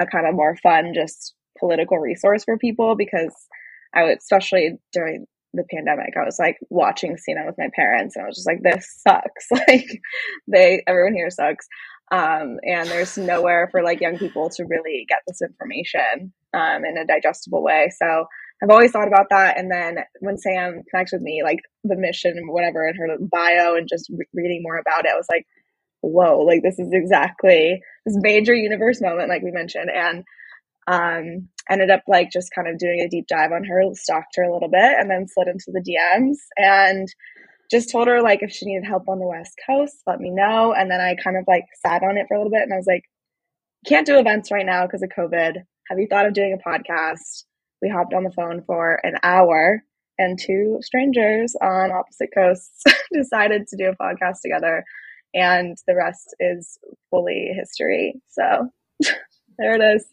a 0.00 0.06
kind 0.06 0.26
of 0.26 0.34
more 0.34 0.56
fun 0.62 0.92
just 0.94 1.34
political 1.58 1.98
resource 1.98 2.44
for 2.44 2.58
people 2.58 2.96
because 2.96 3.34
I 3.94 4.04
would 4.04 4.18
especially 4.18 4.72
during 4.92 5.26
the 5.54 5.64
pandemic 5.70 6.14
I 6.16 6.24
was 6.24 6.38
like 6.38 6.58
watching 6.70 7.16
CNN 7.16 7.46
with 7.46 7.58
my 7.58 7.68
parents 7.74 8.16
and 8.16 8.24
I 8.24 8.28
was 8.28 8.36
just 8.36 8.48
like 8.48 8.62
this 8.62 9.02
sucks. 9.06 9.48
Like 9.68 10.00
they 10.48 10.82
everyone 10.86 11.14
here 11.14 11.30
sucks. 11.30 11.66
Um, 12.12 12.58
and 12.62 12.88
there's 12.88 13.16
nowhere 13.16 13.68
for 13.70 13.82
like 13.82 14.00
young 14.00 14.18
people 14.18 14.50
to 14.50 14.64
really 14.64 15.06
get 15.08 15.20
this 15.26 15.40
information 15.40 16.32
um, 16.52 16.84
in 16.84 16.98
a 16.98 17.06
digestible 17.06 17.62
way. 17.62 17.90
So 17.98 18.26
i've 18.62 18.70
always 18.70 18.92
thought 18.92 19.08
about 19.08 19.26
that 19.30 19.58
and 19.58 19.70
then 19.70 19.98
when 20.20 20.38
sam 20.38 20.82
connects 20.90 21.12
with 21.12 21.22
me 21.22 21.42
like 21.42 21.58
the 21.82 21.96
mission 21.96 22.48
whatever 22.48 22.86
in 22.88 22.96
her 22.96 23.08
bio 23.20 23.76
and 23.76 23.88
just 23.88 24.08
re- 24.10 24.26
reading 24.32 24.62
more 24.62 24.78
about 24.78 25.04
it 25.04 25.10
i 25.12 25.16
was 25.16 25.26
like 25.30 25.46
whoa 26.00 26.38
like 26.40 26.62
this 26.62 26.78
is 26.78 26.88
exactly 26.92 27.80
this 28.06 28.16
major 28.20 28.54
universe 28.54 29.00
moment 29.00 29.28
like 29.28 29.42
we 29.42 29.50
mentioned 29.50 29.90
and 29.90 30.24
um 30.86 31.48
ended 31.70 31.90
up 31.90 32.02
like 32.06 32.30
just 32.30 32.52
kind 32.54 32.68
of 32.68 32.78
doing 32.78 33.00
a 33.00 33.08
deep 33.08 33.26
dive 33.26 33.52
on 33.52 33.64
her 33.64 33.82
stalked 33.94 34.36
her 34.36 34.42
a 34.42 34.52
little 34.52 34.68
bit 34.68 34.98
and 34.98 35.10
then 35.10 35.26
slid 35.26 35.48
into 35.48 35.72
the 35.72 35.80
dms 35.80 36.36
and 36.58 37.08
just 37.70 37.90
told 37.90 38.06
her 38.06 38.20
like 38.22 38.42
if 38.42 38.50
she 38.50 38.66
needed 38.66 38.86
help 38.86 39.08
on 39.08 39.18
the 39.18 39.26
west 39.26 39.58
coast 39.66 39.96
let 40.06 40.20
me 40.20 40.30
know. 40.30 40.74
And 40.76 40.90
then 40.90 41.00
i 41.00 41.14
kind 41.22 41.36
of 41.36 41.44
like 41.48 41.64
sat 41.84 42.02
on 42.02 42.18
it 42.18 42.26
for 42.28 42.34
a 42.34 42.38
little 42.38 42.52
bit 42.52 42.62
and 42.62 42.72
i 42.72 42.76
was 42.76 42.86
like 42.86 43.04
can't 43.86 44.06
do 44.06 44.18
events 44.18 44.50
right 44.50 44.64
now 44.64 44.86
because 44.86 45.02
of 45.02 45.10
covid. 45.10 45.56
Have 45.90 45.98
you 45.98 46.06
thought 46.08 46.24
of 46.24 46.32
doing 46.32 46.56
a 46.58 46.68
podcast? 46.68 47.44
We 47.82 47.90
hopped 47.90 48.14
on 48.14 48.24
the 48.24 48.32
phone 48.32 48.62
for 48.66 48.98
an 49.02 49.16
hour 49.22 49.82
and 50.18 50.38
two 50.38 50.78
strangers 50.80 51.54
on 51.60 51.90
opposite 51.90 52.30
coasts 52.34 52.82
decided 53.12 53.66
to 53.68 53.76
do 53.76 53.90
a 53.90 54.02
podcast 54.02 54.40
together 54.42 54.84
and 55.34 55.76
the 55.86 55.96
rest 55.96 56.34
is 56.40 56.78
fully 57.10 57.50
history. 57.54 58.14
So 58.28 58.70
there 59.58 59.74
it 59.74 59.96
is 59.96 60.06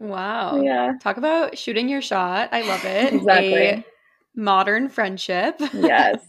Wow. 0.00 0.60
yeah 0.60 0.92
Talk 1.00 1.16
about 1.16 1.58
shooting 1.58 1.88
your 1.88 2.02
shot. 2.02 2.50
I 2.52 2.62
love 2.62 2.84
it. 2.84 3.12
Exactly. 3.18 3.66
A 3.66 3.84
modern 4.34 4.88
friendship. 4.88 5.56
yes 5.72 6.20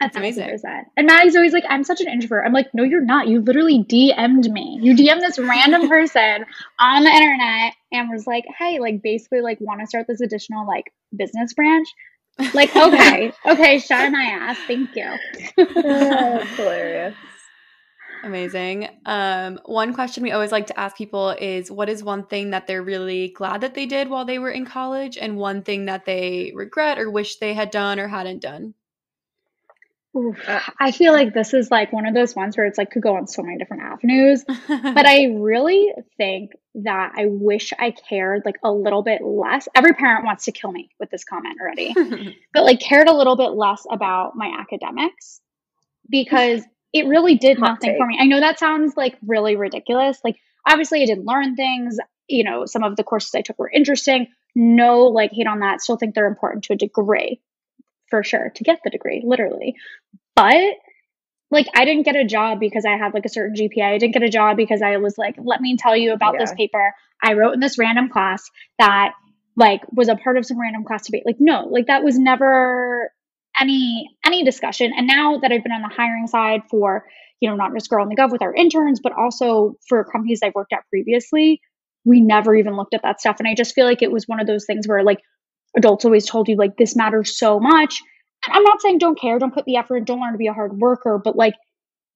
That's 0.00 0.16
amazing. 0.16 0.44
amazing. 0.48 0.84
And 0.96 1.06
Maddie's 1.06 1.36
always 1.36 1.52
like, 1.52 1.64
I'm 1.68 1.84
such 1.84 2.00
an 2.00 2.08
introvert. 2.08 2.44
I'm 2.44 2.52
like, 2.52 2.66
no, 2.74 2.82
you're 2.82 3.00
not. 3.04 3.28
You 3.28 3.40
literally 3.40 3.84
DM'd 3.84 4.50
me. 4.52 4.78
You 4.82 4.94
DM'd 4.94 5.22
this 5.22 5.38
random 5.38 5.88
person 5.88 6.44
on 6.80 7.04
the 7.04 7.10
internet 7.10 7.74
and 7.92 8.10
was 8.10 8.26
like, 8.26 8.44
hey, 8.58 8.80
like 8.80 9.02
basically 9.02 9.40
like 9.40 9.60
want 9.60 9.80
to 9.80 9.86
start 9.86 10.06
this 10.08 10.20
additional 10.20 10.66
like 10.66 10.92
business 11.16 11.54
branch. 11.54 11.88
Like, 12.52 12.74
okay, 12.74 13.32
okay, 13.46 13.78
shut 13.78 14.10
my 14.10 14.24
ass. 14.24 14.58
Thank 14.66 14.96
you. 14.96 15.16
That's 15.56 16.48
hilarious 16.56 17.14
Amazing. 18.24 18.88
Um, 19.04 19.60
one 19.66 19.92
question 19.92 20.22
we 20.22 20.32
always 20.32 20.50
like 20.50 20.68
to 20.68 20.80
ask 20.80 20.96
people 20.96 21.30
is 21.30 21.70
what 21.70 21.90
is 21.90 22.02
one 22.02 22.24
thing 22.24 22.50
that 22.50 22.66
they're 22.66 22.82
really 22.82 23.28
glad 23.28 23.60
that 23.60 23.74
they 23.74 23.84
did 23.84 24.08
while 24.08 24.24
they 24.24 24.38
were 24.38 24.50
in 24.50 24.64
college, 24.64 25.18
and 25.18 25.36
one 25.36 25.62
thing 25.62 25.84
that 25.86 26.06
they 26.06 26.52
regret 26.54 26.98
or 26.98 27.10
wish 27.10 27.36
they 27.36 27.52
had 27.52 27.70
done 27.70 28.00
or 28.00 28.08
hadn't 28.08 28.40
done? 28.40 28.74
Oof. 30.16 30.38
Uh, 30.48 30.60
I 30.80 30.92
feel 30.92 31.12
like 31.12 31.34
this 31.34 31.52
is 31.52 31.70
like 31.70 31.92
one 31.92 32.06
of 32.06 32.14
those 32.14 32.34
ones 32.34 32.56
where 32.56 32.66
it's 32.66 32.78
like 32.78 32.92
could 32.92 33.02
go 33.02 33.16
on 33.16 33.26
so 33.26 33.42
many 33.42 33.58
different 33.58 33.82
avenues. 33.82 34.44
but 34.68 35.06
I 35.06 35.24
really 35.34 35.92
think 36.16 36.52
that 36.76 37.12
I 37.16 37.26
wish 37.26 37.72
I 37.78 37.90
cared 37.90 38.42
like 38.44 38.56
a 38.62 38.70
little 38.70 39.02
bit 39.02 39.22
less. 39.22 39.68
Every 39.74 39.92
parent 39.92 40.24
wants 40.24 40.44
to 40.46 40.52
kill 40.52 40.72
me 40.72 40.88
with 40.98 41.10
this 41.10 41.24
comment 41.24 41.58
already, 41.60 41.94
but 42.54 42.64
like 42.64 42.80
cared 42.80 43.08
a 43.08 43.14
little 43.14 43.36
bit 43.36 43.50
less 43.50 43.84
about 43.90 44.34
my 44.34 44.56
academics 44.58 45.40
because 46.08 46.62
it 46.94 47.06
really 47.06 47.34
did 47.36 47.58
Hot 47.58 47.66
nothing 47.66 47.96
for 47.98 48.06
me. 48.06 48.16
I 48.18 48.24
know 48.24 48.40
that 48.40 48.58
sounds 48.58 48.96
like 48.96 49.18
really 49.26 49.56
ridiculous. 49.56 50.18
Like, 50.24 50.36
obviously, 50.66 51.02
I 51.02 51.06
didn't 51.06 51.26
learn 51.26 51.56
things. 51.56 51.98
You 52.28 52.44
know, 52.44 52.64
some 52.64 52.84
of 52.84 52.96
the 52.96 53.04
courses 53.04 53.34
I 53.34 53.42
took 53.42 53.58
were 53.58 53.68
interesting. 53.68 54.28
No, 54.54 55.06
like, 55.08 55.32
hate 55.32 55.48
on 55.48 55.58
that. 55.58 55.82
Still 55.82 55.96
think 55.96 56.14
they're 56.14 56.26
important 56.26 56.64
to 56.64 56.72
a 56.72 56.76
degree 56.76 57.40
for 58.06 58.22
sure 58.22 58.52
to 58.54 58.64
get 58.64 58.78
the 58.84 58.90
degree, 58.90 59.22
literally. 59.26 59.74
But 60.36 60.76
like 61.50 61.66
I 61.74 61.84
didn't 61.84 62.04
get 62.04 62.16
a 62.16 62.24
job 62.24 62.58
because 62.58 62.84
I 62.84 62.96
had 62.96 63.14
like 63.14 63.24
a 63.24 63.28
certain 63.28 63.54
GPA. 63.54 63.94
I 63.94 63.98
didn't 63.98 64.14
get 64.14 64.22
a 64.22 64.28
job 64.28 64.56
because 64.56 64.82
I 64.82 64.96
was 64.96 65.16
like, 65.16 65.36
let 65.38 65.60
me 65.60 65.76
tell 65.76 65.96
you 65.96 66.12
about 66.12 66.36
this 66.38 66.52
paper 66.52 66.92
I 67.22 67.34
wrote 67.34 67.54
in 67.54 67.60
this 67.60 67.78
random 67.78 68.08
class 68.08 68.50
that 68.78 69.12
like 69.56 69.82
was 69.92 70.08
a 70.08 70.16
part 70.16 70.36
of 70.36 70.44
some 70.44 70.60
random 70.60 70.84
class 70.84 71.06
debate. 71.06 71.22
Like 71.24 71.36
no, 71.38 71.68
like 71.68 71.86
that 71.86 72.02
was 72.02 72.18
never 72.18 73.12
any 73.60 74.16
any 74.24 74.44
discussion. 74.44 74.92
And 74.96 75.06
now 75.06 75.38
that 75.38 75.52
I've 75.52 75.62
been 75.62 75.72
on 75.72 75.82
the 75.82 75.94
hiring 75.94 76.26
side 76.26 76.62
for, 76.70 77.04
you 77.40 77.48
know, 77.48 77.56
not 77.56 77.72
just 77.74 77.90
Girl 77.90 78.02
in 78.02 78.08
the 78.08 78.16
Gov 78.16 78.30
with 78.30 78.42
our 78.42 78.54
interns, 78.54 79.00
but 79.02 79.12
also 79.12 79.76
for 79.88 80.04
companies 80.04 80.40
I've 80.42 80.54
worked 80.54 80.72
at 80.72 80.88
previously, 80.88 81.60
we 82.04 82.20
never 82.20 82.54
even 82.54 82.76
looked 82.76 82.94
at 82.94 83.02
that 83.02 83.20
stuff. 83.20 83.36
And 83.38 83.48
I 83.48 83.54
just 83.54 83.74
feel 83.74 83.86
like 83.86 84.02
it 84.02 84.12
was 84.12 84.24
one 84.26 84.40
of 84.40 84.46
those 84.46 84.64
things 84.64 84.86
where 84.86 85.02
like 85.02 85.20
adults 85.76 86.04
always 86.04 86.26
told 86.26 86.48
you 86.48 86.56
like 86.56 86.76
this 86.76 86.96
matters 86.96 87.38
so 87.38 87.60
much. 87.60 88.00
And 88.46 88.56
I'm 88.56 88.64
not 88.64 88.80
saying 88.82 88.98
don't 88.98 89.18
care, 89.18 89.38
don't 89.38 89.54
put 89.54 89.64
the 89.64 89.76
effort, 89.76 90.04
don't 90.04 90.20
learn 90.20 90.32
to 90.32 90.38
be 90.38 90.48
a 90.48 90.52
hard 90.52 90.78
worker, 90.78 91.20
but 91.22 91.36
like 91.36 91.54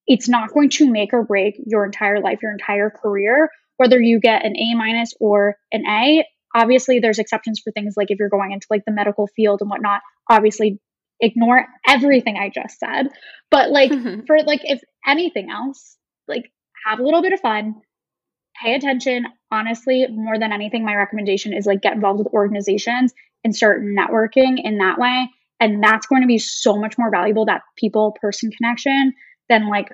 it's 0.06 0.28
not 0.28 0.52
going 0.52 0.70
to 0.70 0.90
make 0.90 1.12
or 1.12 1.24
break 1.24 1.54
your 1.66 1.84
entire 1.84 2.20
life, 2.20 2.38
your 2.42 2.52
entire 2.52 2.90
career 2.90 3.50
whether 3.78 4.00
you 4.00 4.20
get 4.20 4.44
an 4.44 4.54
A 4.56 4.74
minus 4.74 5.14
or 5.18 5.56
an 5.72 5.86
A. 5.86 6.24
Obviously, 6.54 6.98
there's 6.98 7.18
exceptions 7.18 7.60
for 7.60 7.70
things 7.72 7.94
like 7.96 8.10
if 8.10 8.18
you're 8.18 8.28
going 8.28 8.52
into 8.52 8.66
like 8.70 8.84
the 8.84 8.92
medical 8.92 9.26
field 9.34 9.60
and 9.62 9.70
whatnot. 9.70 10.02
Obviously, 10.28 10.80
ignore 11.20 11.66
everything 11.86 12.36
I 12.36 12.50
just 12.50 12.78
said. 12.78 13.08
But 13.50 13.70
like 13.70 13.90
mm-hmm. 13.90 14.26
for 14.26 14.38
like 14.42 14.60
if 14.64 14.80
anything 15.06 15.50
else, 15.50 15.96
like 16.26 16.50
have 16.86 16.98
a 16.98 17.02
little 17.02 17.22
bit 17.22 17.32
of 17.32 17.40
fun, 17.40 17.76
pay 18.62 18.74
attention. 18.74 19.26
Honestly, 19.50 20.06
more 20.10 20.38
than 20.38 20.52
anything, 20.52 20.84
my 20.84 20.94
recommendation 20.94 21.52
is 21.52 21.66
like 21.66 21.82
get 21.82 21.94
involved 21.94 22.18
with 22.18 22.28
organizations 22.28 23.12
and 23.44 23.54
start 23.54 23.82
networking 23.82 24.56
in 24.62 24.78
that 24.78 24.98
way. 24.98 25.28
And 25.60 25.82
that's 25.82 26.06
going 26.06 26.22
to 26.22 26.28
be 26.28 26.38
so 26.38 26.76
much 26.76 26.96
more 26.98 27.10
valuable 27.10 27.46
that 27.46 27.62
people 27.76 28.16
person 28.20 28.50
connection 28.50 29.12
than 29.48 29.68
like, 29.68 29.88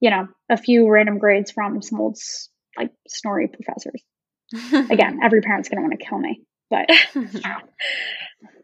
you 0.00 0.10
know, 0.10 0.28
a 0.48 0.56
few 0.56 0.88
random 0.88 1.18
grades 1.18 1.50
from 1.50 1.82
some 1.82 2.00
old 2.00 2.16
like 2.78 2.90
snorry 3.08 3.48
professors. 3.48 4.02
Again, 4.90 5.20
every 5.22 5.40
parent's 5.40 5.68
going 5.68 5.78
to 5.78 5.88
want 5.88 5.98
to 5.98 6.06
kill 6.06 6.18
me, 6.18 6.40
but 6.70 6.88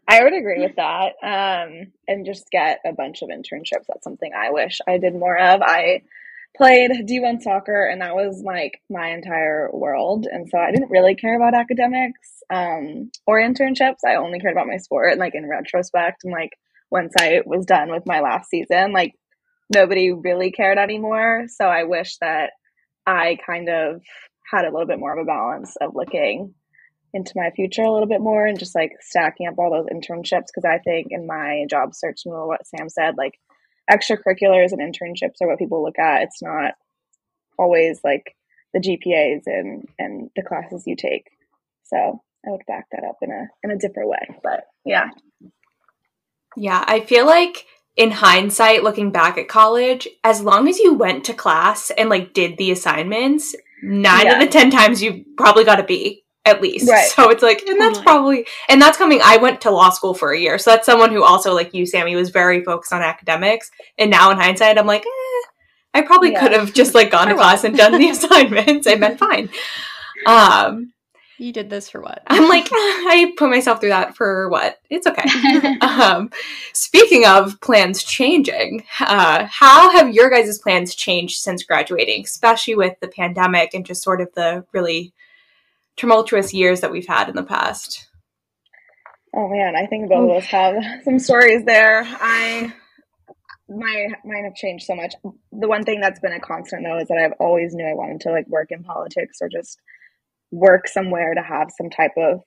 I 0.07 0.23
would 0.23 0.33
agree 0.33 0.61
with 0.61 0.75
that. 0.75 1.13
Um, 1.23 1.91
and 2.07 2.25
just 2.25 2.49
get 2.51 2.79
a 2.85 2.93
bunch 2.93 3.21
of 3.21 3.29
internships. 3.29 3.85
That's 3.87 4.03
something 4.03 4.31
I 4.33 4.51
wish 4.51 4.79
I 4.87 4.97
did 4.97 5.15
more 5.15 5.37
of. 5.37 5.61
I 5.61 6.03
played 6.55 6.91
D1 6.91 7.41
soccer 7.41 7.85
and 7.85 8.01
that 8.01 8.15
was 8.15 8.43
like 8.45 8.79
my 8.89 9.09
entire 9.09 9.69
world. 9.71 10.27
And 10.29 10.47
so 10.49 10.57
I 10.57 10.71
didn't 10.71 10.91
really 10.91 11.15
care 11.15 11.35
about 11.35 11.55
academics 11.55 12.43
um, 12.53 13.11
or 13.25 13.39
internships. 13.39 14.05
I 14.05 14.15
only 14.15 14.39
cared 14.39 14.53
about 14.53 14.67
my 14.67 14.77
sport. 14.77 15.11
And 15.11 15.19
like 15.19 15.35
in 15.35 15.47
retrospect, 15.47 16.23
and 16.23 16.33
like 16.33 16.51
once 16.91 17.13
I 17.17 17.41
was 17.45 17.65
done 17.65 17.89
with 17.89 18.05
my 18.05 18.19
last 18.19 18.49
season, 18.49 18.91
like 18.91 19.15
nobody 19.73 20.11
really 20.11 20.51
cared 20.51 20.77
anymore. 20.77 21.45
So 21.47 21.65
I 21.65 21.85
wish 21.85 22.17
that 22.17 22.51
I 23.05 23.37
kind 23.45 23.69
of 23.69 24.01
had 24.49 24.65
a 24.65 24.71
little 24.71 24.87
bit 24.87 24.99
more 24.99 25.17
of 25.17 25.23
a 25.23 25.25
balance 25.25 25.75
of 25.81 25.95
looking 25.95 26.53
into 27.13 27.33
my 27.35 27.51
future 27.51 27.83
a 27.83 27.91
little 27.91 28.07
bit 28.07 28.21
more 28.21 28.45
and 28.45 28.57
just 28.57 28.73
like 28.73 28.93
stacking 28.99 29.47
up 29.47 29.55
all 29.59 29.71
those 29.71 29.85
internships 29.85 30.47
because 30.47 30.65
I 30.65 30.79
think 30.79 31.07
in 31.11 31.27
my 31.27 31.65
job 31.69 31.93
search, 31.93 32.21
and 32.25 32.33
what 32.33 32.65
Sam 32.65 32.89
said, 32.89 33.15
like 33.17 33.39
extracurriculars 33.91 34.71
and 34.71 34.81
internships 34.81 35.41
are 35.41 35.47
what 35.47 35.59
people 35.59 35.83
look 35.83 35.99
at. 35.99 36.23
It's 36.23 36.41
not 36.41 36.73
always 37.57 37.99
like 38.03 38.35
the 38.73 38.79
GPAs 38.79 39.43
and 39.45 39.87
and 39.99 40.31
the 40.35 40.41
classes 40.41 40.83
you 40.87 40.95
take. 40.95 41.27
So 41.83 42.21
I 42.45 42.49
would 42.49 42.65
back 42.67 42.87
that 42.91 43.03
up 43.03 43.17
in 43.21 43.31
a 43.31 43.47
in 43.63 43.71
a 43.71 43.77
different 43.77 44.09
way. 44.09 44.39
But 44.41 44.65
yeah. 44.83 45.09
Yeah, 46.55 46.83
I 46.87 46.99
feel 47.01 47.25
like 47.25 47.65
in 47.95 48.11
hindsight, 48.11 48.83
looking 48.83 49.11
back 49.11 49.37
at 49.37 49.47
college, 49.47 50.07
as 50.23 50.41
long 50.41 50.67
as 50.67 50.79
you 50.79 50.93
went 50.93 51.23
to 51.25 51.33
class 51.33 51.91
and 51.91 52.09
like 52.09 52.33
did 52.33 52.57
the 52.57 52.71
assignments, 52.71 53.55
nine 53.83 54.25
yeah. 54.25 54.33
of 54.33 54.39
the 54.39 54.47
ten 54.47 54.71
times 54.71 55.03
you 55.03 55.25
probably 55.37 55.63
got 55.63 55.79
a 55.79 55.83
B 55.83 56.22
at 56.45 56.61
least. 56.61 56.89
Right. 56.89 57.07
So 57.07 57.29
it's 57.29 57.43
like, 57.43 57.63
and 57.63 57.79
that's 57.79 57.99
probably, 57.99 58.45
and 58.69 58.81
that's 58.81 58.97
coming. 58.97 59.21
I 59.23 59.37
went 59.37 59.61
to 59.61 59.71
law 59.71 59.89
school 59.89 60.13
for 60.13 60.33
a 60.33 60.39
year, 60.39 60.57
so 60.57 60.71
that's 60.71 60.85
someone 60.85 61.11
who 61.11 61.23
also, 61.23 61.53
like 61.53 61.73
you, 61.73 61.85
Sammy, 61.85 62.15
was 62.15 62.29
very 62.29 62.63
focused 62.63 62.91
on 62.91 63.01
academics. 63.01 63.71
And 63.97 64.11
now 64.11 64.31
in 64.31 64.37
hindsight, 64.37 64.77
I'm 64.77 64.87
like, 64.87 65.05
eh, 65.05 65.47
I 65.93 66.01
probably 66.01 66.31
yeah. 66.31 66.41
could 66.41 66.51
have 66.51 66.73
just 66.73 66.95
like 66.95 67.11
gone 67.11 67.27
to 67.27 67.35
class 67.35 67.63
and 67.63 67.77
done 67.77 67.97
the 67.97 68.09
assignments 68.09 68.87
and 68.87 68.99
been 68.99 69.17
fine. 69.17 69.49
Um, 70.25 70.93
you 71.37 71.51
did 71.51 71.69
this 71.69 71.89
for 71.89 72.01
what? 72.01 72.21
I'm 72.27 72.47
like, 72.47 72.67
I 72.71 73.33
put 73.37 73.49
myself 73.49 73.79
through 73.79 73.89
that 73.89 74.15
for 74.15 74.49
what? 74.49 74.77
It's 74.89 75.07
okay. 75.07 75.77
um, 75.81 76.29
speaking 76.73 77.25
of 77.25 77.59
plans 77.61 78.03
changing, 78.03 78.83
uh, 78.99 79.45
how 79.49 79.91
have 79.91 80.13
your 80.13 80.29
guys' 80.29 80.59
plans 80.59 80.95
changed 80.95 81.37
since 81.39 81.63
graduating, 81.63 82.23
especially 82.23 82.75
with 82.75 82.99
the 82.99 83.07
pandemic 83.07 83.73
and 83.73 83.85
just 83.85 84.03
sort 84.03 84.21
of 84.21 84.29
the 84.35 84.65
really 84.73 85.13
tumultuous 85.97 86.53
years 86.53 86.81
that 86.81 86.91
we've 86.91 87.07
had 87.07 87.29
in 87.29 87.35
the 87.35 87.43
past. 87.43 88.07
Oh 89.35 89.47
man, 89.47 89.75
I 89.75 89.87
think 89.87 90.09
both 90.09 90.29
of 90.29 90.37
us 90.37 90.45
have 90.45 90.75
some 91.03 91.19
stories 91.19 91.65
there. 91.65 92.03
I 92.05 92.73
my 93.69 94.07
mine 94.25 94.43
have 94.43 94.55
changed 94.55 94.85
so 94.85 94.95
much. 94.95 95.15
The 95.51 95.67
one 95.67 95.83
thing 95.83 96.01
that's 96.01 96.19
been 96.19 96.33
a 96.33 96.39
constant 96.39 96.83
though 96.83 96.99
is 96.99 97.07
that 97.07 97.17
I've 97.17 97.37
always 97.39 97.73
knew 97.73 97.85
I 97.85 97.95
wanted 97.95 98.21
to 98.21 98.31
like 98.31 98.47
work 98.47 98.67
in 98.71 98.83
politics 98.83 99.39
or 99.41 99.49
just 99.49 99.79
work 100.51 100.87
somewhere 100.87 101.33
to 101.33 101.41
have 101.41 101.71
some 101.75 101.89
type 101.89 102.13
of 102.17 102.41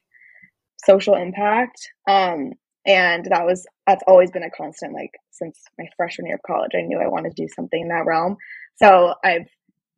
social 0.84 1.14
impact. 1.14 1.90
Um, 2.08 2.52
and 2.86 3.26
that 3.26 3.44
was 3.44 3.66
that's 3.86 4.04
always 4.06 4.30
been 4.30 4.44
a 4.44 4.50
constant 4.50 4.94
like 4.94 5.10
since 5.32 5.60
my 5.78 5.86
freshman 5.96 6.26
year 6.26 6.36
of 6.36 6.42
college. 6.46 6.72
I 6.74 6.82
knew 6.82 7.00
I 7.00 7.08
wanted 7.08 7.34
to 7.34 7.42
do 7.42 7.48
something 7.54 7.80
in 7.80 7.88
that 7.88 8.06
realm. 8.06 8.36
So 8.76 9.14
I've 9.24 9.48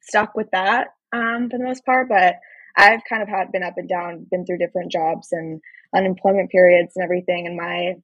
stuck 0.00 0.34
with 0.34 0.48
that 0.52 0.88
um, 1.12 1.50
for 1.50 1.58
the 1.58 1.64
most 1.64 1.84
part, 1.84 2.08
but 2.08 2.36
I've 2.78 3.02
kind 3.08 3.22
of 3.22 3.28
had 3.28 3.50
been 3.50 3.64
up 3.64 3.74
and 3.76 3.88
down, 3.88 4.26
been 4.30 4.46
through 4.46 4.58
different 4.58 4.92
jobs 4.92 5.28
and 5.32 5.60
unemployment 5.94 6.50
periods 6.50 6.92
and 6.94 7.02
everything. 7.02 7.46
And 7.46 7.56
my, 7.56 7.94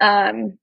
um, 0.00 0.58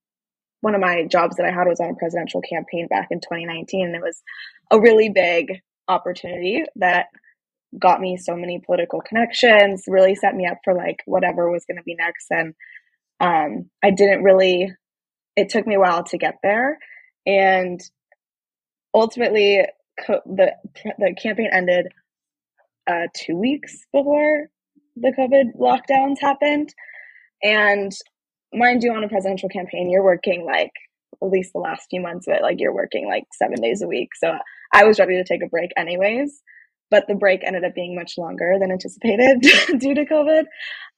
one 0.59 0.75
of 0.75 0.81
my 0.81 1.05
jobs 1.09 1.37
that 1.37 1.45
I 1.45 1.51
had 1.51 1.67
was 1.67 1.79
on 1.79 1.89
a 1.89 1.95
presidential 1.95 2.41
campaign 2.41 2.87
back 2.87 3.07
in 3.11 3.21
2019. 3.21 3.85
And 3.85 3.95
it 3.95 4.01
was 4.01 4.21
a 4.69 4.79
really 4.79 5.09
big 5.09 5.61
opportunity 5.87 6.63
that 6.75 7.07
got 7.79 8.01
me 8.01 8.17
so 8.17 8.35
many 8.35 8.61
political 8.65 9.01
connections, 9.01 9.85
really 9.87 10.15
set 10.15 10.35
me 10.35 10.45
up 10.45 10.59
for 10.63 10.73
like 10.73 10.97
whatever 11.05 11.49
was 11.49 11.65
going 11.65 11.77
to 11.77 11.83
be 11.83 11.95
next. 11.95 12.27
And 12.29 12.53
um, 13.21 13.69
I 13.81 13.91
didn't 13.91 14.23
really, 14.23 14.69
it 15.35 15.49
took 15.49 15.65
me 15.65 15.75
a 15.75 15.79
while 15.79 16.03
to 16.05 16.17
get 16.17 16.35
there. 16.43 16.77
And 17.25 17.79
ultimately, 18.93 19.65
co- 20.05 20.21
the, 20.25 20.51
the 20.99 21.15
campaign 21.21 21.49
ended 21.51 21.87
uh, 22.87 23.07
two 23.15 23.37
weeks 23.37 23.85
before 23.91 24.47
the 24.95 25.13
COVID 25.17 25.57
lockdowns 25.59 26.19
happened. 26.21 26.73
And 27.41 27.91
mind 28.53 28.83
you, 28.83 28.93
on 28.93 29.03
a 29.03 29.09
presidential 29.09 29.49
campaign, 29.49 29.89
you're 29.89 30.03
working 30.03 30.45
like 30.45 30.71
at 31.21 31.29
least 31.29 31.53
the 31.53 31.59
last 31.59 31.87
few 31.89 32.01
months 32.01 32.27
of 32.27 32.35
it, 32.35 32.41
like 32.41 32.59
you're 32.59 32.73
working 32.73 33.07
like 33.07 33.23
seven 33.33 33.61
days 33.61 33.81
a 33.81 33.87
week. 33.87 34.09
So 34.15 34.37
I 34.73 34.83
was 34.85 34.99
ready 34.99 35.15
to 35.15 35.23
take 35.23 35.43
a 35.43 35.49
break 35.49 35.71
anyways. 35.77 36.41
But 36.91 37.07
the 37.07 37.15
break 37.15 37.43
ended 37.43 37.63
up 37.63 37.73
being 37.73 37.95
much 37.95 38.19
longer 38.19 38.57
than 38.59 38.71
anticipated 38.71 39.41
due 39.79 39.95
to 39.95 40.05
COVID. 40.05 40.43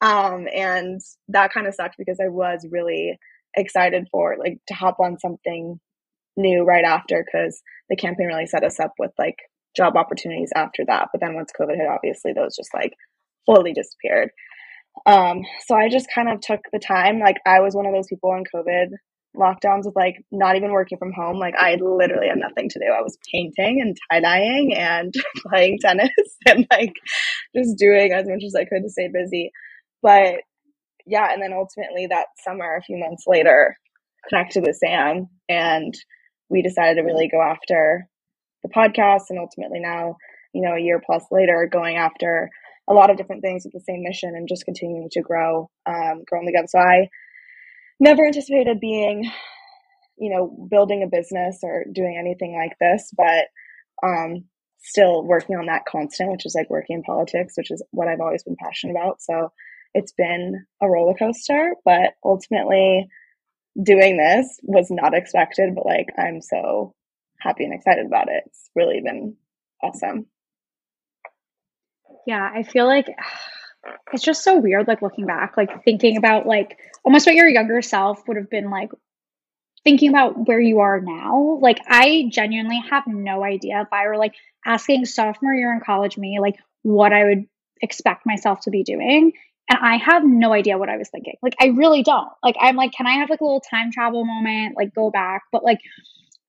Um, 0.02 0.45
and 0.54 1.00
that 1.30 1.54
kind 1.54 1.67
of 1.67 1.76
sucked 1.76 1.95
because 1.98 2.19
I 2.21 2.28
was 2.28 2.67
really 2.69 3.17
excited 3.56 4.08
for 4.12 4.36
like 4.38 4.58
to 4.67 4.74
hop 4.74 4.98
on 5.00 5.17
something 5.19 5.80
new 6.36 6.63
right 6.63 6.84
after 6.84 7.24
because 7.24 7.62
the 7.89 7.95
campaign 7.95 8.28
really 8.28 8.45
set 8.45 8.65
us 8.65 8.78
up 8.78 8.91
with 9.00 9.12
like 9.17 9.38
job 9.75 9.95
opportunities 9.95 10.51
after 10.55 10.83
that. 10.88 11.09
But 11.11 11.21
then 11.21 11.35
once 11.35 11.51
COVID 11.59 11.75
hit, 11.75 11.88
obviously 11.88 12.33
those 12.33 12.55
just 12.55 12.73
like 12.73 12.93
fully 13.45 13.73
disappeared. 13.73 14.29
Um, 15.05 15.41
so 15.65 15.75
I 15.75 15.89
just 15.89 16.07
kind 16.13 16.29
of 16.29 16.39
took 16.39 16.61
the 16.71 16.79
time. 16.79 17.19
Like 17.19 17.38
I 17.45 17.59
was 17.59 17.75
one 17.75 17.85
of 17.85 17.93
those 17.93 18.07
people 18.07 18.31
on 18.31 18.43
COVID 18.53 18.91
lockdowns 19.35 19.85
with 19.85 19.95
like 19.95 20.15
not 20.31 20.55
even 20.55 20.71
working 20.71 20.97
from 20.97 21.11
home. 21.11 21.38
Like 21.38 21.55
I 21.57 21.75
literally 21.75 22.27
had 22.27 22.38
nothing 22.38 22.69
to 22.69 22.79
do. 22.79 22.85
I 22.85 23.01
was 23.01 23.17
painting 23.31 23.81
and 23.81 23.97
tie 24.09 24.21
dyeing 24.21 24.73
and 24.75 25.13
playing 25.47 25.79
tennis 25.81 26.09
and 26.47 26.65
like 26.71 26.93
just 27.55 27.77
doing 27.77 28.13
as 28.13 28.27
much 28.27 28.43
as 28.45 28.55
I 28.55 28.65
could 28.65 28.83
to 28.83 28.89
stay 28.89 29.09
busy. 29.11 29.51
But 30.01 30.35
yeah, 31.05 31.31
and 31.31 31.41
then 31.41 31.53
ultimately 31.53 32.07
that 32.07 32.27
summer, 32.43 32.75
a 32.75 32.81
few 32.81 32.97
months 32.97 33.25
later, 33.27 33.77
connected 34.29 34.63
with 34.65 34.77
Sam 34.77 35.27
and 35.47 35.93
we 36.49 36.61
decided 36.61 36.95
to 36.95 37.05
really 37.05 37.29
go 37.31 37.41
after 37.41 38.07
the 38.65 38.73
podcast 38.73 39.30
and 39.30 39.39
ultimately 39.39 39.80
now 39.80 40.15
you 40.54 40.62
know 40.62 40.75
a 40.75 40.82
year 40.82 41.01
plus 41.06 41.23
later 41.32 41.67
going 41.71 41.97
after 41.97 42.49
a 42.88 42.93
lot 42.93 43.10
of 43.10 43.17
different 43.17 43.41
things 43.41 43.63
with 43.63 43.73
the 43.73 43.80
same 43.80 44.04
mission 44.04 44.36
and 44.36 44.47
just 44.47 44.65
continuing 44.65 45.10
to 45.12 45.21
grow 45.21 45.69
um, 45.86 46.23
growing 46.28 46.45
together 46.45 46.67
so 46.67 46.80
i 46.80 47.08
never 47.99 48.25
anticipated 48.25 48.80
being 48.80 49.30
you 50.17 50.30
know 50.34 50.67
building 50.69 51.04
a 51.04 51.08
business 51.08 51.60
or 51.63 51.86
doing 51.91 52.17
anything 52.19 52.56
like 52.56 52.78
this 52.80 53.12
but 53.15 53.45
um, 54.04 54.43
still 54.80 55.23
working 55.23 55.56
on 55.56 55.65
that 55.65 55.86
constant 55.89 56.32
which 56.32 56.45
is 56.45 56.56
like 56.56 56.69
working 56.69 56.97
in 56.97 57.04
politics 57.04 57.54
which 57.58 57.71
is 57.71 57.84
what 57.91 58.08
i've 58.08 58.21
always 58.21 58.43
been 58.43 58.58
passionate 58.62 58.93
about. 58.93 59.21
So 59.21 59.51
it's 59.93 60.12
been 60.12 60.65
a 60.82 60.89
roller 60.89 61.15
coaster 61.15 61.73
but 61.85 62.13
ultimately 62.23 63.08
doing 63.81 64.17
this 64.17 64.60
was 64.63 64.87
not 64.89 65.13
expected 65.13 65.75
but 65.75 65.85
like 65.85 66.08
i'm 66.17 66.42
so 66.42 66.94
happy 67.46 67.63
and 67.63 67.73
excited 67.73 68.06
about 68.06 68.27
it. 68.29 68.43
It's 68.48 68.69
really 68.75 69.02
been 69.02 69.35
awesome. 69.81 70.25
Yeah, 72.27 72.50
I 72.54 72.63
feel 72.63 72.85
like 72.85 73.08
it's 74.13 74.23
just 74.23 74.43
so 74.43 74.58
weird 74.58 74.87
like 74.87 75.02
looking 75.02 75.25
back, 75.25 75.56
like 75.58 75.83
thinking 75.83 76.17
about 76.17 76.46
like 76.46 76.77
almost 77.04 77.25
what 77.25 77.35
your 77.35 77.48
younger 77.48 77.81
self 77.81 78.27
would 78.27 78.37
have 78.37 78.50
been 78.50 78.69
like 78.69 78.89
thinking 79.83 80.10
about 80.10 80.48
where 80.48 80.60
you 80.60 80.79
are 80.79 81.00
now. 81.00 81.60
Like 81.62 81.79
I 81.87 82.27
genuinely 82.31 82.81
have 82.89 83.04
no 83.08 83.43
idea 83.43 83.81
if 83.81 83.93
I 83.93 84.08
were 84.08 84.17
like 84.17 84.33
asking 84.65 85.06
sophomore 85.06 85.54
year 85.54 85.73
in 85.73 85.79
college 85.79 86.17
me 86.17 86.39
like 86.41 86.56
what 86.81 87.13
I 87.13 87.23
would 87.23 87.46
expect 87.81 88.25
myself 88.25 88.62
to 88.62 88.71
be 88.71 88.83
doing. 88.83 89.33
And 89.69 89.79
I 89.81 89.98
have 89.98 90.23
no 90.23 90.54
idea 90.54 90.77
what 90.77 90.89
I 90.89 90.98
was 90.98 91.10
thinking. 91.10 91.35
Like 91.41 91.56
I 91.60 91.67
really 91.67 92.04
don't. 92.04 92.29
Like 92.43 92.56
I'm 92.60 92.75
like, 92.75 92.91
can 92.91 93.08
I 93.08 93.17
have 93.19 93.29
like 93.29 93.41
a 93.41 93.43
little 93.43 93.62
time 93.62 93.91
travel 93.91 94.25
moment, 94.25 94.75
like 94.75 94.93
go 94.93 95.12
back? 95.12 95.43
But 95.52 95.63
like 95.63 95.79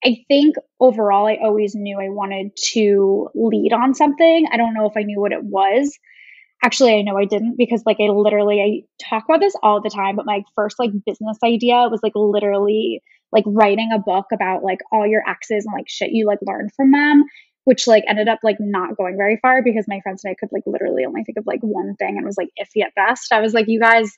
I 0.05 0.25
think 0.29 0.57
overall, 0.79 1.27
I 1.27 1.39
always 1.43 1.75
knew 1.75 1.99
I 1.99 2.11
wanted 2.11 2.51
to 2.73 3.29
lead 3.35 3.73
on 3.73 3.95
something. 3.95 4.47
I 4.53 4.57
don't 4.57 4.75
know 4.75 4.87
if 4.87 4.97
I 4.97 5.03
knew 5.03 5.21
what 5.21 5.33
it 5.33 5.43
was. 5.43 5.99
Actually, 6.65 6.99
I 6.99 7.03
know 7.03 7.17
I 7.17 7.25
didn't 7.25 7.57
because, 7.57 7.83
like, 7.87 7.99
I 8.01 8.05
literally 8.05 8.61
I 8.61 9.05
talk 9.09 9.25
about 9.29 9.41
this 9.41 9.55
all 9.63 9.81
the 9.81 9.91
time. 9.91 10.17
But 10.17 10.27
my 10.27 10.43
first 10.55 10.79
like 10.79 10.91
business 11.05 11.39
idea 11.45 11.89
was 11.91 12.01
like 12.03 12.13
literally 12.15 13.03
like 13.33 13.45
writing 13.47 13.91
a 13.93 13.99
book 13.99 14.27
about 14.33 14.63
like 14.63 14.79
all 14.93 15.07
your 15.07 15.23
exes 15.29 15.67
and 15.67 15.75
like 15.75 15.89
shit 15.89 16.13
you 16.13 16.27
like 16.27 16.39
learned 16.43 16.71
from 16.77 16.93
them, 16.93 17.25
which 17.65 17.87
like 17.87 18.05
ended 18.07 18.29
up 18.29 18.39
like 18.43 18.57
not 18.61 18.97
going 18.97 19.17
very 19.17 19.39
far 19.43 19.63
because 19.63 19.87
my 19.89 20.01
friends 20.03 20.25
and 20.25 20.31
I 20.31 20.37
could 20.39 20.51
like 20.53 20.63
literally 20.67 21.05
only 21.05 21.25
think 21.25 21.39
of 21.39 21.47
like 21.47 21.61
one 21.61 21.95
thing 21.97 22.17
and 22.17 22.25
was 22.25 22.39
like 22.39 22.51
iffy 22.61 22.85
at 22.85 22.95
best. 22.95 23.33
I 23.33 23.41
was 23.41 23.53
like, 23.55 23.67
you 23.69 23.81
guys, 23.81 24.17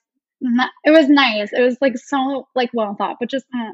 it 0.84 0.90
was 0.90 1.08
nice. 1.08 1.50
It 1.52 1.62
was 1.62 1.76
like 1.80 1.96
so 1.96 2.46
like 2.54 2.70
well 2.74 2.94
thought, 2.96 3.16
but 3.20 3.30
just. 3.30 3.46
Mm 3.54 3.70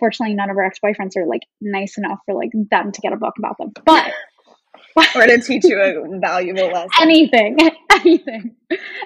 fortunately 0.00 0.34
none 0.34 0.50
of 0.50 0.56
our 0.56 0.64
ex-boyfriends 0.64 1.16
are 1.16 1.26
like 1.26 1.42
nice 1.60 1.96
enough 1.98 2.18
for 2.26 2.34
like 2.34 2.50
them 2.52 2.90
to 2.90 3.00
get 3.00 3.12
a 3.12 3.16
book 3.16 3.34
about 3.38 3.56
them. 3.58 3.72
But 3.84 4.12
or 5.14 5.26
to 5.26 5.40
teach 5.40 5.64
you 5.64 5.80
a 5.80 6.18
valuable 6.18 6.66
lesson. 6.66 6.90
Anything 7.00 7.56
anything 7.92 8.56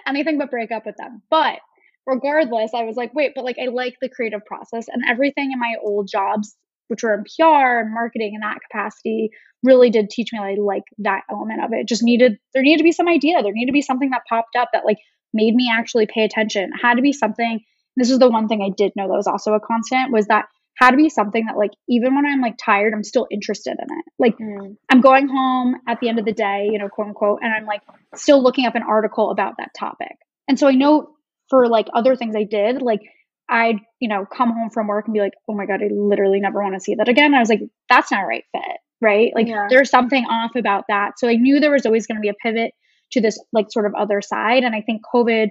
anything 0.07 0.39
but 0.39 0.51
break 0.51 0.73
up 0.73 0.87
with 0.87 0.97
them. 0.97 1.21
But 1.31 1.59
regardless 2.07 2.73
i 2.75 2.83
was 2.83 2.97
like 2.97 3.15
wait 3.15 3.33
but 3.35 3.45
like 3.45 3.57
i 3.59 3.67
like 3.67 3.95
the 4.03 4.11
creative 4.11 4.45
process 4.45 4.89
and 4.89 5.03
everything 5.09 5.51
in 5.53 5.59
my 5.59 5.75
old 5.83 6.07
jobs 6.07 6.55
which 6.89 7.03
were 7.03 7.15
in 7.15 7.25
pr 7.25 7.81
and 7.81 7.95
marketing 7.95 8.35
in 8.35 8.41
that 8.41 8.59
capacity 8.61 9.31
really 9.63 9.89
did 9.89 10.11
teach 10.11 10.31
me 10.31 10.39
i 10.39 10.55
like 10.61 10.83
that 10.99 11.23
element 11.31 11.65
of 11.65 11.73
it 11.73 11.89
just 11.89 12.03
needed 12.03 12.39
there 12.53 12.63
needed 12.63 12.77
to 12.79 12.85
be 12.85 12.93
some 12.93 13.09
idea. 13.09 13.43
There 13.43 13.53
needed 13.53 13.71
to 13.71 13.73
be 13.73 13.81
something 13.81 14.11
that 14.11 14.23
popped 14.29 14.55
up 14.55 14.69
that 14.75 14.85
like 14.85 14.99
made 15.33 15.55
me 15.55 15.73
actually 15.73 16.07
pay 16.07 16.25
attention. 16.25 16.65
It 16.65 16.81
had 16.81 16.97
to 16.97 17.03
be 17.03 17.13
something 17.13 17.61
this 17.97 18.11
is 18.11 18.19
the 18.19 18.29
one 18.29 18.49
thing 18.49 18.63
i 18.63 18.71
did 18.77 18.93
know 18.97 19.09
that 19.09 19.15
was 19.15 19.27
also 19.27 19.55
a 19.55 19.61
constant 19.61 20.13
was 20.13 20.27
that 20.27 20.47
had 20.77 20.91
to 20.91 20.97
be 20.97 21.09
something 21.09 21.47
that 21.47 21.57
like 21.57 21.71
even 21.89 22.15
when 22.15 22.27
I'm 22.27 22.41
like 22.41 22.57
tired, 22.63 22.93
I'm 22.95 23.05
still 23.05 23.27
interested 23.31 23.77
in 23.79 23.99
it. 23.99 24.05
Like 24.19 24.37
mm. 24.39 24.77
I'm 24.91 25.01
going 25.01 25.29
home 25.29 25.77
at 25.87 26.01
the 26.01 26.09
end 26.09 26.19
of 26.19 26.25
the 26.25 26.33
day, 26.33 26.69
you 26.71 26.79
know, 26.79 26.89
quote 26.89 27.09
unquote, 27.09 27.41
and 27.43 27.53
I'm 27.53 27.67
like 27.67 27.83
still 28.15 28.43
looking 28.43 28.67
up 28.67 28.75
an 28.75 28.83
article 28.83 29.31
about 29.31 29.55
that 29.59 29.71
topic. 29.79 30.17
And 30.49 30.59
so 30.59 30.67
I 30.67 30.73
know 30.73 31.11
for 31.49 31.69
like 31.69 31.87
other 31.95 32.17
things 32.17 32.35
I 32.37 32.45
did, 32.45 32.83
like 32.83 33.01
I'd, 33.49 33.79
you 34.01 34.09
know, 34.09 34.27
come 34.27 34.53
home 34.53 34.71
from 34.71 34.89
work 34.89 35.07
and 35.07 35.15
be 35.15 35.21
like, 35.21 35.35
oh 35.49 35.55
my 35.55 35.67
God, 35.67 35.83
I 35.83 35.89
literally 35.93 36.41
never 36.41 36.63
want 36.63 36.75
to 36.75 36.81
see 36.81 36.95
that 36.97 37.09
again. 37.09 37.35
I 37.35 37.41
was 37.41 37.49
like, 37.49 37.61
that's 37.89 38.11
not 38.11 38.21
right 38.21 38.45
fit, 38.53 38.79
right? 39.01 39.33
Like 39.35 39.49
yeah. 39.49 39.67
there's 39.69 39.91
something 39.91 40.25
off 40.25 40.53
about 40.57 40.85
that. 40.89 41.19
So 41.19 41.29
I 41.29 41.35
knew 41.35 41.61
there 41.61 41.71
was 41.71 41.87
always 41.87 42.07
going 42.07 42.17
to 42.17 42.23
be 42.23 42.31
a 42.31 42.35
pivot 42.43 42.73
to 43.13 43.21
this 43.21 43.39
like 43.53 43.71
sort 43.71 43.87
of 43.87 43.95
other 43.95 44.21
side. 44.21 44.65
And 44.65 44.75
I 44.75 44.81
think 44.81 45.03
COVID 45.15 45.51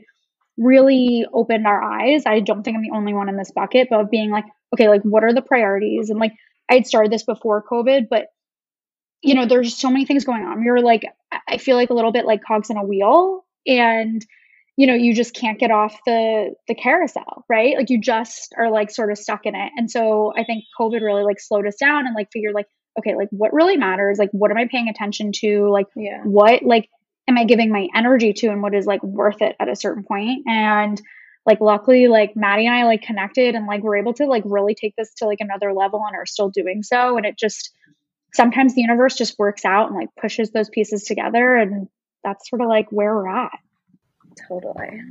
really 0.57 1.25
opened 1.33 1.65
our 1.65 1.81
eyes. 1.81 2.23
I 2.25 2.39
don't 2.39 2.63
think 2.63 2.77
I'm 2.77 2.83
the 2.83 2.95
only 2.95 3.13
one 3.13 3.29
in 3.29 3.37
this 3.37 3.51
bucket, 3.51 3.87
but 3.89 3.99
of 3.99 4.11
being 4.11 4.29
like, 4.29 4.45
okay, 4.73 4.87
like 4.87 5.01
what 5.03 5.23
are 5.23 5.33
the 5.33 5.41
priorities? 5.41 6.09
And 6.09 6.19
like 6.19 6.33
I 6.69 6.75
had 6.75 6.87
started 6.87 7.11
this 7.11 7.23
before 7.23 7.63
COVID, 7.63 8.07
but 8.09 8.27
you 9.21 9.35
know, 9.35 9.45
there's 9.45 9.75
so 9.75 9.89
many 9.89 10.05
things 10.05 10.25
going 10.25 10.43
on. 10.43 10.63
You're 10.63 10.81
like, 10.81 11.03
I 11.47 11.57
feel 11.57 11.77
like 11.77 11.89
a 11.89 11.93
little 11.93 12.11
bit 12.11 12.25
like 12.25 12.43
cogs 12.43 12.69
in 12.69 12.77
a 12.77 12.83
wheel, 12.83 13.45
and 13.65 14.23
you 14.75 14.87
know, 14.87 14.95
you 14.95 15.13
just 15.13 15.35
can't 15.35 15.59
get 15.59 15.71
off 15.71 15.97
the 16.05 16.53
the 16.67 16.75
carousel, 16.75 17.45
right? 17.47 17.77
Like 17.77 17.89
you 17.89 18.01
just 18.01 18.53
are 18.57 18.69
like 18.69 18.91
sort 18.91 19.11
of 19.11 19.17
stuck 19.17 19.45
in 19.45 19.55
it. 19.55 19.71
And 19.77 19.89
so 19.89 20.33
I 20.35 20.43
think 20.43 20.65
COVID 20.79 21.01
really 21.01 21.23
like 21.23 21.39
slowed 21.39 21.67
us 21.67 21.75
down 21.75 22.05
and 22.05 22.15
like 22.15 22.29
figured 22.33 22.53
like, 22.53 22.67
okay, 22.99 23.15
like 23.15 23.29
what 23.31 23.53
really 23.53 23.77
matters? 23.77 24.17
Like 24.17 24.29
what 24.31 24.51
am 24.51 24.57
I 24.57 24.67
paying 24.69 24.89
attention 24.89 25.31
to? 25.35 25.69
Like 25.69 25.87
yeah. 25.95 26.21
what 26.23 26.63
like 26.63 26.89
am 27.27 27.37
I 27.37 27.45
giving 27.45 27.71
my 27.71 27.87
energy 27.95 28.33
to 28.33 28.47
and 28.47 28.61
what 28.61 28.75
is 28.75 28.85
like 28.85 29.03
worth 29.03 29.41
it 29.41 29.55
at 29.59 29.69
a 29.69 29.75
certain 29.75 30.03
point? 30.03 30.43
And 30.47 31.01
like 31.45 31.59
luckily 31.59 32.07
like 32.07 32.35
Maddie 32.35 32.65
and 32.65 32.75
I 32.75 32.85
like 32.85 33.01
connected 33.01 33.55
and 33.55 33.67
like 33.67 33.83
we're 33.83 33.97
able 33.97 34.13
to 34.15 34.25
like 34.25 34.43
really 34.45 34.75
take 34.75 34.95
this 34.95 35.13
to 35.15 35.25
like 35.25 35.39
another 35.41 35.73
level 35.73 36.03
and 36.05 36.15
are 36.15 36.25
still 36.25 36.49
doing 36.49 36.83
so 36.83 37.17
and 37.17 37.25
it 37.25 37.37
just 37.37 37.71
sometimes 38.33 38.75
the 38.75 38.81
universe 38.81 39.15
just 39.15 39.37
works 39.37 39.65
out 39.65 39.87
and 39.87 39.95
like 39.95 40.09
pushes 40.19 40.51
those 40.51 40.69
pieces 40.69 41.03
together 41.03 41.55
and 41.55 41.87
that's 42.23 42.49
sort 42.49 42.61
of 42.61 42.69
like 42.69 42.89
where 42.91 43.13
we're 43.13 43.27
at. 43.27 43.51
Totally. 44.47 45.01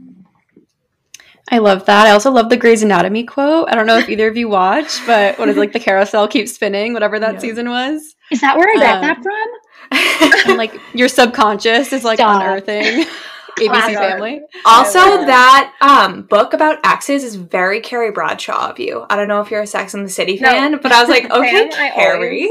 I 1.51 1.59
love 1.59 1.85
that. 1.87 2.07
I 2.07 2.11
also 2.11 2.31
love 2.31 2.49
the 2.49 2.57
Grey's 2.57 2.83
Anatomy 2.83 3.25
quote. 3.25 3.69
I 3.69 3.75
don't 3.75 3.87
know 3.87 3.99
if 3.99 4.09
either 4.09 4.29
of 4.29 4.37
you 4.37 4.49
watch, 4.49 5.05
but 5.07 5.39
what 5.39 5.49
is 5.49 5.57
like 5.57 5.73
the 5.73 5.81
carousel 5.81 6.29
keeps 6.29 6.55
spinning, 6.55 6.95
whatever 6.95 7.19
that 7.19 7.35
yeah. 7.35 7.41
season 7.41 7.69
was. 7.69 8.15
Is 8.33 8.41
that 8.41 8.57
where 8.57 8.69
I 8.69 8.81
got 8.81 8.97
um, 8.97 9.03
that 9.03 9.23
from? 9.23 10.49
and 10.51 10.59
like 10.59 10.75
your 10.95 11.09
subconscious 11.09 11.93
is 11.93 12.05
like 12.05 12.19
Stop. 12.19 12.41
unearthing. 12.41 13.05
ABC 13.59 13.95
Family. 13.95 14.41
Also, 14.65 14.99
that 14.99 15.75
um, 15.81 16.23
book 16.23 16.55
about 16.55 16.79
exes 16.85 17.23
is 17.23 17.37
very 17.37 17.81
Carrie 17.81 18.11
Bradshaw 18.11 18.71
of 18.71 18.79
you. 18.79 19.05
I 19.11 19.17
don't 19.17 19.29
know 19.29 19.41
if 19.41 19.51
you're 19.51 19.63
a 19.63 19.67
Sex 19.67 19.95
and 19.95 20.07
the 20.07 20.11
City 20.11 20.39
fan, 20.39 20.73
no. 20.73 20.79
but 20.79 20.91
I 20.91 21.01
was 21.01 21.11
like, 21.11 21.25
okay, 21.31 21.71
Sam, 21.71 21.93
Carrie. 21.93 22.45
I 22.45 22.47
always, 22.47 22.51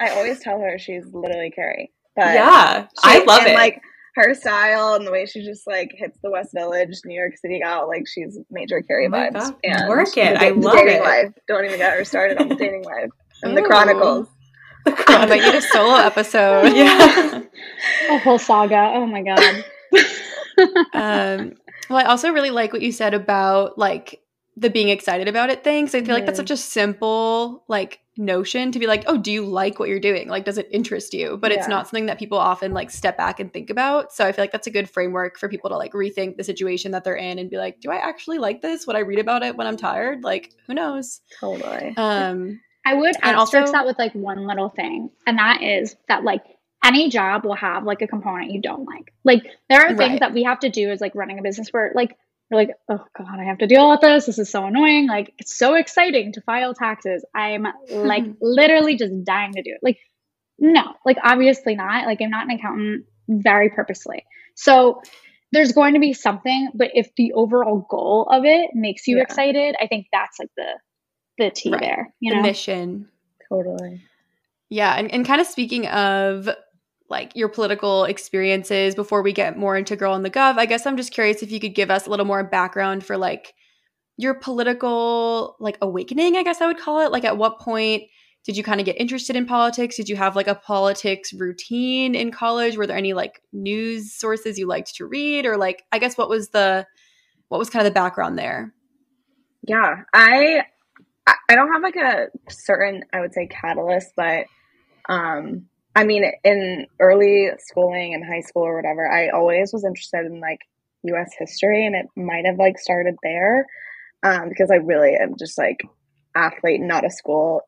I 0.00 0.08
always 0.10 0.40
tell 0.40 0.58
her 0.58 0.78
she's 0.78 1.04
literally 1.12 1.50
Carrie. 1.50 1.92
But 2.16 2.34
yeah, 2.34 2.86
she, 2.86 2.88
I 3.02 3.24
love 3.24 3.40
and, 3.40 3.48
it. 3.48 3.54
Like 3.54 3.82
her 4.14 4.34
style 4.34 4.94
and 4.94 5.06
the 5.06 5.12
way 5.12 5.26
she 5.26 5.44
just 5.44 5.66
like 5.66 5.92
hits 5.94 6.18
the 6.22 6.30
West 6.30 6.52
Village, 6.54 6.98
New 7.04 7.14
York 7.14 7.36
City 7.36 7.62
out, 7.62 7.88
like 7.88 8.06
she's 8.08 8.38
major 8.50 8.80
Carrie 8.82 9.06
oh 9.06 9.10
vibes. 9.10 9.34
God. 9.34 9.54
And 9.64 9.88
Work 9.88 10.16
it. 10.16 10.38
The, 10.38 10.40
I 10.40 10.50
the 10.52 10.60
love 10.60 10.74
dating 10.74 10.96
it. 10.96 11.02
life. 11.02 11.32
Don't 11.46 11.64
even 11.64 11.78
get 11.78 11.96
her 11.96 12.04
started 12.04 12.38
on 12.38 12.48
the 12.48 12.56
dating 12.56 12.84
life 12.84 13.10
and 13.42 13.56
the 13.56 13.62
Chronicles. 13.62 14.28
The 14.96 15.02
Chronicles. 15.02 15.30
I 15.30 15.36
might 15.36 15.42
need 15.42 15.54
a 15.54 15.62
solo 15.62 15.96
episode. 15.96 16.76
yeah. 16.76 17.42
a 18.10 18.18
whole 18.18 18.38
saga. 18.38 18.92
Oh 18.94 19.06
my 19.06 19.22
god 19.22 19.64
um, 20.94 21.54
well, 21.88 21.98
I 21.98 22.04
also 22.04 22.32
really 22.32 22.50
like 22.50 22.72
what 22.72 22.82
you 22.82 22.92
said 22.92 23.14
about 23.14 23.78
like 23.78 24.20
the 24.56 24.70
being 24.70 24.88
excited 24.88 25.28
about 25.28 25.50
it 25.50 25.62
thing. 25.62 25.86
So 25.88 25.98
I 25.98 26.04
feel 26.04 26.14
like 26.14 26.26
that's 26.26 26.38
such 26.38 26.50
a 26.50 26.56
simple 26.56 27.64
like 27.68 28.00
notion 28.16 28.72
to 28.72 28.78
be 28.78 28.88
like, 28.88 29.04
oh, 29.06 29.16
do 29.16 29.30
you 29.30 29.46
like 29.46 29.78
what 29.78 29.88
you're 29.88 30.00
doing? 30.00 30.28
Like, 30.28 30.44
does 30.44 30.58
it 30.58 30.68
interest 30.72 31.14
you? 31.14 31.38
But 31.40 31.52
yeah. 31.52 31.58
it's 31.58 31.68
not 31.68 31.86
something 31.86 32.06
that 32.06 32.18
people 32.18 32.38
often 32.38 32.72
like 32.72 32.90
step 32.90 33.16
back 33.16 33.38
and 33.38 33.52
think 33.52 33.70
about. 33.70 34.12
So 34.12 34.26
I 34.26 34.32
feel 34.32 34.42
like 34.42 34.50
that's 34.50 34.66
a 34.66 34.72
good 34.72 34.90
framework 34.90 35.38
for 35.38 35.48
people 35.48 35.70
to 35.70 35.76
like 35.76 35.92
rethink 35.92 36.36
the 36.36 36.44
situation 36.44 36.90
that 36.90 37.04
they're 37.04 37.14
in 37.14 37.38
and 37.38 37.48
be 37.48 37.56
like, 37.56 37.80
do 37.80 37.90
I 37.90 37.96
actually 37.96 38.38
like 38.38 38.60
this? 38.60 38.86
Would 38.86 38.96
I 38.96 39.00
read 39.00 39.20
about 39.20 39.44
it 39.44 39.56
when 39.56 39.68
I'm 39.68 39.76
tired? 39.76 40.24
Like, 40.24 40.52
who 40.66 40.74
knows? 40.74 41.20
Totally. 41.40 41.94
Um, 41.96 42.60
I 42.88 42.94
would 42.94 43.16
asterisk 43.22 43.54
also, 43.54 43.72
that 43.72 43.86
with 43.86 43.98
like 43.98 44.14
one 44.14 44.46
little 44.46 44.70
thing, 44.70 45.10
and 45.26 45.38
that 45.38 45.62
is 45.62 45.94
that 46.08 46.24
like 46.24 46.42
any 46.84 47.10
job 47.10 47.44
will 47.44 47.54
have 47.54 47.84
like 47.84 48.00
a 48.02 48.06
component 48.06 48.52
you 48.52 48.62
don't 48.62 48.84
like. 48.84 49.12
Like 49.24 49.44
there 49.68 49.82
are 49.82 49.88
things 49.88 50.12
right. 50.12 50.20
that 50.20 50.32
we 50.32 50.44
have 50.44 50.60
to 50.60 50.70
do 50.70 50.90
as 50.90 51.00
like 51.00 51.14
running 51.14 51.38
a 51.38 51.42
business 51.42 51.68
where 51.70 51.92
like 51.94 52.16
we're 52.50 52.58
like, 52.58 52.70
oh 52.88 53.04
god, 53.16 53.38
I 53.38 53.44
have 53.44 53.58
to 53.58 53.66
deal 53.66 53.90
with 53.90 54.00
this. 54.00 54.26
This 54.26 54.38
is 54.38 54.50
so 54.50 54.64
annoying. 54.64 55.06
Like 55.06 55.34
it's 55.38 55.54
so 55.54 55.74
exciting 55.74 56.32
to 56.32 56.40
file 56.40 56.72
taxes. 56.72 57.24
I'm 57.34 57.66
like 57.90 58.24
literally 58.40 58.96
just 58.96 59.24
dying 59.24 59.52
to 59.52 59.62
do 59.62 59.72
it. 59.72 59.80
Like 59.82 59.98
no, 60.58 60.94
like 61.04 61.18
obviously 61.22 61.74
not. 61.74 62.06
Like 62.06 62.22
I'm 62.22 62.30
not 62.30 62.46
an 62.46 62.52
accountant 62.52 63.04
very 63.28 63.68
purposely. 63.68 64.24
So 64.54 65.02
there's 65.52 65.72
going 65.72 65.94
to 65.94 66.00
be 66.00 66.12
something, 66.12 66.70
but 66.74 66.90
if 66.94 67.10
the 67.16 67.32
overall 67.32 67.86
goal 67.90 68.28
of 68.30 68.44
it 68.44 68.70
makes 68.74 69.06
you 69.06 69.16
yeah. 69.16 69.22
excited, 69.22 69.76
I 69.80 69.86
think 69.86 70.06
that's 70.12 70.38
like 70.38 70.50
the 70.56 70.72
the 71.38 71.50
T 71.50 71.70
right. 71.70 71.80
there. 71.80 72.14
You 72.20 72.34
know, 72.34 72.42
the 72.42 72.48
mission. 72.48 73.08
Totally. 73.48 74.02
Yeah, 74.68 74.94
and, 74.94 75.12
and 75.12 75.26
kind 75.26 75.40
of 75.40 75.46
speaking 75.46 75.86
of 75.86 76.48
like 77.08 77.34
your 77.34 77.48
political 77.48 78.04
experiences 78.04 78.94
before 78.94 79.22
we 79.22 79.32
get 79.32 79.56
more 79.56 79.76
into 79.76 79.96
Girl 79.96 80.14
in 80.14 80.22
the 80.22 80.30
Gov. 80.30 80.58
I 80.58 80.66
guess 80.66 80.86
I'm 80.86 80.96
just 80.96 81.12
curious 81.12 81.42
if 81.42 81.50
you 81.50 81.58
could 81.58 81.74
give 81.74 81.90
us 81.90 82.06
a 82.06 82.10
little 82.10 82.26
more 82.26 82.44
background 82.44 83.04
for 83.04 83.16
like 83.16 83.54
your 84.18 84.34
political 84.34 85.56
like 85.58 85.78
awakening, 85.80 86.36
I 86.36 86.42
guess 86.42 86.60
I 86.60 86.66
would 86.66 86.78
call 86.78 87.00
it. 87.00 87.12
Like 87.12 87.24
at 87.24 87.38
what 87.38 87.60
point 87.60 88.04
did 88.44 88.56
you 88.56 88.62
kind 88.62 88.80
of 88.80 88.86
get 88.86 89.00
interested 89.00 89.36
in 89.36 89.46
politics? 89.46 89.96
Did 89.96 90.08
you 90.08 90.16
have 90.16 90.36
like 90.36 90.48
a 90.48 90.54
politics 90.54 91.32
routine 91.32 92.14
in 92.14 92.30
college? 92.30 92.76
Were 92.76 92.86
there 92.86 92.96
any 92.96 93.14
like 93.14 93.42
news 93.52 94.12
sources 94.12 94.58
you 94.58 94.66
liked 94.66 94.94
to 94.96 95.06
read 95.06 95.46
or 95.46 95.56
like 95.56 95.84
I 95.92 95.98
guess 95.98 96.18
what 96.18 96.28
was 96.28 96.50
the 96.50 96.86
what 97.48 97.58
was 97.58 97.70
kind 97.70 97.86
of 97.86 97.90
the 97.90 97.98
background 97.98 98.38
there? 98.38 98.74
Yeah, 99.66 100.02
I 100.12 100.64
I 101.48 101.54
don't 101.54 101.72
have 101.72 101.82
like 101.82 101.96
a 101.96 102.28
certain 102.50 103.04
I 103.12 103.20
would 103.20 103.32
say 103.34 103.46
catalyst, 103.46 104.12
but 104.16 104.46
um 105.08 105.66
I 105.98 106.04
mean, 106.04 106.24
in 106.44 106.86
early 107.00 107.50
schooling 107.58 108.14
and 108.14 108.24
high 108.24 108.42
school 108.42 108.62
or 108.62 108.76
whatever, 108.76 109.10
I 109.10 109.30
always 109.30 109.72
was 109.72 109.84
interested 109.84 110.26
in 110.26 110.38
like 110.38 110.60
U.S. 111.02 111.32
history, 111.36 111.86
and 111.86 111.96
it 111.96 112.06
might 112.14 112.46
have 112.46 112.56
like 112.56 112.78
started 112.78 113.16
there 113.22 113.66
um, 114.22 114.48
because 114.48 114.70
I 114.70 114.76
really 114.76 115.16
am 115.20 115.34
just 115.36 115.58
like 115.58 115.78
athlete, 116.36 116.80
not 116.80 117.04
a 117.04 117.10
school 117.10 117.62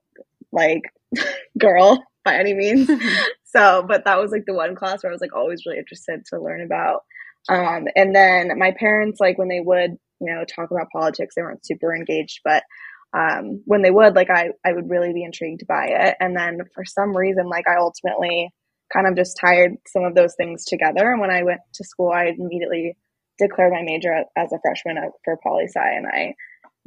like 0.52 0.82
girl 1.58 2.04
by 2.24 2.36
any 2.36 2.54
means. 2.54 2.88
so, 3.44 3.84
but 3.86 4.04
that 4.04 4.20
was 4.20 4.30
like 4.30 4.44
the 4.46 4.54
one 4.54 4.76
class 4.76 5.02
where 5.02 5.10
I 5.10 5.14
was 5.14 5.20
like 5.20 5.34
always 5.34 5.66
really 5.66 5.78
interested 5.78 6.24
to 6.26 6.40
learn 6.40 6.62
about. 6.62 7.02
Um, 7.48 7.88
and 7.96 8.14
then 8.14 8.58
my 8.58 8.72
parents, 8.78 9.18
like 9.18 9.38
when 9.38 9.48
they 9.48 9.60
would, 9.60 9.92
you 10.20 10.32
know, 10.32 10.44
talk 10.44 10.70
about 10.70 10.90
politics, 10.92 11.34
they 11.34 11.42
weren't 11.42 11.66
super 11.66 11.94
engaged, 11.94 12.40
but 12.44 12.62
um, 13.12 13.62
when 13.64 13.82
they 13.82 13.90
would, 13.90 14.14
like 14.14 14.30
I, 14.30 14.50
I 14.64 14.72
would 14.72 14.88
really 14.88 15.12
be 15.12 15.24
intrigued 15.24 15.66
by 15.66 15.86
it. 15.88 16.16
And 16.20 16.36
then 16.36 16.60
for 16.74 16.84
some 16.84 17.16
reason, 17.16 17.48
like 17.48 17.66
I 17.68 17.76
ultimately 17.78 18.50
kind 18.92 19.06
of 19.06 19.16
just 19.16 19.36
tied 19.40 19.76
some 19.86 20.04
of 20.04 20.14
those 20.14 20.34
things 20.36 20.64
together. 20.64 21.10
And 21.10 21.20
when 21.20 21.30
I 21.30 21.42
went 21.42 21.60
to 21.74 21.84
school, 21.84 22.10
I 22.10 22.26
immediately 22.36 22.96
declared 23.38 23.72
my 23.72 23.82
major 23.82 24.24
as 24.36 24.52
a 24.52 24.58
freshman 24.60 24.96
for 25.24 25.38
poli 25.42 25.64
sci, 25.64 25.80
and 25.80 26.06
I 26.06 26.34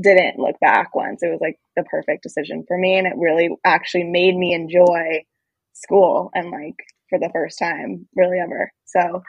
didn't 0.01 0.39
look 0.39 0.59
back 0.59 0.95
once. 0.95 1.21
It 1.23 1.29
was 1.29 1.41
like 1.41 1.59
the 1.75 1.83
perfect 1.83 2.23
decision 2.23 2.63
for 2.67 2.77
me. 2.77 2.97
And 2.97 3.07
it 3.07 3.13
really 3.17 3.49
actually 3.63 4.05
made 4.05 4.35
me 4.35 4.53
enjoy 4.53 5.23
school 5.73 6.29
and 6.33 6.51
like 6.51 6.75
for 7.09 7.19
the 7.19 7.29
first 7.33 7.59
time, 7.59 8.07
really 8.15 8.39
ever. 8.39 8.71
So 8.85 9.21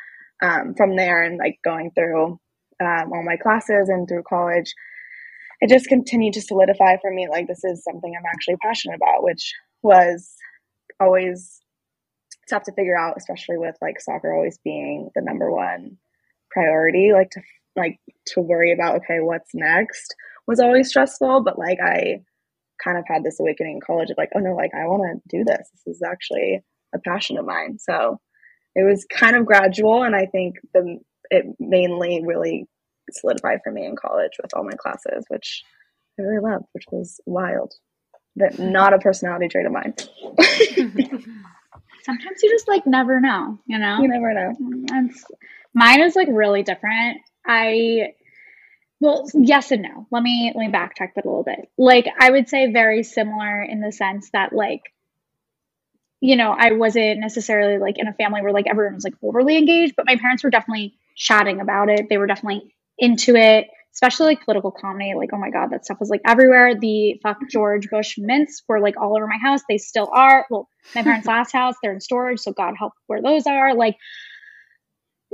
um, 0.43 0.75
from 0.77 0.97
there 0.97 1.23
and 1.23 1.39
like 1.39 1.59
going 1.65 1.91
through 1.95 2.39
um, 2.81 3.13
all 3.13 3.23
my 3.25 3.37
classes 3.37 3.89
and 3.89 4.09
through 4.09 4.23
college, 4.29 4.73
it 5.65 5.71
just 5.71 5.89
continued 5.89 6.35
to 6.35 6.43
solidify 6.43 6.99
for 7.01 7.11
me 7.11 7.27
like 7.27 7.47
this 7.47 7.65
is 7.65 7.83
something 7.83 8.13
I'm 8.15 8.27
actually 8.27 8.57
passionate 8.63 8.97
about, 8.97 9.23
which 9.23 9.55
was 9.83 10.35
always 11.01 11.59
tough 12.51 12.65
to 12.65 12.73
figure 12.73 12.99
out, 12.99 13.15
especially 13.17 13.57
with 13.57 13.75
like 13.81 13.99
soccer 13.99 14.35
always 14.35 14.59
being 14.63 15.09
the 15.15 15.23
number 15.23 15.51
one 15.51 15.97
priority. 16.51 17.13
Like 17.15 17.31
to 17.31 17.41
like 17.77 17.99
to 18.35 18.43
worry 18.43 18.73
about 18.75 18.97
okay, 18.97 19.21
what's 19.21 19.55
next 19.55 20.15
was 20.47 20.61
always 20.61 20.91
stressful, 20.91 21.43
but 21.45 21.59
like 21.59 21.79
I 21.83 22.21
kind 22.85 22.99
of 22.99 23.05
had 23.09 23.25
this 23.25 23.41
awakening 23.41 23.77
in 23.77 23.81
college 23.81 24.11
of 24.11 24.19
like, 24.19 24.33
oh 24.37 24.41
no, 24.41 24.55
like 24.55 24.73
I 24.75 24.85
want 24.85 25.23
to 25.31 25.39
do 25.39 25.45
this. 25.45 25.67
This 25.87 25.97
is 25.97 26.03
actually 26.03 26.63
a 26.95 26.99
passion 26.99 27.39
of 27.39 27.47
mine. 27.47 27.79
So 27.79 28.21
it 28.75 28.83
was 28.83 29.07
kind 29.11 29.35
of 29.35 29.47
gradual, 29.47 30.03
and 30.03 30.15
I 30.15 30.27
think 30.27 30.57
the 30.75 30.99
it 31.31 31.47
mainly 31.59 32.23
really 32.23 32.69
solidified 33.11 33.61
for 33.63 33.73
me 33.73 33.87
in 33.87 33.97
college 33.97 34.33
with 34.43 34.55
all 34.55 34.65
my 34.65 34.77
classes, 34.77 35.25
which 35.29 35.63
I 36.19 36.23
really 36.23 36.41
loved, 36.41 36.67
which 36.73 36.85
was 36.91 37.21
wild, 37.27 37.75
but 38.37 38.53
mm-hmm. 38.53 38.73
not 38.73 38.95
a 38.95 38.99
personality 38.99 39.49
trait 39.49 39.67
of 39.67 39.73
mine. 39.73 39.95
Sometimes 42.05 42.43
you 42.43 42.51
just 42.51 42.69
like 42.69 42.87
never 42.87 43.21
know, 43.21 43.59
you 43.67 43.79
know. 43.79 44.01
You 44.01 44.09
never 44.09 44.35
know. 44.35 44.53
And 44.93 45.13
mine 45.73 46.03
is 46.03 46.15
like 46.15 46.29
really 46.31 46.63
different. 46.63 47.19
I 47.47 48.15
well, 49.01 49.27
yes 49.35 49.71
and 49.71 49.83
no. 49.83 50.07
Let 50.11 50.23
me 50.23 50.53
let 50.55 50.67
me 50.67 50.73
backtrack 50.73 51.15
that 51.15 51.25
a 51.25 51.29
little 51.29 51.45
bit. 51.45 51.71
Like 51.79 52.07
I 52.19 52.31
would 52.31 52.49
say 52.49 52.71
very 52.73 53.03
similar 53.03 53.63
in 53.63 53.81
the 53.81 53.91
sense 53.91 54.31
that 54.33 54.53
like 54.53 54.83
you 56.21 56.37
know, 56.37 56.57
I 56.59 56.73
wasn't 56.73 57.21
necessarily 57.21 57.79
like 57.79 57.99
in 57.99 58.09
a 58.09 58.15
family 58.15 58.41
where 58.41 58.53
like 58.53 58.67
everyone 58.67 58.95
was 58.95 59.05
like 59.05 59.15
overly 59.23 59.59
engaged, 59.59 59.95
but 59.95 60.07
my 60.07 60.17
parents 60.17 60.43
were 60.43 60.49
definitely 60.49 60.95
chatting 61.15 61.61
about 61.61 61.91
it. 61.91 62.09
They 62.09 62.17
were 62.17 62.27
definitely 62.27 62.75
into 62.99 63.35
it, 63.37 63.69
especially 63.95 64.27
like 64.27 64.45
political 64.45 64.71
comedy. 64.71 65.15
Like, 65.17 65.31
oh 65.33 65.39
my 65.39 65.51
God, 65.51 65.71
that 65.71 65.85
stuff 65.85 65.99
was 66.01 66.11
like 66.11 66.23
everywhere. 66.27 66.75
The 66.79 67.21
fuck 67.23 67.39
George 67.51 67.89
Bush 67.91 68.17
mints 68.19 68.63
were 68.69 68.81
like 68.81 68.97
all 68.97 69.17
over 69.17 69.27
my 69.27 69.39
house. 69.39 69.61
They 69.69 69.79
still 69.79 70.11
are. 70.13 70.47
Well, 70.51 70.69
my 70.95 71.03
parents' 71.03 71.27
last 71.29 71.53
house, 71.53 71.75
they're 71.83 71.93
in 71.93 72.01
storage. 72.01 72.41
So 72.41 72.53
God 72.53 72.75
help 72.79 72.93
where 73.07 73.23
those 73.23 73.47
are. 73.47 73.75
Like, 73.75 73.97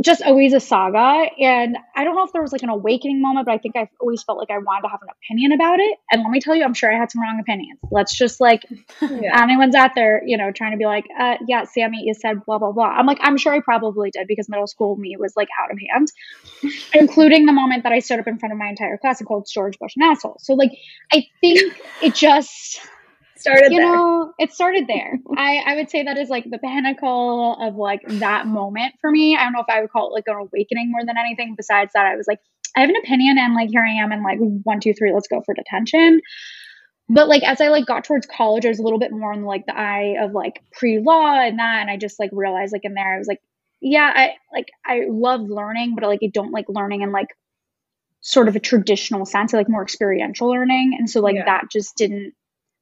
just 0.03 0.22
always 0.22 0.53
a 0.53 0.61
saga. 0.61 1.28
And 1.38 1.76
I 1.94 2.05
don't 2.05 2.14
know 2.16 2.24
if 2.24 2.32
there 2.32 2.42
was 2.42 2.53
like 2.53 2.62
an 2.62 2.68
awakening 2.68 3.20
moment, 3.20 3.46
but 3.46 3.53
I 3.53 3.59
think 3.59 3.76
I've 3.76 3.88
always 4.01 4.22
felt 4.22 4.38
like 4.38 4.51
I 4.51 4.59
wanted 4.59 4.82
to 4.82 4.88
have 4.88 5.03
an 5.03 5.09
opinion 5.11 5.53
about 5.53 5.78
it. 5.78 5.98
And 6.11 6.22
let 6.22 6.30
me 6.30 6.40
tell 6.40 6.55
you, 6.55 6.64
I'm 6.64 6.74
sure 6.74 6.92
I 6.92 6.98
had 6.98 7.11
some 7.11 7.20
wrong 7.22 7.38
opinions. 7.40 7.78
Let's 7.90 8.16
just 8.16 8.40
like, 8.40 8.64
yeah. 9.03 9.42
anyone's 9.42 9.74
out 9.74 9.92
there, 9.94 10.22
you 10.24 10.36
know, 10.36 10.51
trying 10.53 10.72
to 10.72 10.78
be 10.78 10.86
like, 10.86 11.05
uh, 11.18 11.36
yeah, 11.46 11.64
Sammy, 11.64 12.03
you 12.05 12.14
said 12.14 12.44
blah, 12.46 12.59
blah, 12.59 12.72
blah. 12.72 12.88
I'm 12.88 13.07
like, 13.07 13.18
I'm 13.20 13.36
sure 13.36 13.53
I 13.53 13.61
probably 13.61 14.11
did 14.11 14.26
because 14.26 14.48
middle 14.48 14.66
school 14.66 14.96
me 14.96 15.16
was 15.18 15.34
like 15.36 15.48
out 15.62 15.70
of 15.70 15.78
hand, 15.90 16.09
including 16.94 17.46
the 17.46 17.53
moment 17.53 17.82
that 17.82 17.92
I 17.92 17.98
stood 17.98 18.20
up 18.20 18.26
in 18.26 18.38
front 18.38 18.53
of 18.53 18.59
my 18.59 18.68
entire 18.68 18.96
class 18.96 19.20
and 19.20 19.28
called 19.28 19.48
George 19.53 19.78
Bush 19.78 19.92
an 19.96 20.03
asshole. 20.03 20.38
So, 20.40 20.55
like, 20.55 20.72
I 21.12 21.26
think 21.40 21.74
it 22.03 22.14
just 22.14 22.80
started 23.41 23.72
you 23.72 23.78
there. 23.78 23.93
know 23.93 24.32
it 24.38 24.53
started 24.53 24.86
there 24.86 25.18
i 25.36 25.62
i 25.66 25.74
would 25.76 25.91
say 25.91 26.03
that 26.03 26.18
is 26.18 26.28
like 26.28 26.45
the 26.51 26.59
pinnacle 26.59 27.57
of 27.61 27.76
like 27.76 28.01
that 28.07 28.47
moment 28.47 28.95
for 29.01 29.11
me 29.11 29.36
i 29.36 29.43
don't 29.43 29.53
know 29.53 29.61
if 29.61 29.68
i 29.68 29.80
would 29.80 29.91
call 29.91 30.09
it 30.09 30.12
like 30.12 30.24
an 30.26 30.36
awakening 30.36 30.91
more 30.91 31.05
than 31.05 31.16
anything 31.18 31.55
besides 31.57 31.93
that 31.95 32.07
i 32.07 32.16
was 32.16 32.26
like 32.26 32.38
i 32.76 32.80
have 32.80 32.91
an 32.91 32.97
opinion 32.97 33.38
and 33.38 33.55
like 33.55 33.70
here 33.70 33.82
i 33.82 34.03
am 34.03 34.12
and 34.12 34.22
like 34.22 34.38
one 34.64 34.80
two 34.80 34.93
three 34.93 35.12
let's 35.12 35.28
go 35.28 35.43
for 35.45 35.55
detention 35.55 36.20
but 37.09 37.28
like 37.28 37.43
as 37.43 37.61
i 37.61 37.68
like 37.68 37.86
got 37.86 38.05
towards 38.05 38.26
college 38.26 38.64
i 38.64 38.68
was 38.68 38.78
a 38.78 38.82
little 38.82 38.99
bit 38.99 39.12
more 39.12 39.32
in 39.32 39.45
like 39.45 39.66
the 39.66 39.78
eye 39.78 40.16
of 40.20 40.32
like 40.32 40.62
pre-law 40.72 41.34
and 41.41 41.59
that 41.59 41.80
and 41.80 41.91
i 41.91 41.97
just 41.97 42.18
like 42.18 42.30
realized 42.32 42.72
like 42.72 42.84
in 42.84 42.95
there 42.95 43.14
i 43.14 43.18
was 43.18 43.28
like 43.28 43.41
yeah 43.80 44.12
i 44.14 44.30
like 44.53 44.68
i 44.86 45.03
love 45.09 45.41
learning 45.41 45.95
but 45.95 46.05
like 46.05 46.20
i 46.22 46.30
don't 46.32 46.53
like 46.53 46.66
learning 46.68 47.03
in 47.03 47.12
like 47.12 47.28
sort 48.20 48.49
of 48.49 48.57
a 48.57 48.61
traditional 48.61 49.24
sense, 49.24 49.53
like 49.53 49.68
more 49.68 49.82
experiential 49.82 50.49
learning. 50.51 50.95
And 50.99 51.09
so 51.09 51.20
like 51.20 51.36
yeah. 51.36 51.47
that 51.47 51.70
just 51.70 51.97
didn't 51.97 52.34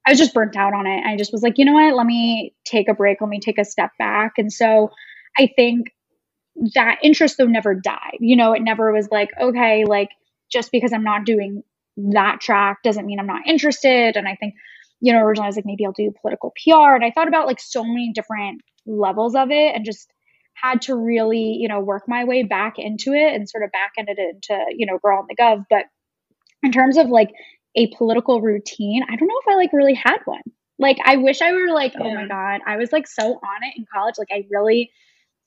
I 0.09 0.13
was 0.13 0.17
just 0.17 0.33
burnt 0.33 0.55
out 0.57 0.73
on 0.73 0.87
it. 0.87 1.03
I 1.05 1.15
just 1.17 1.31
was 1.31 1.43
like, 1.43 1.59
you 1.59 1.65
know 1.65 1.73
what? 1.73 1.95
Let 1.95 2.07
me 2.07 2.55
take 2.65 2.89
a 2.89 2.95
break. 2.95 3.21
Let 3.21 3.29
me 3.29 3.39
take 3.39 3.59
a 3.59 3.63
step 3.63 3.91
back. 3.99 4.33
And 4.39 4.51
so 4.51 4.89
I 5.37 5.51
think 5.55 5.93
that 6.73 6.97
interest 7.03 7.37
though 7.37 7.45
never 7.45 7.75
died. 7.75 8.17
You 8.19 8.35
know, 8.35 8.51
it 8.51 8.63
never 8.63 8.91
was 8.91 9.07
like, 9.11 9.29
okay, 9.39 9.85
like 9.85 10.09
just 10.51 10.71
because 10.71 10.93
I'm 10.93 11.03
not 11.03 11.25
doing 11.27 11.61
that 11.95 12.41
track 12.41 12.81
doesn't 12.83 13.05
mean 13.05 13.19
I'm 13.19 13.27
not 13.27 13.45
interested. 13.45 14.15
And 14.15 14.27
I 14.27 14.33
think, 14.33 14.55
you 14.99 15.13
know, 15.13 15.19
originally 15.19 15.45
I 15.45 15.49
was 15.49 15.57
like, 15.57 15.67
maybe 15.67 15.85
I'll 15.85 15.91
do 15.91 16.11
political 16.19 16.55
PR. 16.65 16.95
And 16.95 17.05
I 17.05 17.11
thought 17.11 17.27
about 17.27 17.45
like 17.45 17.59
so 17.59 17.83
many 17.83 18.11
different 18.11 18.63
levels 18.87 19.35
of 19.35 19.51
it 19.51 19.75
and 19.75 19.85
just 19.85 20.11
had 20.55 20.81
to 20.81 20.95
really, 20.95 21.55
you 21.59 21.67
know, 21.67 21.81
work 21.81 22.05
my 22.07 22.23
way 22.23 22.41
back 22.41 22.79
into 22.79 23.13
it 23.13 23.35
and 23.35 23.47
sort 23.47 23.63
of 23.63 23.71
back 23.71 23.91
ended 23.95 24.17
it 24.17 24.37
into, 24.37 24.59
you 24.75 24.87
know, 24.87 24.97
girl 24.97 25.19
in 25.19 25.27
the 25.29 25.35
gov. 25.35 25.65
But 25.69 25.85
in 26.63 26.71
terms 26.71 26.97
of 26.97 27.09
like 27.09 27.29
a 27.75 27.87
political 27.95 28.41
routine. 28.41 29.03
I 29.03 29.15
don't 29.15 29.27
know 29.27 29.39
if 29.41 29.47
I 29.47 29.55
like 29.55 29.73
really 29.73 29.93
had 29.93 30.19
one. 30.25 30.41
Like 30.77 30.97
I 31.03 31.17
wish 31.17 31.41
I 31.41 31.51
were 31.51 31.73
like, 31.73 31.93
yeah. 31.93 32.01
oh 32.03 32.13
my 32.13 32.27
god, 32.27 32.61
I 32.65 32.77
was 32.77 32.91
like 32.91 33.07
so 33.07 33.23
on 33.23 33.63
it 33.63 33.73
in 33.77 33.85
college. 33.93 34.15
Like 34.17 34.29
I 34.31 34.45
really 34.49 34.91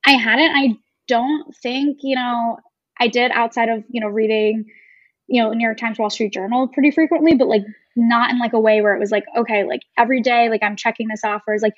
I 0.07 0.13
hadn't. 0.13 0.55
I 0.55 0.77
don't 1.09 1.55
think, 1.63 1.99
you 2.03 2.17
know, 2.17 2.59
I 3.01 3.09
did 3.09 3.31
outside 3.33 3.69
of, 3.69 3.85
you 3.89 4.01
know, 4.01 4.09
reading, 4.09 4.65
you 5.27 5.43
know, 5.43 5.53
New 5.53 5.65
York 5.65 5.79
Times, 5.79 5.99
Wall 5.99 6.11
Street 6.11 6.33
Journal 6.33 6.69
pretty 6.69 6.91
frequently, 6.91 7.35
but 7.35 7.49
like 7.49 7.65
not 7.97 8.31
in 8.31 8.39
like 8.39 8.53
a 8.53 8.61
way 8.61 8.81
where 8.83 8.95
it 8.95 9.01
was 9.01 9.11
like, 9.11 9.25
okay, 9.37 9.65
like 9.65 9.83
every 9.99 10.21
day, 10.21 10.49
like 10.49 10.63
I'm 10.63 10.77
checking 10.77 11.09
this 11.09 11.25
off, 11.25 11.43
or 11.47 11.55
is 11.55 11.63
like 11.63 11.75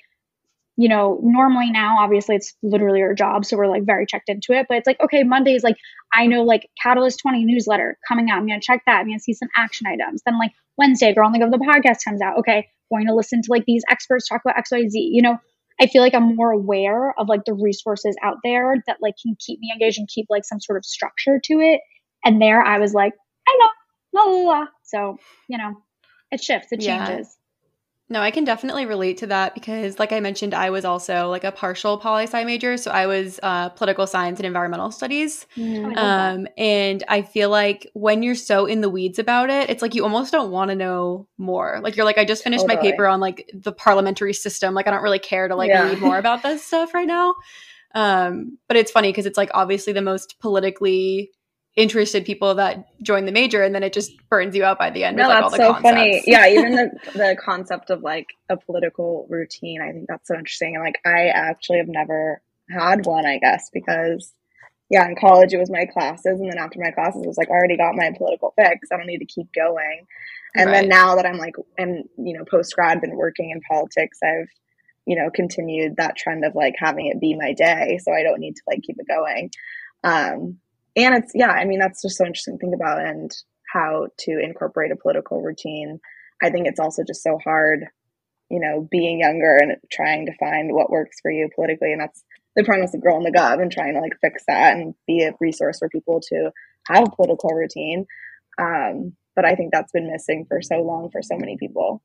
you 0.77 0.89
know, 0.89 1.19
normally 1.23 1.71
now, 1.71 1.97
obviously, 1.99 2.35
it's 2.35 2.53
literally 2.61 3.01
our 3.01 3.13
job. 3.13 3.45
So 3.45 3.57
we're 3.57 3.67
like 3.67 3.85
very 3.85 4.05
checked 4.05 4.29
into 4.29 4.51
it. 4.51 4.65
But 4.67 4.77
it's 4.77 4.87
like, 4.87 4.99
okay, 5.01 5.23
Mondays, 5.23 5.63
like, 5.63 5.77
I 6.13 6.27
know 6.27 6.43
like 6.43 6.69
Catalyst 6.81 7.19
20 7.21 7.45
newsletter 7.45 7.97
coming 8.07 8.29
out. 8.29 8.39
I'm 8.39 8.47
going 8.47 8.59
to 8.59 8.65
check 8.65 8.83
that. 8.85 8.99
I'm 8.99 9.07
going 9.07 9.17
to 9.17 9.23
see 9.23 9.33
some 9.33 9.49
action 9.55 9.87
items. 9.87 10.21
Then, 10.25 10.37
like, 10.37 10.51
Wednesday, 10.77 11.13
Girl 11.13 11.27
in 11.27 11.33
the 11.33 11.39
Gov 11.39 11.51
the 11.51 11.57
podcast 11.57 12.03
comes 12.03 12.21
out. 12.21 12.39
Okay, 12.39 12.67
going 12.91 13.07
to 13.07 13.15
listen 13.15 13.41
to 13.41 13.51
like 13.51 13.65
these 13.65 13.83
experts 13.89 14.27
talk 14.27 14.41
about 14.45 14.63
XYZ. 14.63 14.91
You 14.93 15.21
know, 15.21 15.37
I 15.79 15.87
feel 15.87 16.01
like 16.01 16.13
I'm 16.13 16.35
more 16.35 16.51
aware 16.51 17.13
of 17.19 17.27
like 17.27 17.45
the 17.45 17.53
resources 17.53 18.15
out 18.23 18.37
there 18.43 18.75
that 18.87 18.97
like 19.01 19.15
can 19.21 19.35
keep 19.39 19.59
me 19.59 19.71
engaged 19.73 19.99
and 19.99 20.07
keep 20.07 20.27
like 20.29 20.45
some 20.45 20.59
sort 20.59 20.77
of 20.77 20.85
structure 20.85 21.39
to 21.43 21.53
it. 21.59 21.81
And 22.23 22.41
there 22.41 22.61
I 22.61 22.79
was 22.79 22.93
like, 22.93 23.13
I 23.47 23.57
know, 23.59 24.21
la 24.21 24.31
la 24.31 24.59
la. 24.59 24.65
So, 24.83 25.17
you 25.47 25.57
know, 25.57 25.75
it 26.31 26.43
shifts, 26.43 26.71
it 26.71 26.81
changes. 26.81 27.35
Yeah. 28.07 28.17
No, 28.17 28.21
I 28.21 28.29
can 28.29 28.43
definitely 28.43 28.85
relate 28.85 29.17
to 29.17 29.27
that 29.27 29.55
because, 29.55 29.97
like 29.97 30.11
I 30.11 30.19
mentioned, 30.19 30.53
I 30.53 30.69
was 30.69 30.85
also 30.85 31.29
like 31.29 31.43
a 31.43 31.51
partial 31.51 31.97
poli 31.97 32.23
sci 32.23 32.43
major. 32.43 32.77
So 32.77 32.91
I 32.91 33.07
was 33.07 33.39
uh, 33.41 33.69
political 33.69 34.05
science 34.05 34.39
and 34.39 34.45
environmental 34.45 34.91
studies. 34.91 35.47
Mm, 35.57 35.97
um, 35.97 36.47
and 36.55 37.03
I 37.07 37.23
feel 37.23 37.49
like 37.49 37.89
when 37.93 38.21
you're 38.21 38.35
so 38.35 38.67
in 38.67 38.81
the 38.81 38.89
weeds 38.89 39.17
about 39.17 39.49
it, 39.49 39.71
it's 39.71 39.81
like 39.81 39.95
you 39.95 40.03
almost 40.03 40.31
don't 40.31 40.51
want 40.51 40.69
to 40.69 40.75
know 40.75 41.27
more. 41.39 41.79
Like 41.81 41.95
you're 41.95 42.05
like, 42.05 42.19
I 42.19 42.25
just 42.25 42.43
finished 42.43 42.61
totally. 42.61 42.77
my 42.77 42.91
paper 42.91 43.07
on 43.07 43.19
like 43.19 43.49
the 43.53 43.71
parliamentary 43.71 44.33
system. 44.33 44.75
Like 44.75 44.87
I 44.87 44.91
don't 44.91 45.03
really 45.03 45.19
care 45.19 45.47
to 45.47 45.55
like 45.55 45.69
yeah. 45.69 45.89
read 45.89 45.99
more 45.99 46.19
about 46.19 46.43
this 46.43 46.63
stuff 46.63 46.93
right 46.93 47.07
now. 47.07 47.33
Um, 47.95 48.57
but 48.67 48.77
it's 48.77 48.91
funny 48.91 49.09
because 49.09 49.25
it's 49.25 49.37
like 49.37 49.49
obviously 49.53 49.93
the 49.93 50.01
most 50.01 50.39
politically 50.39 51.31
interested 51.75 52.23
people 52.23 52.55
that 52.55 52.85
join 53.03 53.25
the 53.25 53.31
major 53.31 53.61
and 53.61 53.75
then 53.75 53.83
it 53.83 53.91
just 53.91 54.13
burns 54.29 54.55
you 54.55 54.63
out 54.63 54.79
by 54.79 54.89
the 54.89 55.03
end 55.03 55.17
no, 55.17 55.27
with, 55.27 55.35
like, 55.35 55.43
that's 55.43 55.55
so 55.57 55.73
concepts. 55.73 55.97
funny 55.97 56.23
yeah 56.25 56.47
even 56.47 56.75
the, 56.75 56.89
the 57.13 57.37
concept 57.43 57.89
of 57.89 58.01
like 58.01 58.27
a 58.49 58.55
political 58.55 59.27
routine 59.29 59.81
i 59.81 59.91
think 59.91 60.05
that's 60.07 60.27
so 60.27 60.35
interesting 60.35 60.75
and 60.75 60.83
like 60.83 60.99
i 61.05 61.27
actually 61.27 61.77
have 61.77 61.89
never 61.89 62.41
had 62.69 63.05
one 63.05 63.25
i 63.25 63.37
guess 63.39 63.69
because 63.73 64.33
yeah 64.89 65.05
in 65.05 65.17
college 65.19 65.53
it 65.53 65.57
was 65.57 65.69
my 65.69 65.85
classes 65.85 66.39
and 66.39 66.49
then 66.49 66.57
after 66.57 66.79
my 66.79 66.91
classes 66.91 67.23
it 67.23 67.27
was 67.27 67.37
like 67.37 67.49
I 67.49 67.53
already 67.53 67.77
got 67.77 67.95
my 67.95 68.11
political 68.17 68.53
fix 68.55 68.87
i 68.91 68.97
don't 68.97 69.07
need 69.07 69.19
to 69.19 69.25
keep 69.25 69.51
going 69.53 70.05
and 70.55 70.67
right. 70.67 70.81
then 70.81 70.89
now 70.89 71.15
that 71.15 71.25
i'm 71.25 71.37
like 71.37 71.55
and 71.77 72.05
you 72.17 72.37
know 72.37 72.45
post 72.45 72.73
grad 72.73 73.01
been 73.01 73.17
working 73.17 73.49
in 73.49 73.59
politics 73.69 74.19
i've 74.23 74.49
you 75.05 75.17
know 75.17 75.29
continued 75.29 75.97
that 75.97 76.15
trend 76.15 76.45
of 76.45 76.55
like 76.55 76.75
having 76.77 77.07
it 77.07 77.19
be 77.19 77.35
my 77.35 77.51
day 77.51 77.99
so 78.01 78.13
i 78.13 78.23
don't 78.23 78.39
need 78.39 78.55
to 78.55 78.61
like 78.65 78.81
keep 78.81 78.95
it 78.97 79.07
going 79.07 79.51
um 80.05 80.57
and 80.95 81.15
it's 81.15 81.31
yeah 81.35 81.49
i 81.49 81.65
mean 81.65 81.79
that's 81.79 82.01
just 82.01 82.17
so 82.17 82.25
interesting 82.25 82.57
to 82.57 82.59
think 82.59 82.75
about 82.75 83.05
and 83.05 83.31
how 83.71 84.07
to 84.19 84.39
incorporate 84.39 84.91
a 84.91 84.95
political 84.95 85.41
routine. 85.41 85.99
I 86.41 86.49
think 86.49 86.67
it's 86.67 86.79
also 86.79 87.03
just 87.03 87.23
so 87.23 87.37
hard 87.43 87.85
you 88.49 88.59
know 88.59 88.87
being 88.91 89.19
younger 89.19 89.57
and 89.57 89.77
trying 89.91 90.27
to 90.27 90.37
find 90.37 90.73
what 90.73 90.91
works 90.91 91.17
for 91.21 91.31
you 91.31 91.49
politically. 91.55 91.91
And 91.91 92.01
that's 92.01 92.23
the 92.55 92.63
premise 92.63 92.93
of 92.93 93.01
girl 93.01 93.17
in 93.17 93.23
the 93.23 93.37
gov 93.37 93.61
and 93.61 93.71
trying 93.71 93.95
to 93.95 93.99
like 93.99 94.13
fix 94.21 94.43
that 94.47 94.77
and 94.77 94.93
be 95.07 95.23
a 95.23 95.33
resource 95.41 95.79
for 95.79 95.89
people 95.89 96.21
to 96.29 96.51
have 96.87 97.07
a 97.07 97.15
political 97.15 97.49
routine. 97.49 98.05
Um, 98.57 99.13
but 99.35 99.45
i 99.45 99.53
think 99.53 99.71
that's 99.71 99.91
been 99.91 100.09
missing 100.11 100.45
for 100.47 100.61
so 100.61 100.81
long 100.81 101.09
for 101.11 101.21
so 101.21 101.37
many 101.37 101.57
people 101.57 102.01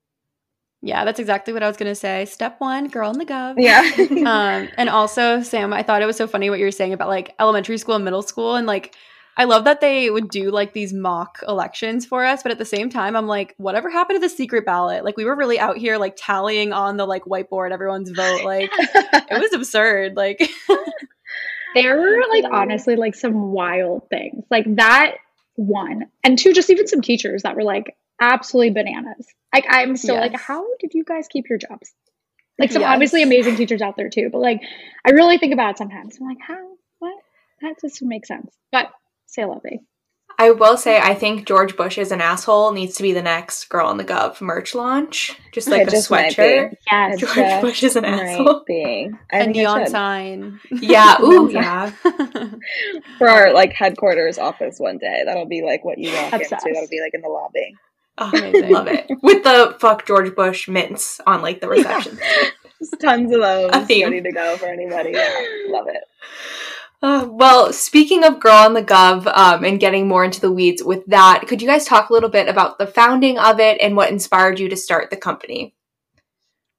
yeah, 0.83 1.05
that's 1.05 1.21
exactly 1.21 1.53
what 1.53 1.63
I 1.63 1.69
was 1.69 1.77
gonna 1.77 1.95
say. 1.95 2.25
Step 2.25 2.57
one, 2.59 2.89
girl 2.89 3.11
in 3.11 3.19
the 3.19 3.27
gov. 3.27 3.55
Yeah. 3.59 3.83
um, 4.27 4.69
and 4.77 4.89
also, 4.89 5.43
Sam, 5.43 5.73
I 5.73 5.83
thought 5.83 6.03
it 6.03 6.07
was 6.07 6.17
so 6.17 6.27
funny 6.27 6.51
what 6.51 6.59
you 6.59 6.65
were 6.65 6.71
saying 6.71 6.93
about 6.93 7.09
like 7.09 7.35
elementary 7.39 7.79
school 7.79 7.97
and 7.97 8.05
middle 8.05 8.23
school, 8.23 8.57
and 8.57 8.67
like 8.67 8.95
I 9.37 9.45
love 9.45 9.65
that 9.65 9.81
they 9.81 10.11
would 10.11 10.29
do 10.29 10.51
like 10.51 10.73
these 10.73 10.93
mock 10.93 11.43
elections 11.47 12.05
for 12.05 12.25
us, 12.25 12.43
but 12.43 12.53
at 12.53 12.59
the 12.59 12.65
same 12.65 12.91
time, 12.91 13.17
I'm 13.17 13.27
like, 13.27 13.55
whatever 13.59 13.89
happened 13.89 14.21
to 14.21 14.29
the 14.29 14.35
secret 14.35 14.67
ballot? 14.67 15.05
Like, 15.05 15.17
we 15.17 15.25
were 15.25 15.37
really 15.37 15.59
out 15.59 15.79
here 15.79 15.97
like 15.97 16.15
tallying 16.17 16.73
on 16.73 16.97
the 16.97 17.07
like 17.07 17.25
whiteboard 17.25 17.73
everyone's 17.73 18.11
vote. 18.11 18.45
Like, 18.45 18.71
it 18.75 19.41
was 19.41 19.53
absurd. 19.53 20.17
Like, 20.17 20.51
there 21.75 21.99
were 21.99 22.25
like 22.31 22.45
honestly 22.51 22.97
like 22.97 23.15
some 23.15 23.53
wild 23.53 24.09
things 24.11 24.45
like 24.51 24.65
that 24.77 25.17
one 25.57 26.07
and 26.25 26.39
two 26.39 26.53
just 26.53 26.71
even 26.71 26.87
some 26.87 27.01
teachers 27.01 27.43
that 27.43 27.57
were 27.57 27.63
like 27.63 27.97
absolutely 28.21 28.71
bananas 28.71 29.27
like 29.53 29.67
i'm 29.69 29.97
still 29.97 30.15
yes. 30.17 30.31
like 30.31 30.41
how 30.41 30.65
did 30.79 30.93
you 30.95 31.05
guys 31.05 31.27
keep 31.29 31.49
your 31.49 31.59
jobs 31.59 31.93
like 32.59 32.71
some 32.71 32.83
yes. 32.83 32.91
obviously 32.91 33.23
amazing 33.23 33.57
teachers 33.57 33.83
out 33.83 33.97
there 33.97 34.11
too 34.11 34.29
but 34.31 34.39
like 34.39 34.61
i 35.07 35.11
really 35.11 35.39
think 35.39 35.53
about 35.53 35.71
it 35.71 35.79
sometimes 35.79 36.19
i'm 36.21 36.27
like 36.27 36.39
how 36.41 36.59
what 36.99 37.15
that 37.63 37.81
just 37.81 38.03
makes 38.03 38.29
sense 38.29 38.55
but 38.71 38.91
say 39.27 39.45
lovey 39.45 39.81
I 40.41 40.53
will 40.53 40.79
say, 40.79 40.99
I 40.99 41.15
think 41.15 41.47
George 41.47 41.77
Bush 41.77 41.99
is 41.99 42.13
an 42.13 42.23
asshole 42.23 42.73
needs 42.73 42.95
to 42.95 43.03
be 43.03 43.13
the 43.13 43.21
next 43.21 43.69
Girl 43.69 43.91
in 43.91 43.99
the 43.99 44.07
Gov 44.07 44.41
merch 44.41 44.75
launch. 44.75 45.37
Just 45.53 45.69
like 45.69 45.87
a 45.87 45.91
sweatshirt. 45.91 46.77
Yeah, 46.91 47.15
George 47.17 47.61
Bush 47.61 47.83
is 47.83 47.95
an 47.95 48.07
asshole. 48.07 48.65
Be. 48.67 49.11
A 49.31 49.47
neon 49.47 49.87
sign. 49.89 50.59
Yeah. 50.71 51.21
Ooh, 51.23 51.51
yeah. 51.51 51.91
For 53.19 53.29
our 53.29 53.53
like 53.53 53.75
headquarters 53.75 54.39
office 54.39 54.77
one 54.79 54.97
day, 54.97 55.25
that'll 55.27 55.45
be 55.45 55.61
like 55.63 55.85
what 55.85 55.99
you 55.99 56.11
walk 56.11 56.33
Obsessed. 56.33 56.65
into. 56.67 56.73
That'll 56.73 56.89
be 56.89 57.03
like 57.03 57.13
in 57.13 57.21
the 57.21 57.29
lobby. 57.29 57.75
Amazing. 58.21 58.71
love 58.71 58.87
it. 58.87 59.11
With 59.23 59.43
the 59.43 59.77
fuck 59.81 60.07
George 60.07 60.35
Bush 60.35 60.69
mints 60.69 61.21
on 61.27 61.43
like 61.43 61.61
the 61.61 61.69
reception. 61.69 62.19
Just 62.79 63.01
tons 63.01 63.33
of 63.33 63.41
those 63.41 63.71
ready 63.73 64.21
to 64.23 64.33
go 64.33 64.57
for 64.57 64.67
anybody. 64.67 65.13
Yeah. 65.13 65.45
Love 65.69 65.87
it. 65.89 66.03
Uh, 67.03 67.27
well, 67.31 67.73
speaking 67.73 68.25
of 68.25 68.41
Girl 68.41 68.67
in 68.67 68.75
the 68.75 68.83
Gov 68.83 69.27
um, 69.27 69.65
and 69.65 69.81
getting 69.81 70.07
more 70.07 70.23
into 70.23 70.41
the 70.41 70.53
weeds 70.53 70.83
with 70.85 71.05
that, 71.07 71.45
could 71.47 71.63
you 71.63 71.69
guys 71.69 71.87
talk 71.87 72.11
a 72.11 72.13
little 72.13 72.29
bit 72.29 72.47
about 72.49 72.79
the 72.79 72.87
founding 72.87 73.39
of 73.39 73.59
it 73.59 73.81
and 73.81 73.97
what 73.97 74.11
inspired 74.11 74.61
you 74.61 74.69
to 74.69 74.77
start 74.77 75.09
the 75.09 75.17
company? 75.17 75.75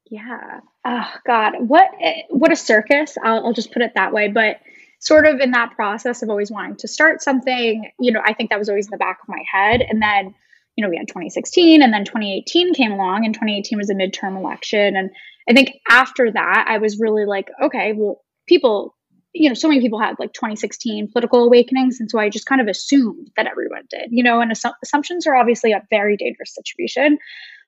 Yeah. 0.05 0.59
Oh 0.85 1.09
God, 1.25 1.53
what 1.59 1.89
what 2.29 2.51
a 2.51 2.55
circus! 2.55 3.17
I'll, 3.23 3.45
I'll 3.45 3.53
just 3.53 3.71
put 3.71 3.81
it 3.81 3.93
that 3.95 4.11
way. 4.11 4.27
But 4.27 4.59
sort 4.99 5.25
of 5.25 5.39
in 5.39 5.51
that 5.51 5.71
process 5.75 6.21
of 6.21 6.29
always 6.29 6.51
wanting 6.51 6.75
to 6.77 6.87
start 6.87 7.23
something, 7.23 7.91
you 7.99 8.11
know, 8.11 8.21
I 8.23 8.33
think 8.33 8.51
that 8.51 8.59
was 8.59 8.69
always 8.69 8.85
in 8.85 8.91
the 8.91 8.97
back 8.97 9.19
of 9.23 9.29
my 9.29 9.43
head. 9.51 9.81
And 9.81 10.01
then, 10.01 10.35
you 10.81 10.87
know, 10.87 10.89
we 10.89 10.97
had 10.97 11.07
2016, 11.07 11.83
and 11.83 11.93
then 11.93 12.05
2018 12.05 12.73
came 12.73 12.91
along, 12.91 13.23
and 13.23 13.35
2018 13.35 13.77
was 13.77 13.91
a 13.91 13.93
midterm 13.93 14.35
election, 14.35 14.95
and 14.95 15.11
I 15.47 15.53
think 15.53 15.73
after 15.89 16.31
that, 16.31 16.65
I 16.67 16.79
was 16.79 16.99
really 16.99 17.25
like, 17.25 17.49
okay, 17.61 17.93
well, 17.95 18.21
people 18.47 18.95
you 19.33 19.47
know, 19.47 19.53
so 19.53 19.69
many 19.69 19.79
people 19.79 19.97
had 19.97 20.19
like 20.19 20.33
2016 20.33 21.09
political 21.13 21.45
awakenings. 21.45 22.01
And 22.01 22.11
so 22.11 22.19
I 22.19 22.27
just 22.27 22.47
kind 22.47 22.59
of 22.59 22.67
assumed 22.67 23.31
that 23.37 23.47
everyone 23.47 23.83
did, 23.89 24.09
you 24.09 24.23
know, 24.23 24.41
and 24.41 24.51
assu- 24.51 24.73
assumptions 24.83 25.25
are 25.25 25.37
obviously 25.37 25.71
a 25.71 25.81
very 25.89 26.17
dangerous 26.17 26.53
situation. 26.53 27.17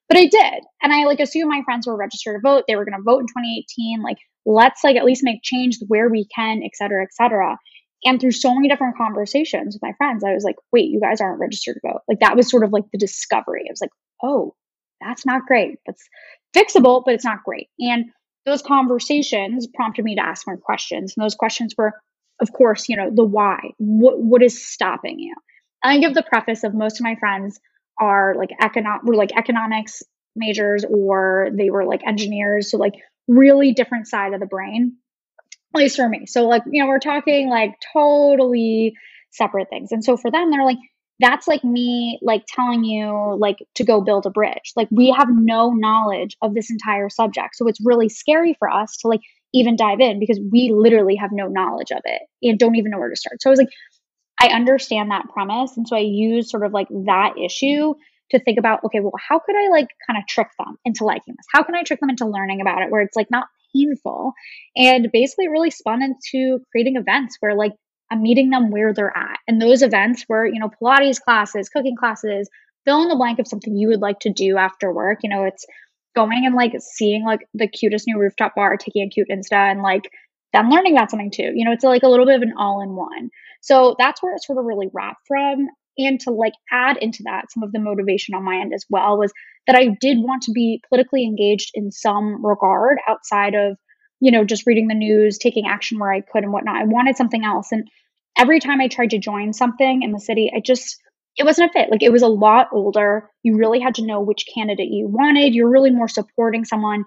But 0.09 0.17
I 0.17 0.25
did. 0.25 0.63
And 0.81 0.91
I 0.91 1.05
like 1.05 1.21
assumed 1.21 1.49
my 1.49 1.61
friends 1.63 1.87
were 1.87 1.95
registered 1.95 2.35
to 2.35 2.41
vote. 2.41 2.65
They 2.67 2.75
were 2.75 2.83
going 2.83 2.97
to 2.97 3.03
vote 3.03 3.21
in 3.21 3.27
2018. 3.27 4.01
Like, 4.03 4.17
let's 4.45 4.83
like 4.83 4.97
at 4.97 5.05
least 5.05 5.23
make 5.23 5.41
change 5.41 5.77
where 5.87 6.09
we 6.09 6.27
can, 6.35 6.61
et 6.65 6.71
cetera, 6.73 7.01
et 7.01 7.13
cetera. 7.13 7.57
And 8.05 8.19
through 8.19 8.31
so 8.31 8.53
many 8.53 8.67
different 8.67 8.97
conversations 8.97 9.75
with 9.75 9.81
my 9.81 9.93
friends, 9.97 10.23
I 10.23 10.33
was 10.33 10.43
like, 10.43 10.57
wait, 10.71 10.89
you 10.89 10.99
guys 10.99 11.21
aren't 11.21 11.39
registered 11.39 11.75
to 11.75 11.87
vote. 11.87 12.01
Like, 12.07 12.19
that 12.19 12.35
was 12.35 12.49
sort 12.49 12.63
of 12.63 12.71
like 12.71 12.83
the 12.91 12.97
discovery. 12.97 13.63
I 13.67 13.71
was 13.71 13.81
like, 13.81 13.91
oh, 14.21 14.55
that's 15.01 15.25
not 15.25 15.45
great. 15.45 15.79
That's 15.85 16.03
fixable, 16.55 17.03
but 17.05 17.13
it's 17.13 17.25
not 17.25 17.43
great. 17.43 17.67
And 17.79 18.05
those 18.45 18.61
conversations 18.61 19.67
prompted 19.67 20.03
me 20.05 20.15
to 20.15 20.25
ask 20.25 20.45
more 20.47 20.57
questions. 20.57 21.13
And 21.15 21.23
those 21.23 21.35
questions 21.35 21.73
were, 21.77 21.93
of 22.41 22.51
course, 22.51 22.89
you 22.89 22.97
know, 22.97 23.09
the 23.13 23.23
why. 23.23 23.59
What 23.77 24.19
what 24.19 24.43
is 24.43 24.65
stopping 24.65 25.19
you? 25.19 25.35
And 25.83 25.93
I 25.93 25.99
give 25.99 26.13
the 26.13 26.23
preface 26.23 26.63
of 26.63 26.73
most 26.73 26.99
of 26.99 27.03
my 27.03 27.15
friends 27.15 27.59
are 27.99 28.35
like 28.35 28.49
economic 28.61 29.03
were 29.03 29.15
like 29.15 29.31
economics 29.37 30.03
majors 30.35 30.83
or 30.89 31.49
they 31.53 31.69
were 31.69 31.85
like 31.85 32.01
engineers. 32.05 32.71
So 32.71 32.77
like 32.77 32.93
really 33.27 33.73
different 33.73 34.07
side 34.07 34.33
of 34.33 34.39
the 34.39 34.45
brain. 34.45 34.97
At 35.75 35.79
least 35.79 35.95
for 35.95 36.07
me. 36.07 36.25
So 36.27 36.47
like, 36.47 36.63
you 36.69 36.83
know, 36.83 36.87
we're 36.87 36.99
talking 36.99 37.49
like 37.49 37.75
totally 37.93 38.95
separate 39.31 39.69
things. 39.69 39.91
And 39.91 40.03
so 40.03 40.17
for 40.17 40.29
them, 40.29 40.51
they're 40.51 40.65
like, 40.65 40.77
that's 41.19 41.47
like 41.47 41.63
me 41.63 42.19
like 42.21 42.43
telling 42.47 42.83
you 42.83 43.37
like 43.39 43.57
to 43.75 43.83
go 43.83 44.01
build 44.01 44.25
a 44.25 44.29
bridge. 44.29 44.73
Like 44.75 44.87
we 44.91 45.11
have 45.11 45.29
no 45.31 45.71
knowledge 45.71 46.35
of 46.41 46.53
this 46.53 46.69
entire 46.69 47.09
subject. 47.09 47.55
So 47.55 47.67
it's 47.67 47.79
really 47.83 48.09
scary 48.09 48.55
for 48.59 48.69
us 48.69 48.97
to 48.97 49.07
like 49.07 49.21
even 49.53 49.75
dive 49.75 49.99
in 49.99 50.19
because 50.19 50.39
we 50.51 50.71
literally 50.75 51.15
have 51.15 51.31
no 51.31 51.47
knowledge 51.47 51.91
of 51.91 52.01
it 52.05 52.21
and 52.41 52.57
don't 52.57 52.75
even 52.75 52.91
know 52.91 52.99
where 52.99 53.09
to 53.09 53.15
start. 53.15 53.41
So 53.41 53.49
i 53.49 53.51
was 53.51 53.59
like 53.59 53.69
i 54.41 54.47
understand 54.47 55.11
that 55.11 55.29
premise. 55.29 55.77
And 55.77 55.87
so 55.87 55.95
i 55.95 55.99
use 55.99 56.49
sort 56.49 56.65
of 56.65 56.73
like 56.73 56.87
that 56.89 57.35
issue 57.37 57.93
to 58.31 58.39
think 58.39 58.57
about 58.57 58.83
okay 58.83 58.99
well 58.99 59.13
how 59.17 59.37
could 59.39 59.55
i 59.55 59.69
like 59.69 59.89
kind 60.07 60.17
of 60.17 60.27
trick 60.27 60.47
them 60.57 60.77
into 60.85 61.05
liking 61.05 61.35
this? 61.37 61.45
How 61.53 61.63
can 61.63 61.75
i 61.75 61.83
trick 61.83 61.99
them 61.99 62.09
into 62.09 62.25
learning 62.25 62.61
about 62.61 62.81
it 62.81 62.89
where 62.89 63.01
it's 63.01 63.15
like 63.15 63.29
not 63.29 63.47
painful 63.75 64.33
and 64.75 65.11
basically 65.11 65.47
really 65.47 65.71
spun 65.71 66.01
into 66.01 66.59
creating 66.71 66.95
events 66.95 67.37
where 67.39 67.55
like 67.55 67.73
I'm 68.11 68.21
meeting 68.21 68.49
them 68.49 68.69
where 68.69 68.93
they're 68.93 69.15
at. 69.15 69.39
And 69.47 69.61
those 69.61 69.81
events 69.81 70.25
were, 70.29 70.45
you 70.45 70.59
know, 70.59 70.69
Pilates 70.69 71.19
classes, 71.19 71.69
cooking 71.69 71.95
classes, 71.95 72.49
fill 72.85 73.01
in 73.01 73.09
the 73.09 73.15
blank 73.15 73.39
of 73.39 73.47
something 73.47 73.75
you 73.75 73.87
would 73.87 74.01
like 74.01 74.19
to 74.19 74.31
do 74.31 74.57
after 74.57 74.93
work. 74.93 75.19
You 75.23 75.29
know, 75.29 75.45
it's 75.45 75.65
going 76.15 76.45
and 76.45 76.55
like 76.55 76.73
seeing 76.79 77.23
like 77.25 77.41
the 77.53 77.67
cutest 77.67 78.07
new 78.07 78.19
rooftop 78.19 78.55
bar, 78.55 78.77
taking 78.77 79.03
a 79.03 79.09
cute 79.09 79.29
Insta 79.29 79.71
and 79.71 79.81
like 79.81 80.03
then 80.53 80.69
learning 80.69 80.95
about 80.95 81.09
something 81.09 81.31
too. 81.31 81.51
You 81.55 81.65
know, 81.65 81.71
it's 81.71 81.83
like 81.83 82.03
a 82.03 82.07
little 82.07 82.25
bit 82.25 82.35
of 82.35 82.43
an 82.43 82.53
all 82.57 82.81
in 82.81 82.95
one. 82.95 83.29
So 83.61 83.95
that's 83.97 84.21
where 84.21 84.35
it 84.35 84.43
sort 84.43 84.59
of 84.59 84.65
really 84.65 84.89
wrapped 84.93 85.25
from. 85.27 85.67
And 85.97 86.19
to 86.21 86.31
like 86.31 86.53
add 86.71 86.97
into 86.97 87.23
that 87.23 87.51
some 87.51 87.63
of 87.63 87.71
the 87.71 87.79
motivation 87.79 88.33
on 88.35 88.43
my 88.43 88.57
end 88.57 88.73
as 88.73 88.85
well 88.89 89.17
was 89.17 89.31
that 89.67 89.75
I 89.75 89.95
did 89.99 90.17
want 90.19 90.43
to 90.43 90.51
be 90.51 90.81
politically 90.89 91.23
engaged 91.23 91.71
in 91.73 91.91
some 91.91 92.43
regard 92.45 92.97
outside 93.07 93.53
of, 93.53 93.77
you 94.19 94.31
know, 94.31 94.43
just 94.43 94.65
reading 94.65 94.87
the 94.87 94.95
news, 94.95 95.37
taking 95.37 95.67
action 95.67 95.99
where 95.99 96.11
I 96.11 96.21
could 96.21 96.43
and 96.43 96.51
whatnot. 96.51 96.77
I 96.77 96.85
wanted 96.85 97.15
something 97.15 97.45
else. 97.45 97.71
And 97.71 97.87
every 98.37 98.59
time 98.59 98.81
I 98.81 98.87
tried 98.87 99.11
to 99.11 99.19
join 99.19 99.53
something 99.53 100.01
in 100.01 100.11
the 100.11 100.19
city, 100.19 100.51
I 100.55 100.59
just 100.59 100.97
it 101.35 101.45
wasn't 101.45 101.69
a 101.69 101.73
fit. 101.73 101.89
Like 101.89 102.03
it 102.03 102.11
was 102.11 102.21
a 102.21 102.27
lot 102.27 102.67
older. 102.71 103.29
You 103.41 103.57
really 103.57 103.79
had 103.79 103.95
to 103.95 104.05
know 104.05 104.21
which 104.21 104.45
candidate 104.53 104.89
you 104.91 105.07
wanted. 105.07 105.55
You're 105.55 105.69
really 105.69 105.89
more 105.89 106.07
supporting 106.07 106.63
someone 106.63 107.05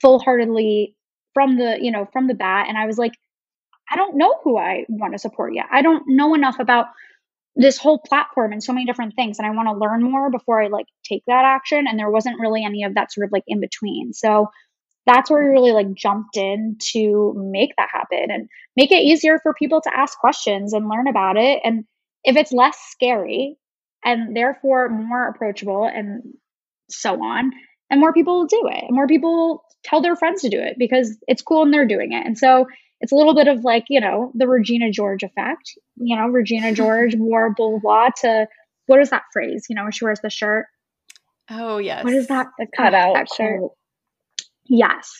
full 0.00 0.18
heartedly 0.20 0.94
from 1.34 1.58
the, 1.58 1.78
you 1.80 1.90
know, 1.90 2.08
from 2.12 2.28
the 2.28 2.34
bat. 2.34 2.66
And 2.68 2.78
I 2.78 2.86
was 2.86 2.96
like, 2.96 3.12
I 3.90 3.96
don't 3.96 4.16
know 4.16 4.38
who 4.42 4.56
I 4.56 4.84
want 4.88 5.14
to 5.14 5.18
support 5.18 5.54
yet. 5.54 5.66
I 5.70 5.82
don't 5.82 6.04
know 6.06 6.34
enough 6.34 6.58
about 6.58 6.86
this 7.56 7.78
whole 7.78 7.98
platform 7.98 8.52
and 8.52 8.62
so 8.62 8.72
many 8.72 8.84
different 8.84 9.14
things. 9.16 9.38
And 9.38 9.46
I 9.46 9.50
want 9.50 9.68
to 9.68 9.78
learn 9.78 10.02
more 10.02 10.30
before 10.30 10.62
I 10.62 10.68
like 10.68 10.86
take 11.04 11.22
that 11.26 11.44
action. 11.44 11.86
And 11.88 11.98
there 11.98 12.10
wasn't 12.10 12.38
really 12.38 12.64
any 12.64 12.84
of 12.84 12.94
that 12.94 13.12
sort 13.12 13.24
of 13.24 13.32
like 13.32 13.44
in 13.46 13.60
between. 13.60 14.12
So 14.12 14.48
that's 15.06 15.30
where 15.30 15.42
we 15.42 15.50
really 15.50 15.72
like 15.72 15.94
jumped 15.94 16.36
in 16.36 16.76
to 16.92 17.32
make 17.36 17.70
that 17.78 17.88
happen 17.90 18.30
and 18.30 18.48
make 18.76 18.92
it 18.92 19.02
easier 19.02 19.38
for 19.42 19.54
people 19.54 19.80
to 19.80 19.96
ask 19.96 20.18
questions 20.18 20.72
and 20.72 20.88
learn 20.88 21.08
about 21.08 21.36
it. 21.36 21.60
And 21.64 21.84
if 22.24 22.36
it's 22.36 22.52
less 22.52 22.76
scary 22.90 23.56
and 24.04 24.36
therefore 24.36 24.88
more 24.88 25.28
approachable 25.28 25.84
and 25.84 26.22
so 26.90 27.22
on, 27.22 27.52
and 27.88 28.00
more 28.00 28.12
people 28.12 28.40
will 28.40 28.46
do 28.46 28.68
it, 28.68 28.84
and 28.84 28.94
more 28.94 29.06
people 29.06 29.62
tell 29.84 30.02
their 30.02 30.16
friends 30.16 30.42
to 30.42 30.48
do 30.48 30.60
it 30.60 30.74
because 30.76 31.16
it's 31.28 31.42
cool 31.42 31.62
and 31.62 31.72
they're 31.72 31.86
doing 31.86 32.12
it. 32.12 32.26
And 32.26 32.36
so 32.36 32.66
it's 33.00 33.12
a 33.12 33.14
little 33.14 33.34
bit 33.34 33.48
of 33.48 33.64
like, 33.64 33.84
you 33.88 34.00
know, 34.00 34.32
the 34.34 34.48
Regina 34.48 34.90
George 34.90 35.22
effect. 35.22 35.72
You 35.96 36.16
know, 36.16 36.26
Regina 36.28 36.72
George 36.74 37.14
wore 37.16 37.54
blah, 37.54 37.70
blah, 37.70 37.78
blah 37.78 38.08
to 38.22 38.46
what 38.86 39.00
is 39.00 39.10
that 39.10 39.22
phrase? 39.32 39.66
You 39.68 39.76
know, 39.76 39.82
when 39.82 39.92
she 39.92 40.04
wears 40.04 40.20
the 40.20 40.30
shirt. 40.30 40.66
Oh, 41.50 41.78
yes. 41.78 42.04
What 42.04 42.14
is 42.14 42.28
that? 42.28 42.48
The 42.58 42.66
cutout 42.76 43.28
shirt. 43.34 43.58
Quote? 43.58 43.72
Yes. 44.68 45.12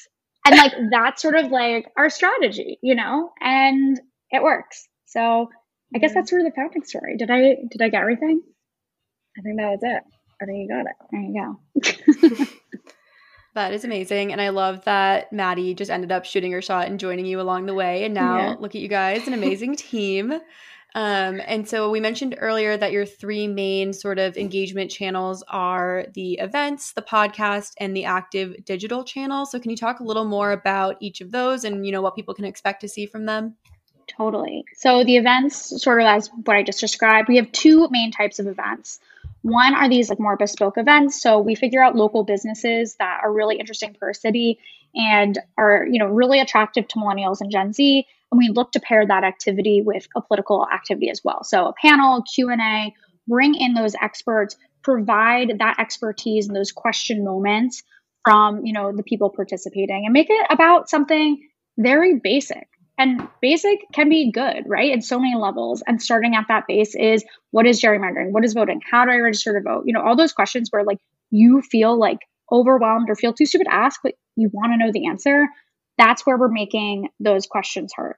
And 0.45 0.57
like 0.57 0.73
that's 0.91 1.23
sort 1.23 1.37
of 1.37 1.51
like 1.51 1.87
our 1.97 2.09
strategy, 2.09 2.79
you 2.83 2.95
know, 2.95 3.33
and 3.41 4.01
it 4.31 4.43
works. 4.43 4.87
So 5.07 5.49
I 5.95 5.99
guess 5.99 6.15
that's 6.15 6.31
sort 6.31 6.43
of 6.43 6.47
the 6.47 6.53
founding 6.55 6.85
story. 6.85 7.17
Did 7.17 7.31
I 7.31 7.57
did 7.69 7.83
I 7.83 7.89
get 7.89 8.01
everything? 8.01 8.43
I 9.37 9.43
think 9.43 9.59
that 9.59 9.71
was 9.71 9.81
it. 9.83 10.03
I 10.41 10.45
think 10.45 10.59
you 10.59 10.69
got 10.69 10.87
it. 10.87 10.97
There 11.11 11.21
you 11.21 12.39
go. 12.39 12.47
that 13.57 13.73
is 13.73 13.85
amazing. 13.85 14.33
And 14.33 14.41
I 14.41 14.51
love 14.51 14.85
that 14.85 15.33
Maddie 15.33 15.75
just 15.75 15.91
ended 15.91 16.13
up 16.13 16.25
shooting 16.25 16.53
her 16.53 16.63
shot 16.63 16.87
and 16.87 17.01
joining 17.01 17.27
you 17.27 17.41
along 17.41 17.67
the 17.67 17.75
way. 17.75 18.05
And 18.05 18.15
now 18.15 18.37
yeah. 18.37 18.55
look 18.59 18.75
at 18.75 18.81
you 18.81 18.89
guys, 18.89 19.27
an 19.27 19.33
amazing 19.33 19.77
team. 19.77 20.33
Um, 20.95 21.41
and 21.47 21.69
so 21.69 21.91
we 21.91 21.99
mentioned 21.99 22.37
earlier 22.39 22.77
that 22.77 22.93
your 22.93 23.05
three 23.05 23.47
main 23.49 23.93
sort 23.93 24.19
of 24.19 24.37
engagement 24.37 24.91
channels 24.91 25.43
are 25.49 26.07
the 26.15 26.35
events, 26.35 26.93
the 26.93 27.03
podcast, 27.03 27.73
and 27.79 27.97
the 27.97 28.05
active 28.05 28.65
digital 28.65 29.05
channel. 29.05 29.47
So 29.47 29.59
can 29.59 29.71
you 29.71 29.77
talk 29.77 30.01
a 30.01 30.05
little 30.05 30.25
more 30.25 30.53
about 30.53 30.97
each 31.01 31.21
of 31.21 31.33
those 31.33 31.65
and 31.65 31.85
you 31.85 31.93
know 31.93 32.03
what 32.03 32.15
people 32.15 32.35
can 32.35 32.45
expect 32.45 32.83
to 32.83 32.89
see 32.89 33.07
from 33.07 33.27
them? 33.27 33.57
Totally. 34.07 34.65
So 34.75 35.03
the 35.03 35.17
events, 35.17 35.83
sort 35.83 36.01
of 36.01 36.07
as 36.07 36.31
what 36.45 36.57
I 36.57 36.63
just 36.63 36.81
described, 36.81 37.29
we 37.29 37.37
have 37.37 37.51
two 37.53 37.89
main 37.91 38.11
types 38.11 38.39
of 38.39 38.47
events. 38.47 39.01
One 39.47 39.75
are 39.75 39.89
these 39.89 40.09
like 40.09 40.19
more 40.19 40.37
bespoke 40.37 40.77
events. 40.77 41.23
So 41.23 41.39
we 41.39 41.55
figure 41.55 41.81
out 41.81 41.95
local 41.95 42.25
businesses 42.25 42.97
that 42.99 43.21
are 43.23 43.33
really 43.33 43.61
interesting 43.61 43.95
per 43.95 44.13
city 44.13 44.59
and 44.95 45.39
are, 45.57 45.87
you 45.89 46.01
know, 46.01 46.07
really 46.07 46.41
attractive 46.41 46.89
to 46.89 46.99
millennials 46.99 47.41
and 47.41 47.51
Gen 47.51 47.73
Z 47.73 48.05
and 48.33 48.39
we 48.39 48.49
look 48.49 48.73
to 48.73 48.81
pair 48.81 49.07
that 49.07 49.23
activity 49.23 49.83
with 49.85 50.09
a 50.17 50.21
political 50.21 50.67
activity 50.73 51.11
as 51.11 51.21
well. 51.23 51.45
So 51.45 51.67
a 51.67 51.75
panel, 51.81 52.25
Q&A, 52.35 52.93
bring 53.29 53.55
in 53.55 53.75
those 53.75 53.95
experts, 54.03 54.57
provide 54.83 55.61
that 55.61 55.79
expertise 55.79 56.49
and 56.49 56.57
those 56.57 56.73
question 56.73 57.25
moments 57.25 57.85
from, 58.25 58.67
you 58.67 58.73
know, 58.73 58.93
the 58.93 59.05
people 59.05 59.31
participating 59.31 60.03
and 60.07 60.13
make 60.13 60.27
it 60.29 60.47
about 60.51 60.91
something 60.91 61.41
very 61.79 62.19
basic. 62.19 62.67
And 62.99 63.29
basic 63.43 63.81
can 63.93 64.09
be 64.09 64.33
good, 64.33 64.65
right? 64.67 64.91
In 64.91 65.03
so 65.03 65.19
many 65.19 65.35
levels. 65.37 65.83
And 65.87 66.03
starting 66.03 66.35
at 66.35 66.47
that 66.49 66.67
base 66.67 66.95
is 66.95 67.25
what 67.51 67.67
is 67.67 67.81
gerrymandering? 67.81 68.31
What 68.31 68.45
is 68.45 68.55
voting? 68.55 68.81
How 68.91 69.05
do 69.05 69.11
I 69.11 69.19
register 69.19 69.53
to 69.53 69.61
vote? 69.61 69.85
You 69.87 69.93
know, 69.93 70.03
all 70.03 70.17
those 70.17 70.33
questions 70.33 70.69
where 70.71 70.85
like 70.85 70.99
you 71.31 71.61
feel 71.61 71.99
like 71.99 72.21
overwhelmed 72.51 73.11
or 73.11 73.15
feel 73.15 73.35
too 73.35 73.47
stupid 73.47 73.65
to 73.65 73.75
ask, 73.75 74.01
but 74.03 74.15
you 74.35 74.49
want 74.53 74.73
to 74.73 74.79
know 74.79 74.93
the 74.93 75.09
answer. 75.09 75.47
That's 75.99 76.25
where 76.25 76.39
we're 76.39 76.49
making 76.49 77.09
those 77.21 77.47
questions 77.47 77.93
hurt. 77.95 78.17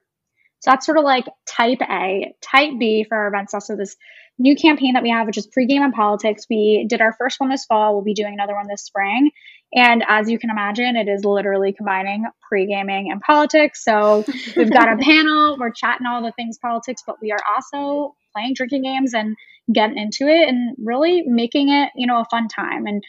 So 0.61 0.71
that's 0.71 0.85
sort 0.85 0.97
of 0.97 1.03
like 1.03 1.25
type 1.47 1.81
A. 1.81 2.33
Type 2.41 2.73
B 2.79 3.05
for 3.07 3.17
our 3.17 3.27
events, 3.27 3.53
also 3.53 3.75
this 3.75 3.95
new 4.39 4.55
campaign 4.55 4.93
that 4.93 5.03
we 5.03 5.09
have, 5.09 5.27
which 5.27 5.37
is 5.37 5.47
pregame 5.47 5.81
and 5.81 5.93
politics. 5.93 6.45
We 6.49 6.85
did 6.89 7.01
our 7.01 7.13
first 7.13 7.39
one 7.39 7.49
this 7.49 7.65
fall. 7.65 7.93
We'll 7.93 8.03
be 8.03 8.13
doing 8.13 8.33
another 8.33 8.55
one 8.55 8.67
this 8.67 8.83
spring. 8.83 9.31
And 9.75 10.03
as 10.07 10.29
you 10.29 10.39
can 10.39 10.49
imagine, 10.49 10.95
it 10.95 11.07
is 11.07 11.23
literally 11.25 11.73
combining 11.73 12.25
pre 12.47 12.65
gaming 12.65 13.11
and 13.11 13.21
politics. 13.21 13.83
So 13.83 14.25
we've 14.55 14.71
got 14.71 14.91
a 14.91 14.97
panel, 14.97 15.57
we're 15.59 15.71
chatting 15.71 16.07
all 16.07 16.23
the 16.23 16.31
things 16.31 16.57
politics, 16.57 17.03
but 17.05 17.17
we 17.21 17.31
are 17.31 17.41
also 17.55 18.15
playing 18.33 18.53
drinking 18.55 18.83
games 18.83 19.13
and 19.13 19.35
getting 19.71 19.97
into 19.97 20.27
it 20.27 20.47
and 20.47 20.75
really 20.79 21.23
making 21.27 21.69
it, 21.69 21.91
you 21.95 22.07
know, 22.07 22.21
a 22.21 22.25
fun 22.25 22.47
time. 22.47 22.87
And 22.87 23.03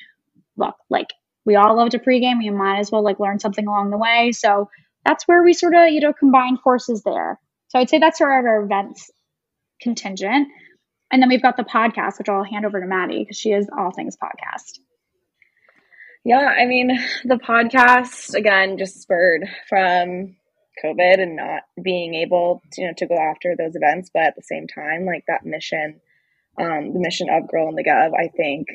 look, 0.57 0.75
like 0.91 1.09
we 1.47 1.57
all 1.57 1.77
love 1.77 1.91
to 1.91 1.99
pregame. 1.99 2.39
We 2.39 2.51
might 2.51 2.81
as 2.81 2.91
well 2.91 3.03
like 3.03 3.21
learn 3.21 3.39
something 3.39 3.67
along 3.67 3.91
the 3.91 3.99
way. 3.99 4.33
So 4.33 4.69
that's 5.07 5.27
where 5.27 5.43
we 5.43 5.55
sort 5.55 5.75
of, 5.75 5.89
you 5.89 6.01
know, 6.01 6.13
combine 6.13 6.59
forces 6.59 7.03
there. 7.03 7.39
So 7.69 7.79
I'd 7.79 7.89
say 7.89 7.99
that's 7.99 8.19
sort 8.19 8.39
of 8.39 8.45
our 8.45 8.63
events 8.63 9.11
contingent. 9.81 10.49
And 11.11 11.21
then 11.21 11.29
we've 11.29 11.43
got 11.43 11.57
the 11.57 11.65
podcast, 11.65 12.19
which 12.19 12.29
I'll 12.29 12.45
hand 12.45 12.65
over 12.65 12.81
to 12.81 12.87
Maddie 12.87 13.21
because 13.21 13.37
she 13.37 13.51
is 13.51 13.69
all 13.77 13.91
things 13.91 14.17
podcast. 14.17 14.79
Yeah, 16.25 16.47
I 16.47 16.67
mean, 16.67 16.99
the 17.25 17.37
podcast 17.37 18.35
again 18.35 18.79
just 18.79 19.01
spurred 19.01 19.49
from 19.69 20.37
COVID 20.85 21.21
and 21.21 21.37
not 21.37 21.63
being 21.83 22.15
able 22.15 22.63
to, 22.73 22.81
you 22.81 22.87
know, 22.89 22.95
to 22.99 23.07
go 23.07 23.17
after 23.17 23.55
those 23.57 23.75
events, 23.75 24.11
but 24.13 24.23
at 24.23 24.37
the 24.37 24.43
same 24.43 24.67
time, 24.67 25.07
like 25.07 25.25
that 25.29 25.45
mission, 25.45 26.01
um, 26.61 26.93
the 26.93 27.01
mission 27.01 27.29
of 27.31 27.49
Girl 27.49 27.69
in 27.69 27.75
the 27.75 27.85
Gov, 27.85 28.13
I 28.15 28.29
think, 28.29 28.69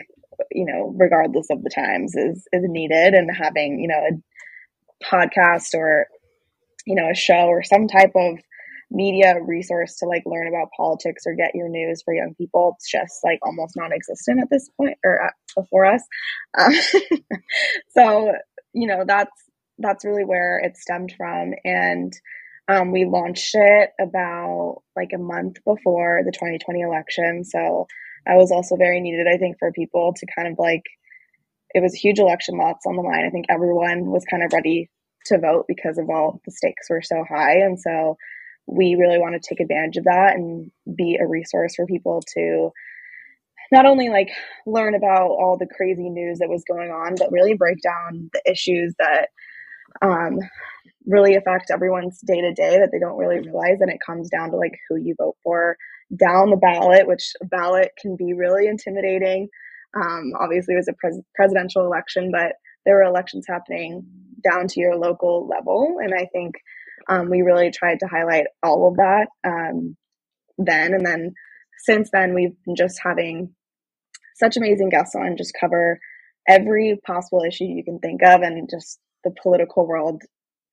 you 0.52 0.66
know, 0.66 0.94
regardless 0.98 1.48
of 1.50 1.64
the 1.64 1.70
times, 1.70 2.16
is 2.16 2.48
is 2.52 2.64
needed, 2.64 3.14
and 3.14 3.30
having 3.34 3.80
you 3.80 3.88
know 3.88 4.04
a 4.10 5.06
podcast 5.06 5.74
or 5.76 6.08
you 6.86 6.96
know 6.96 7.10
a 7.10 7.16
show 7.16 7.48
or 7.48 7.64
some 7.64 7.88
type 7.88 8.12
of 8.16 8.40
media 8.92 9.36
resource 9.46 9.98
to 9.98 10.06
like 10.06 10.24
learn 10.26 10.48
about 10.48 10.70
politics 10.76 11.24
or 11.26 11.36
get 11.36 11.56
your 11.56 11.70
news 11.70 12.02
for 12.04 12.14
young 12.14 12.36
people. 12.38 12.76
It's 12.78 12.90
just 12.90 13.20
like 13.24 13.40
almost 13.44 13.76
non-existent 13.76 14.42
at 14.42 14.50
this 14.50 14.70
point 14.78 14.98
or 15.04 15.24
uh, 15.24 15.32
before 15.56 15.86
us. 15.86 16.02
Um, 16.58 16.74
so 17.90 18.34
you 18.74 18.88
know 18.88 19.04
that's 19.06 19.32
that's 19.80 20.06
really 20.06 20.26
where 20.26 20.60
it 20.60 20.78
stemmed 20.78 21.14
from. 21.18 21.54
And 21.64 22.14
um, 22.68 22.92
we 22.92 23.06
launched 23.06 23.52
it 23.54 23.92
about 24.00 24.82
like 24.96 25.12
a 25.14 25.20
month 25.20 25.58
before 25.66 26.22
the 26.26 26.32
2020 26.32 26.82
election. 26.82 27.44
So 27.44 27.88
I 28.28 28.36
was 28.36 28.52
also 28.52 28.76
very 28.76 29.02
needed 29.02 29.28
i 29.28 29.38
think 29.38 29.58
for 29.60 29.72
people 29.72 30.12
to 30.18 30.26
kind 30.36 30.48
of 30.48 30.58
like 30.58 30.82
it 31.76 31.84
was 31.84 31.94
a 31.94 31.98
huge 31.98 32.20
election 32.20 32.58
lots 32.58 32.86
on 32.86 32.96
the 32.96 33.02
line. 33.02 33.26
I 33.26 33.30
think 33.30 33.48
everyone 33.50 34.06
was 34.06 34.24
kind 34.32 34.42
of 34.44 34.54
ready 34.54 34.90
to 35.26 35.38
vote 35.38 35.66
because 35.68 35.98
of 35.98 36.10
all 36.10 36.40
the 36.46 36.52
stakes 36.52 36.90
were 36.90 37.02
so 37.02 37.26
high. 37.28 37.58
And 37.58 37.78
so 37.78 38.16
we 38.68 38.96
really 38.96 39.20
want 39.20 39.42
to 39.42 39.48
take 39.48 39.60
advantage 39.60 39.98
of 39.98 40.06
that 40.06 40.36
and 40.36 40.72
be 40.96 41.18
a 41.20 41.28
resource 41.28 41.76
for 41.76 41.86
people 41.86 42.22
to 42.34 42.72
not 43.72 43.86
only 43.86 44.10
like 44.10 44.30
learn 44.66 44.96
about 44.96 45.30
all 45.30 45.58
the 45.58 45.68
crazy 45.68 46.10
news 46.10 46.40
that 46.40 46.50
was 46.50 46.64
going 46.68 46.92
on, 46.92 47.16
but 47.18 47.32
really 47.32 47.54
break 47.54 47.82
down 47.82 48.30
the 48.34 48.42
issues 48.50 48.94
that 49.00 49.30
um, 50.02 50.40
really 51.06 51.36
affect 51.36 51.72
everyone's 51.72 52.20
day 52.22 52.42
to 52.42 52.54
day 52.54 52.80
that 52.80 52.90
they 52.92 53.00
don't 53.00 53.18
really 53.18 53.40
realize. 53.40 53.78
And 53.82 53.92
it 53.92 54.00
comes 54.06 54.30
down 54.30 54.52
to 54.52 54.58
like 54.58 54.78
who 54.90 54.98
you 54.98 55.16
vote 55.18 55.36
for 55.44 55.78
down 56.16 56.50
the 56.50 56.58
ballot, 56.58 57.08
which 57.08 57.34
ballot 57.44 57.92
can 58.00 58.16
be 58.16 58.34
really 58.34 58.68
intimidating. 58.68 59.48
Um, 59.96 60.34
obviously, 60.40 60.74
it 60.74 60.78
was 60.78 60.88
a 60.88 60.94
pres- 60.94 61.22
presidential 61.36 61.86
election, 61.86 62.32
but 62.32 62.54
there 62.86 62.96
were 62.96 63.04
elections 63.04 63.46
happening 63.48 64.06
down 64.44 64.68
to 64.68 64.80
your 64.80 64.96
local 64.96 65.48
level. 65.48 65.98
And 66.02 66.14
I 66.14 66.28
think 66.32 66.56
um, 67.10 67.30
we 67.30 67.42
really 67.42 67.72
tried 67.72 68.00
to 68.00 68.08
highlight 68.08 68.46
all 68.64 68.88
of 68.88 68.98
that 68.98 69.28
um, 69.46 69.96
then. 70.58 70.94
And 70.94 71.06
then 71.06 71.34
since 71.80 72.10
then, 72.12 72.34
we've 72.34 72.56
been 72.66 72.76
just 72.76 73.00
having 73.04 73.54
such 74.36 74.58
amazing 74.58 74.90
guests 74.90 75.16
on, 75.16 75.38
just 75.38 75.56
cover 75.60 76.00
every 76.48 77.00
possible 77.06 77.44
issue 77.48 77.66
you 77.66 77.84
can 77.84 78.00
think 78.00 78.22
of 78.24 78.42
and 78.42 78.70
just 78.70 79.00
the 79.24 79.34
political 79.42 79.88
world. 79.88 80.22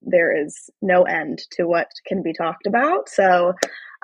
There 0.03 0.37
is 0.37 0.71
no 0.81 1.03
end 1.03 1.41
to 1.53 1.65
what 1.65 1.89
can 2.07 2.23
be 2.23 2.33
talked 2.33 2.67
about. 2.67 3.09
So 3.09 3.55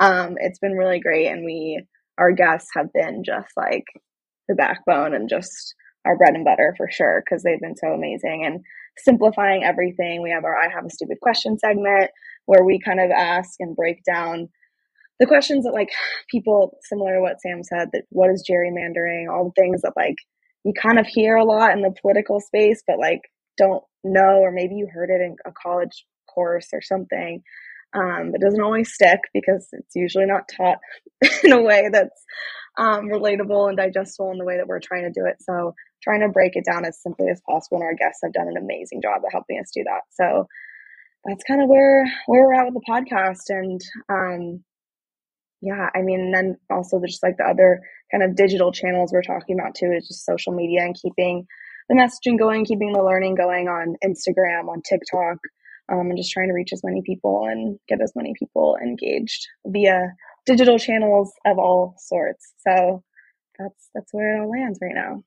um, 0.01 0.37
it's 0.39 0.59
been 0.59 0.76
really 0.76 1.01
great. 1.01 1.26
And 1.26 1.45
we, 1.45 1.85
our 2.18 2.33
guests 2.33 2.70
have 2.74 2.93
been 2.93 3.24
just 3.24 3.49
like 3.57 3.85
the 4.49 4.55
backbone 4.55 5.14
and 5.14 5.29
just 5.29 5.74
our 6.05 6.16
bread 6.16 6.35
and 6.35 6.45
butter 6.45 6.74
for 6.76 6.89
sure 6.91 7.22
because 7.24 7.43
they've 7.43 7.61
been 7.61 7.76
so 7.76 7.89
amazing 7.89 8.45
and 8.47 8.61
simplifying 8.99 9.64
everything. 9.64 10.22
We 10.22 10.30
have 10.30 10.44
our 10.44 10.57
I 10.57 10.68
have 10.72 10.84
a 10.84 10.90
stupid 10.90 11.18
question 11.20 11.59
segment 11.59 12.11
where 12.46 12.64
we 12.64 12.80
kind 12.80 13.01
of 13.01 13.11
ask 13.11 13.55
and 13.61 13.76
break 13.76 14.03
down 14.05 14.49
the 15.20 15.26
questions 15.26 15.64
that 15.64 15.72
like 15.72 15.90
people 16.30 16.76
similar 16.82 17.16
to 17.16 17.20
what 17.20 17.40
Sam 17.40 17.62
said 17.62 17.88
that 17.92 18.05
what 18.11 18.30
is 18.30 18.49
gerrymandering, 18.49 19.28
all 19.30 19.53
the 19.55 19.61
things 19.62 19.82
that 19.82 19.94
like 19.96 20.16
you 20.64 20.72
kind 20.80 20.99
of 20.99 21.07
hear 21.07 21.36
a 21.36 21.44
lot 21.44 21.72
in 21.72 21.82
the 21.82 21.94
political 22.01 22.40
space 22.40 22.82
but 22.86 22.99
like 22.99 23.20
don't 23.57 23.82
know 24.05 24.38
or 24.40 24.53
maybe 24.53 24.74
you 24.76 24.88
heard 24.92 25.11
it 25.11 25.20
in 25.20 25.36
a 25.44 25.53
college 25.53 26.05
course 26.32 26.68
or 26.72 26.80
something. 26.80 27.42
Um, 27.94 28.32
it 28.34 28.40
doesn't 28.40 28.61
always 28.61 28.92
stick 28.92 29.20
because 29.32 29.68
it's 29.72 29.96
usually 29.96 30.26
not 30.26 30.49
taught 30.55 30.78
in 31.42 31.53
a 31.53 31.62
way 31.62 31.88
that's 31.90 32.22
um, 32.78 33.09
relatable 33.09 33.68
and 33.68 33.76
digestible 33.76 34.30
in 34.30 34.38
the 34.38 34.44
way 34.44 34.57
that 34.57 34.68
we're 34.68 34.80
trying 34.80 35.05
to 35.05 35.20
do 35.20 35.26
it. 35.26 35.36
So 35.40 35.74
trying 36.03 36.20
to 36.20 36.28
break 36.28 36.57
it 36.57 36.64
down 36.64 36.84
as 36.84 37.01
simply 37.03 37.28
as 37.30 37.40
possible. 37.49 37.78
And 37.78 37.84
our 37.84 37.94
guests 37.94 38.20
have 38.22 38.32
done 38.32 38.49
an 38.49 38.57
amazing 38.57 39.03
job 39.03 39.22
at 39.24 39.32
helping 39.32 39.59
us 39.61 39.70
do 39.74 39.84
that. 39.84 40.03
So 40.11 40.46
that's 41.24 41.44
kind 41.44 41.62
of 41.62 41.68
where 41.68 42.05
where 42.26 42.42
we're 42.42 42.55
at 42.55 42.66
with 42.66 42.74
the 42.74 42.88
podcast. 42.88 43.51
And 43.51 43.80
um, 44.09 44.64
yeah, 45.61 45.90
I 45.94 46.03
mean, 46.03 46.32
then 46.32 46.57
also 46.70 47.01
just 47.05 47.22
like 47.22 47.36
the 47.36 47.44
other 47.44 47.80
kind 48.11 48.22
of 48.22 48.36
digital 48.36 48.72
channels 48.72 49.12
we're 49.12 49.22
talking 49.22 49.59
about 49.59 49.74
too 49.74 49.92
is 49.96 50.07
just 50.09 50.24
social 50.24 50.53
media 50.53 50.82
and 50.82 50.96
keeping 51.01 51.46
the 51.88 51.94
messaging 51.94 52.38
going, 52.38 52.64
keeping 52.64 52.92
the 52.92 53.03
learning 53.03 53.34
going 53.34 53.68
on 53.68 53.96
Instagram, 54.05 54.68
on 54.68 54.82
TikTok, 54.82 55.38
um, 55.90 56.11
and 56.11 56.18
just 56.18 56.30
trying 56.30 56.49
to 56.49 56.55
reach 56.55 56.72
as 56.72 56.82
many 56.84 57.03
people 57.05 57.46
and 57.51 57.78
get 57.88 58.01
as 58.03 58.12
many 58.14 58.34
people 58.38 58.76
engaged 58.82 59.46
via 59.66 60.12
digital 60.46 60.78
channels 60.78 61.32
of 61.46 61.59
all 61.59 61.94
sorts. 61.99 62.53
So 62.66 63.03
that's 63.59 63.88
that's 63.94 64.12
where 64.12 64.36
it 64.36 64.40
all 64.40 64.51
lands 64.51 64.78
right 64.80 64.94
now. 64.94 65.24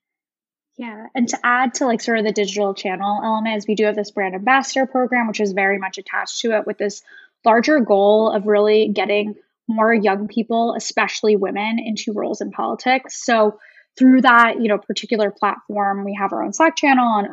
Yeah. 0.81 1.05
And 1.13 1.29
to 1.29 1.37
add 1.43 1.75
to 1.75 1.85
like 1.85 2.01
sort 2.01 2.17
of 2.17 2.25
the 2.25 2.31
digital 2.31 2.73
channel 2.73 3.21
element 3.23 3.55
is 3.55 3.67
we 3.67 3.75
do 3.75 3.85
have 3.85 3.95
this 3.95 4.09
brand 4.09 4.33
ambassador 4.33 4.87
program, 4.87 5.27
which 5.27 5.39
is 5.39 5.51
very 5.51 5.77
much 5.77 5.99
attached 5.99 6.39
to 6.39 6.57
it 6.57 6.65
with 6.65 6.79
this 6.79 7.03
larger 7.45 7.81
goal 7.81 8.31
of 8.31 8.47
really 8.47 8.87
getting 8.87 9.35
more 9.67 9.93
young 9.93 10.27
people, 10.27 10.73
especially 10.75 11.35
women, 11.35 11.77
into 11.77 12.13
roles 12.13 12.41
in 12.41 12.49
politics. 12.49 13.23
So 13.23 13.59
through 13.95 14.21
that, 14.21 14.59
you 14.59 14.69
know, 14.69 14.79
particular 14.79 15.29
platform, 15.29 16.03
we 16.03 16.17
have 16.19 16.33
our 16.33 16.41
own 16.41 16.51
Slack 16.51 16.75
channel 16.75 17.19
and 17.19 17.27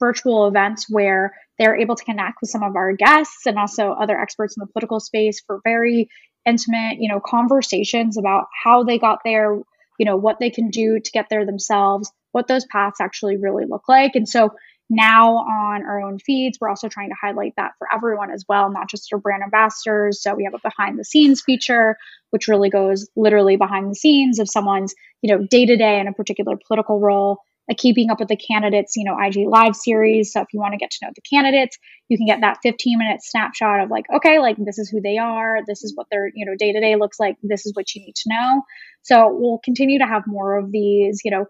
virtual 0.00 0.48
events 0.48 0.90
where 0.90 1.36
they're 1.60 1.76
able 1.76 1.94
to 1.94 2.04
connect 2.04 2.38
with 2.40 2.50
some 2.50 2.64
of 2.64 2.74
our 2.74 2.94
guests 2.94 3.46
and 3.46 3.58
also 3.58 3.92
other 3.92 4.18
experts 4.18 4.56
in 4.56 4.60
the 4.60 4.72
political 4.72 4.98
space 4.98 5.40
for 5.46 5.60
very 5.62 6.08
intimate, 6.44 6.96
you 6.98 7.08
know, 7.08 7.20
conversations 7.24 8.18
about 8.18 8.46
how 8.64 8.82
they 8.82 8.98
got 8.98 9.20
there, 9.24 9.54
you 10.00 10.04
know, 10.04 10.16
what 10.16 10.40
they 10.40 10.50
can 10.50 10.70
do 10.70 10.98
to 10.98 11.10
get 11.12 11.26
there 11.30 11.46
themselves, 11.46 12.10
what 12.32 12.48
those 12.48 12.66
paths 12.66 13.00
actually 13.00 13.36
really 13.36 13.64
look 13.68 13.88
like. 13.88 14.14
And 14.14 14.28
so 14.28 14.50
now 14.90 15.36
on 15.36 15.84
our 15.84 16.02
own 16.02 16.18
feeds, 16.18 16.58
we're 16.60 16.68
also 16.68 16.88
trying 16.88 17.08
to 17.08 17.16
highlight 17.20 17.54
that 17.56 17.72
for 17.78 17.88
everyone 17.94 18.30
as 18.30 18.44
well, 18.48 18.70
not 18.70 18.90
just 18.90 19.10
our 19.12 19.18
brand 19.18 19.42
ambassadors. 19.42 20.22
So 20.22 20.34
we 20.34 20.44
have 20.44 20.54
a 20.54 20.58
behind 20.58 20.98
the 20.98 21.04
scenes 21.04 21.40
feature, 21.40 21.96
which 22.30 22.48
really 22.48 22.68
goes 22.68 23.08
literally 23.16 23.56
behind 23.56 23.90
the 23.90 23.94
scenes 23.94 24.38
of 24.38 24.50
someone's, 24.50 24.94
you 25.22 25.34
know, 25.34 25.46
day 25.46 25.64
to 25.64 25.76
day 25.76 25.98
in 25.98 26.08
a 26.08 26.12
particular 26.12 26.58
political 26.66 27.00
role. 27.00 27.38
A 27.70 27.76
keeping 27.76 28.10
up 28.10 28.18
with 28.18 28.28
the 28.28 28.36
candidates, 28.36 28.96
you 28.96 29.04
know, 29.04 29.16
IG 29.16 29.46
live 29.48 29.76
series. 29.76 30.32
So 30.32 30.40
if 30.40 30.48
you 30.52 30.58
want 30.58 30.72
to 30.72 30.78
get 30.78 30.90
to 30.90 30.98
know 31.02 31.12
the 31.14 31.22
candidates, 31.22 31.78
you 32.08 32.18
can 32.18 32.26
get 32.26 32.40
that 32.40 32.58
15 32.60 32.98
minute 32.98 33.20
snapshot 33.22 33.80
of 33.80 33.88
like, 33.88 34.04
okay, 34.12 34.40
like 34.40 34.56
this 34.58 34.78
is 34.78 34.90
who 34.90 35.00
they 35.00 35.16
are, 35.16 35.60
this 35.64 35.84
is 35.84 35.92
what 35.94 36.08
their, 36.10 36.28
you 36.34 36.44
know, 36.44 36.56
day 36.58 36.72
to 36.72 36.80
day 36.80 36.96
looks 36.96 37.20
like, 37.20 37.36
this 37.44 37.64
is 37.64 37.72
what 37.74 37.94
you 37.94 38.02
need 38.04 38.16
to 38.16 38.28
know. 38.30 38.62
So 39.02 39.28
we'll 39.32 39.60
continue 39.64 40.00
to 40.00 40.06
have 40.06 40.24
more 40.26 40.58
of 40.58 40.72
these, 40.72 41.20
you 41.24 41.30
know, 41.30 41.46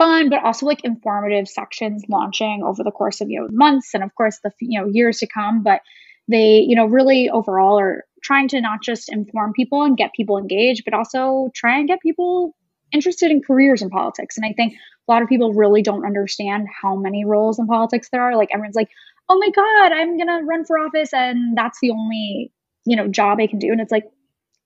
fun 0.00 0.30
but 0.30 0.42
also 0.42 0.66
like 0.66 0.84
informative 0.84 1.46
sections 1.46 2.02
launching 2.08 2.62
over 2.64 2.82
the 2.82 2.90
course 2.90 3.20
of 3.20 3.28
you 3.28 3.40
know 3.40 3.48
months 3.50 3.94
and 3.94 4.02
of 4.02 4.14
course 4.14 4.38
the 4.42 4.50
you 4.60 4.80
know 4.80 4.86
years 4.86 5.18
to 5.18 5.26
come 5.26 5.62
but 5.62 5.82
they, 6.30 6.60
you 6.60 6.76
know, 6.76 6.86
really 6.86 7.28
overall 7.28 7.78
are 7.78 8.04
trying 8.22 8.48
to 8.48 8.60
not 8.60 8.82
just 8.82 9.12
inform 9.12 9.52
people 9.52 9.82
and 9.82 9.96
get 9.96 10.12
people 10.14 10.38
engaged, 10.38 10.84
but 10.84 10.94
also 10.94 11.50
try 11.54 11.78
and 11.78 11.88
get 11.88 12.00
people 12.00 12.54
interested 12.92 13.30
in 13.30 13.42
careers 13.42 13.82
in 13.82 13.90
politics. 13.90 14.36
And 14.36 14.46
I 14.46 14.52
think 14.52 14.74
a 14.74 15.12
lot 15.12 15.22
of 15.22 15.28
people 15.28 15.52
really 15.52 15.82
don't 15.82 16.06
understand 16.06 16.68
how 16.82 16.96
many 16.96 17.24
roles 17.24 17.58
in 17.58 17.66
politics 17.66 18.08
there 18.10 18.22
are. 18.22 18.36
Like 18.36 18.50
everyone's 18.52 18.76
like, 18.76 18.90
oh 19.28 19.38
my 19.38 19.50
God, 19.50 19.92
I'm 19.92 20.16
going 20.16 20.28
to 20.28 20.46
run 20.46 20.64
for 20.64 20.78
office 20.78 21.12
and 21.12 21.56
that's 21.56 21.78
the 21.80 21.90
only, 21.90 22.52
you 22.84 22.96
know, 22.96 23.08
job 23.08 23.38
I 23.40 23.46
can 23.46 23.58
do. 23.58 23.72
And 23.72 23.80
it's 23.80 23.92
like, 23.92 24.04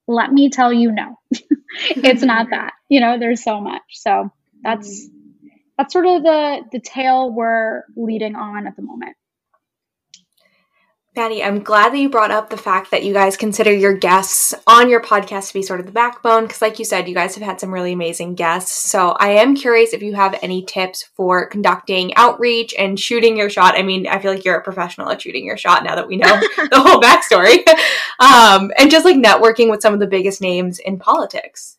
let 0.07 0.32
me 0.32 0.51
tell 0.51 0.72
you, 0.72 0.93
no, 0.93 1.18
it's 1.91 2.22
not 2.22 2.49
that, 2.51 2.72
you 2.89 3.01
know, 3.01 3.18
there's 3.18 3.43
so 3.43 3.61
much. 3.61 3.82
So 3.91 4.30
that's, 4.62 5.07
mm-hmm. 5.07 5.24
That's 5.77 5.93
sort 5.93 6.07
of 6.07 6.22
the, 6.22 6.62
the 6.72 6.81
tale 6.81 7.33
we're 7.33 7.83
leading 7.97 8.37
on 8.37 8.66
at 8.66 8.77
the 8.77 8.83
moment. 8.83 9.16
Maddie, 11.16 11.45
I'm 11.45 11.62
glad 11.62 11.93
that 11.93 11.99
you 11.99 12.11
brought 12.11 12.33
up 12.33 12.51
the 12.51 12.57
fact 12.57 12.91
that 12.91 13.05
you 13.05 13.12
guys 13.12 13.37
consider 13.37 13.72
your 13.72 13.97
guests 13.97 14.53
on 14.66 14.91
your 14.91 15.01
podcast 15.01 15.49
to 15.49 15.55
be 15.55 15.62
sort 15.62 15.79
of 15.79 15.87
the 15.87 15.93
backbone, 15.93 16.43
because, 16.43 16.61
like 16.61 16.81
you 16.81 16.85
said, 16.85 17.09
you 17.09 17.14
guys 17.14 17.37
have 17.37 17.45
had 17.45 17.61
some 17.61 17.72
really 17.72 17.93
amazing 17.93 18.35
guests. 18.35 18.72
So, 18.72 19.11
I 19.11 19.29
am 19.29 19.55
curious 19.55 19.93
if 19.93 20.03
you 20.03 20.14
have 20.14 20.37
any 20.43 20.64
tips 20.64 21.05
for 21.14 21.47
conducting 21.47 22.12
outreach 22.16 22.75
and 22.77 22.99
shooting 22.99 23.37
your 23.37 23.49
shot. 23.49 23.79
I 23.79 23.85
mean, 23.85 24.09
I 24.09 24.18
feel 24.18 24.33
like 24.33 24.45
you're 24.45 24.59
a 24.59 24.64
professional 24.64 25.09
at 25.09 25.22
shooting 25.22 25.45
your 25.45 25.57
shot 25.57 25.85
now 25.85 25.95
that 25.95 26.09
we 26.09 26.16
know 26.16 26.41
the 26.57 26.81
whole 26.81 27.01
backstory, 27.01 27.64
um, 28.18 28.72
and 28.77 28.91
just 28.91 29.05
like 29.05 29.16
networking 29.16 29.70
with 29.70 29.83
some 29.83 29.95
of 29.95 30.01
the 30.01 30.09
biggest 30.09 30.41
names 30.41 30.81
in 30.81 30.99
politics. 30.99 31.79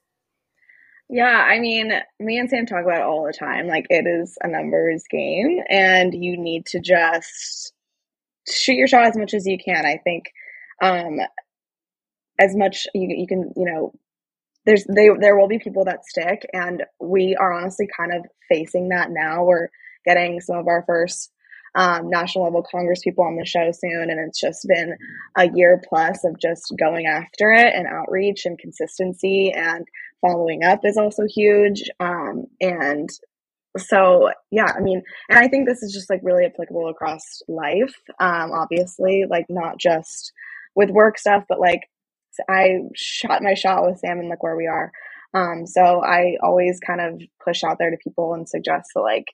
Yeah, 1.10 1.26
I 1.48 1.60
mean, 1.60 1.92
me 2.20 2.38
and 2.40 2.50
Sam 2.50 2.66
talk 2.66 2.84
about 2.84 2.98
it 3.02 3.04
all 3.04 3.26
the 3.26 3.34
time. 3.34 3.68
Like, 3.68 3.86
it 3.90 4.08
is 4.08 4.38
a 4.42 4.48
numbers 4.48 5.04
game, 5.10 5.60
and 5.70 6.14
you 6.14 6.36
need 6.38 6.66
to 6.68 6.80
just 6.80 7.74
shoot 8.50 8.76
your 8.76 8.88
shot 8.88 9.08
as 9.08 9.18
much 9.18 9.34
as 9.34 9.48
you 9.48 9.58
can. 9.58 9.86
I 9.86 10.00
think 10.04 10.26
um, 10.82 11.20
as 12.40 12.56
much 12.56 12.88
you 12.94 13.08
you 13.10 13.28
can 13.28 13.52
you 13.56 13.66
know 13.66 13.94
there's 14.66 14.86
they 14.86 15.10
there 15.20 15.38
will 15.38 15.48
be 15.48 15.60
people 15.60 15.86
that 15.86 16.06
stick, 16.06 16.48
and 16.54 16.84
we 17.00 17.36
are 17.40 17.54
honestly 17.54 17.88
kind 17.98 18.14
of 18.14 18.26
facing 18.50 18.90
that 18.90 19.12
now. 19.12 19.44
We're 19.46 19.70
getting 20.06 20.42
some 20.42 20.58
of 20.58 20.68
our 20.68 20.84
first 20.88 21.32
um, 21.76 22.10
national 22.10 22.46
level 22.46 22.66
Congress 22.70 23.02
people 23.04 23.26
on 23.26 23.36
the 23.36 23.46
show 23.46 23.72
soon, 23.72 24.10
and 24.10 24.20
it's 24.20 24.40
just 24.40 24.66
been 24.68 24.96
a 25.38 25.50
year 25.54 25.82
plus 25.88 26.24
of 26.24 26.40
just 26.40 26.74
going 26.80 27.06
after 27.06 27.52
it 27.52 27.74
and 27.76 27.88
outreach 27.88 28.46
and 28.46 28.58
consistency 28.58 29.52
and 29.52 29.86
following 30.22 30.64
up 30.64 30.80
is 30.84 30.98
also 30.98 31.24
huge. 31.28 31.84
Um, 32.00 32.46
and 32.62 33.10
so 33.78 34.30
yeah 34.52 34.72
i 34.76 34.80
mean 34.80 35.02
and 35.30 35.40
i 35.40 35.48
think 35.48 35.68
this 35.68 35.84
is 35.84 35.94
just 35.94 36.10
like 36.10 36.22
really 36.24 36.46
applicable 36.46 36.88
across 36.88 37.42
life 37.48 37.94
um 38.20 38.52
obviously 38.54 39.26
like 39.30 39.46
not 39.50 39.78
just 39.78 40.32
with 40.76 40.90
work 40.90 41.18
stuff 41.18 41.44
but 41.50 41.60
like 41.60 41.82
i 42.50 42.78
shot 42.96 43.42
my 43.44 43.54
shot 43.54 43.86
with 43.86 44.00
sam 44.00 44.20
and 44.20 44.30
look 44.30 44.44
where 44.44 44.56
we 44.56 44.68
are 44.68 44.92
um 45.34 45.66
so 45.66 46.02
i 46.04 46.38
always 46.42 46.80
kind 46.80 47.02
of 47.02 47.22
push 47.44 47.64
out 47.64 47.78
there 47.78 47.92
to 47.92 47.98
people 48.04 48.34
and 48.34 48.48
suggest 48.48 48.88
that 48.96 49.02
like 49.02 49.26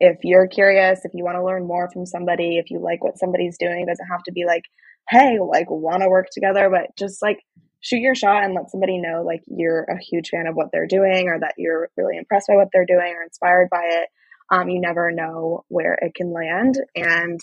if 0.00 0.18
you're 0.22 0.46
curious 0.46 1.00
if 1.04 1.12
you 1.14 1.24
want 1.24 1.36
to 1.36 1.44
learn 1.44 1.66
more 1.66 1.90
from 1.92 2.06
somebody 2.06 2.58
if 2.58 2.70
you 2.70 2.78
like 2.80 3.02
what 3.02 3.18
somebody's 3.18 3.56
doing 3.58 3.82
it 3.82 3.88
doesn't 3.88 4.08
have 4.10 4.22
to 4.22 4.32
be 4.32 4.44
like 4.46 4.62
hey 5.08 5.38
like 5.40 5.70
want 5.70 6.02
to 6.02 6.08
work 6.08 6.26
together 6.32 6.68
but 6.70 6.94
just 6.96 7.22
like 7.22 7.38
shoot 7.86 8.00
your 8.00 8.16
shot 8.16 8.42
and 8.42 8.54
let 8.54 8.70
somebody 8.70 8.98
know 8.98 9.22
like 9.24 9.42
you're 9.46 9.84
a 9.84 9.98
huge 9.98 10.30
fan 10.30 10.48
of 10.48 10.56
what 10.56 10.68
they're 10.72 10.88
doing 10.88 11.28
or 11.28 11.38
that 11.38 11.54
you're 11.56 11.88
really 11.96 12.16
impressed 12.16 12.48
by 12.48 12.56
what 12.56 12.68
they're 12.72 12.86
doing 12.86 13.14
or 13.16 13.22
inspired 13.22 13.68
by 13.70 13.84
it. 13.84 14.08
Um, 14.50 14.68
you 14.68 14.80
never 14.80 15.12
know 15.12 15.64
where 15.68 15.94
it 15.94 16.14
can 16.14 16.32
land. 16.32 16.74
And, 16.96 17.38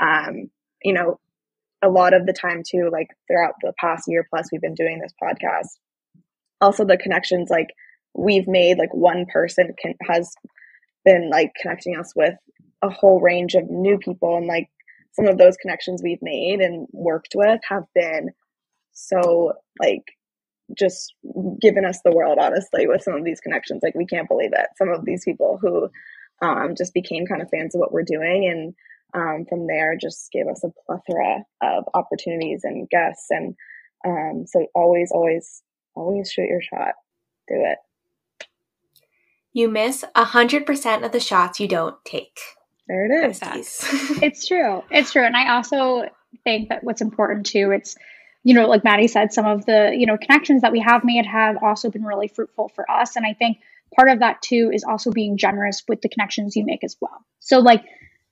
um, 0.00 0.50
you 0.82 0.92
know, 0.92 1.18
a 1.82 1.88
lot 1.88 2.12
of 2.12 2.26
the 2.26 2.34
time 2.34 2.62
too, 2.68 2.90
like 2.92 3.08
throughout 3.26 3.54
the 3.62 3.72
past 3.80 4.04
year 4.08 4.26
plus 4.28 4.48
we've 4.52 4.60
been 4.60 4.74
doing 4.74 5.00
this 5.00 5.14
podcast, 5.22 5.68
also 6.60 6.84
the 6.84 6.98
connections 6.98 7.48
like 7.48 7.68
we've 8.14 8.48
made, 8.48 8.78
like 8.78 8.92
one 8.92 9.24
person 9.32 9.74
can 9.80 9.94
has 10.06 10.34
been 11.04 11.30
like 11.30 11.52
connecting 11.60 11.96
us 11.96 12.12
with 12.14 12.34
a 12.82 12.88
whole 12.88 13.20
range 13.20 13.54
of 13.54 13.70
new 13.70 13.98
people 13.98 14.36
and 14.36 14.46
like 14.46 14.68
some 15.12 15.26
of 15.26 15.38
those 15.38 15.56
connections 15.56 16.02
we've 16.02 16.22
made 16.22 16.60
and 16.60 16.86
worked 16.92 17.32
with 17.34 17.60
have 17.68 17.84
been 17.94 18.30
so 18.92 19.52
like 19.80 20.04
just 20.76 21.14
given 21.60 21.84
us 21.84 22.00
the 22.04 22.12
world 22.12 22.38
honestly 22.40 22.86
with 22.86 23.02
some 23.02 23.14
of 23.14 23.24
these 23.24 23.40
connections. 23.40 23.80
Like 23.82 23.94
we 23.94 24.06
can't 24.06 24.28
believe 24.28 24.50
it. 24.52 24.66
Some 24.76 24.90
of 24.90 25.04
these 25.04 25.24
people 25.24 25.58
who 25.60 25.88
um, 26.46 26.74
just 26.76 26.94
became 26.94 27.26
kind 27.26 27.42
of 27.42 27.48
fans 27.50 27.74
of 27.74 27.80
what 27.80 27.92
we're 27.92 28.02
doing 28.02 28.48
and 28.48 28.74
um, 29.14 29.46
from 29.48 29.66
there 29.66 29.96
just 29.96 30.30
gave 30.30 30.46
us 30.46 30.62
a 30.62 30.70
plethora 30.86 31.44
of 31.62 31.84
opportunities 31.94 32.60
and 32.64 32.88
guests 32.90 33.26
and 33.30 33.54
um, 34.06 34.44
so 34.46 34.66
always 34.74 35.10
always 35.12 35.62
always 35.96 36.30
shoot 36.30 36.48
your 36.48 36.62
shot. 36.62 36.94
Do 37.48 37.54
it 37.56 37.78
you 39.58 39.68
miss 39.68 40.04
a 40.14 40.24
hundred 40.24 40.64
percent 40.64 41.04
of 41.04 41.12
the 41.12 41.20
shots 41.20 41.58
you 41.60 41.68
don't 41.68 41.96
take. 42.04 42.38
There 42.86 43.04
it 43.04 43.30
is. 43.30 43.40
it's 44.22 44.46
true. 44.46 44.82
It's 44.90 45.12
true. 45.12 45.24
And 45.24 45.36
i 45.36 45.56
also 45.56 46.04
think 46.44 46.68
that 46.68 46.84
what's 46.84 47.00
important 47.00 47.46
too 47.46 47.72
it's 47.72 47.96
you 48.44 48.54
know, 48.54 48.66
like 48.66 48.84
Maddie 48.84 49.08
said, 49.08 49.32
some 49.32 49.46
of 49.46 49.66
the, 49.66 49.94
you 49.94 50.06
know, 50.06 50.16
connections 50.16 50.62
that 50.62 50.72
we 50.72 50.80
have 50.80 51.02
made 51.04 51.26
have 51.26 51.56
also 51.62 51.90
been 51.90 52.04
really 52.04 52.28
fruitful 52.28 52.70
for 52.74 52.90
us. 52.90 53.16
And 53.16 53.26
I 53.26 53.34
think 53.34 53.58
part 53.94 54.08
of 54.08 54.20
that 54.20 54.40
too 54.40 54.70
is 54.72 54.84
also 54.84 55.10
being 55.10 55.36
generous 55.36 55.82
with 55.88 56.00
the 56.00 56.08
connections 56.08 56.56
you 56.56 56.64
make 56.64 56.84
as 56.84 56.96
well. 57.00 57.24
So, 57.40 57.58
like, 57.58 57.84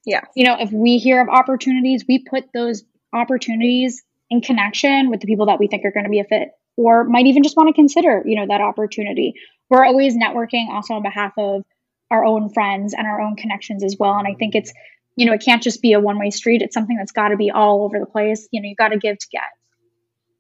yeah, 0.07 0.23
you 0.35 0.47
know, 0.47 0.57
if 0.59 0.71
we 0.71 0.99
hear 0.99 1.21
of 1.21 1.29
opportunities, 1.29 2.05
we 2.09 2.21
put 2.21 2.45
those 2.55 2.85
opportunities 3.13 4.05
in 4.31 4.41
connection 4.41 5.11
with 5.11 5.21
the 5.21 5.27
people 5.27 5.47
that 5.47 5.59
we 5.59 5.67
think 5.67 5.85
are 5.85 5.91
going 5.91 6.05
to 6.05 6.11
be 6.11 6.21
a 6.21 6.25
fit 6.25 6.49
or 6.77 7.05
might 7.05 7.27
even 7.27 7.43
just 7.43 7.57
want 7.57 7.69
to 7.69 7.73
consider, 7.73 8.23
you 8.25 8.37
know, 8.37 8.47
that 8.47 8.61
opportunity. 8.61 9.35
We're 9.69 9.85
always 9.85 10.17
networking 10.17 10.69
also 10.69 10.95
on 10.95 11.03
behalf 11.03 11.33
of 11.39 11.65
our 12.11 12.25
own 12.25 12.51
friends 12.51 12.95
and 12.95 13.07
our 13.07 13.21
own 13.21 13.37
connections 13.37 13.83
as 13.83 13.97
well. 13.99 14.15
And 14.15 14.29
I 14.29 14.35
think 14.35 14.55
it's, 14.55 14.73
you 15.17 15.27
know, 15.27 15.33
it 15.33 15.43
can't 15.43 15.63
just 15.63 15.83
be 15.83 15.93
a 15.93 16.01
one 16.01 16.19
way 16.19 16.31
street. 16.31 16.63
It's 16.63 16.75
something 16.75 16.97
that's 16.97 17.13
got 17.13 17.29
to 17.29 17.37
be 17.37 17.51
all 17.51 17.85
over 17.85 17.99
the 17.99 18.07
place. 18.07 18.49
You 18.53 18.61
know, 18.61 18.69
you 18.69 18.77
got 18.77 18.89
to 18.89 18.99
give 18.99 19.19
to 19.19 19.27
get 19.33 19.43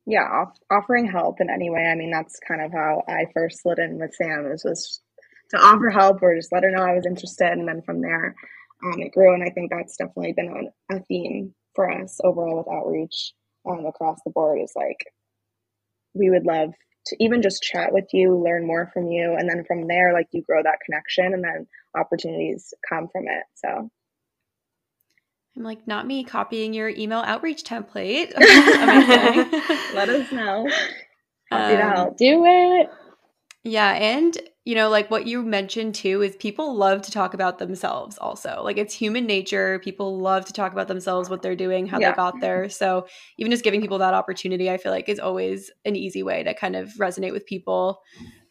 yeah, 0.06 0.22
off- 0.22 0.58
offering 0.70 1.10
help 1.10 1.40
in 1.40 1.50
any 1.50 1.68
way. 1.68 1.84
I 1.84 1.96
mean, 1.96 2.10
that's 2.10 2.38
kind 2.46 2.62
of 2.62 2.72
how 2.72 3.02
I 3.08 3.26
first 3.34 3.62
slid 3.62 3.78
in 3.78 3.98
with 3.98 4.14
Sam. 4.14 4.48
Was 4.48 4.62
just 4.62 5.02
to 5.50 5.58
offer 5.58 5.90
help 5.90 6.22
or 6.22 6.36
just 6.36 6.52
let 6.52 6.62
her 6.62 6.70
know 6.70 6.82
I 6.82 6.94
was 6.94 7.06
interested, 7.06 7.48
and 7.48 7.68
then 7.68 7.82
from 7.82 8.00
there, 8.00 8.34
um, 8.84 9.00
it 9.00 9.12
grew. 9.12 9.34
And 9.34 9.42
I 9.42 9.50
think 9.50 9.70
that's 9.70 9.96
definitely 9.96 10.32
been 10.32 10.70
a 10.90 11.00
theme 11.00 11.54
for 11.74 11.90
us 11.90 12.20
overall 12.22 12.58
with 12.58 12.72
outreach 12.72 13.34
um, 13.68 13.84
across 13.84 14.20
the 14.24 14.30
board. 14.30 14.60
Is 14.60 14.72
like 14.76 15.04
we 16.18 16.30
would 16.30 16.44
love 16.44 16.72
to 17.06 17.16
even 17.20 17.42
just 17.42 17.62
chat 17.62 17.92
with 17.92 18.06
you, 18.12 18.36
learn 18.36 18.66
more 18.66 18.90
from 18.92 19.06
you, 19.08 19.36
and 19.38 19.48
then 19.48 19.64
from 19.64 19.86
there, 19.86 20.12
like 20.12 20.26
you 20.32 20.42
grow 20.42 20.62
that 20.62 20.78
connection, 20.84 21.34
and 21.34 21.44
then 21.44 21.66
opportunities 21.96 22.74
come 22.88 23.08
from 23.12 23.24
it. 23.28 23.44
So 23.54 23.90
I'm 25.56 25.62
like, 25.62 25.86
not 25.86 26.06
me 26.06 26.24
copying 26.24 26.74
your 26.74 26.88
email 26.88 27.20
outreach 27.20 27.64
template. 27.64 28.32
Let 29.94 30.08
us 30.08 30.30
know. 30.30 30.68
Happy 31.50 31.74
um, 31.74 31.78
to 31.78 31.94
help. 31.96 32.16
Do 32.18 32.44
it. 32.44 32.90
Yeah. 33.62 33.92
And, 33.92 34.36
you 34.66 34.74
know, 34.74 34.90
like 34.90 35.12
what 35.12 35.28
you 35.28 35.44
mentioned 35.44 35.94
too 35.94 36.22
is 36.22 36.34
people 36.34 36.74
love 36.74 37.00
to 37.02 37.12
talk 37.12 37.34
about 37.34 37.58
themselves 37.58 38.18
also. 38.18 38.62
Like 38.64 38.78
it's 38.78 38.92
human 38.92 39.24
nature. 39.24 39.78
People 39.78 40.18
love 40.18 40.44
to 40.46 40.52
talk 40.52 40.72
about 40.72 40.88
themselves, 40.88 41.30
what 41.30 41.40
they're 41.40 41.54
doing, 41.54 41.86
how 41.86 42.00
yeah. 42.00 42.10
they 42.10 42.16
got 42.16 42.40
there. 42.40 42.68
So 42.68 43.06
even 43.38 43.52
just 43.52 43.62
giving 43.62 43.80
people 43.80 43.98
that 43.98 44.12
opportunity, 44.12 44.68
I 44.68 44.76
feel 44.76 44.90
like 44.90 45.08
is 45.08 45.20
always 45.20 45.70
an 45.84 45.94
easy 45.94 46.24
way 46.24 46.42
to 46.42 46.52
kind 46.52 46.74
of 46.74 46.88
resonate 46.94 47.32
with 47.32 47.46
people. 47.46 48.02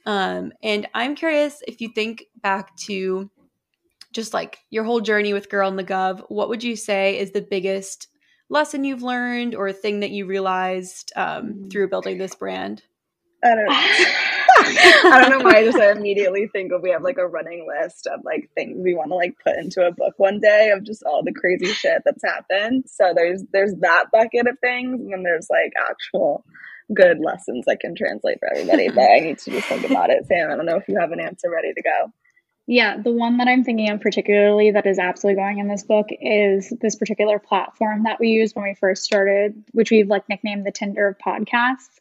Um, 0.06 0.54
and 0.64 0.88
I'm 0.94 1.16
curious 1.16 1.62
if 1.68 1.82
you 1.82 1.90
think 1.94 2.24
back 2.42 2.74
to 2.86 3.30
just 4.14 4.34
like 4.34 4.60
your 4.70 4.86
whole 4.86 5.02
journey 5.02 5.34
with 5.34 5.50
Girl 5.50 5.68
in 5.68 5.76
the 5.76 5.84
Gov, 5.84 6.24
what 6.30 6.48
would 6.48 6.64
you 6.64 6.78
say 6.78 7.20
is 7.20 7.32
the 7.32 7.42
biggest 7.42 8.08
lesson 8.50 8.86
you've 8.86 9.04
learned 9.04 9.54
or 9.54 9.68
a 9.68 9.74
thing 9.74 10.00
that 10.00 10.12
you 10.12 10.26
realized 10.26 11.12
um, 11.18 11.56
mm. 11.56 11.72
through 11.72 11.90
building 11.90 12.18
this 12.18 12.36
brand? 12.36 12.84
I 13.44 13.54
don't 13.54 13.66
know. 13.66 14.14
I 14.66 15.20
don't 15.22 15.38
know 15.38 15.46
why 15.46 15.58
I 15.60 15.64
just 15.66 15.78
I 15.78 15.92
immediately 15.92 16.48
think 16.48 16.72
of 16.72 16.82
we 16.82 16.92
have 16.92 17.04
like 17.04 17.18
a 17.18 17.28
running 17.28 17.68
list 17.68 18.08
of 18.08 18.22
like 18.24 18.50
things 18.56 18.78
we 18.84 18.96
want 18.96 19.10
to 19.12 19.16
like 19.16 19.36
put 19.44 19.58
into 19.58 19.86
a 19.86 19.92
book 19.92 20.14
one 20.18 20.40
day 20.40 20.72
of 20.72 20.84
just 20.84 21.04
all 21.04 21.24
the 21.24 21.34
crazy 21.34 21.68
shit 21.74 22.02
that's 22.06 22.24
happened. 22.24 22.86
So 22.88 23.14
there's 23.16 23.44
there's 23.54 23.74
that 23.82 24.06
bucket 24.12 24.48
of 24.48 24.58
things, 24.60 25.00
and 25.02 25.12
then 25.12 25.24
there's 25.24 25.48
like 25.50 25.74
actual 25.90 26.44
good 26.94 27.20
lessons 27.20 27.66
I 27.68 27.76
can 27.76 27.96
translate 27.96 28.40
for 28.40 28.52
everybody. 28.52 28.90
but 28.90 29.04
I 29.04 29.20
need 29.20 29.40
to 29.40 29.52
just 29.52 29.68
think 29.68 29.90
about 29.90 30.10
it. 30.10 30.26
Sam, 30.28 30.52
I 30.52 30.56
don't 30.56 30.66
know 30.66 30.78
if 30.78 30.88
you 30.88 31.00
have 31.00 31.12
an 31.12 31.20
answer 31.20 31.50
ready 31.50 31.74
to 31.74 31.82
go. 31.82 32.12
Yeah, 32.68 32.98
the 32.98 33.12
one 33.12 33.38
that 33.38 33.48
I'm 33.48 33.64
thinking 33.64 33.92
of 33.92 34.02
particularly 34.02 34.72
that 34.72 34.88
is 34.88 34.98
absolutely 34.98 35.40
going 35.40 35.60
in 35.60 35.68
this 35.68 35.84
book 35.84 36.08
is 36.10 36.74
this 36.82 36.96
particular 36.96 37.38
platform 37.38 38.04
that 38.04 38.20
we 38.20 38.30
used 38.30 38.56
when 38.56 38.66
we 38.66 38.74
first 38.74 39.04
started, 39.04 39.64
which 39.72 39.92
we've 39.92 40.08
like 40.08 40.28
nicknamed 40.30 40.66
the 40.66 40.72
Tinder 40.72 41.08
of 41.08 41.18
podcasts. 41.20 42.00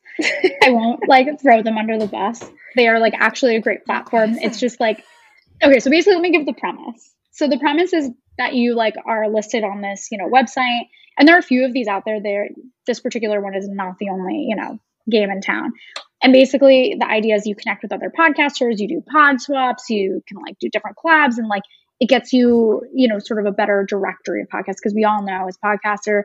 I 0.62 0.70
won't 0.70 1.06
like 1.06 1.40
throw 1.40 1.62
them 1.62 1.76
under 1.76 1.98
the 1.98 2.06
bus. 2.06 2.42
They 2.76 2.88
are 2.88 2.98
like 2.98 3.12
actually 3.14 3.56
a 3.56 3.60
great 3.60 3.84
platform. 3.84 4.38
It's 4.38 4.58
just 4.58 4.80
like 4.80 5.04
okay, 5.62 5.80
so 5.80 5.90
basically 5.90 6.14
let 6.14 6.22
me 6.22 6.30
give 6.30 6.46
the 6.46 6.54
premise. 6.54 7.12
So 7.32 7.48
the 7.48 7.58
premise 7.58 7.92
is 7.92 8.10
that 8.38 8.54
you 8.54 8.74
like 8.74 8.94
are 9.04 9.28
listed 9.28 9.64
on 9.64 9.80
this, 9.80 10.08
you 10.10 10.18
know, 10.18 10.28
website. 10.28 10.88
And 11.18 11.28
there 11.28 11.36
are 11.36 11.40
a 11.40 11.42
few 11.42 11.64
of 11.64 11.72
these 11.72 11.88
out 11.88 12.04
there. 12.04 12.20
There, 12.20 12.48
this 12.86 13.00
particular 13.00 13.40
one 13.40 13.54
is 13.54 13.68
not 13.68 13.98
the 13.98 14.08
only, 14.10 14.46
you 14.48 14.56
know, 14.56 14.78
game 15.10 15.30
in 15.30 15.40
town. 15.40 15.72
And 16.22 16.32
basically, 16.32 16.96
the 16.98 17.06
idea 17.06 17.34
is 17.34 17.46
you 17.46 17.54
connect 17.54 17.82
with 17.82 17.92
other 17.92 18.10
podcasters, 18.18 18.78
you 18.78 18.88
do 18.88 19.02
pod 19.10 19.40
swaps, 19.40 19.90
you 19.90 20.22
can 20.26 20.38
like 20.38 20.58
do 20.58 20.68
different 20.70 20.96
collabs, 20.96 21.36
and 21.36 21.48
like 21.48 21.62
it 22.00 22.08
gets 22.08 22.32
you, 22.32 22.82
you 22.94 23.08
know, 23.08 23.18
sort 23.18 23.40
of 23.40 23.46
a 23.46 23.52
better 23.52 23.84
directory 23.88 24.42
of 24.42 24.48
podcasts 24.48 24.76
because 24.82 24.94
we 24.94 25.04
all 25.04 25.22
know 25.22 25.46
as 25.48 25.58
podcaster, 25.62 26.22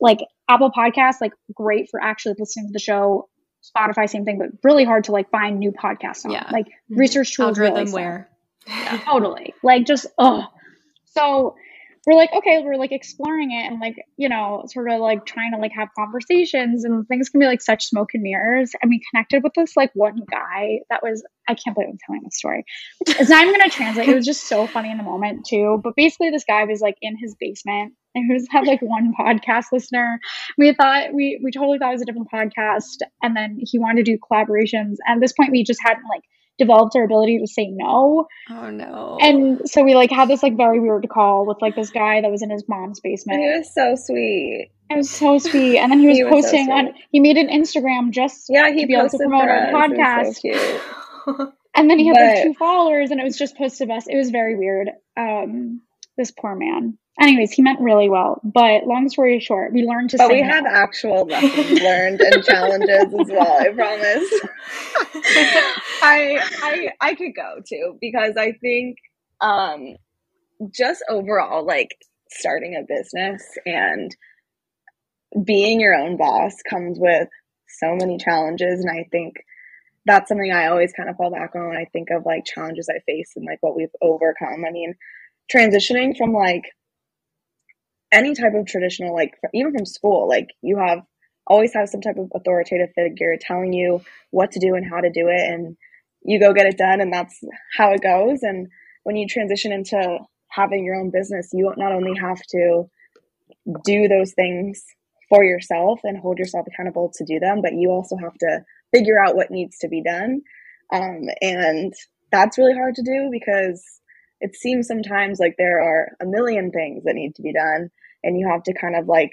like 0.00 0.18
Apple 0.48 0.70
Podcasts, 0.70 1.20
like 1.20 1.32
great 1.54 1.88
for 1.90 2.02
actually 2.02 2.34
listening 2.38 2.68
to 2.68 2.72
the 2.72 2.78
show. 2.78 3.28
Spotify, 3.76 4.08
same 4.08 4.24
thing, 4.24 4.38
but 4.38 4.48
really 4.62 4.84
hard 4.84 5.04
to 5.04 5.12
like 5.12 5.28
find 5.30 5.58
new 5.58 5.72
podcasts 5.72 6.24
on. 6.24 6.30
Yeah. 6.30 6.48
Like 6.52 6.66
research 6.88 7.34
tools, 7.34 7.58
Algorithm 7.58 7.74
really 7.74 7.92
where 7.92 8.28
Yeah, 8.66 8.98
totally. 9.04 9.54
Like 9.62 9.86
just 9.86 10.06
oh. 10.18 10.44
So 11.06 11.56
we're 12.06 12.16
like, 12.16 12.32
okay, 12.32 12.62
we're 12.64 12.76
like 12.76 12.92
exploring 12.92 13.50
it 13.50 13.66
and 13.66 13.80
like, 13.80 13.96
you 14.16 14.28
know, 14.28 14.62
sort 14.68 14.88
of 14.88 15.00
like 15.00 15.26
trying 15.26 15.52
to 15.52 15.58
like 15.58 15.72
have 15.72 15.88
conversations 15.98 16.84
and 16.84 17.06
things 17.08 17.28
can 17.28 17.40
be 17.40 17.46
like 17.46 17.60
such 17.60 17.84
smoke 17.84 18.10
and 18.14 18.22
mirrors. 18.22 18.70
And 18.80 18.90
we 18.90 19.02
connected 19.10 19.42
with 19.42 19.54
this 19.54 19.76
like 19.76 19.90
one 19.94 20.20
guy 20.30 20.80
that 20.88 21.02
was 21.02 21.24
I 21.48 21.54
can't 21.54 21.74
believe 21.74 21.90
I'm 21.90 21.98
telling 22.06 22.22
this 22.22 22.38
story. 22.38 22.64
It's 23.06 23.28
not 23.28 23.42
even 23.42 23.58
gonna 23.58 23.70
translate. 23.70 24.08
It 24.08 24.14
was 24.14 24.24
just 24.24 24.46
so 24.46 24.68
funny 24.68 24.90
in 24.90 24.98
the 24.98 25.02
moment 25.02 25.46
too. 25.48 25.80
But 25.82 25.96
basically 25.96 26.30
this 26.30 26.44
guy 26.44 26.62
was 26.64 26.80
like 26.80 26.96
in 27.02 27.16
his 27.18 27.34
basement 27.40 27.94
and 28.14 28.24
he 28.26 28.32
was 28.32 28.46
had 28.52 28.68
like 28.68 28.80
one 28.82 29.12
podcast 29.18 29.66
listener. 29.72 30.20
We 30.56 30.72
thought 30.74 31.12
we 31.12 31.40
we 31.42 31.50
totally 31.50 31.78
thought 31.78 31.88
it 31.88 31.94
was 31.94 32.02
a 32.02 32.06
different 32.06 32.30
podcast 32.32 32.98
and 33.20 33.36
then 33.36 33.58
he 33.58 33.80
wanted 33.80 34.06
to 34.06 34.12
do 34.12 34.18
collaborations. 34.18 34.96
And 35.06 35.16
at 35.16 35.20
this 35.20 35.32
point 35.32 35.50
we 35.50 35.64
just 35.64 35.80
hadn't 35.82 36.04
like 36.08 36.22
developed 36.58 36.96
our 36.96 37.04
ability 37.04 37.38
to 37.38 37.46
say 37.46 37.66
no. 37.70 38.26
Oh 38.50 38.70
no. 38.70 39.18
And 39.20 39.68
so 39.68 39.82
we 39.82 39.94
like 39.94 40.10
had 40.10 40.28
this 40.28 40.42
like 40.42 40.56
very 40.56 40.80
weird 40.80 41.06
call 41.08 41.46
with 41.46 41.58
like 41.60 41.76
this 41.76 41.90
guy 41.90 42.20
that 42.20 42.30
was 42.30 42.42
in 42.42 42.50
his 42.50 42.64
mom's 42.68 43.00
basement. 43.00 43.40
he 43.40 43.48
was 43.58 43.72
so 43.74 43.94
sweet. 43.96 44.70
It 44.88 44.96
was 44.96 45.10
so 45.10 45.38
sweet. 45.38 45.78
And 45.78 45.90
then 45.90 45.98
he 46.00 46.06
was, 46.08 46.16
He 46.16 46.24
was 46.24 46.30
so 46.44 46.50
posting 46.50 46.70
on 46.72 46.94
he 47.10 47.20
made 47.20 47.36
an 47.36 47.48
Instagram 47.48 48.10
just 48.10 48.46
Yeah, 48.48 48.70
he 48.70 48.82
to 48.82 48.86
be 48.86 48.94
able 48.94 49.08
to 49.08 49.18
promote 49.18 49.48
our 49.48 49.66
us. 49.66 49.68
It 49.68 49.72
was 49.74 50.40
podcast. 50.40 51.38
so 51.38 51.52
and 51.74 51.90
then 51.90 51.98
he 51.98 52.06
had 52.06 52.16
like 52.16 52.42
two 52.44 52.54
followers 52.54 53.10
and 53.10 53.20
it 53.20 53.24
was 53.24 53.36
just 53.36 53.56
posted 53.56 53.90
of 53.90 53.96
us. 53.96 54.06
It 54.06 54.16
was 54.16 54.30
very 54.30 54.56
weird. 54.56 54.90
Um 55.16 55.82
this 56.16 56.30
poor 56.30 56.54
man. 56.54 56.96
Anyways, 57.20 57.52
he 57.52 57.62
meant 57.62 57.80
really 57.80 58.10
well. 58.10 58.40
But 58.44 58.86
long 58.86 59.08
story 59.08 59.40
short, 59.40 59.72
we 59.72 59.84
learned 59.84 60.10
to 60.10 60.18
But 60.18 60.28
say 60.28 60.34
we 60.34 60.42
have 60.42 60.64
had 60.64 60.66
actual 60.66 61.24
lessons 61.24 61.80
learned 61.80 62.20
and 62.20 62.44
challenges 62.44 63.04
as 63.04 63.30
well. 63.30 63.58
I 63.58 63.68
promise. 63.70 64.30
I 66.02 66.38
I 66.62 66.88
I 67.00 67.14
could 67.14 67.34
go 67.34 67.60
too 67.66 67.96
because 68.00 68.34
I 68.36 68.52
think 68.52 68.98
um 69.40 69.96
just 70.70 71.02
overall 71.08 71.64
like 71.64 71.96
starting 72.30 72.76
a 72.76 72.82
business 72.86 73.42
and 73.64 74.14
being 75.44 75.80
your 75.80 75.94
own 75.94 76.16
boss 76.16 76.54
comes 76.68 76.98
with 77.00 77.28
so 77.68 77.94
many 77.96 78.18
challenges 78.18 78.80
and 78.80 78.90
I 78.90 79.06
think 79.10 79.36
that's 80.06 80.28
something 80.28 80.52
I 80.52 80.68
always 80.68 80.92
kind 80.92 81.08
of 81.10 81.16
fall 81.16 81.30
back 81.30 81.54
on 81.54 81.68
when 81.68 81.76
I 81.76 81.86
think 81.92 82.10
of 82.10 82.24
like 82.24 82.44
challenges 82.44 82.88
I 82.88 83.00
face 83.06 83.32
and 83.36 83.44
like 83.44 83.58
what 83.60 83.76
we've 83.76 83.88
overcome. 84.00 84.64
I 84.66 84.70
mean, 84.70 84.94
transitioning 85.52 86.16
from 86.16 86.32
like 86.32 86.62
any 88.12 88.34
type 88.34 88.54
of 88.54 88.66
traditional 88.66 89.14
like 89.14 89.34
even 89.52 89.72
from 89.72 89.86
school, 89.86 90.28
like 90.28 90.48
you 90.62 90.78
have 90.78 91.02
always 91.46 91.72
have 91.74 91.88
some 91.88 92.00
type 92.00 92.16
of 92.18 92.30
authoritative 92.34 92.90
figure 92.94 93.36
telling 93.40 93.72
you 93.72 94.00
what 94.30 94.52
to 94.52 94.58
do 94.60 94.74
and 94.74 94.88
how 94.88 95.00
to 95.00 95.10
do 95.10 95.28
it 95.28 95.48
and 95.48 95.76
you 96.22 96.40
go 96.40 96.52
get 96.52 96.66
it 96.66 96.76
done 96.76 97.00
and 97.00 97.12
that's 97.12 97.40
how 97.76 97.92
it 97.92 98.02
goes 98.02 98.42
and 98.42 98.68
when 99.04 99.16
you 99.16 99.26
transition 99.28 99.70
into 99.72 100.18
having 100.48 100.84
your 100.84 100.96
own 100.96 101.10
business 101.10 101.50
you 101.52 101.72
not 101.76 101.92
only 101.92 102.18
have 102.18 102.40
to 102.48 102.84
do 103.84 104.08
those 104.08 104.32
things 104.32 104.84
for 105.28 105.44
yourself 105.44 106.00
and 106.04 106.18
hold 106.18 106.38
yourself 106.38 106.66
accountable 106.66 107.12
to 107.14 107.24
do 107.24 107.38
them 107.38 107.60
but 107.62 107.74
you 107.74 107.90
also 107.90 108.16
have 108.16 108.34
to 108.34 108.60
figure 108.92 109.18
out 109.18 109.36
what 109.36 109.50
needs 109.50 109.78
to 109.78 109.88
be 109.88 110.02
done 110.02 110.40
um, 110.92 111.22
and 111.40 111.92
that's 112.32 112.58
really 112.58 112.74
hard 112.74 112.94
to 112.94 113.02
do 113.02 113.28
because 113.30 113.84
it 114.40 114.54
seems 114.54 114.86
sometimes 114.86 115.38
like 115.38 115.54
there 115.58 115.80
are 115.80 116.16
a 116.20 116.26
million 116.26 116.70
things 116.70 117.04
that 117.04 117.14
need 117.14 117.34
to 117.34 117.42
be 117.42 117.52
done 117.52 117.90
and 118.22 118.38
you 118.38 118.48
have 118.48 118.62
to 118.64 118.74
kind 118.74 118.96
of 118.96 119.06
like 119.08 119.30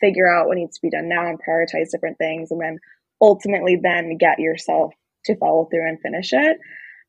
figure 0.00 0.32
out 0.32 0.46
what 0.46 0.56
needs 0.56 0.76
to 0.76 0.82
be 0.82 0.90
done 0.90 1.08
now 1.08 1.28
and 1.28 1.40
prioritize 1.40 1.90
different 1.90 2.18
things 2.18 2.50
and 2.50 2.60
then 2.60 2.78
ultimately 3.20 3.78
then 3.80 4.16
get 4.18 4.38
yourself 4.38 4.92
to 5.24 5.36
follow 5.36 5.66
through 5.66 5.88
and 5.88 6.00
finish 6.00 6.32
it. 6.32 6.58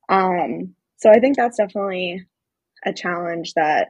Um, 0.09 0.76
so 0.97 1.09
i 1.09 1.20
think 1.20 1.36
that's 1.36 1.57
definitely 1.57 2.26
a 2.86 2.93
challenge 2.93 3.53
that 3.55 3.89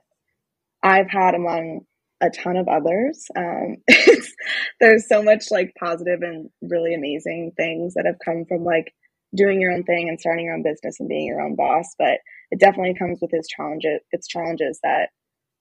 i've 0.82 1.10
had 1.10 1.36
among 1.36 1.82
a 2.24 2.30
ton 2.30 2.56
of 2.56 2.68
others. 2.68 3.28
Um, 3.36 3.78
there's 4.80 5.08
so 5.08 5.22
much 5.22 5.52
like 5.52 5.74
positive 5.78 6.22
and 6.22 6.50
really 6.62 6.96
amazing 6.96 7.52
things 7.58 7.96
that 7.96 8.06
have 8.06 8.16
come 8.24 8.46
from 8.48 8.64
like 8.64 8.94
doing 9.36 9.60
your 9.60 9.72
own 9.72 9.84
thing 9.84 10.08
and 10.08 10.20
starting 10.20 10.46
your 10.46 10.56
own 10.56 10.64
business 10.64 11.00
and 11.00 11.10
being 11.10 11.26
your 11.26 11.42
own 11.42 11.56
boss 11.56 11.96
but 11.98 12.20
it 12.52 12.60
definitely 12.60 12.94
comes 12.94 13.20
with 13.22 13.34
its 13.34 13.48
challenges 13.48 14.02
its 14.12 14.28
challenges 14.28 14.80
that 14.84 15.10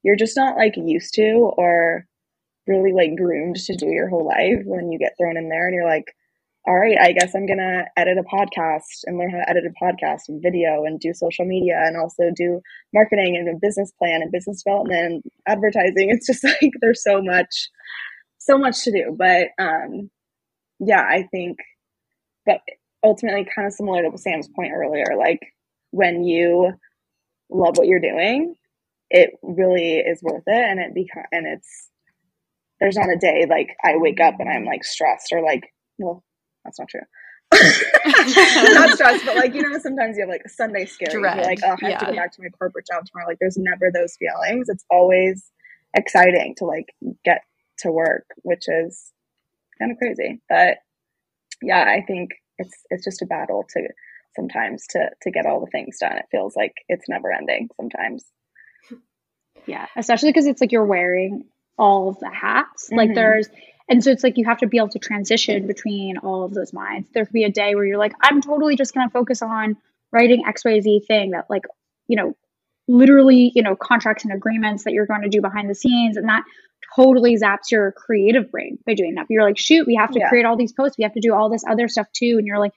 you're 0.03 0.17
just 0.17 0.37
not 0.37 0.57
like 0.57 0.75
used 0.77 1.15
to 1.15 1.53
or 1.57 2.07
really 2.67 2.93
like 2.93 3.17
groomed 3.17 3.57
to 3.57 3.77
do 3.77 3.87
your 3.87 4.09
whole 4.09 4.27
life 4.27 4.63
when 4.65 4.93
you 4.93 4.99
get 4.99 5.15
thrown 5.19 5.37
in 5.37 5.49
there 5.49 5.67
and 5.67 5.75
you're 5.75 5.85
like 5.89 6.15
all 6.67 6.79
right 6.79 6.97
i 7.01 7.13
guess 7.13 7.35
i'm 7.35 7.47
gonna 7.47 7.85
edit 7.97 8.19
a 8.19 8.23
podcast 8.23 9.03
and 9.05 9.19
learn 9.19 9.31
how 9.31 9.39
to 9.39 9.51
edit 9.51 9.65
a 9.67 9.85
podcast 9.85 10.23
and 10.29 10.43
video 10.43 10.85
and 10.85 11.01
do 11.01 11.13
social 11.13 11.45
media 11.45 11.83
and 11.85 11.97
also 11.97 12.31
do 12.37 12.61
marketing 12.95 13.37
and 13.37 13.49
a 13.49 13.59
business 13.61 13.93
plan 13.99 14.23
and 14.23 14.31
business 14.31 14.63
development 14.63 15.05
and 15.05 15.23
advertising. 15.49 16.11
It's 16.11 16.27
just 16.27 16.45
like 16.63 16.73
there's 16.81 17.03
so 17.03 17.21
much 17.21 17.69
so 18.39 18.59
much 18.59 18.85
to 18.85 18.93
do. 18.93 19.17
But 19.19 19.49
um 19.59 20.09
yeah 20.85 21.03
i 21.03 21.27
think 21.31 21.59
but 22.45 22.61
ultimately 23.05 23.47
kind 23.55 23.67
of 23.67 23.73
similar 23.73 24.03
to 24.03 24.19
sam's 24.19 24.49
point 24.55 24.73
earlier 24.73 25.17
like 25.17 25.41
when 25.93 26.25
you 26.25 26.73
love 27.49 27.77
what 27.77 27.87
you're 27.87 28.01
doing 28.01 28.57
it 29.13 29.39
really 29.43 29.99
is 29.99 30.23
worth 30.23 30.43
it 30.47 30.71
and 30.71 30.81
it 30.81 30.95
becomes, 30.95 31.27
and 31.31 31.47
it's 31.47 31.91
there's 32.81 32.97
not 32.97 33.13
a 33.13 33.19
day 33.19 33.47
like 33.49 33.77
I 33.85 33.97
wake 33.97 34.21
up 34.21 34.37
and 34.41 34.49
I'm 34.49 34.65
like 34.65 34.83
stressed 34.83 35.33
or 35.33 35.43
like 35.43 35.73
well 35.99 36.25
that's 36.65 36.79
not 36.79 36.89
true. 36.89 37.01
not 37.55 38.95
stressed, 38.95 39.27
but 39.27 39.37
like 39.37 39.55
you 39.55 39.63
know, 39.63 39.79
sometimes 39.79 40.17
you 40.17 40.23
have 40.23 40.31
like 40.31 40.43
a 40.47 40.49
Sunday 40.49 40.87
scary. 40.87 41.13
You're 41.13 41.23
like, 41.23 41.59
oh, 41.63 41.77
I 41.83 41.91
have 41.91 42.01
to 42.01 42.07
go 42.07 42.15
back 42.15 42.33
to 42.33 42.43
my 42.43 42.49
corporate 42.49 42.87
job 42.87 43.05
tomorrow. 43.05 43.29
Like, 43.29 43.39
there's 43.41 43.59
never 43.59 43.91
those 43.93 44.17
feelings. 44.17 44.71
It's 44.71 44.85
always 44.91 45.51
exciting 45.95 46.55
to 46.59 46.65
like 46.65 46.95
get 47.25 47.43
to 47.81 47.93
work, 47.93 48.25
which 48.43 48.65
is 48.69 49.13
kind 49.79 49.93
of 49.93 49.99
crazy. 49.99 50.41
But 50.49 50.79
yeah, 51.61 51.83
I 51.83 52.03
think 52.07 52.31
it's 52.57 52.75
it's 52.89 53.05
just 53.05 53.21
a 53.21 53.27
battle 53.27 53.67
to 53.71 53.89
sometimes 54.35 54.87
to 54.91 55.11
to 55.23 55.31
get 55.31 55.47
all 55.47 55.61
the 55.61 55.71
things 55.71 55.99
done. 55.99 56.17
It 56.19 56.27
feels 56.31 56.57
like 56.57 56.75
it's 56.89 57.09
never 57.09 57.33
ending 57.33 57.69
sometimes. 57.77 58.25
Yeah, 59.67 59.87
especially 59.97 60.31
because 60.31 60.47
it's 60.47 60.61
like 60.61 60.73
you're 60.73 60.85
wearing 60.85 61.45
all 61.79 62.09
of 62.09 62.19
the 62.19 62.31
hats. 62.31 62.91
Like 62.91 63.11
Mhm. 63.11 63.15
there's, 63.15 63.49
and 63.89 64.03
so 64.03 64.11
it's 64.11 64.25
like 64.25 64.37
you 64.39 64.45
have 64.45 64.59
to 64.59 64.67
be 64.67 64.77
able 64.79 64.89
to 64.91 64.99
transition 64.99 65.67
between 65.67 66.19
all 66.19 66.43
of 66.45 66.53
those 66.55 66.73
minds. 66.73 67.09
There 67.13 67.25
could 67.25 67.33
be 67.33 67.45
a 67.45 67.51
day 67.51 67.75
where 67.75 67.85
you're 67.85 67.99
like, 67.99 68.13
I'm 68.21 68.41
totally 68.41 68.77
just 68.77 68.95
going 68.95 69.07
to 69.09 69.13
focus 69.13 69.41
on 69.43 69.77
writing 70.13 70.45
XYZ 70.45 71.07
thing 71.07 71.31
that, 71.31 71.49
like, 71.49 71.63
you 72.09 72.17
know, 72.17 72.37
literally, 72.89 73.53
you 73.55 73.63
know, 73.63 73.77
contracts 73.77 74.25
and 74.25 74.33
agreements 74.33 74.85
that 74.85 74.93
you're 74.93 75.07
going 75.07 75.23
to 75.23 75.29
do 75.29 75.41
behind 75.41 75.71
the 75.71 75.75
scenes. 75.75 76.17
And 76.17 76.29
that 76.29 76.43
totally 76.97 77.37
zaps 77.37 77.71
your 77.71 77.93
creative 77.93 78.51
brain 78.51 78.79
by 78.85 78.95
doing 78.95 79.15
that. 79.15 79.23
But 79.23 79.31
you're 79.31 79.45
like, 79.45 79.59
shoot, 79.59 79.87
we 79.87 79.95
have 79.95 80.11
to 80.11 80.19
Yeah. 80.19 80.29
create 80.29 80.45
all 80.45 80.57
these 80.57 80.73
posts. 80.73 80.99
We 80.99 81.05
have 81.05 81.15
to 81.15 81.21
do 81.21 81.33
all 81.33 81.49
this 81.49 81.65
other 81.69 81.89
stuff 81.89 82.09
too. 82.13 82.37
And 82.39 82.47
you're 82.47 82.59
like, 82.59 82.73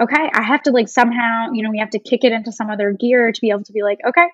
okay, 0.00 0.30
I 0.32 0.42
have 0.42 0.62
to 0.62 0.70
like 0.70 0.88
somehow, 0.88 1.52
you 1.52 1.62
know, 1.62 1.70
we 1.70 1.78
have 1.78 1.90
to 1.90 1.98
kick 1.98 2.24
it 2.24 2.32
into 2.32 2.52
some 2.52 2.70
other 2.70 2.92
gear 2.92 3.32
to 3.32 3.40
be 3.40 3.50
able 3.50 3.64
to 3.64 3.72
be 3.72 3.82
like, 3.82 3.98
okay, 4.06 4.28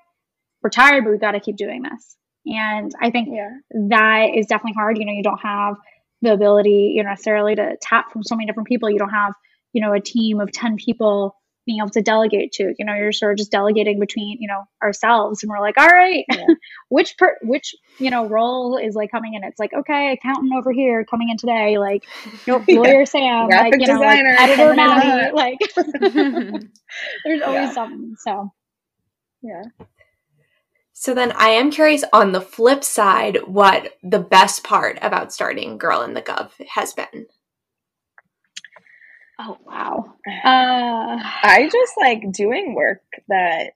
we're 0.63 0.71
tired, 0.71 1.05
but 1.05 1.11
we've 1.11 1.21
got 1.21 1.33
to 1.33 1.41
keep 1.41 1.57
doing 1.57 1.83
this. 1.83 2.17
And 2.47 2.93
I 3.01 3.11
think 3.11 3.29
Yeah. 3.33 3.51
that 3.89 4.31
is 4.37 4.47
definitely 4.47 4.75
hard. 4.75 4.99
You 4.99 5.07
know, 5.07 5.13
you 5.13 5.23
don't 5.23 5.41
have 5.41 5.77
the 6.23 6.33
ability, 6.33 6.93
you 6.97 7.03
know, 7.03 7.11
necessarily 7.11 7.55
to 7.55 7.77
tap 7.81 8.13
from 8.13 8.23
so 8.23 8.37
many 8.37 8.47
different 8.47 8.69
people. 8.69 8.91
You 8.91 8.99
don't 8.99 9.11
have, 9.11 9.35
you 9.73 9.81
know, 9.81 9.93
a 9.93 10.01
team 10.01 10.41
of 10.41 10.53
10 10.53 10.77
people 10.77 11.37
being 11.67 11.79
able 11.81 11.91
to 11.91 12.03
delegate 12.03 12.53
to. 12.53 12.75
You 12.79 12.85
know, 12.85 12.95
you're 12.95 13.13
sort 13.13 13.33
of 13.33 13.39
just 13.39 13.51
delegating 13.53 14.01
between, 14.01 14.39
you 14.41 14.49
know, 14.49 14.65
ourselves. 14.83 15.43
And 15.43 15.51
we're 15.51 15.61
like, 15.61 15.79
all 15.79 15.89
right, 15.89 16.25
Yeah. 16.29 16.47
which 16.89 17.17
per 17.19 17.37
which, 17.43 17.75
you 17.99 18.11
know, 18.11 18.27
role 18.29 18.77
is 18.77 18.95
like 18.95 19.11
coming 19.11 19.35
in? 19.35 19.45
It's 19.45 19.59
like, 19.59 19.73
okay, 19.75 20.13
accountant 20.13 20.53
over 20.57 20.73
here 20.73 21.05
coming 21.05 21.31
in 21.31 21.37
today, 21.39 21.79
like, 21.79 22.03
nope, 22.47 22.65
Yeah. 22.69 22.79
lawyer 22.79 23.07
Sam, 23.07 23.55
like, 23.55 23.75
Graphic 23.75 23.81
you 23.81 23.87
know, 23.87 24.05
like, 24.05 24.21
designer 24.21 24.35
editor 24.39 24.75
Maddie, 24.75 25.31
like 25.35 25.59
there's 27.25 27.43
always 27.47 27.69
Yeah. 27.69 27.73
something. 27.73 28.17
So 28.19 28.53
Yeah. 29.43 29.63
So 30.93 31.15
then 31.15 31.33
I 31.33 31.51
am 31.51 31.71
curious 31.71 32.05
on 32.13 32.33
the 32.33 32.41
flip 32.41 32.85
side 32.85 33.39
what 33.47 33.97
the 34.03 34.19
best 34.21 34.65
part 34.65 34.99
about 35.03 35.33
starting 35.33 35.79
Girl 35.79 36.03
in 36.03 36.15
the 36.15 36.23
Gov 36.23 36.53
has 36.71 36.93
been. 36.95 37.27
Oh 39.39 39.59
wow. 39.65 40.15
Uh 40.45 41.19
I 41.43 41.69
just 41.71 41.95
like 41.99 42.31
doing 42.33 42.75
work 42.75 43.03
that 43.29 43.73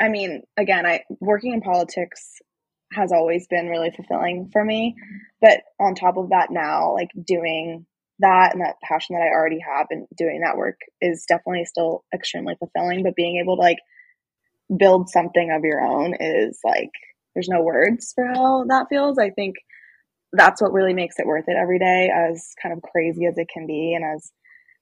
I 0.00 0.08
mean, 0.08 0.42
again, 0.56 0.86
I 0.86 1.02
working 1.20 1.54
in 1.54 1.60
politics 1.60 2.38
has 2.92 3.12
always 3.12 3.46
been 3.48 3.68
really 3.68 3.90
fulfilling 3.90 4.50
for 4.52 4.64
me. 4.64 4.96
But 5.40 5.62
on 5.80 5.94
top 5.94 6.16
of 6.16 6.30
that, 6.30 6.50
now 6.50 6.94
like 6.94 7.10
doing 7.26 7.86
that 8.20 8.54
and 8.54 8.62
that 8.62 8.76
passion 8.82 9.16
that 9.16 9.22
I 9.22 9.28
already 9.34 9.60
have 9.60 9.88
and 9.90 10.06
doing 10.16 10.40
that 10.42 10.56
work 10.56 10.78
is 11.00 11.24
definitely 11.28 11.64
still 11.66 12.04
extremely 12.14 12.56
fulfilling. 12.58 13.02
But 13.02 13.16
being 13.16 13.38
able 13.38 13.56
to 13.56 13.62
like 13.62 13.78
build 14.76 15.08
something 15.10 15.50
of 15.50 15.64
your 15.64 15.80
own 15.80 16.14
is 16.20 16.60
like 16.64 16.90
there's 17.34 17.48
no 17.48 17.62
words 17.62 18.12
for 18.14 18.26
how 18.26 18.64
that 18.68 18.86
feels. 18.88 19.18
I 19.18 19.30
think 19.30 19.56
that's 20.32 20.60
what 20.62 20.72
really 20.72 20.94
makes 20.94 21.18
it 21.18 21.26
worth 21.26 21.44
it 21.48 21.56
every 21.56 21.78
day, 21.78 22.10
as 22.14 22.54
kind 22.62 22.74
of 22.74 22.82
crazy 22.82 23.26
as 23.26 23.38
it 23.38 23.48
can 23.52 23.66
be 23.66 23.94
and 23.94 24.04
as 24.04 24.30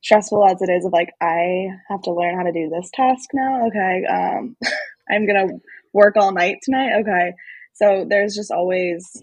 stressful 0.02 0.46
as 0.46 0.60
it 0.62 0.70
is 0.70 0.84
of 0.84 0.92
like 0.92 1.10
I 1.20 1.68
have 1.88 2.02
to 2.02 2.12
learn 2.12 2.36
how 2.36 2.44
to 2.44 2.52
do 2.52 2.68
this 2.68 2.90
task 2.92 3.28
now. 3.32 3.66
Okay. 3.66 4.04
Um 4.06 4.56
I'm 5.10 5.26
gonna 5.26 5.48
work 5.92 6.16
all 6.16 6.32
night 6.32 6.58
tonight. 6.62 7.00
Okay. 7.00 7.32
So 7.74 8.06
there's 8.08 8.34
just 8.34 8.50
always 8.50 9.22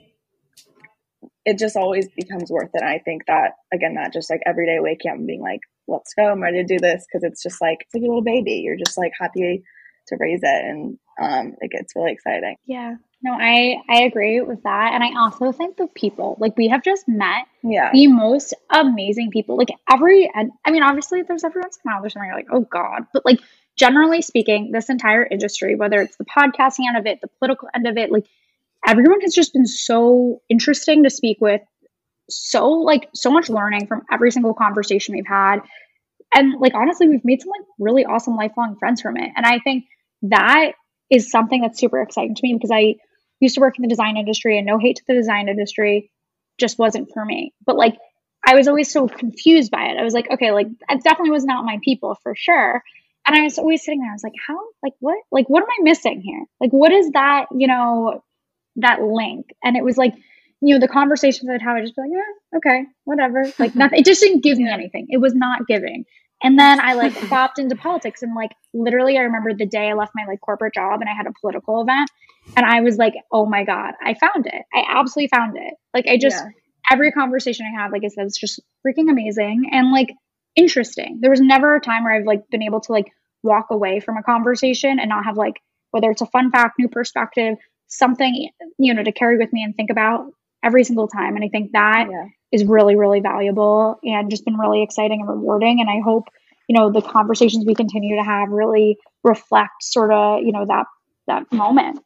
it 1.45 1.59
just 1.59 1.76
always 1.76 2.07
becomes 2.15 2.49
worth 2.49 2.69
it. 2.74 2.82
And 2.82 2.89
I 2.89 2.99
think 2.99 3.24
that 3.28 3.53
again, 3.74 3.95
that 3.95 4.13
just 4.13 4.30
like 4.30 4.41
every 4.45 4.65
day 4.65 4.78
waking 4.80 5.11
up 5.11 5.17
and 5.17 5.28
being 5.28 5.41
like, 5.41 5.59
let's 5.88 6.13
go, 6.13 6.26
I'm 6.26 6.41
ready 6.41 6.57
to 6.57 6.63
do 6.63 6.80
this 6.80 7.05
because 7.05 7.24
it's 7.24 7.43
just 7.43 7.61
like 7.61 7.80
it's 7.82 7.93
like 7.93 8.03
a 8.03 8.07
little 8.07 8.24
baby. 8.24 8.61
You're 8.63 8.78
just 8.78 8.97
like 8.97 9.11
happy 9.19 9.63
to 10.07 10.17
raise 10.19 10.41
it 10.43 10.65
and 10.65 10.97
um 11.21 11.55
it 11.61 11.71
gets 11.71 11.95
really 11.95 12.11
exciting. 12.11 12.55
Yeah. 12.65 12.95
No, 13.24 13.32
I 13.32 13.78
I 13.89 14.01
agree 14.03 14.41
with 14.41 14.63
that. 14.63 14.91
And 14.93 15.01
I 15.03 15.17
also 15.19 15.53
think 15.53 15.78
the 15.78 15.88
people, 15.88 16.36
like 16.39 16.57
we 16.57 16.67
have 16.67 16.84
just 16.84 17.07
met 17.07 17.45
Yeah. 17.63 17.89
the 17.93 18.07
most 18.07 18.53
amazing 18.69 19.32
people. 19.32 19.55
Like 19.57 19.69
every 19.89 20.30
and 20.34 20.51
I 20.65 20.71
mean 20.71 20.84
obviously 20.84 21.21
there's 21.21 21.45
every 21.45 21.61
once 21.61 21.78
in 21.84 21.89
a 21.89 21.93
while 21.93 22.01
there's 22.01 22.13
something 22.13 22.28
you're 22.28 22.36
like, 22.38 22.47
oh 22.51 22.67
God. 22.69 23.03
But 23.13 23.26
like 23.26 23.39
generally 23.78 24.21
speaking, 24.21 24.71
this 24.74 24.89
entire 24.89 25.26
industry, 25.26 25.76
whether 25.76 26.01
it's 26.01 26.17
the 26.17 26.26
podcasting 26.26 26.86
end 26.88 26.97
of 26.97 27.05
it, 27.05 27.21
the 27.21 27.30
political 27.39 27.69
end 27.74 27.88
of 27.88 27.97
it, 27.97 28.11
like 28.11 28.26
everyone 28.86 29.21
has 29.21 29.34
just 29.34 29.53
been 29.53 29.65
so 29.65 30.41
interesting 30.49 31.03
to 31.03 31.09
speak 31.09 31.38
with. 31.39 31.61
So 32.30 32.67
like 32.69 33.09
so 33.13 33.32
much 33.32 33.49
learning 33.49 33.88
from 33.88 34.01
every 34.11 34.32
single 34.32 34.53
conversation 34.53 35.15
we've 35.15 35.26
had. 35.26 35.59
And 36.36 36.59
like 36.59 36.74
honestly, 36.76 37.07
we've 37.07 37.24
made 37.24 37.41
some 37.41 37.51
like 37.51 37.67
really 37.80 38.03
awesome 38.05 38.36
lifelong 38.36 38.76
friends 38.80 39.01
from 39.01 39.15
it. 39.15 39.32
And 39.36 39.45
I 39.45 39.59
think 39.59 39.86
that 40.24 40.74
is 41.09 41.32
something 41.32 41.61
that's 41.61 41.80
super 41.80 42.01
exciting 42.01 42.36
to 42.36 42.41
me 42.43 42.53
because 42.55 42.71
I 42.71 42.95
used 43.43 43.55
to 43.55 43.61
work 43.61 43.77
in 43.77 43.83
the 43.83 43.87
design 43.87 44.17
industry 44.17 44.57
and 44.57 44.65
no 44.65 44.79
hate 44.79 44.97
to 44.97 45.03
the 45.07 45.13
design 45.13 45.49
industry 45.49 46.11
just 46.59 46.79
wasn't 46.79 47.11
for 47.13 47.23
me. 47.23 47.53
But 47.65 47.77
like 47.77 47.97
I 48.45 48.55
was 48.55 48.67
always 48.67 48.91
so 48.91 49.07
confused 49.07 49.71
by 49.71 49.85
it. 49.85 49.97
I 49.99 50.03
was 50.03 50.13
like, 50.13 50.29
okay, 50.29 50.51
like 50.51 50.67
that 50.89 51.03
definitely 51.03 51.31
was 51.31 51.45
not 51.45 51.65
my 51.65 51.79
people 51.83 52.17
for 52.23 52.35
sure. 52.35 52.83
And 53.25 53.35
I 53.37 53.43
was 53.43 53.57
always 53.57 53.83
sitting 53.83 54.01
there, 54.01 54.09
I 54.09 54.13
was 54.13 54.23
like, 54.23 54.33
how 54.47 54.59
like 54.81 54.93
what 54.99 55.17
like 55.31 55.49
what 55.49 55.63
am 55.63 55.69
I 55.69 55.83
missing 55.83 56.21
here? 56.21 56.45
Like 56.59 56.71
what 56.71 56.91
is 56.91 57.11
that, 57.11 57.45
you 57.55 57.67
know, 57.67 58.23
that 58.77 59.01
link? 59.01 59.47
And 59.63 59.77
it 59.77 59.83
was 59.83 59.97
like, 59.97 60.13
you 60.61 60.73
know, 60.75 60.79
the 60.79 60.87
conversations 60.91 61.49
I'd 61.49 61.61
have, 61.61 61.77
I'd 61.77 61.83
just 61.83 61.95
be 61.95 62.01
like, 62.01 62.11
yeah, 62.11 62.57
okay, 62.57 62.85
whatever. 63.05 63.45
Like 63.59 63.75
nothing 63.77 63.99
it 63.99 64.05
just 64.05 64.21
didn't 64.21 64.43
give 64.43 64.57
me 64.57 64.69
anything. 64.69 65.07
It 65.09 65.17
was 65.17 65.33
not 65.35 65.67
giving. 65.67 66.05
And 66.43 66.59
then 66.59 66.79
I 66.79 66.93
like 66.93 67.13
popped 67.29 67.59
into 67.59 67.75
politics 67.75 68.21
and 68.21 68.35
like 68.35 68.51
literally 68.73 69.17
I 69.17 69.21
remember 69.21 69.53
the 69.53 69.65
day 69.65 69.89
I 69.89 69.93
left 69.93 70.11
my 70.15 70.25
like 70.27 70.41
corporate 70.41 70.73
job 70.73 71.01
and 71.01 71.09
I 71.09 71.13
had 71.13 71.27
a 71.27 71.33
political 71.41 71.81
event 71.81 72.09
and 72.55 72.65
I 72.65 72.81
was 72.81 72.97
like, 72.97 73.13
oh 73.31 73.45
my 73.45 73.63
God, 73.63 73.93
I 74.03 74.13
found 74.15 74.45
it. 74.47 74.63
I 74.73 74.83
absolutely 74.87 75.29
found 75.29 75.57
it. 75.57 75.73
Like 75.93 76.07
I 76.07 76.17
just 76.17 76.43
Yeah. 76.43 76.49
every 76.91 77.11
conversation 77.11 77.65
I 77.65 77.81
had, 77.81 77.91
like 77.91 78.03
I 78.05 78.09
said, 78.09 78.23
was 78.25 78.37
just 78.37 78.59
freaking 78.85 79.09
amazing 79.09 79.69
and 79.71 79.91
like 79.91 80.09
interesting. 80.55 81.19
There 81.21 81.31
was 81.31 81.41
never 81.41 81.75
a 81.75 81.81
time 81.81 82.03
where 82.03 82.13
I've 82.13 82.25
like 82.25 82.41
been 82.49 82.63
able 82.63 82.81
to 82.81 82.91
like 82.91 83.11
walk 83.43 83.67
away 83.71 83.99
from 83.99 84.17
a 84.17 84.23
conversation 84.23 84.99
and 84.99 85.09
not 85.09 85.25
have 85.25 85.37
like 85.37 85.55
whether 85.91 86.09
it's 86.11 86.21
a 86.21 86.27
fun 86.27 86.51
fact, 86.51 86.79
new 86.79 86.89
perspective, 86.89 87.55
something, 87.87 88.49
you 88.79 88.93
know, 88.93 89.03
to 89.03 89.11
carry 89.11 89.37
with 89.37 89.53
me 89.53 89.63
and 89.63 89.75
think 89.75 89.89
about 89.91 90.25
every 90.63 90.83
single 90.83 91.07
time. 91.07 91.35
And 91.35 91.45
I 91.45 91.49
think 91.49 91.71
that 91.73 92.07
Yeah. 92.09 92.25
Is 92.54 92.64
really, 92.64 92.95
really 92.95 93.20
valuable 93.20 93.99
and 94.04 94.30
just 94.30 94.45
been 94.45 94.58
really 94.58 94.84
exciting 94.84 95.22
and 95.22 95.30
rewarding. 95.30 95.82
And 95.82 95.89
I 95.89 95.99
hope, 96.06 96.30
you 96.70 96.78
know, 96.78 96.91
the 96.91 97.01
conversations 97.01 97.66
we 97.66 97.74
continue 97.74 98.16
to 98.16 98.24
have 98.24 98.49
really 98.49 98.97
reflect 99.24 99.82
sort 99.82 100.14
of, 100.14 100.43
you 100.43 100.51
know, 100.51 100.66
that 100.68 100.86
that 101.28 101.51
moment. 101.51 101.99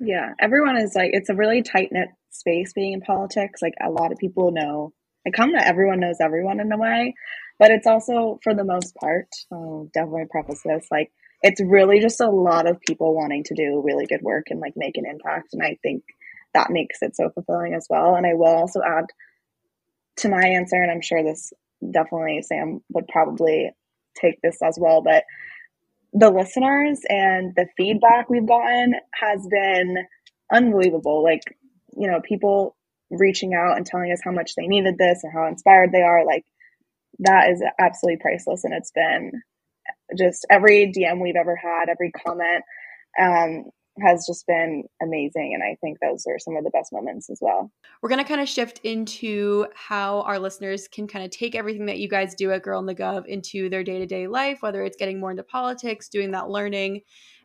Yeah, 0.00 0.32
everyone 0.40 0.78
is 0.78 0.94
like 0.94 1.10
it's 1.12 1.28
a 1.28 1.34
really 1.34 1.62
tight 1.62 1.90
knit 1.92 2.08
space 2.30 2.72
being 2.72 2.94
in 2.94 3.02
politics. 3.02 3.60
Like 3.60 3.74
a 3.84 3.90
lot 3.90 4.10
of 4.10 4.18
people 4.18 4.50
know, 4.52 4.94
like 5.24 5.34
kind 5.34 5.54
of 5.54 5.62
everyone 5.62 6.00
knows 6.00 6.16
everyone 6.18 6.60
in 6.60 6.72
a 6.72 6.78
way, 6.78 7.14
but 7.58 7.70
it's 7.70 7.86
also 7.86 8.40
for 8.42 8.54
the 8.54 8.64
most 8.64 8.96
part. 8.96 9.28
I'll 9.52 9.90
definitely 9.92 10.24
preface 10.30 10.62
this 10.64 10.88
like 10.90 11.12
it's 11.42 11.60
really 11.60 12.00
just 12.00 12.22
a 12.22 12.30
lot 12.30 12.66
of 12.66 12.80
people 12.80 13.14
wanting 13.14 13.44
to 13.44 13.54
do 13.54 13.82
really 13.84 14.06
good 14.06 14.22
work 14.22 14.46
and 14.48 14.60
like 14.60 14.72
make 14.76 14.96
an 14.96 15.04
impact, 15.06 15.48
and 15.52 15.62
I 15.62 15.76
think 15.82 16.04
that 16.54 16.70
makes 16.70 17.02
it 17.02 17.14
so 17.14 17.28
fulfilling 17.28 17.74
as 17.74 17.86
well. 17.90 18.14
And 18.14 18.26
I 18.26 18.32
will 18.32 18.46
also 18.46 18.80
add 18.80 19.04
to 20.18 20.28
my 20.28 20.46
answer, 20.46 20.76
and 20.76 20.90
I'm 20.90 21.02
sure 21.02 21.22
this 21.22 21.52
definitely 21.90 22.42
Sam 22.42 22.80
would 22.90 23.08
probably 23.08 23.70
take 24.20 24.40
this 24.42 24.58
as 24.62 24.78
well, 24.80 25.02
but 25.02 25.24
the 26.12 26.30
listeners 26.30 27.00
and 27.08 27.52
the 27.56 27.66
feedback 27.76 28.30
we've 28.30 28.46
gotten 28.46 28.94
has 29.14 29.46
been 29.50 29.96
unbelievable. 30.52 31.24
Like, 31.24 31.42
you 31.96 32.08
know, 32.08 32.20
people 32.20 32.76
reaching 33.10 33.52
out 33.54 33.76
and 33.76 33.84
telling 33.84 34.12
us 34.12 34.20
how 34.24 34.30
much 34.30 34.54
they 34.54 34.66
needed 34.66 34.96
this 34.96 35.20
and 35.24 35.32
how 35.32 35.48
inspired 35.48 35.90
they 35.92 36.02
are. 36.02 36.24
Like, 36.24 36.44
that 37.20 37.50
is 37.50 37.62
absolutely 37.78 38.20
priceless. 38.20 38.62
And 38.64 38.74
it's 38.74 38.92
been 38.92 39.42
just 40.16 40.46
every 40.50 40.92
DM 40.92 41.20
we've 41.20 41.36
ever 41.36 41.56
had, 41.56 41.88
every 41.88 42.12
comment 42.12 42.64
um, 43.20 43.64
has 44.00 44.26
just 44.26 44.46
been 44.46 44.84
amazing. 45.02 45.52
And 45.54 45.62
I 45.62 45.76
think 45.80 45.98
those 46.00 46.24
are 46.26 46.38
some 46.38 46.56
of 46.56 46.64
the 46.64 46.70
best 46.70 46.92
moments 46.92 47.30
as 47.30 47.38
well. 47.40 47.70
We're 48.02 48.08
going 48.08 48.22
to 48.22 48.28
kind 48.28 48.40
of 48.40 48.48
shift 48.48 48.80
into 48.82 49.66
how 49.74 50.22
our 50.22 50.38
listeners 50.38 50.88
can 50.88 51.06
kind 51.06 51.24
of 51.24 51.30
take 51.30 51.54
everything 51.54 51.86
that 51.86 51.98
you 51.98 52.08
guys 52.08 52.34
do 52.34 52.50
at 52.50 52.62
Girl 52.62 52.80
in 52.80 52.86
the 52.86 52.94
Gov 52.94 53.26
into 53.26 53.68
their 53.68 53.84
day 53.84 53.98
to 53.98 54.06
day 54.06 54.26
life, 54.26 54.58
whether 54.62 54.82
it's 54.82 54.96
getting 54.96 55.20
more 55.20 55.30
into 55.30 55.44
politics, 55.44 56.08
doing 56.08 56.32
that 56.32 56.50
learning. 56.50 57.02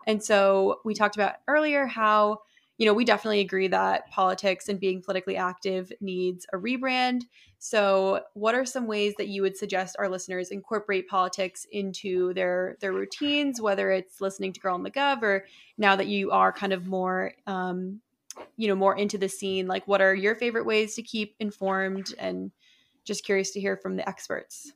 And 0.08 0.24
so 0.24 0.80
we 0.84 0.94
talked 0.96 1.16
about 1.16 1.36
earlier 1.48 1.86
how, 1.86 2.40
you 2.80 2.86
know, 2.86 2.94
we 2.94 3.06
definitely 3.06 3.42
agree 3.42 3.68
that 3.68 4.10
politics 4.10 4.70
and 4.70 4.80
being 4.80 5.04
politically 5.04 5.38
active 5.38 5.92
needs 6.02 6.48
a 6.54 6.58
rebrand. 6.58 7.22
So, 7.60 8.24
what 8.34 8.56
are 8.56 8.66
some 8.66 8.88
ways 8.88 9.14
that 9.18 9.28
you 9.28 9.42
would 9.44 9.58
suggest 9.58 9.98
our 10.00 10.10
listeners 10.10 10.50
incorporate 10.50 11.08
politics 11.08 11.68
into 11.72 12.34
their 12.34 12.78
their 12.80 12.94
routines, 12.94 13.62
whether 13.62 13.92
it's 13.92 14.22
listening 14.22 14.54
to 14.54 14.60
Girl 14.60 14.76
in 14.76 14.84
the 14.84 14.90
Gov 14.90 15.22
or 15.22 15.46
now 15.78 15.96
that 15.96 16.08
you 16.08 16.32
are 16.32 16.52
kind 16.52 16.74
of 16.74 16.88
more 16.88 17.34
um, 17.46 18.00
you 18.56 18.68
know 18.68 18.76
more 18.76 18.98
into 18.98 19.18
the 19.18 19.30
scene 19.30 19.68
like 19.68 19.86
what 19.88 20.02
are 20.02 20.16
your 20.16 20.34
favorite 20.34 20.66
ways 20.66 20.96
to 20.96 21.02
keep 21.04 21.36
informed 21.40 22.16
and 22.18 22.52
just 23.04 23.26
curious 23.26 23.52
to 23.52 23.60
hear 23.60 23.76
from 23.76 23.98
the 23.98 24.08
experts 24.08 24.72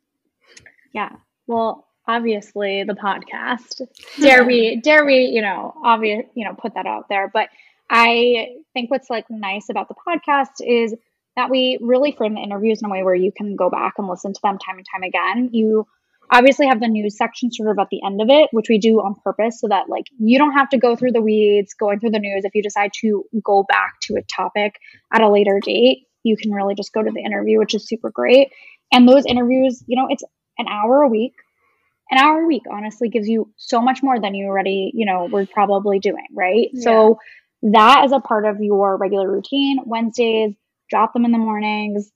Yeah. 0.94 1.10
Well, 1.48 1.88
obviously 2.08 2.84
the 2.84 2.94
podcast. 2.94 3.82
Dare 4.22 4.46
we 4.46 4.78
dare 4.78 5.06
we, 5.06 5.26
you 5.26 5.42
know, 5.42 5.74
obvious, 5.84 6.26
you 6.36 6.46
know, 6.46 6.54
put 6.54 6.74
that 6.76 6.86
out 6.86 7.10
there. 7.10 7.30
But 7.34 7.50
I 7.96 8.56
think 8.74 8.90
what's 8.90 9.12
like 9.12 9.30
nice 9.30 9.70
about 9.70 9.88
the 9.88 9.94
podcast 9.94 10.66
is 10.66 10.96
that 11.36 11.52
we 11.52 11.78
really 11.80 12.12
frame 12.12 12.34
the 12.34 12.42
interviews 12.42 12.82
in 12.82 12.90
a 12.90 12.92
way 12.92 13.04
where 13.04 13.14
you 13.14 13.32
can 13.32 13.56
go 13.56 13.70
back 13.70 13.94
and 14.00 14.08
listen 14.08 14.34
to 14.34 14.40
them 14.44 14.58
time 14.58 14.78
and 14.78 14.86
time 14.92 15.04
again. 15.04 15.52
You 15.54 15.86
obviously 16.32 16.66
have 16.66 16.80
the 16.80 16.88
news 16.88 17.16
section 17.16 17.52
sort 17.52 17.70
of 17.70 17.78
at 17.78 17.90
the 17.92 18.02
end 18.04 18.20
of 18.20 18.30
it, 18.30 18.50
which 18.52 18.68
we 18.68 18.80
do 18.80 18.98
on 19.00 19.14
purpose 19.24 19.60
so 19.62 19.68
that 19.68 19.90
like 19.90 20.06
you 20.18 20.40
don't 20.40 20.54
have 20.54 20.70
to 20.70 20.80
go 20.80 20.96
through 20.96 21.12
the 21.12 21.22
weeds 21.22 21.76
going 21.76 22.00
through 22.00 22.10
the 22.10 22.20
news 22.20 22.46
if 22.46 22.56
you 22.56 22.64
decide 22.64 22.92
to 23.02 23.26
go 23.44 23.64
back 23.64 24.00
to 24.02 24.16
a 24.16 24.24
topic 24.24 24.74
at 25.14 25.22
a 25.22 25.30
later 25.30 25.60
date. 25.64 26.08
You 26.24 26.36
can 26.36 26.52
really 26.52 26.74
just 26.74 26.94
go 26.94 27.04
to 27.04 27.12
the 27.12 27.22
interview, 27.22 27.60
which 27.60 27.76
is 27.76 27.88
super 27.88 28.10
great. 28.10 28.50
And 28.92 29.08
those 29.08 29.28
interviews, 29.28 29.84
you 29.86 29.98
know, 29.98 30.08
it's 30.10 30.24
an 30.58 30.66
hour 30.68 31.04
a 31.04 31.08
week. 31.08 31.34
An 32.10 32.18
hour 32.18 32.42
a 32.42 32.48
week 32.48 32.64
honestly 32.72 33.10
gives 33.10 33.28
you 33.28 33.52
so 33.58 33.82
much 33.82 34.02
more 34.02 34.20
than 34.20 34.34
you 34.34 34.48
already, 34.48 34.92
you 34.96 35.06
know, 35.06 35.26
were 35.26 35.46
probably 35.46 36.00
doing, 36.00 36.26
right? 36.34 36.70
So 36.76 37.20
that 37.72 38.04
is 38.06 38.12
a 38.12 38.20
part 38.20 38.46
of 38.46 38.62
your 38.62 38.98
regular 38.98 39.32
routine. 39.32 39.80
Wednesdays, 39.86 40.54
drop 40.90 41.14
them 41.14 41.26
in 41.26 41.32
the 41.32 41.38
mornings. 41.38 42.12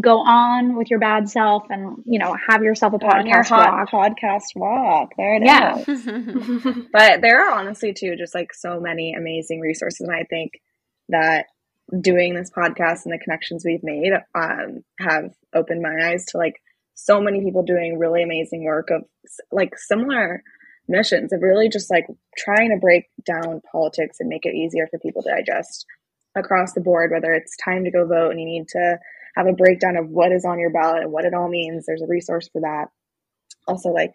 Go 0.00 0.18
on 0.20 0.76
with 0.76 0.90
your 0.90 0.98
bad 0.98 1.28
self 1.28 1.64
and, 1.68 1.98
you 2.06 2.18
know, 2.18 2.34
have 2.48 2.62
yourself 2.62 2.94
a 2.94 2.98
Go 2.98 3.06
on 3.06 3.26
your 3.26 3.42
podcast 3.42 3.48
hot 3.48 3.92
walk. 3.92 4.16
podcast 4.16 4.42
walk. 4.56 5.10
There 5.16 5.36
it 5.36 5.42
is. 5.42 6.06
Yeah. 6.06 6.72
But 6.92 7.20
there 7.20 7.44
are 7.46 7.58
honestly 7.58 7.92
too 7.92 8.16
just 8.16 8.34
like 8.34 8.54
so 8.54 8.80
many 8.80 9.14
amazing 9.14 9.60
resources, 9.60 10.00
and 10.00 10.16
I 10.16 10.24
think 10.24 10.52
that 11.10 11.46
doing 12.00 12.34
this 12.34 12.50
podcast 12.50 13.04
and 13.04 13.12
the 13.12 13.18
connections 13.22 13.64
we've 13.66 13.82
made 13.82 14.12
um, 14.34 14.82
have 14.98 15.30
opened 15.54 15.82
my 15.82 16.10
eyes 16.10 16.24
to 16.26 16.38
like 16.38 16.54
so 16.94 17.20
many 17.20 17.42
people 17.42 17.62
doing 17.62 17.98
really 17.98 18.22
amazing 18.22 18.64
work 18.64 18.88
of 18.90 19.02
like 19.50 19.76
similar 19.76 20.42
missions 20.88 21.32
of 21.32 21.42
really 21.42 21.68
just 21.68 21.90
like 21.90 22.06
trying 22.36 22.70
to 22.70 22.76
break 22.76 23.04
down 23.24 23.60
politics 23.70 24.18
and 24.20 24.28
make 24.28 24.44
it 24.44 24.54
easier 24.54 24.86
for 24.88 24.98
people 24.98 25.22
to 25.22 25.30
digest 25.30 25.86
across 26.34 26.72
the 26.72 26.80
board 26.80 27.10
whether 27.10 27.32
it's 27.32 27.56
time 27.56 27.84
to 27.84 27.90
go 27.90 28.06
vote 28.06 28.30
and 28.30 28.40
you 28.40 28.46
need 28.46 28.66
to 28.68 28.98
have 29.36 29.46
a 29.46 29.52
breakdown 29.52 29.96
of 29.96 30.08
what 30.08 30.32
is 30.32 30.44
on 30.44 30.58
your 30.58 30.70
ballot 30.70 31.02
and 31.02 31.12
what 31.12 31.24
it 31.24 31.34
all 31.34 31.48
means 31.48 31.86
there's 31.86 32.02
a 32.02 32.06
resource 32.06 32.48
for 32.52 32.60
that. 32.60 32.86
Also 33.66 33.90
like 33.90 34.12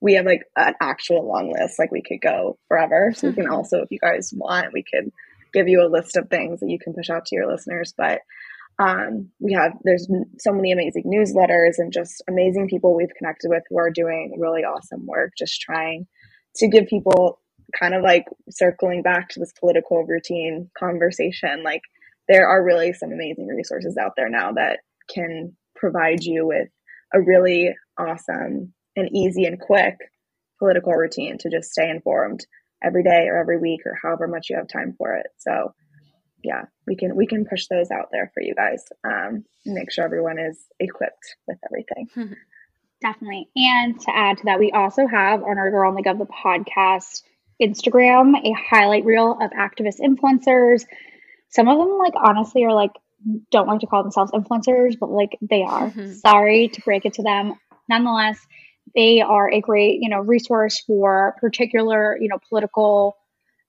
we 0.00 0.14
have 0.14 0.26
like 0.26 0.42
an 0.56 0.74
actual 0.80 1.26
long 1.26 1.52
list 1.52 1.78
like 1.78 1.90
we 1.90 2.02
could 2.02 2.20
go 2.20 2.58
forever. 2.68 3.12
So 3.14 3.28
we 3.28 3.34
hmm. 3.34 3.42
can 3.42 3.50
also 3.50 3.82
if 3.82 3.90
you 3.90 3.98
guys 3.98 4.32
want 4.34 4.72
we 4.72 4.82
could 4.82 5.12
give 5.52 5.68
you 5.68 5.82
a 5.82 5.88
list 5.88 6.16
of 6.16 6.28
things 6.28 6.60
that 6.60 6.70
you 6.70 6.78
can 6.78 6.94
push 6.94 7.10
out 7.10 7.26
to 7.26 7.36
your 7.36 7.50
listeners, 7.50 7.94
but 7.96 8.20
um, 8.78 9.30
we 9.38 9.52
have 9.52 9.72
there's 9.84 10.08
so 10.38 10.52
many 10.52 10.72
amazing 10.72 11.04
newsletters 11.06 11.74
and 11.78 11.92
just 11.92 12.22
amazing 12.28 12.68
people 12.68 12.94
we've 12.94 13.14
connected 13.16 13.48
with 13.48 13.62
who 13.68 13.78
are 13.78 13.90
doing 13.90 14.36
really 14.38 14.62
awesome 14.62 15.06
work, 15.06 15.32
just 15.38 15.60
trying 15.60 16.06
to 16.56 16.68
give 16.68 16.86
people 16.86 17.40
kind 17.78 17.94
of 17.94 18.02
like 18.02 18.24
circling 18.50 19.02
back 19.02 19.28
to 19.28 19.40
this 19.40 19.52
political 19.58 20.04
routine 20.04 20.70
conversation. 20.78 21.62
Like 21.62 21.82
there 22.28 22.48
are 22.48 22.64
really 22.64 22.92
some 22.92 23.12
amazing 23.12 23.46
resources 23.46 23.96
out 23.96 24.12
there 24.16 24.28
now 24.28 24.52
that 24.52 24.80
can 25.12 25.56
provide 25.76 26.24
you 26.24 26.46
with 26.46 26.68
a 27.12 27.20
really 27.20 27.74
awesome 27.98 28.72
and 28.96 29.08
easy 29.14 29.44
and 29.44 29.60
quick 29.60 29.96
political 30.58 30.92
routine 30.92 31.36
to 31.38 31.50
just 31.50 31.70
stay 31.70 31.88
informed 31.88 32.44
every 32.82 33.02
day 33.02 33.26
or 33.28 33.38
every 33.38 33.58
week 33.58 33.80
or 33.86 33.96
however 34.02 34.26
much 34.26 34.48
you 34.50 34.56
have 34.56 34.68
time 34.68 34.94
for 34.96 35.14
it. 35.14 35.26
So 35.38 35.74
yeah, 36.44 36.66
we 36.86 36.94
can 36.96 37.16
we 37.16 37.26
can 37.26 37.46
push 37.46 37.66
those 37.66 37.90
out 37.90 38.08
there 38.12 38.30
for 38.34 38.42
you 38.42 38.54
guys. 38.54 38.84
Um, 39.02 39.44
make 39.64 39.90
sure 39.90 40.04
everyone 40.04 40.38
is 40.38 40.58
equipped 40.78 41.36
with 41.48 41.58
everything. 41.64 42.08
Definitely. 43.00 43.48
And 43.56 44.00
to 44.00 44.16
add 44.16 44.38
to 44.38 44.44
that, 44.44 44.58
we 44.58 44.72
also 44.72 45.06
have 45.06 45.42
on 45.42 45.58
our 45.58 45.70
Girl 45.70 45.90
in 45.90 45.96
the 45.96 46.02
Gov 46.02 46.18
the 46.18 46.26
podcast 46.26 47.22
Instagram 47.60 48.34
a 48.42 48.52
highlight 48.52 49.04
reel 49.04 49.38
of 49.40 49.50
activist 49.50 50.00
influencers. 50.00 50.84
Some 51.50 51.68
of 51.68 51.78
them, 51.78 51.98
like 51.98 52.14
honestly, 52.16 52.64
are 52.64 52.74
like 52.74 52.92
don't 53.50 53.66
like 53.66 53.80
to 53.80 53.86
call 53.86 54.02
themselves 54.02 54.32
influencers, 54.32 54.98
but 54.98 55.10
like 55.10 55.38
they 55.40 55.62
are. 55.62 55.88
Mm-hmm. 55.88 56.12
Sorry 56.12 56.68
to 56.68 56.80
break 56.82 57.04
it 57.06 57.14
to 57.14 57.22
them. 57.22 57.54
Nonetheless, 57.88 58.38
they 58.94 59.20
are 59.20 59.50
a 59.50 59.60
great, 59.60 60.00
you 60.00 60.08
know, 60.08 60.20
resource 60.20 60.82
for 60.86 61.36
particular, 61.40 62.18
you 62.20 62.28
know, 62.28 62.38
political 62.48 63.16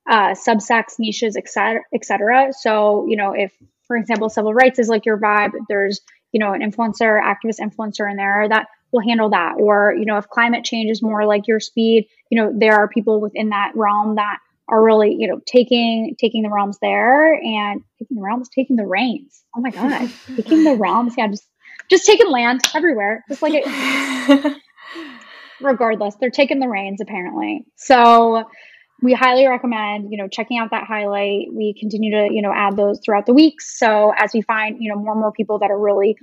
uh, 0.10 0.32
subsects, 0.32 0.99
niches, 0.99 1.36
etc., 1.36 1.82
etc. 1.94 2.53
So, 2.53 3.06
you 3.07 3.15
know, 3.15 3.34
if, 3.34 3.53
for 3.88 3.98
example, 3.98 4.30
civil 4.30 4.53
rights 4.53 4.80
is 4.80 4.88
like 4.88 5.06
your 5.06 5.18
vibe, 5.18 5.52
there's, 5.69 6.02
you 6.32 6.40
know, 6.40 6.53
an 6.53 6.61
influencer, 6.61 7.22
activist 7.22 7.60
influencer 7.60 8.10
in 8.10 8.18
there 8.18 8.48
that 8.49 8.68
will 8.91 9.02
handle 9.02 9.30
that. 9.30 9.56
Or, 9.60 9.94
you 9.98 10.06
know, 10.06 10.18
if 10.18 10.27
climate 10.30 10.64
change 10.64 10.91
is 10.91 11.02
more 11.02 11.26
like 11.26 11.48
your 11.48 11.60
speed, 11.60 12.07
you 12.30 12.41
know, 12.41 12.53
there 12.56 12.76
are 12.76 12.88
people 12.88 13.19
within 13.19 13.49
that 13.49 13.72
realm 13.76 14.15
that 14.15 14.38
are 14.68 14.84
really, 14.84 15.15
you 15.18 15.27
know, 15.27 15.40
taking 15.45 16.15
taking 16.19 16.41
the 16.41 16.49
realms 16.49 16.77
there 16.82 17.34
and 17.34 17.82
taking 17.99 18.18
the 18.18 18.23
realms, 18.23 18.49
taking 18.49 18.76
the 18.76 18.86
reins. 18.86 19.44
Oh 19.56 19.61
my 19.61 19.69
god, 19.69 20.10
taking 20.36 20.64
the 20.64 20.76
realms, 20.76 21.14
yeah, 21.18 21.27
just 21.27 21.45
just 21.90 22.06
taking 22.06 22.30
land 22.30 22.61
everywhere, 22.73 23.23
just 23.30 23.41
like 23.41 23.53
it. 23.56 24.57
regardless, 25.61 26.15
they're 26.15 26.30
taking 26.30 26.60
the 26.60 26.68
reins 26.68 27.02
apparently. 27.02 27.65
So 27.76 28.45
we 29.01 29.13
highly 29.13 29.47
recommend 29.47 30.11
you 30.11 30.17
know 30.17 30.27
checking 30.27 30.57
out 30.57 30.72
that 30.72 30.85
highlight. 30.85 31.47
We 31.53 31.76
continue 31.80 32.11
to 32.11 32.34
you 32.34 32.41
know 32.41 32.51
add 32.53 32.77
those 32.77 32.99
throughout 33.03 33.26
the 33.26 33.34
weeks 33.34 33.77
so 33.77 34.13
as 34.17 34.31
we 34.34 34.41
find 34.41 34.77
you 34.80 34.89
know 34.89 34.99
more 34.99 35.11
and 35.11 35.22
more 35.22 35.31
people 35.31 35.59
that 35.59 35.72
are 35.72 35.80
really 35.80 36.17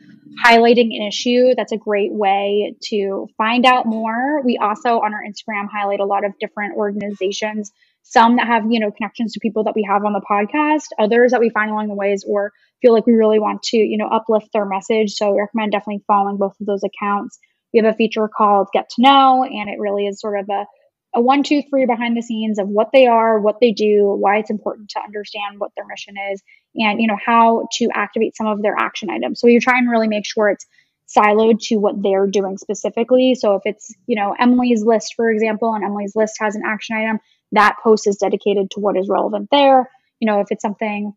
highlighting 0.45 0.97
an 0.97 1.03
issue 1.07 1.55
that's 1.57 1.73
a 1.73 1.77
great 1.77 2.13
way 2.13 2.75
to 2.85 3.29
find 3.37 3.67
out 3.67 3.87
more. 3.87 4.43
We 4.43 4.59
also 4.59 5.01
on 5.01 5.13
our 5.15 5.23
instagram 5.23 5.69
highlight 5.71 6.01
a 6.01 6.07
lot 6.07 6.25
of 6.25 6.33
different 6.41 6.77
organizations 6.77 7.73
some 8.03 8.37
that 8.37 8.47
have 8.47 8.65
you 8.71 8.81
know 8.81 8.91
connections 8.91 9.33
to 9.33 9.41
people 9.41 9.65
that 9.65 9.75
we 9.75 9.87
have 9.89 10.05
on 10.05 10.13
the 10.13 10.21
podcast. 10.21 10.89
Others 10.99 11.33
that 11.33 11.41
we 11.41 11.51
find 11.51 11.71
along 11.71 11.89
the 11.89 11.95
ways 11.95 12.25
or 12.27 12.53
feel 12.81 12.93
like 12.93 13.07
we 13.07 13.13
really 13.13 13.39
want 13.39 13.63
to 13.65 13.77
you 13.77 13.97
know 13.97 14.09
uplift 14.09 14.49
their 14.53 14.65
message. 14.67 15.13
So 15.13 15.33
we 15.33 15.41
recommend 15.41 15.73
definitely 15.73 16.03
following 16.07 16.37
both 16.37 16.55
of 16.61 16.67
those 16.67 16.83
accounts. 16.83 17.39
We 17.73 17.81
have 17.81 17.93
a 17.93 17.97
feature 17.97 18.29
called 18.29 18.69
get 18.73 18.91
to 18.91 19.03
know 19.03 19.45
and 19.45 19.69
it 19.69 19.79
really 19.79 20.07
is 20.07 20.21
sort 20.21 20.39
of 20.41 20.49
a 20.51 20.67
a 21.15 21.21
one, 21.21 21.43
two, 21.43 21.63
three 21.69 21.87
behind 21.87 22.17
the 22.17 22.23
scenes 22.23 22.59
of 22.59 22.69
what 22.69 22.91
they 22.93 23.07
are, 23.07 23.39
what 23.39 23.61
they 23.61 23.73
do, 23.73 24.17
why 24.19 24.39
it's 24.39 24.51
important 24.51 24.91
to 24.91 25.01
understand 25.01 25.59
what 25.59 25.73
their 25.77 25.87
mission 25.87 26.15
is, 26.33 26.43
and 26.77 27.01
you 27.01 27.07
know 27.07 27.19
how 27.25 27.69
to 27.73 27.89
activate 27.95 28.37
some 28.37 28.47
of 28.47 28.63
their 28.63 28.77
action 28.79 29.11
items. 29.11 29.41
So 29.41 29.47
you 29.47 29.61
try 29.61 29.79
and 29.79 29.91
really 29.91 30.09
make 30.09 30.27
sure 30.27 30.49
it's 30.49 30.67
siloed 31.09 31.61
to 31.61 31.77
what 31.77 32.03
they're 32.03 32.27
doing 32.27 32.57
specifically. 32.57 33.35
So 33.35 33.57
if 33.57 33.63
it's 33.67 33.95
you 34.07 34.17
know 34.17 34.35
Emily's 34.39 34.83
list, 34.85 35.15
for 35.15 35.31
example, 35.31 35.75
and 35.75 35.85
Emily's 35.85 36.17
list 36.17 36.37
has 36.41 36.57
an 36.57 36.63
action 36.67 36.97
item, 36.97 37.21
that 37.53 37.77
post 37.83 38.07
is 38.07 38.17
dedicated 38.17 38.71
to 38.73 38.81
what 38.81 38.97
is 38.97 39.09
relevant 39.09 39.49
there. 39.51 39.91
You 40.21 40.27
know, 40.27 40.41
if 40.41 40.49
it's 40.51 40.63
something 40.63 41.15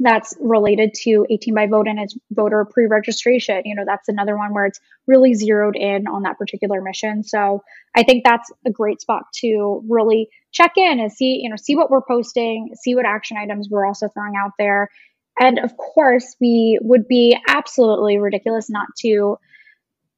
that's 0.00 0.34
related 0.40 0.94
to 0.94 1.26
18 1.28 1.54
by 1.54 1.66
vote 1.66 1.88
and 1.88 1.98
its 1.98 2.16
voter 2.30 2.64
pre-registration. 2.64 3.62
You 3.64 3.74
know 3.74 3.84
that's 3.84 4.08
another 4.08 4.36
one 4.36 4.54
where 4.54 4.66
it's 4.66 4.80
really 5.06 5.34
zeroed 5.34 5.76
in 5.76 6.06
on 6.06 6.22
that 6.22 6.38
particular 6.38 6.80
mission. 6.80 7.22
So 7.24 7.62
i 7.96 8.02
think 8.02 8.24
that's 8.24 8.50
a 8.66 8.70
great 8.70 9.00
spot 9.00 9.24
to 9.40 9.82
really 9.88 10.28
check 10.52 10.72
in 10.76 11.00
and 11.00 11.12
see 11.12 11.40
you 11.42 11.50
know 11.50 11.56
see 11.56 11.74
what 11.74 11.90
we're 11.90 12.02
posting 12.02 12.70
see 12.74 12.94
what 12.94 13.06
action 13.06 13.36
items 13.36 13.68
we're 13.70 13.86
also 13.86 14.08
throwing 14.08 14.34
out 14.36 14.52
there. 14.58 14.88
And 15.40 15.58
of 15.58 15.76
course 15.76 16.36
we 16.40 16.78
would 16.82 17.06
be 17.08 17.36
absolutely 17.48 18.18
ridiculous 18.18 18.70
not 18.70 18.88
to 19.00 19.38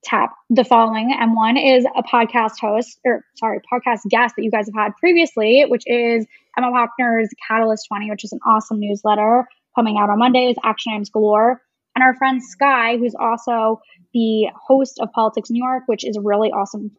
tap 0.02 0.32
the 0.48 0.64
following 0.64 1.14
and 1.18 1.36
one 1.36 1.58
is 1.58 1.84
a 1.94 2.02
podcast 2.02 2.58
host 2.58 2.98
or 3.04 3.22
sorry 3.36 3.60
podcast 3.70 4.00
guest 4.08 4.34
that 4.34 4.42
you 4.42 4.50
guys 4.50 4.66
have 4.66 4.74
had 4.74 4.96
previously 4.96 5.66
which 5.68 5.82
is 5.84 6.24
emma 6.56 6.68
wapner's 6.68 7.28
catalyst 7.46 7.86
20 7.88 8.08
which 8.08 8.24
is 8.24 8.32
an 8.32 8.38
awesome 8.46 8.80
newsletter 8.80 9.46
coming 9.74 9.98
out 9.98 10.10
on 10.10 10.18
Mondays, 10.18 10.56
Action 10.64 10.92
Items 10.92 11.10
Galore. 11.10 11.60
And 11.94 12.04
our 12.04 12.14
friend 12.14 12.42
Sky, 12.42 12.96
who's 12.96 13.14
also 13.14 13.80
the 14.14 14.48
host 14.66 14.98
of 15.00 15.12
Politics 15.12 15.50
New 15.50 15.62
York, 15.62 15.84
which 15.86 16.04
is 16.04 16.16
a 16.16 16.20
really 16.20 16.50
awesome 16.50 16.92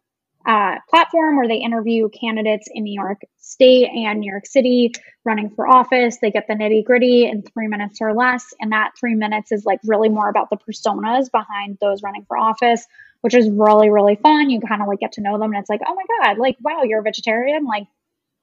uh, 0.46 0.76
platform 0.90 1.36
where 1.36 1.46
they 1.46 1.56
interview 1.56 2.08
candidates 2.08 2.68
in 2.72 2.82
New 2.84 2.94
York 2.94 3.20
State 3.38 3.88
and 3.88 4.20
New 4.20 4.30
York 4.30 4.46
City 4.46 4.92
running 5.24 5.50
for 5.50 5.68
office. 5.68 6.18
They 6.20 6.30
get 6.30 6.46
the 6.48 6.54
nitty 6.54 6.84
gritty 6.84 7.26
in 7.26 7.42
three 7.42 7.68
minutes 7.68 7.98
or 8.00 8.12
less. 8.12 8.52
And 8.60 8.72
that 8.72 8.92
three 8.98 9.14
minutes 9.14 9.52
is 9.52 9.64
like 9.64 9.78
really 9.84 10.08
more 10.08 10.28
about 10.28 10.50
the 10.50 10.56
personas 10.56 11.30
behind 11.30 11.78
those 11.80 12.02
running 12.02 12.24
for 12.26 12.36
office, 12.36 12.84
which 13.20 13.34
is 13.34 13.48
really, 13.50 13.90
really 13.90 14.16
fun. 14.16 14.50
You 14.50 14.60
kind 14.60 14.82
of 14.82 14.88
like 14.88 14.98
get 14.98 15.12
to 15.12 15.20
know 15.20 15.38
them 15.38 15.52
and 15.52 15.60
it's 15.60 15.70
like, 15.70 15.80
oh 15.86 15.94
my 15.94 16.26
God, 16.26 16.38
like, 16.38 16.56
wow, 16.60 16.82
you're 16.82 17.00
a 17.00 17.04
vegetarian? 17.04 17.64
Like, 17.64 17.86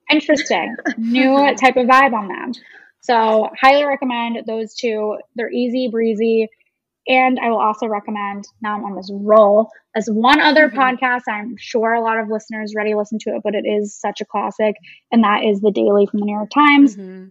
interesting. 0.10 0.76
New 0.98 1.36
type 1.56 1.76
of 1.76 1.88
vibe 1.88 2.14
on 2.14 2.28
them. 2.30 2.54
So, 3.02 3.50
highly 3.60 3.86
recommend 3.86 4.46
those 4.46 4.74
two. 4.76 5.18
They're 5.36 5.52
easy 5.52 5.90
breezy. 5.90 6.48
And 7.08 7.40
I 7.40 7.50
will 7.50 7.60
also 7.60 7.88
recommend, 7.88 8.46
now 8.62 8.76
I'm 8.76 8.86
on 8.86 8.96
this 8.96 9.10
roll, 9.12 9.70
as 9.96 10.08
one 10.08 10.40
other 10.40 10.70
mm-hmm. 10.70 10.80
podcast. 10.80 11.22
I'm 11.28 11.56
sure 11.58 11.94
a 11.94 12.02
lot 12.02 12.20
of 12.20 12.30
listeners 12.30 12.74
already 12.76 12.94
listen 12.94 13.18
to 13.22 13.32
it, 13.32 13.42
but 13.44 13.56
it 13.56 13.66
is 13.66 13.96
such 13.96 14.22
a 14.22 14.26
classic. 14.26 14.76
And 15.12 15.24
that 15.24 15.44
is 15.44 15.60
The 15.60 15.72
Daily 15.72 16.06
from 16.06 16.20
the 16.20 16.28
New 16.28 16.36
York 16.36 16.52
Times. 16.52 16.96
Mm-hmm. 16.96 17.30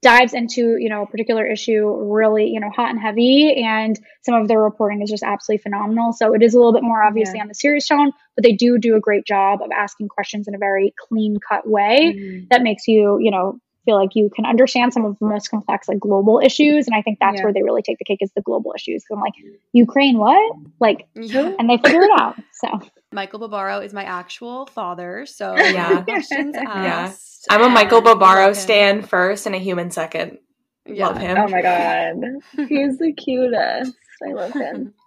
Dives 0.00 0.34
into, 0.34 0.76
you 0.76 0.90
know, 0.90 1.02
a 1.02 1.06
particular 1.06 1.46
issue 1.46 1.88
really, 1.88 2.48
you 2.48 2.60
know, 2.60 2.68
hot 2.70 2.90
and 2.90 3.00
heavy. 3.00 3.64
And 3.64 3.98
some 4.22 4.34
of 4.34 4.46
their 4.48 4.60
reporting 4.60 5.02
is 5.02 5.10
just 5.10 5.22
absolutely 5.22 5.62
phenomenal. 5.62 6.12
So 6.12 6.34
it 6.34 6.42
is 6.42 6.54
a 6.54 6.58
little 6.58 6.74
bit 6.74 6.82
more 6.82 7.02
obviously 7.02 7.38
yeah. 7.38 7.42
on 7.42 7.48
the 7.48 7.54
serious 7.54 7.88
tone, 7.88 8.12
but 8.36 8.44
they 8.44 8.52
do 8.52 8.78
do 8.78 8.96
a 8.96 9.00
great 9.00 9.24
job 9.24 9.60
of 9.62 9.70
asking 9.72 10.08
questions 10.08 10.46
in 10.46 10.54
a 10.54 10.58
very 10.58 10.94
clean 11.08 11.38
cut 11.38 11.66
way 11.66 12.14
mm-hmm. 12.14 12.44
that 12.50 12.62
makes 12.62 12.86
you, 12.86 13.18
you 13.18 13.30
know, 13.30 13.58
feel 13.84 13.96
like 13.96 14.10
you 14.14 14.30
can 14.34 14.44
understand 14.46 14.92
some 14.92 15.04
of 15.04 15.18
the 15.18 15.26
most 15.26 15.48
complex 15.50 15.88
like 15.88 15.98
global 15.98 16.40
issues 16.40 16.86
and 16.86 16.94
i 16.94 17.02
think 17.02 17.18
that's 17.20 17.36
yeah. 17.36 17.44
where 17.44 17.52
they 17.52 17.62
really 17.62 17.82
take 17.82 17.98
the 17.98 18.04
cake 18.04 18.18
is 18.20 18.30
the 18.34 18.42
global 18.42 18.72
issues 18.74 19.04
i'm 19.12 19.20
like 19.20 19.34
ukraine 19.72 20.18
what? 20.18 20.56
Like 20.80 21.06
yeah. 21.14 21.54
and 21.58 21.68
they 21.68 21.78
figure 21.78 22.02
it 22.02 22.10
out 22.18 22.36
so. 22.52 22.80
Michael 23.12 23.38
barbaro 23.38 23.78
is 23.78 23.92
my 23.92 24.04
actual 24.04 24.66
father 24.66 25.26
so 25.26 25.54
yeah. 25.56 26.02
questions 26.02 26.56
asked. 26.56 27.46
Yeah 27.48 27.56
i'm 27.56 27.62
a 27.62 27.68
michael 27.68 28.00
barbaro 28.00 28.52
stand 28.52 29.08
first 29.08 29.46
and 29.46 29.54
a 29.54 29.58
human 29.58 29.90
second. 29.90 30.38
Yeah. 30.86 31.06
love 31.06 31.18
him. 31.18 31.38
Oh 31.38 31.48
my 31.48 31.62
god. 31.62 32.16
He's 32.68 32.98
the 32.98 33.12
cutest. 33.12 33.94
I 34.22 34.32
love 34.32 34.52
him 34.52 34.92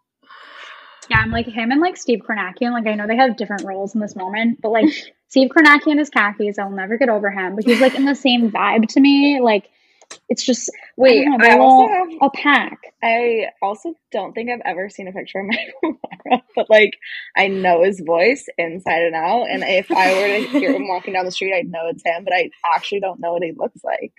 yeah, 1.09 1.19
I'm 1.19 1.31
like 1.31 1.47
him 1.47 1.71
and 1.71 1.81
like 1.81 1.97
Steve 1.97 2.19
Kornacki. 2.27 2.71
Like 2.71 2.88
I 2.88 2.95
know 2.95 3.07
they 3.07 3.15
have 3.15 3.38
different 3.38 3.65
roles 3.65 3.95
in 3.95 4.01
this 4.01 4.15
moment, 4.15 4.61
but 4.61 4.69
like 4.69 4.89
Steve 5.29 5.49
Kornakian 5.49 5.99
is 5.99 6.09
khakis. 6.09 6.57
I'll 6.57 6.69
never 6.69 6.97
get 6.97 7.09
over 7.09 7.29
him. 7.29 7.55
But 7.55 7.65
he's 7.65 7.81
like 7.81 7.95
in 7.95 8.05
the 8.05 8.15
same 8.15 8.51
vibe 8.51 8.88
to 8.89 8.99
me. 8.99 9.39
Like 9.41 9.69
it's 10.29 10.43
just 10.43 10.69
wait. 10.95 11.27
I, 11.27 11.38
know, 11.38 11.45
I 11.45 11.57
also 11.57 11.88
have 11.93 12.07
opaque. 12.21 12.93
I 13.03 13.47
also 13.61 13.93
don't 14.11 14.34
think 14.34 14.49
I've 14.49 14.61
ever 14.65 14.89
seen 14.89 15.07
a 15.07 15.11
picture 15.11 15.39
of 15.39 15.47
Michael 15.47 15.99
Mara, 16.25 16.43
but 16.55 16.69
like 16.69 16.97
I 17.35 17.47
know 17.47 17.84
his 17.84 17.99
voice 17.99 18.47
inside 18.57 19.03
and 19.03 19.15
out. 19.15 19.47
And 19.49 19.63
if 19.63 19.91
I 19.91 20.13
were 20.13 20.27
to 20.27 20.59
hear 20.59 20.73
him 20.73 20.88
walking 20.88 21.13
down 21.13 21.25
the 21.25 21.31
street, 21.31 21.53
I'd 21.53 21.69
know 21.69 21.88
it's 21.88 22.03
him. 22.05 22.23
But 22.23 22.34
I 22.34 22.49
actually 22.75 23.01
don't 23.01 23.19
know 23.19 23.34
what 23.34 23.43
he 23.43 23.53
looks 23.55 23.84
like. 23.84 24.13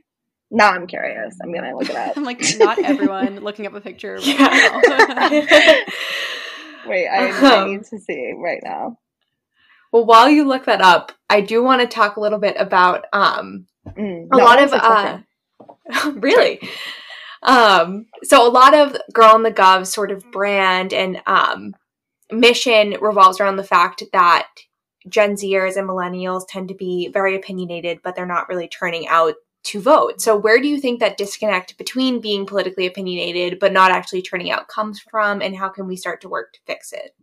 Now 0.51 0.70
I'm 0.70 0.86
curious. 0.86 1.36
I'm 1.43 1.52
gonna 1.52 1.77
look 1.77 1.90
it 1.90 1.97
up. 1.97 2.16
I'm 2.16 2.24
like 2.24 2.43
not 2.59 2.78
everyone 2.78 3.40
looking 3.43 3.66
up 3.66 3.74
a 3.74 3.81
picture 3.81 4.15
right 4.15 4.27
yeah. 4.27 5.85
Wait, 6.87 7.09
I, 7.09 7.31
um, 7.31 7.45
I 7.45 7.65
need 7.67 7.85
to 7.85 7.99
see 7.99 8.35
right 8.37 8.61
now. 8.63 8.99
Well, 9.93 10.05
while 10.05 10.29
you 10.29 10.47
look 10.47 10.67
that 10.67 10.81
up, 10.81 11.13
I 11.31 11.41
do 11.41 11.63
want 11.63 11.81
to 11.81 11.87
talk 11.87 12.17
a 12.17 12.21
little 12.21 12.39
bit 12.39 12.57
about 12.59 13.07
um, 13.13 13.67
mm, 13.87 14.29
a 14.31 14.37
lot 14.37 14.63
of 14.63 14.73
uh, 14.73 15.19
really. 16.13 16.61
Um, 17.43 18.07
so 18.23 18.47
a 18.47 18.51
lot 18.51 18.75
of 18.75 18.97
Girl 19.13 19.37
in 19.37 19.43
the 19.43 19.53
Gov 19.53 19.87
sort 19.87 20.11
of 20.11 20.31
brand 20.31 20.93
and 20.93 21.23
um, 21.27 21.75
mission 22.31 22.97
revolves 23.01 23.41
around 23.41 23.57
the 23.57 23.65
fact 23.65 24.03
that 24.13 24.49
Gen 25.09 25.35
Zers 25.35 25.77
and 25.77 25.89
millennials 25.89 26.43
tend 26.49 26.69
to 26.69 26.75
be 26.75 27.09
very 27.09 27.37
opinionated, 27.37 28.01
but 28.03 28.15
they're 28.15 28.27
not 28.27 28.49
really 28.49 28.69
turning 28.69 29.09
out 29.09 29.35
to 29.69 29.81
vote. 29.81 30.20
So, 30.20 30.36
where 30.36 30.61
do 30.61 30.69
you 30.69 30.81
think 30.81 31.01
that 31.01 31.16
disconnect 31.16 31.78
between 31.78 32.20
being 32.20 32.47
politically 32.47 32.86
opinionated 32.86 33.59
but 33.59 33.73
not 33.73 33.90
actually 33.90 34.23
turning 34.23 34.51
out 34.51 34.69
comes 34.69 35.01
from, 35.01 35.40
and 35.40 35.57
how 35.57 35.69
can 35.69 35.86
we 35.86 35.97
start 35.97 36.20
to 36.23 36.28
work 36.28 36.53
to 36.55 36.61
fix 36.66 36.93
it? 36.93 37.15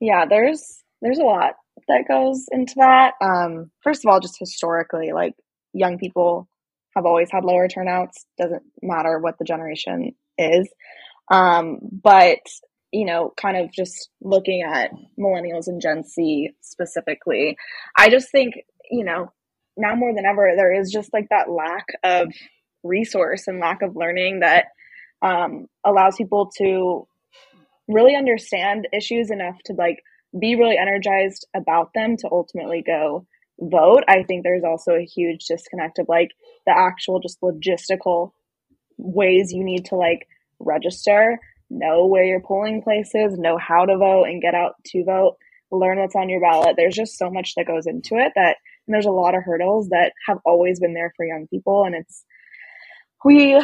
Yeah, 0.00 0.26
there's 0.28 0.82
there's 1.02 1.18
a 1.18 1.24
lot 1.24 1.54
that 1.88 2.08
goes 2.08 2.46
into 2.50 2.74
that. 2.76 3.14
Um, 3.20 3.70
first 3.82 4.04
of 4.04 4.10
all, 4.10 4.20
just 4.20 4.38
historically, 4.38 5.12
like 5.12 5.34
young 5.72 5.98
people 5.98 6.48
have 6.94 7.06
always 7.06 7.28
had 7.30 7.44
lower 7.44 7.68
turnouts. 7.68 8.26
Doesn't 8.38 8.62
matter 8.82 9.18
what 9.18 9.38
the 9.38 9.44
generation 9.44 10.14
is. 10.36 10.68
Um, 11.30 11.78
but 12.02 12.38
you 12.92 13.04
know, 13.04 13.34
kind 13.36 13.56
of 13.56 13.70
just 13.70 14.08
looking 14.22 14.62
at 14.62 14.90
millennials 15.18 15.66
and 15.66 15.80
Gen 15.80 16.04
Z 16.04 16.50
specifically, 16.62 17.56
I 17.96 18.08
just 18.08 18.30
think 18.30 18.54
you 18.90 19.04
know 19.04 19.32
now 19.78 19.94
more 19.94 20.14
than 20.14 20.26
ever 20.26 20.52
there 20.56 20.72
is 20.72 20.90
just 20.90 21.12
like 21.12 21.28
that 21.30 21.50
lack 21.50 21.86
of 22.04 22.28
resource 22.82 23.46
and 23.46 23.60
lack 23.60 23.82
of 23.82 23.96
learning 23.96 24.40
that 24.40 24.66
um, 25.22 25.66
allows 25.84 26.16
people 26.16 26.50
to 26.58 27.06
really 27.88 28.14
understand 28.14 28.86
issues 28.92 29.30
enough 29.30 29.56
to 29.64 29.72
like 29.72 30.02
be 30.38 30.56
really 30.56 30.76
energized 30.78 31.46
about 31.56 31.92
them 31.94 32.16
to 32.18 32.28
ultimately 32.30 32.82
go 32.86 33.26
vote. 33.60 34.04
I 34.06 34.22
think 34.22 34.42
there's 34.42 34.64
also 34.64 34.92
a 34.92 35.04
huge 35.04 35.46
disconnect 35.46 35.98
of 35.98 36.08
like 36.08 36.30
the 36.66 36.76
actual 36.76 37.20
just 37.20 37.40
logistical 37.40 38.32
ways 38.98 39.52
you 39.52 39.64
need 39.64 39.86
to 39.86 39.96
like 39.96 40.28
register, 40.60 41.38
know 41.70 42.06
where 42.06 42.24
your 42.24 42.40
polling 42.40 42.82
place 42.82 43.10
is, 43.14 43.38
know 43.38 43.58
how 43.58 43.86
to 43.86 43.96
vote 43.96 44.24
and 44.24 44.42
get 44.42 44.54
out 44.54 44.74
to 44.86 45.04
vote, 45.04 45.36
learn 45.70 45.98
what's 45.98 46.16
on 46.16 46.28
your 46.28 46.40
ballot. 46.40 46.74
There's 46.76 46.94
just 46.94 47.18
so 47.18 47.30
much 47.30 47.54
that 47.56 47.66
goes 47.66 47.86
into 47.86 48.16
it 48.16 48.32
that 48.36 48.56
there's 48.92 49.06
a 49.06 49.10
lot 49.10 49.34
of 49.34 49.42
hurdles 49.44 49.88
that 49.88 50.12
have 50.26 50.38
always 50.44 50.80
been 50.80 50.94
there 50.94 51.12
for 51.16 51.26
young 51.26 51.46
people 51.48 51.84
and 51.84 51.94
it's 51.94 52.24
we 53.24 53.62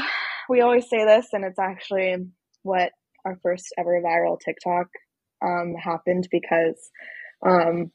we 0.49 0.61
always 0.61 0.89
say 0.89 1.05
this 1.05 1.27
and 1.33 1.45
it's 1.45 1.59
actually 1.59 2.17
what 2.63 2.91
our 3.25 3.39
first 3.43 3.73
ever 3.79 4.01
viral 4.05 4.39
TikTok 4.39 4.87
um, 5.45 5.75
happened 5.75 6.29
because 6.31 6.91
um, 7.47 7.91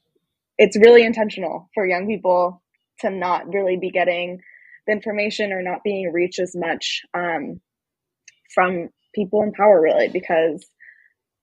it's 0.58 0.78
really 0.78 1.04
intentional 1.04 1.70
for 1.74 1.86
young 1.86 2.06
people 2.06 2.62
to 3.00 3.10
not 3.10 3.52
really 3.52 3.76
be 3.76 3.90
getting 3.90 4.40
the 4.86 4.92
information 4.92 5.52
or 5.52 5.62
not 5.62 5.82
being 5.82 6.12
reached 6.12 6.38
as 6.38 6.54
much 6.54 7.02
um, 7.14 7.60
from 8.54 8.88
people 9.14 9.42
in 9.42 9.52
power, 9.52 9.80
really, 9.80 10.08
because 10.08 10.66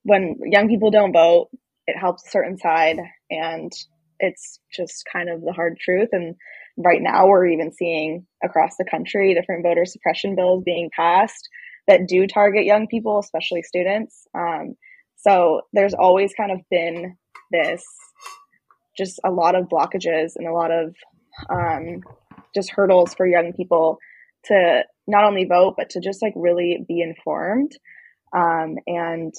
when 0.03 0.38
young 0.45 0.68
people 0.68 0.91
don't 0.91 1.14
vote, 1.14 1.49
it 1.88 1.97
helps 1.97 2.26
a 2.26 2.30
certain 2.30 2.57
side, 2.57 2.97
and 3.30 3.72
it's 4.19 4.60
just 4.73 5.03
kind 5.11 5.30
of 5.30 5.41
the 5.41 5.53
hard 5.53 5.77
truth. 5.80 6.10
And 6.11 6.35
right 6.77 7.02
now, 7.02 7.27
we're 7.27 7.48
even 7.48 7.72
seeing 7.72 8.26
across 8.44 8.77
the 8.77 8.85
country 8.89 9.34
different 9.34 9.64
voter 9.64 9.85
suppression 9.85 10.35
bills 10.35 10.64
being 10.64 10.89
passed 10.95 11.48
that 11.88 12.07
do 12.07 12.27
target 12.27 12.65
young 12.65 12.88
people, 12.88 13.19
especially 13.19 13.64
students. 13.64 14.27
Um, 14.35 14.76
so 15.15 15.61
there's 15.73 15.94
always 15.94 16.34
kind 16.34 16.52
of 16.52 16.60
been 16.69 17.15
this 17.52 17.84
just 18.98 19.19
a 19.23 19.31
lot 19.31 19.56
of 19.56 19.68
blockages 19.69 20.31
and 20.35 20.48
a 20.48 20.53
lot 20.53 20.72
of 20.72 20.95
um, 21.49 22.02
just 22.53 22.72
hurdles 22.72 23.14
for 23.14 23.27
young 23.27 23.53
people 23.53 23.99
to 24.45 24.84
not 25.06 25.23
only 25.23 25.45
vote 25.45 25.76
but 25.77 25.89
to 25.91 25.99
just 25.99 26.22
like 26.22 26.34
really 26.35 26.84
be 26.88 27.02
informed 27.02 27.72
um, 28.35 28.76
and 28.88 29.34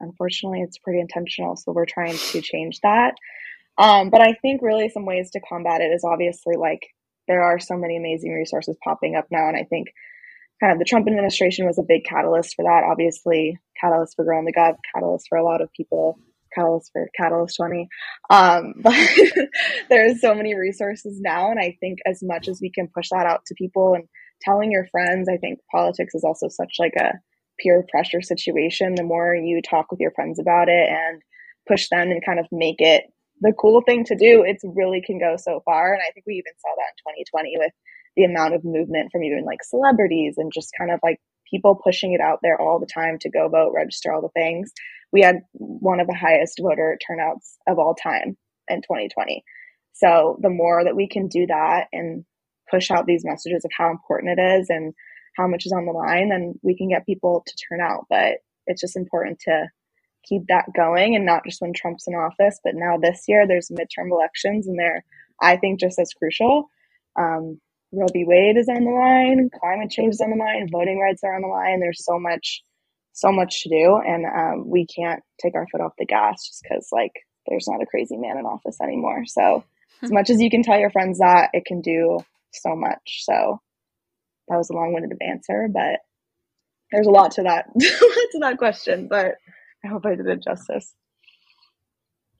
unfortunately 0.00 0.60
it's 0.60 0.78
pretty 0.78 1.00
intentional 1.00 1.56
so 1.56 1.72
we're 1.72 1.86
trying 1.86 2.16
to 2.16 2.40
change 2.40 2.78
that 2.82 3.14
um, 3.78 4.10
but 4.10 4.20
i 4.20 4.34
think 4.42 4.60
really 4.62 4.88
some 4.88 5.06
ways 5.06 5.30
to 5.30 5.40
combat 5.40 5.80
it 5.80 5.92
is 5.92 6.04
obviously 6.04 6.56
like 6.56 6.80
there 7.28 7.42
are 7.42 7.58
so 7.58 7.76
many 7.76 7.96
amazing 7.96 8.32
resources 8.32 8.76
popping 8.82 9.14
up 9.16 9.26
now 9.30 9.48
and 9.48 9.56
i 9.56 9.64
think 9.64 9.88
kind 10.60 10.72
of 10.72 10.78
the 10.78 10.84
trump 10.84 11.06
administration 11.06 11.66
was 11.66 11.78
a 11.78 11.84
big 11.86 12.04
catalyst 12.04 12.54
for 12.54 12.64
that 12.64 12.84
obviously 12.90 13.58
catalyst 13.80 14.14
for 14.16 14.24
girl 14.24 14.38
in 14.38 14.44
the 14.44 14.52
gov 14.52 14.76
catalyst 14.94 15.26
for 15.28 15.38
a 15.38 15.44
lot 15.44 15.60
of 15.60 15.72
people 15.76 16.18
catalyst 16.54 16.90
for 16.92 17.08
catalyst 17.16 17.56
20 17.56 17.88
um, 18.30 18.74
but 18.82 18.94
there's 19.88 20.20
so 20.20 20.34
many 20.34 20.54
resources 20.54 21.20
now 21.20 21.50
and 21.50 21.60
i 21.60 21.76
think 21.80 21.98
as 22.06 22.22
much 22.22 22.48
as 22.48 22.60
we 22.60 22.70
can 22.70 22.88
push 22.94 23.08
that 23.10 23.26
out 23.26 23.44
to 23.46 23.54
people 23.54 23.94
and 23.94 24.04
telling 24.42 24.70
your 24.70 24.86
friends 24.88 25.28
i 25.28 25.36
think 25.36 25.60
politics 25.70 26.14
is 26.14 26.24
also 26.24 26.48
such 26.48 26.74
like 26.80 26.94
a 26.98 27.12
peer 27.60 27.84
pressure 27.90 28.22
situation. 28.22 28.94
The 28.94 29.02
more 29.02 29.34
you 29.34 29.60
talk 29.62 29.90
with 29.90 30.00
your 30.00 30.12
friends 30.12 30.38
about 30.38 30.68
it 30.68 30.88
and 30.88 31.22
push 31.68 31.88
them 31.88 32.10
and 32.10 32.24
kind 32.24 32.40
of 32.40 32.46
make 32.50 32.80
it 32.80 33.04
the 33.40 33.52
cool 33.58 33.82
thing 33.86 34.04
to 34.04 34.14
do 34.14 34.42
it 34.42 34.58
really 34.74 35.02
can 35.04 35.18
go 35.18 35.36
so 35.36 35.60
far 35.64 35.92
and 35.92 36.02
i 36.02 36.10
think 36.12 36.26
we 36.26 36.34
even 36.34 36.52
saw 36.58 36.70
that 36.76 36.92
in 37.08 37.14
2020 37.24 37.54
with 37.58 37.72
the 38.16 38.24
amount 38.24 38.54
of 38.54 38.64
movement 38.64 39.10
from 39.12 39.22
even 39.22 39.44
like 39.44 39.62
celebrities 39.62 40.34
and 40.36 40.52
just 40.52 40.72
kind 40.76 40.90
of 40.90 41.00
like 41.02 41.18
people 41.50 41.80
pushing 41.82 42.12
it 42.12 42.20
out 42.20 42.38
there 42.42 42.60
all 42.60 42.78
the 42.78 42.86
time 42.86 43.18
to 43.18 43.30
go 43.30 43.48
vote 43.48 43.72
register 43.74 44.12
all 44.12 44.22
the 44.22 44.28
things 44.40 44.72
we 45.12 45.22
had 45.22 45.40
one 45.52 46.00
of 46.00 46.06
the 46.06 46.14
highest 46.14 46.60
voter 46.60 46.98
turnouts 47.06 47.58
of 47.66 47.78
all 47.78 47.94
time 47.94 48.36
in 48.68 48.82
2020. 48.82 49.44
So 49.92 50.38
the 50.40 50.50
more 50.50 50.84
that 50.84 50.96
we 50.96 51.08
can 51.08 51.28
do 51.28 51.46
that 51.46 51.88
and 51.92 52.24
push 52.70 52.90
out 52.90 53.06
these 53.06 53.24
messages 53.24 53.64
of 53.64 53.70
how 53.76 53.90
important 53.90 54.38
it 54.38 54.60
is 54.60 54.70
and 54.70 54.94
how 55.36 55.46
much 55.46 55.66
is 55.66 55.72
on 55.72 55.86
the 55.86 55.92
line, 55.92 56.28
then 56.28 56.54
we 56.62 56.76
can 56.76 56.88
get 56.88 57.06
people 57.06 57.44
to 57.46 57.54
turn 57.68 57.80
out. 57.80 58.06
But 58.08 58.38
it's 58.66 58.80
just 58.80 58.96
important 58.96 59.40
to 59.40 59.68
keep 60.28 60.46
that 60.48 60.66
going 60.76 61.16
and 61.16 61.26
not 61.26 61.44
just 61.44 61.60
when 61.60 61.72
Trump's 61.72 62.06
in 62.06 62.14
office, 62.14 62.60
but 62.64 62.74
now 62.74 62.98
this 62.98 63.24
year 63.28 63.46
there's 63.46 63.68
midterm 63.70 64.10
elections 64.10 64.66
and 64.66 64.78
they're, 64.78 65.04
I 65.40 65.56
think, 65.56 65.80
just 65.80 65.98
as 65.98 66.12
crucial. 66.12 66.70
Um, 67.18 67.60
Roe 67.92 68.06
v. 68.12 68.24
Wade 68.24 68.56
is 68.56 68.68
on 68.68 68.84
the 68.84 68.90
line, 68.90 69.50
climate 69.60 69.90
change 69.90 70.14
is 70.14 70.20
on 70.20 70.30
the 70.30 70.36
line, 70.36 70.68
voting 70.70 71.00
rights 71.00 71.22
are 71.24 71.34
on 71.34 71.42
the 71.42 71.48
line. 71.48 71.80
There's 71.80 72.04
so 72.04 72.18
much 72.18 72.62
so 73.12 73.32
much 73.32 73.62
to 73.64 73.68
do, 73.68 73.96
and 73.96 74.24
um, 74.24 74.68
we 74.70 74.86
can't 74.86 75.22
take 75.42 75.54
our 75.54 75.66
foot 75.66 75.80
off 75.80 75.92
the 75.98 76.06
gas 76.06 76.46
just 76.46 76.62
because 76.62 76.88
like 76.92 77.12
there's 77.48 77.66
not 77.68 77.82
a 77.82 77.86
crazy 77.86 78.16
man 78.16 78.38
in 78.38 78.46
office 78.46 78.78
anymore. 78.80 79.24
So 79.26 79.64
as 80.02 80.12
much 80.12 80.30
as 80.30 80.40
you 80.40 80.50
can 80.50 80.62
tell 80.62 80.78
your 80.78 80.90
friends 80.90 81.18
that, 81.18 81.50
it 81.52 81.64
can 81.64 81.80
do 81.80 82.20
so 82.52 82.76
much. 82.76 83.24
So 83.24 83.60
that 84.48 84.56
was 84.56 84.70
a 84.70 84.74
long-winded 84.74 85.18
answer, 85.20 85.68
but 85.72 86.00
there's 86.92 87.06
a 87.06 87.10
lot 87.10 87.32
to 87.32 87.42
that 87.42 87.66
to 87.78 88.38
that 88.40 88.58
question. 88.58 89.08
But 89.08 89.36
I 89.84 89.88
hope 89.88 90.06
I 90.06 90.14
did 90.14 90.26
it 90.26 90.42
justice. 90.42 90.94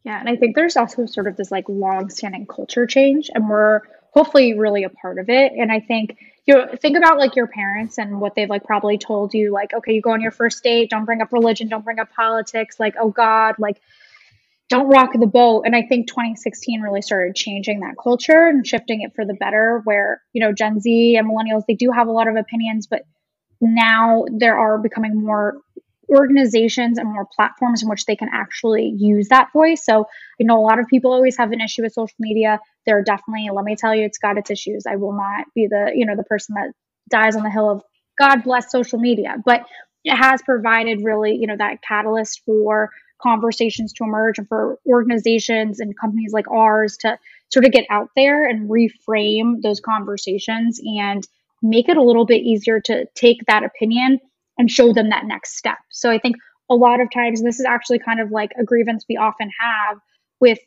Yeah, 0.05 0.19
and 0.19 0.29
I 0.29 0.37
think 0.37 0.57
there's 0.57 0.77
also 0.77 1.07
sort 1.07 1.27
of 1.27 1.37
this 1.37 1.51
like 1.51 1.69
long-standing 1.69 2.47
culture 2.47 2.87
change, 2.87 3.31
and 3.35 3.49
we're 3.49 3.81
hopefully 4.13 4.59
really 4.59 4.85
a 4.85 4.91
part 4.91 5.19
of 5.19 5.29
it. 5.29 5.53
And 5.53 5.71
I 5.71 5.81
think 5.81 6.17
you 6.47 6.55
know, 6.55 6.67
think 6.81 6.97
about 6.97 7.19
like 7.19 7.37
your 7.37 7.47
parents 7.47 7.99
and 7.99 8.21
what 8.21 8.35
they've 8.35 8.49
like 8.49 8.65
probably 8.65 8.99
told 8.99 9.35
you, 9.35 9.53
like, 9.53 9.73
okay, 9.73 9.93
you 9.93 10.01
go 10.01 10.11
on 10.11 10.21
your 10.21 10.31
first 10.33 10.63
date, 10.65 10.91
don't 10.91 11.05
bring 11.05 11.21
up 11.21 11.33
religion, 11.33 11.69
don't 11.69 11.85
bring 11.85 11.99
up 11.99 12.11
politics, 12.13 12.81
like, 12.81 12.95
oh 13.01 13.11
God, 13.11 13.57
like 13.59 13.81
don't 14.69 14.89
rock 14.89 15.11
the 15.13 15.27
boat. 15.27 15.63
And 15.67 15.77
I 15.77 15.83
think 15.83 16.09
2016 16.09 16.81
really 16.81 17.03
started 17.03 17.35
changing 17.35 17.81
that 17.81 17.97
culture 18.03 18.49
and 18.49 18.67
shifting 18.67 19.03
it 19.03 19.15
for 19.15 19.25
the 19.25 19.35
better, 19.35 19.81
where, 19.85 20.23
you 20.33 20.41
know, 20.41 20.53
Gen 20.53 20.81
Z 20.81 21.17
and 21.17 21.29
millennials, 21.29 21.65
they 21.67 21.75
do 21.75 21.91
have 21.91 22.09
a 22.09 22.13
lot 22.13 22.29
of 22.29 22.37
opinions, 22.37 22.87
but 22.87 23.03
now 23.61 24.25
there 24.33 24.59
are 24.59 24.79
becoming 24.79 25.23
more 25.23 25.59
organizations 26.11 26.99
and 26.99 27.13
more 27.13 27.27
platforms 27.35 27.83
in 27.83 27.89
which 27.89 28.05
they 28.05 28.17
can 28.17 28.29
actually 28.33 28.95
use 28.97 29.29
that 29.29 29.53
voice. 29.53 29.85
So, 29.85 30.07
you 30.39 30.47
know, 30.47 30.59
a 30.59 30.65
lot 30.67 30.79
of 30.79 30.87
people 30.89 31.13
always 31.13 31.37
have 31.37 31.53
an 31.53 31.61
issue 31.61 31.83
with 31.83 31.93
social 31.93 32.17
media. 32.19 32.59
There 32.87 32.99
are 32.99 33.03
definitely, 33.03 33.49
let 33.53 33.65
me 33.65 33.77
tell 33.77 33.95
you, 33.95 34.05
it's 34.05 34.19
got 34.19 34.39
its 34.39 34.51
issues. 34.51 34.85
I 34.89 34.97
will 34.97 35.13
not 35.13 35.47
be 35.55 35.67
the, 35.69 35.93
you 35.95 36.07
know, 36.07 36.17
the 36.17 36.25
person 36.25 36.55
that 36.55 36.73
dies 37.09 37.37
on 37.37 37.43
the 37.43 37.51
hill 37.51 37.71
of 37.71 37.83
God 38.19 38.43
bless 38.43 38.71
social 38.71 38.99
media, 38.99 39.37
but 39.45 39.63
it 40.05 40.17
has 40.17 40.43
provided 40.43 41.01
really, 41.03 41.37
you 41.37 41.47
know, 41.47 41.57
that 41.57 41.83
catalyst 41.83 42.43
for 42.45 42.91
conversations 43.23 43.93
to 43.95 44.05
emerge 44.05 44.39
and 44.39 44.49
for 44.49 44.79
organizations 44.87 45.81
and 45.81 45.99
companies 45.99 46.33
like 46.33 46.51
ours 46.51 46.97
to 46.99 47.19
sort 47.53 47.65
of 47.65 47.73
get 47.73 47.85
out 47.91 48.09
there 48.17 48.49
and 48.49 48.71
reframe 48.71 49.61
those 49.63 49.81
conversations 49.81 50.81
and 50.83 51.27
make 51.63 51.89
it 51.89 51.99
a 51.99 52.03
little 52.03 52.25
bit 52.25 52.43
easier 52.43 52.81
to 52.81 53.05
take 53.15 53.45
that 53.47 53.63
opinion 53.63 54.19
and 54.61 54.71
show 54.71 54.93
them 54.93 55.09
that 55.09 55.25
next 55.25 55.57
step. 55.57 55.79
So 55.89 56.11
I 56.11 56.19
think 56.19 56.37
a 56.69 56.75
lot 56.75 57.01
of 57.01 57.11
times 57.11 57.43
this 57.43 57.59
is 57.59 57.65
actually 57.65 57.99
kind 57.99 58.21
of 58.21 58.31
like 58.31 58.53
a 58.59 58.63
grievance 58.63 59.07
we 59.09 59.17
often 59.17 59.51
have 59.59 59.99
with, 60.39 60.59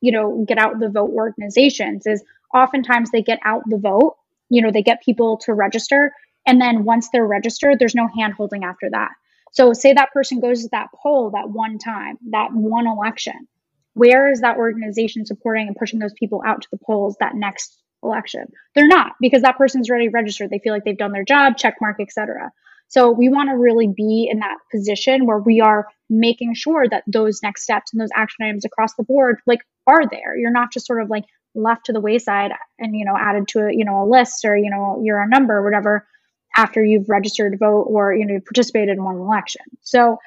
you 0.00 0.10
know, 0.10 0.44
get 0.48 0.58
out 0.58 0.80
the 0.80 0.88
vote 0.88 1.12
organizations 1.12 2.08
is 2.08 2.24
oftentimes 2.52 3.12
they 3.12 3.22
get 3.22 3.38
out 3.44 3.62
the 3.66 3.78
vote, 3.78 4.16
you 4.48 4.60
know, 4.60 4.72
they 4.72 4.82
get 4.82 5.00
people 5.00 5.36
to 5.36 5.54
register. 5.54 6.12
And 6.44 6.60
then 6.60 6.82
once 6.82 7.08
they're 7.12 7.24
registered, 7.24 7.78
there's 7.78 7.94
no 7.94 8.08
hand 8.18 8.34
holding 8.34 8.64
after 8.64 8.90
that. 8.90 9.12
So 9.52 9.72
say 9.72 9.92
that 9.92 10.12
person 10.12 10.40
goes 10.40 10.62
to 10.62 10.68
that 10.72 10.88
poll 10.92 11.30
that 11.30 11.48
one 11.48 11.78
time, 11.78 12.18
that 12.30 12.52
one 12.52 12.88
election. 12.88 13.46
Where 13.94 14.28
is 14.28 14.40
that 14.40 14.56
organization 14.56 15.24
supporting 15.24 15.68
and 15.68 15.76
pushing 15.76 16.00
those 16.00 16.14
people 16.14 16.42
out 16.44 16.62
to 16.62 16.68
the 16.72 16.80
polls 16.84 17.16
that 17.20 17.36
next 17.36 17.80
election? 18.02 18.46
They're 18.74 18.88
not 18.88 19.12
because 19.20 19.42
that 19.42 19.56
person's 19.56 19.88
already 19.88 20.08
registered. 20.08 20.50
They 20.50 20.58
feel 20.58 20.72
like 20.72 20.84
they've 20.84 20.98
done 20.98 21.12
their 21.12 21.24
job, 21.24 21.56
check 21.56 21.76
mark, 21.80 22.00
etc. 22.00 22.50
So 22.88 23.10
we 23.10 23.28
want 23.28 23.50
to 23.50 23.56
really 23.56 23.88
be 23.88 24.28
in 24.30 24.38
that 24.40 24.58
position 24.70 25.26
where 25.26 25.38
we 25.38 25.60
are 25.60 25.88
making 26.08 26.54
sure 26.54 26.88
that 26.88 27.02
those 27.06 27.40
next 27.42 27.62
steps 27.64 27.92
and 27.92 28.00
those 28.00 28.10
action 28.14 28.46
items 28.46 28.64
across 28.64 28.94
the 28.94 29.02
board 29.02 29.38
like 29.46 29.60
are 29.86 30.06
there. 30.08 30.36
You're 30.36 30.52
not 30.52 30.72
just 30.72 30.86
sort 30.86 31.02
of 31.02 31.10
like 31.10 31.24
left 31.56 31.86
to 31.86 31.92
the 31.92 32.00
wayside 32.00 32.52
and 32.78 32.94
you 32.94 33.04
know 33.04 33.16
added 33.18 33.48
to 33.48 33.60
a 33.60 33.72
you 33.72 33.84
know 33.84 34.04
a 34.04 34.06
list 34.06 34.44
or 34.44 34.56
you 34.56 34.70
know 34.70 35.00
you're 35.02 35.20
a 35.20 35.28
number 35.28 35.56
or 35.56 35.64
whatever 35.64 36.06
after 36.54 36.84
you've 36.84 37.08
registered 37.08 37.52
to 37.52 37.58
vote 37.58 37.86
or 37.88 38.14
you 38.14 38.26
know 38.26 38.38
participated 38.40 38.96
in 38.96 39.02
one 39.02 39.16
election 39.16 39.62
so 39.80 40.18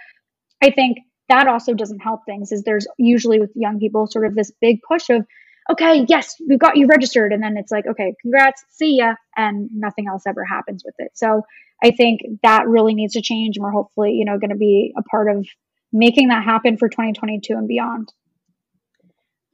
i 0.62 0.72
think 0.72 0.98
that 1.30 1.48
also 1.48 1.74
doesn't 1.76 2.00
help 2.00 2.22
things 2.26 2.52
is 2.52 2.64
there's 2.64 2.88
usually 2.98 3.40
with 3.40 3.52
young 3.56 3.80
people 3.80 4.08
sort 4.08 4.26
of 4.26 4.34
this 4.34 4.52
big 4.60 4.80
push 4.88 5.10
of 5.10 5.26
okay 5.70 6.06
yes 6.08 6.36
we've 6.48 6.60
got 6.60 6.78
you 6.78 6.88
registered. 6.88 7.34
And 7.34 7.44
then 7.44 7.58
it's 7.58 7.72
like 7.72 7.86
okay 7.88 8.16
congrats 8.22 8.64
see 8.70 8.98
ya. 8.98 9.16
And 9.36 9.70
nothing 9.74 10.08
else 10.08 10.24
ever 10.28 10.44
happens 10.44 10.84
with 10.86 10.96
it. 11.00 11.12
So 11.14 11.44
i 11.84 11.92
think 11.92 12.22
that 12.44 12.68
really 12.68 12.94
needs 12.94 13.14
to 13.14 13.22
change. 13.22 13.58
And 13.58 13.64
we're 13.64 13.72
hopefully 13.72 14.14
you 14.14 14.26
know 14.26 14.38
going 14.38 14.50
to 14.50 14.56
be 14.56 14.94
a 14.98 15.04
part 15.04 15.36
of 15.36 15.48
making 15.92 16.30
that 16.30 16.44
happen 16.44 16.78
for 16.78 16.88
2022 16.88 17.54
and 17.54 17.68
beyond. 17.68 18.14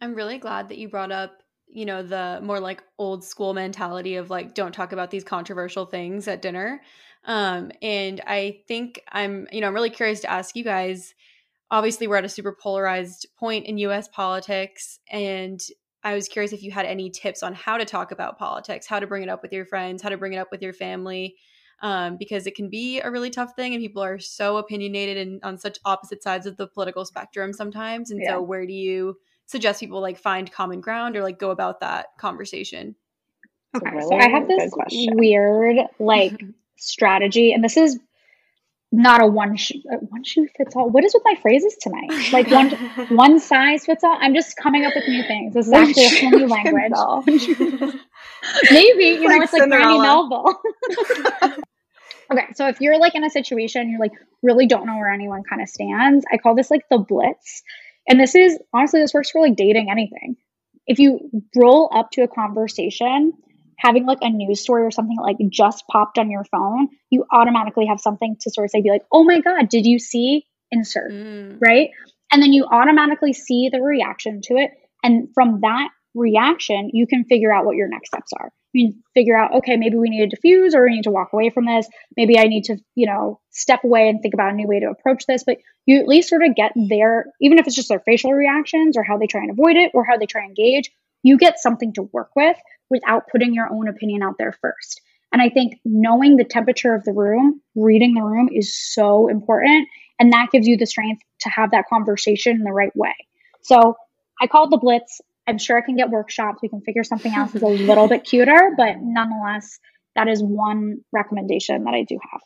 I'm 0.01 0.13
really 0.13 0.37
glad 0.37 0.69
that 0.69 0.77
you 0.77 0.89
brought 0.89 1.11
up 1.11 1.41
you 1.67 1.85
know 1.85 2.03
the 2.03 2.39
more 2.43 2.59
like 2.59 2.83
old 2.97 3.23
school 3.23 3.53
mentality 3.53 4.15
of 4.15 4.29
like 4.29 4.53
don't 4.53 4.73
talk 4.73 4.91
about 4.91 5.11
these 5.11 5.23
controversial 5.23 5.85
things 5.85 6.27
at 6.27 6.41
dinner. 6.41 6.81
Um 7.25 7.71
and 7.81 8.21
i 8.27 8.59
think 8.67 9.01
i'm 9.11 9.47
you 9.51 9.61
know 9.61 9.67
i'm 9.67 9.73
really 9.73 9.89
curious 9.89 10.21
to 10.21 10.31
ask 10.31 10.55
you 10.55 10.63
guys 10.63 11.15
obviously 11.71 12.07
we're 12.07 12.17
at 12.17 12.25
a 12.25 12.29
super 12.29 12.55
polarized 12.59 13.27
point 13.37 13.65
in 13.65 13.77
US 13.79 14.07
politics. 14.07 14.99
And 15.09 15.59
I 16.05 16.13
was 16.13 16.27
curious 16.27 16.53
if 16.53 16.61
you 16.61 16.71
had 16.71 16.85
any 16.85 17.09
tips 17.09 17.41
on 17.41 17.55
how 17.55 17.77
to 17.77 17.83
talk 17.83 18.11
about 18.11 18.37
politics, 18.37 18.85
how 18.85 18.99
to 18.99 19.07
bring 19.07 19.23
it 19.23 19.29
up 19.29 19.41
with 19.41 19.51
your 19.51 19.65
friends, 19.65 20.03
how 20.03 20.09
to 20.09 20.17
bring 20.17 20.33
it 20.33 20.37
up 20.37 20.51
with 20.51 20.61
your 20.61 20.71
family, 20.71 21.35
um, 21.81 22.17
because 22.17 22.45
it 22.45 22.55
can 22.55 22.69
be 22.69 23.01
a 23.01 23.09
really 23.09 23.31
tough 23.31 23.55
thing, 23.55 23.73
and 23.73 23.81
people 23.81 24.03
are 24.03 24.19
so 24.19 24.57
opinionated 24.57 25.17
and 25.17 25.43
on 25.43 25.57
such 25.57 25.79
opposite 25.83 26.21
sides 26.21 26.45
of 26.45 26.57
the 26.57 26.67
political 26.67 27.05
spectrum 27.05 27.51
sometimes. 27.53 28.11
And 28.11 28.21
yeah. 28.21 28.33
so, 28.33 28.41
where 28.43 28.67
do 28.67 28.73
you 28.73 29.17
suggest 29.47 29.79
people 29.79 29.99
like 29.99 30.19
find 30.19 30.51
common 30.51 30.79
ground 30.79 31.15
or 31.15 31.23
like 31.23 31.39
go 31.39 31.49
about 31.49 31.79
that 31.79 32.07
conversation? 32.19 32.95
Okay, 33.75 33.89
really 33.89 34.07
so 34.07 34.15
I 34.15 34.29
have 34.29 34.47
this 34.47 34.71
weird 35.15 35.77
like 35.97 36.39
strategy, 36.77 37.51
and 37.51 37.63
this 37.63 37.77
is 37.77 37.99
not 38.95 39.21
a 39.21 39.27
one 39.27 39.55
shoe 39.55 39.81
one 40.09 40.23
shoe 40.23 40.47
fits 40.57 40.75
all. 40.75 40.89
What 40.89 41.03
is 41.03 41.13
with 41.13 41.23
my 41.25 41.35
phrases 41.41 41.75
tonight? 41.79 42.09
Like 42.31 42.47
one 42.49 42.69
one 43.15 43.39
size 43.39 43.85
fits 43.85 44.03
all. 44.03 44.17
I'm 44.19 44.33
just 44.33 44.55
coming 44.57 44.85
up 44.85 44.93
with 44.95 45.07
new 45.07 45.23
things. 45.23 45.53
This 45.53 45.67
is 45.67 45.71
one 45.71 45.89
actually 45.89 46.05
a 46.05 46.21
whole 46.21 46.31
new 46.31 46.47
language. 46.47 47.47
Maybe 48.71 49.05
you 49.05 49.27
know 49.27 49.41
it's 49.41 49.53
like 49.53 49.69
Brandy 49.69 49.99
Melville. 49.99 50.61
okay, 52.31 52.47
so 52.53 52.67
if 52.67 52.79
you're 52.79 52.97
like 52.99 53.15
in 53.15 53.23
a 53.23 53.29
situation 53.29 53.89
you're 53.89 53.99
like 53.99 54.13
really 54.41 54.67
don't 54.67 54.85
know 54.85 54.95
where 54.95 55.11
anyone 55.11 55.43
kind 55.43 55.61
of 55.61 55.69
stands, 55.69 56.25
I 56.31 56.37
call 56.37 56.55
this 56.55 56.71
like 56.71 56.85
the 56.89 56.97
blitz. 56.97 57.63
And 58.07 58.19
this 58.19 58.35
is 58.35 58.59
honestly 58.73 59.01
this 59.01 59.13
works 59.13 59.31
for 59.31 59.41
like 59.41 59.55
dating 59.55 59.89
anything. 59.89 60.37
If 60.87 60.99
you 60.99 61.29
roll 61.55 61.89
up 61.93 62.11
to 62.11 62.21
a 62.21 62.27
conversation 62.27 63.33
having 63.77 64.05
like 64.05 64.19
a 64.21 64.29
news 64.29 64.61
story 64.61 64.83
or 64.83 64.91
something 64.91 65.17
like 65.17 65.37
just 65.49 65.85
popped 65.87 66.17
on 66.17 66.29
your 66.29 66.43
phone, 66.45 66.89
you 67.09 67.25
automatically 67.31 67.85
have 67.85 67.99
something 67.99 68.35
to 68.41 68.49
sort 68.49 68.65
of 68.65 68.71
say, 68.71 68.81
be 68.81 68.89
like, 68.89 69.03
oh 69.11 69.23
my 69.23 69.39
God, 69.39 69.69
did 69.69 69.85
you 69.85 69.99
see 69.99 70.45
insert? 70.71 71.11
Mm. 71.11 71.57
Right. 71.61 71.89
And 72.31 72.41
then 72.41 72.53
you 72.53 72.65
automatically 72.65 73.33
see 73.33 73.69
the 73.71 73.81
reaction 73.81 74.41
to 74.45 74.55
it. 74.55 74.71
And 75.03 75.29
from 75.33 75.61
that 75.61 75.89
reaction, 76.15 76.89
you 76.93 77.05
can 77.05 77.25
figure 77.25 77.53
out 77.53 77.65
what 77.65 77.75
your 77.75 77.87
next 77.87 78.07
steps 78.07 78.31
are. 78.39 78.51
You 78.73 78.93
figure 79.13 79.37
out, 79.37 79.53
okay, 79.57 79.77
maybe 79.77 79.95
we 79.95 80.09
need 80.09 80.29
to 80.29 80.35
diffuse 80.35 80.75
or 80.75 80.83
we 80.83 80.95
need 80.95 81.03
to 81.03 81.11
walk 81.11 81.31
away 81.31 81.49
from 81.49 81.65
this. 81.65 81.87
Maybe 82.17 82.37
I 82.37 82.45
need 82.45 82.65
to, 82.65 82.77
you 82.95 83.05
know, 83.05 83.39
step 83.51 83.83
away 83.83 84.09
and 84.09 84.21
think 84.21 84.33
about 84.33 84.51
a 84.51 84.55
new 84.55 84.67
way 84.67 84.79
to 84.79 84.89
approach 84.89 85.25
this. 85.27 85.43
But 85.45 85.57
you 85.85 85.99
at 85.99 86.07
least 86.07 86.29
sort 86.29 86.43
of 86.43 86.55
get 86.55 86.73
their, 86.75 87.27
even 87.39 87.57
if 87.57 87.67
it's 87.67 87.75
just 87.75 87.89
their 87.89 88.01
facial 88.01 88.33
reactions 88.33 88.97
or 88.97 89.03
how 89.03 89.17
they 89.17 89.27
try 89.27 89.41
and 89.41 89.51
avoid 89.51 89.77
it 89.77 89.91
or 89.93 90.03
how 90.03 90.17
they 90.17 90.25
try 90.25 90.41
and 90.41 90.49
engage, 90.49 90.91
you 91.23 91.37
get 91.37 91.59
something 91.59 91.93
to 91.93 92.03
work 92.11 92.31
with 92.35 92.57
without 92.89 93.23
putting 93.31 93.53
your 93.53 93.71
own 93.71 93.87
opinion 93.87 94.21
out 94.23 94.35
there 94.37 94.53
first. 94.61 95.01
And 95.31 95.41
I 95.41 95.49
think 95.49 95.79
knowing 95.83 96.37
the 96.37 96.43
temperature 96.43 96.93
of 96.93 97.03
the 97.03 97.11
room, 97.11 97.61
reading 97.75 98.13
the 98.13 98.21
room 98.21 98.49
is 98.51 98.75
so 98.75 99.27
important. 99.27 99.87
And 100.19 100.31
that 100.31 100.49
gives 100.51 100.67
you 100.67 100.77
the 100.77 100.85
strength 100.85 101.21
to 101.41 101.49
have 101.49 101.71
that 101.71 101.85
conversation 101.89 102.55
in 102.55 102.63
the 102.63 102.71
right 102.71 102.95
way. 102.95 103.15
So 103.61 103.95
I 104.41 104.47
called 104.47 104.71
the 104.71 104.77
Blitz. 104.77 105.19
I'm 105.47 105.57
sure 105.57 105.77
I 105.77 105.81
can 105.81 105.95
get 105.95 106.09
workshops. 106.09 106.59
We 106.61 106.69
can 106.69 106.81
figure 106.81 107.03
something 107.03 107.33
else 107.33 107.51
that's 107.51 107.63
a 107.63 107.67
little 107.67 108.07
bit 108.07 108.23
cuter, 108.23 108.71
but 108.77 108.95
nonetheless, 109.01 109.79
that 110.15 110.27
is 110.27 110.41
one 110.41 111.03
recommendation 111.11 111.83
that 111.83 111.93
I 111.93 112.03
do 112.03 112.17
have. 112.31 112.41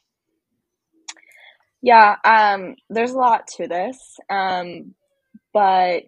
Yeah, 1.81 2.15
um, 2.25 2.75
there's 2.89 3.11
a 3.11 3.17
lot 3.17 3.47
to 3.57 3.67
this. 3.67 3.97
Um, 4.29 4.95
but 5.53 6.03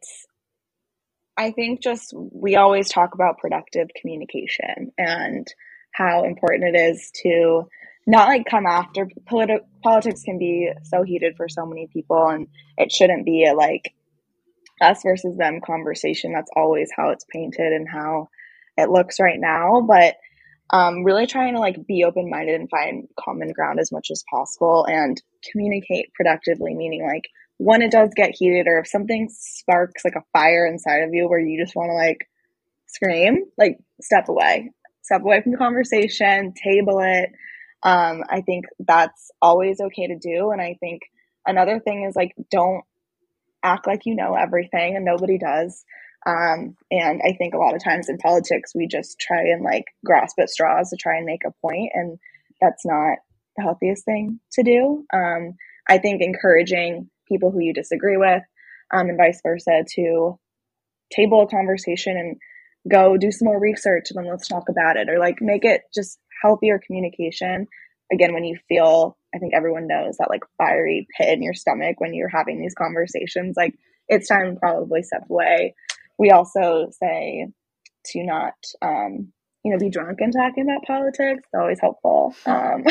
I 1.37 1.51
think 1.51 1.81
just 1.81 2.13
we 2.15 2.55
always 2.55 2.89
talk 2.89 3.13
about 3.13 3.39
productive 3.39 3.89
communication 3.99 4.91
and 4.97 5.47
how 5.93 6.23
important 6.23 6.75
it 6.75 6.79
is 6.79 7.11
to 7.23 7.67
not 8.07 8.27
like 8.27 8.45
come 8.49 8.65
after 8.65 9.07
politi- 9.29 9.65
politics 9.83 10.23
can 10.23 10.37
be 10.37 10.71
so 10.83 11.03
heated 11.03 11.35
for 11.37 11.47
so 11.47 11.65
many 11.65 11.87
people 11.91 12.27
and 12.27 12.47
it 12.77 12.91
shouldn't 12.91 13.25
be 13.25 13.45
a 13.45 13.53
like 13.53 13.93
us 14.81 15.03
versus 15.03 15.37
them 15.37 15.61
conversation. 15.65 16.33
That's 16.33 16.51
always 16.55 16.89
how 16.95 17.09
it's 17.09 17.25
painted 17.29 17.73
and 17.73 17.87
how 17.87 18.29
it 18.77 18.89
looks 18.89 19.19
right 19.19 19.39
now 19.39 19.81
but 19.81 20.15
um, 20.71 21.03
really 21.03 21.27
trying 21.27 21.53
to 21.53 21.59
like 21.59 21.85
be 21.85 22.05
open-minded 22.05 22.59
and 22.59 22.69
find 22.69 23.07
common 23.19 23.51
ground 23.51 23.79
as 23.79 23.91
much 23.91 24.07
as 24.09 24.23
possible 24.31 24.85
and 24.85 25.21
communicate 25.51 26.13
productively 26.13 26.73
meaning 26.73 27.05
like 27.05 27.25
when 27.61 27.83
it 27.83 27.91
does 27.91 28.09
get 28.15 28.33
heated 28.33 28.65
or 28.65 28.79
if 28.79 28.87
something 28.87 29.29
sparks 29.31 30.03
like 30.03 30.15
a 30.15 30.23
fire 30.33 30.65
inside 30.65 31.03
of 31.03 31.13
you 31.13 31.29
where 31.29 31.39
you 31.39 31.63
just 31.63 31.75
want 31.75 31.89
to 31.89 31.93
like 31.93 32.27
scream, 32.87 33.45
like 33.55 33.77
step 34.01 34.29
away. 34.29 34.71
Step 35.03 35.21
away 35.21 35.41
from 35.41 35.51
the 35.51 35.59
conversation, 35.59 36.53
table 36.53 36.99
it. 37.03 37.29
Um, 37.83 38.23
I 38.27 38.41
think 38.41 38.65
that's 38.79 39.29
always 39.43 39.79
okay 39.79 40.07
to 40.07 40.17
do. 40.17 40.49
And 40.49 40.59
I 40.59 40.75
think 40.79 41.03
another 41.45 41.79
thing 41.79 42.05
is 42.09 42.15
like 42.15 42.33
don't 42.49 42.83
act 43.61 43.85
like 43.85 44.07
you 44.07 44.15
know 44.15 44.33
everything 44.33 44.95
and 44.95 45.05
nobody 45.05 45.37
does. 45.37 45.85
Um, 46.25 46.75
and 46.89 47.21
I 47.23 47.33
think 47.37 47.53
a 47.53 47.59
lot 47.59 47.75
of 47.75 47.83
times 47.83 48.09
in 48.09 48.17
politics 48.17 48.73
we 48.73 48.87
just 48.87 49.19
try 49.19 49.41
and 49.41 49.63
like 49.63 49.85
grasp 50.03 50.39
at 50.39 50.49
straws 50.49 50.89
to 50.89 50.97
try 50.97 51.17
and 51.17 51.27
make 51.27 51.41
a 51.45 51.53
point 51.61 51.91
and 51.93 52.17
that's 52.59 52.85
not 52.87 53.19
the 53.55 53.61
healthiest 53.61 54.03
thing 54.03 54.39
to 54.53 54.63
do. 54.63 55.05
Um, 55.13 55.57
I 55.87 55.99
think 55.99 56.21
encouraging 56.21 57.09
people 57.31 57.51
who 57.51 57.61
you 57.61 57.73
disagree 57.73 58.17
with, 58.17 58.43
um, 58.93 59.09
and 59.09 59.17
vice 59.17 59.39
versa, 59.43 59.83
to 59.95 60.37
table 61.11 61.43
a 61.43 61.47
conversation 61.47 62.17
and 62.17 62.37
go 62.91 63.17
do 63.17 63.31
some 63.31 63.45
more 63.45 63.59
research 63.59 64.07
and 64.09 64.17
then 64.17 64.31
let's 64.31 64.47
talk 64.47 64.69
about 64.69 64.97
it, 64.97 65.09
or 65.09 65.19
like 65.19 65.37
make 65.41 65.65
it 65.65 65.81
just 65.93 66.19
healthier 66.41 66.79
communication. 66.85 67.67
Again, 68.11 68.33
when 68.33 68.43
you 68.43 68.57
feel, 68.67 69.17
I 69.33 69.37
think 69.37 69.53
everyone 69.53 69.87
knows 69.87 70.17
that 70.17 70.29
like 70.29 70.43
fiery 70.57 71.07
pit 71.17 71.29
in 71.29 71.41
your 71.41 71.53
stomach 71.53 71.99
when 71.99 72.13
you're 72.13 72.29
having 72.29 72.59
these 72.59 72.75
conversations, 72.75 73.55
like 73.55 73.73
it's 74.07 74.27
time 74.27 74.55
to 74.55 74.59
probably 74.59 75.03
step 75.03 75.23
away. 75.29 75.75
We 76.17 76.31
also 76.31 76.89
say 76.91 77.47
to 78.07 78.23
not, 78.25 78.53
um, 78.81 79.31
you 79.63 79.71
know, 79.71 79.77
be 79.77 79.89
drunk 79.89 80.19
and 80.21 80.33
talking 80.33 80.63
about 80.63 80.85
politics. 80.85 81.43
It's 81.43 81.53
always 81.53 81.79
helpful. 81.79 82.35
Um, 82.45 82.83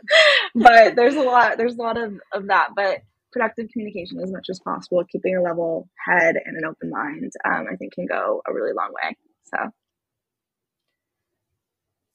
but 0.54 0.94
there's 0.94 1.16
a 1.16 1.22
lot, 1.22 1.58
there's 1.58 1.74
a 1.74 1.82
lot 1.82 1.98
of, 1.98 2.14
of 2.32 2.46
that. 2.46 2.70
But 2.76 3.02
productive 3.32 3.68
communication 3.72 4.20
as 4.20 4.30
much 4.30 4.46
as 4.50 4.60
possible, 4.60 5.04
keeping 5.10 5.36
a 5.36 5.42
level 5.42 5.88
head 6.06 6.36
and 6.44 6.56
an 6.56 6.64
open 6.64 6.90
mind, 6.90 7.32
um, 7.44 7.66
I 7.70 7.76
think 7.76 7.94
can 7.94 8.06
go 8.06 8.42
a 8.46 8.52
really 8.52 8.72
long 8.72 8.92
way. 8.92 9.16
So. 9.44 9.70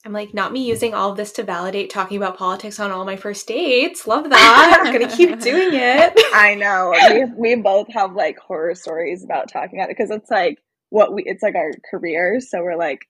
I'm 0.04 0.12
like, 0.12 0.32
not 0.32 0.52
me 0.52 0.64
using 0.64 0.94
all 0.94 1.10
of 1.10 1.16
this 1.16 1.32
to 1.32 1.42
validate 1.42 1.90
talking 1.90 2.16
about 2.16 2.38
politics 2.38 2.78
on 2.78 2.92
all 2.92 3.04
my 3.04 3.16
first 3.16 3.48
dates. 3.48 4.06
Love 4.06 4.30
that. 4.30 4.80
I'm 4.80 4.94
going 4.94 5.08
to 5.08 5.16
keep 5.16 5.40
doing 5.40 5.70
it. 5.72 6.12
I 6.32 6.54
know. 6.54 6.94
We, 7.36 7.54
we 7.54 7.60
both 7.60 7.88
have 7.92 8.14
like 8.14 8.38
horror 8.38 8.76
stories 8.76 9.24
about 9.24 9.50
talking 9.52 9.78
about 9.78 9.90
it 9.90 9.96
because 9.98 10.10
it's 10.10 10.30
like 10.30 10.58
what 10.90 11.12
we, 11.12 11.24
it's 11.26 11.42
like 11.42 11.56
our 11.56 11.72
careers. 11.90 12.48
So 12.48 12.62
we're 12.62 12.78
like, 12.78 13.00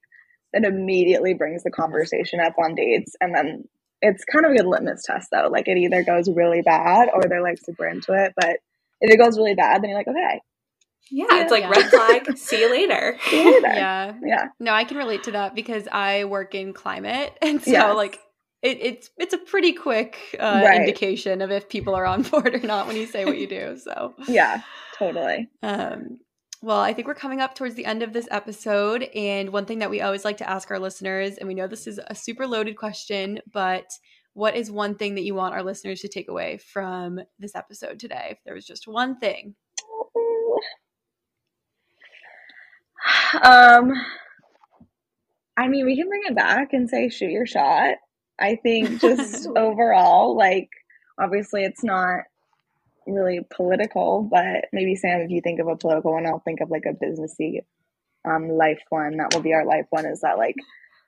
it 0.55 0.65
immediately 0.65 1.35
brings 1.35 1.63
the 1.63 1.71
conversation 1.71 2.41
up 2.41 2.55
on 2.59 2.75
dates. 2.75 3.15
And 3.21 3.35
then 3.35 3.65
it's 4.01 4.25
kind 4.25 4.45
of 4.45 4.53
a 4.53 4.57
good 4.57 4.67
litmus 4.67 5.03
test 5.05 5.29
though. 5.33 5.49
Like 5.51 5.69
it 5.69 5.77
either 5.77 6.05
goes 6.05 6.29
really 6.29 6.63
bad 6.63 7.09
or 7.13 7.23
they're 7.23 7.43
like 7.43 7.59
super 7.59 7.87
into 7.87 8.13
it. 8.13 8.33
But 8.37 8.59
if 9.01 9.11
it 9.11 9.17
goes 9.17 9.39
really 9.39 9.55
bad, 9.55 9.83
then 9.83 9.91
you're 9.91 9.99
like, 9.99 10.09
okay. 10.09 10.41
Yeah, 11.11 11.27
yeah. 11.31 11.43
it's 11.43 11.51
like 11.51 11.63
yeah. 11.63 11.71
red 11.71 11.91
flag. 11.91 12.37
see 12.39 12.61
you 12.61 12.71
later. 12.71 13.17
See 13.29 13.43
you 13.43 13.63
later. 13.63 13.75
Yeah, 13.75 14.15
yeah. 14.23 14.49
No, 14.61 14.73
I 14.73 14.85
can 14.85 14.97
relate 14.97 15.23
to 15.25 15.33
that 15.33 15.55
because 15.55 15.89
I 15.91 16.25
work 16.25 16.55
in 16.55 16.73
climate, 16.75 17.37
and 17.43 17.63
so 17.63 17.71
yes. 17.71 17.97
like 17.97 18.19
it, 18.63 18.79
it's 18.81 19.11
it's 19.17 19.33
a 19.33 19.39
pretty 19.39 19.73
quick 19.73 20.19
uh, 20.39 20.63
right. 20.65 20.81
indication 20.81 21.41
of 21.41 21.51
if 21.51 21.69
people 21.69 21.95
are 21.95 22.05
on 22.05 22.23
board 22.23 22.55
or 22.55 22.61
not 22.61 22.87
when 22.87 22.97
you 22.97 23.07
say 23.07 23.25
what 23.25 23.39
you 23.39 23.47
do. 23.47 23.79
So 23.79 24.15
yeah, 24.27 24.63
totally. 24.99 25.49
Um, 25.63 26.19
well, 26.61 26.81
I 26.81 26.93
think 26.93 27.07
we're 27.07 27.15
coming 27.15 27.41
up 27.41 27.55
towards 27.55 27.75
the 27.77 27.85
end 27.85 28.03
of 28.03 28.13
this 28.13 28.29
episode. 28.31 29.05
And 29.15 29.53
one 29.53 29.65
thing 29.65 29.79
that 29.79 29.91
we 29.91 30.01
always 30.01 30.25
like 30.25 30.39
to 30.39 30.49
ask 30.49 30.71
our 30.71 30.79
listeners, 30.79 31.37
and 31.37 31.47
we 31.47 31.55
know 31.55 31.67
this 31.67 31.87
is 31.87 32.01
a 32.07 32.15
super 32.15 32.47
loaded 32.47 32.77
question, 32.77 33.41
but 33.53 33.87
what 34.35 34.57
is 34.57 34.71
one 34.71 34.95
thing 34.95 35.15
that 35.15 35.25
you 35.25 35.35
want 35.35 35.55
our 35.55 35.63
listeners 35.63 36.01
to 36.01 36.09
take 36.09 36.29
away 36.29 36.59
from 36.59 37.21
this 37.39 37.55
episode 37.55 37.99
today? 37.99 38.29
If 38.31 38.39
there 38.45 38.55
was 38.55 38.67
just 38.67 38.87
one 38.87 39.19
thing. 39.19 39.55
Um, 43.43 43.93
I 45.57 45.67
mean, 45.69 45.87
we 45.87 45.97
can 45.97 46.09
bring 46.09 46.23
it 46.27 46.37
back 46.37 46.73
and 46.73 46.89
say 46.89 47.09
shoot 47.09 47.31
your 47.31 47.47
shot. 47.47 47.95
I 48.39 48.57
think 48.57 49.01
just 49.01 49.47
overall, 49.57 50.37
like 50.37 50.69
obviously 51.19 51.65
it's 51.65 51.83
not 51.83 52.21
really 53.15 53.41
political, 53.55 54.23
but 54.31 54.67
maybe 54.73 54.97
Sam, 54.97 55.21
if 55.21 55.31
you 55.31 55.41
think 55.43 55.61
of 55.61 55.69
a 55.69 55.77
political 55.77 56.13
one, 56.13 56.27
I'll 56.27 56.41
think 56.41 56.61
of 56.61 56.71
like 56.71 56.85
a 56.87 57.05
businessy 57.05 57.61
um, 58.25 58.49
life 58.49 58.81
one. 58.91 59.17
That 59.17 59.35
will 59.35 59.43
be 59.43 59.55
our 59.55 59.67
life 59.67 59.87
one. 59.91 60.07
Is 60.07 60.21
that 60.21 60.39
like 60.39 60.57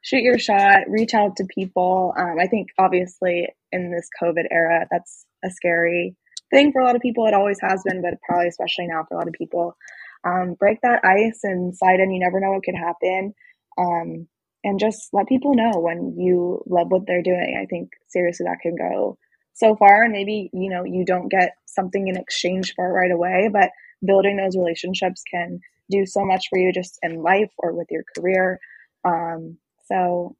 shoot 0.02 0.22
your 0.22 0.39
shot, 0.39 0.89
reach 0.89 1.14
out 1.14 1.36
to 1.36 1.44
people. 1.44 2.14
Um, 2.16 2.36
I 2.40 2.47
think 2.47 2.68
obviously 2.78 3.48
in 3.72 3.90
this 3.90 4.09
COVID 4.22 4.44
era, 4.51 4.86
that's 4.90 5.27
a 5.44 5.51
scary 5.51 6.16
thing 6.51 6.72
for 6.72 6.81
a 6.81 6.85
lot 6.85 6.97
of 6.97 7.02
people. 7.02 7.27
It 7.27 7.35
always 7.35 7.59
has 7.60 7.82
been, 7.85 8.02
but 8.02 8.20
probably 8.27 8.48
especially 8.48 8.86
now 8.86 9.05
for 9.09 9.14
a 9.14 9.18
lot 9.18 9.28
of 9.28 9.35
people. 9.35 9.77
Um, 10.24 10.55
break 10.59 10.81
that 10.82 11.05
ice 11.05 11.40
and 11.44 11.77
slide 11.77 12.01
in. 12.01 12.10
You 12.10 12.20
never 12.20 12.40
know 12.40 12.52
what 12.52 12.62
could 12.62 12.74
happen. 12.74 13.35
Um, 13.78 14.28
and 14.62 14.78
just 14.78 15.09
let 15.12 15.28
people 15.28 15.55
know 15.55 15.72
when 15.77 16.16
you 16.18 16.62
love 16.66 16.90
what 16.90 17.06
they're 17.06 17.22
doing. 17.22 17.59
I 17.60 17.66
think 17.66 17.90
seriously 18.09 18.44
that 18.44 18.60
can 18.60 18.77
go 18.77 19.16
so 19.55 19.77
far. 19.77 20.05
And 20.05 20.12
maybe, 20.12 20.51
you 20.52 20.70
know, 20.70 20.85
you 20.85 21.05
don't 21.05 21.28
get 21.28 21.55
something 21.66 22.09
in 22.09 22.16
exchange 22.16 22.74
for 22.74 22.86
it 22.86 22.93
right 22.93 23.10
away, 23.10 23.48
but 23.52 23.70
building 24.05 24.36
those 24.36 24.56
relationships 24.56 25.22
can 25.31 25.60
do 25.90 26.06
so 26.06 26.24
much 26.24 26.47
for 26.48 26.59
you 26.59 26.72
just 26.72 26.98
in 27.02 27.22
life 27.22 27.51
or 27.59 27.72
with 27.72 27.89
your 27.90 28.05
career. 28.16 28.60
Um, 29.05 29.59
so 29.86 30.36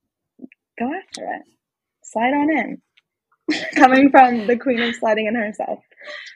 go 0.79 0.87
after 0.87 1.25
it. 1.25 1.43
Slide 2.03 2.33
on 2.33 2.51
in. 2.51 2.83
Coming 3.75 4.11
from 4.11 4.47
the 4.47 4.57
queen 4.57 4.81
of 4.81 4.95
sliding 4.95 5.27
in 5.27 5.35
herself. 5.35 5.81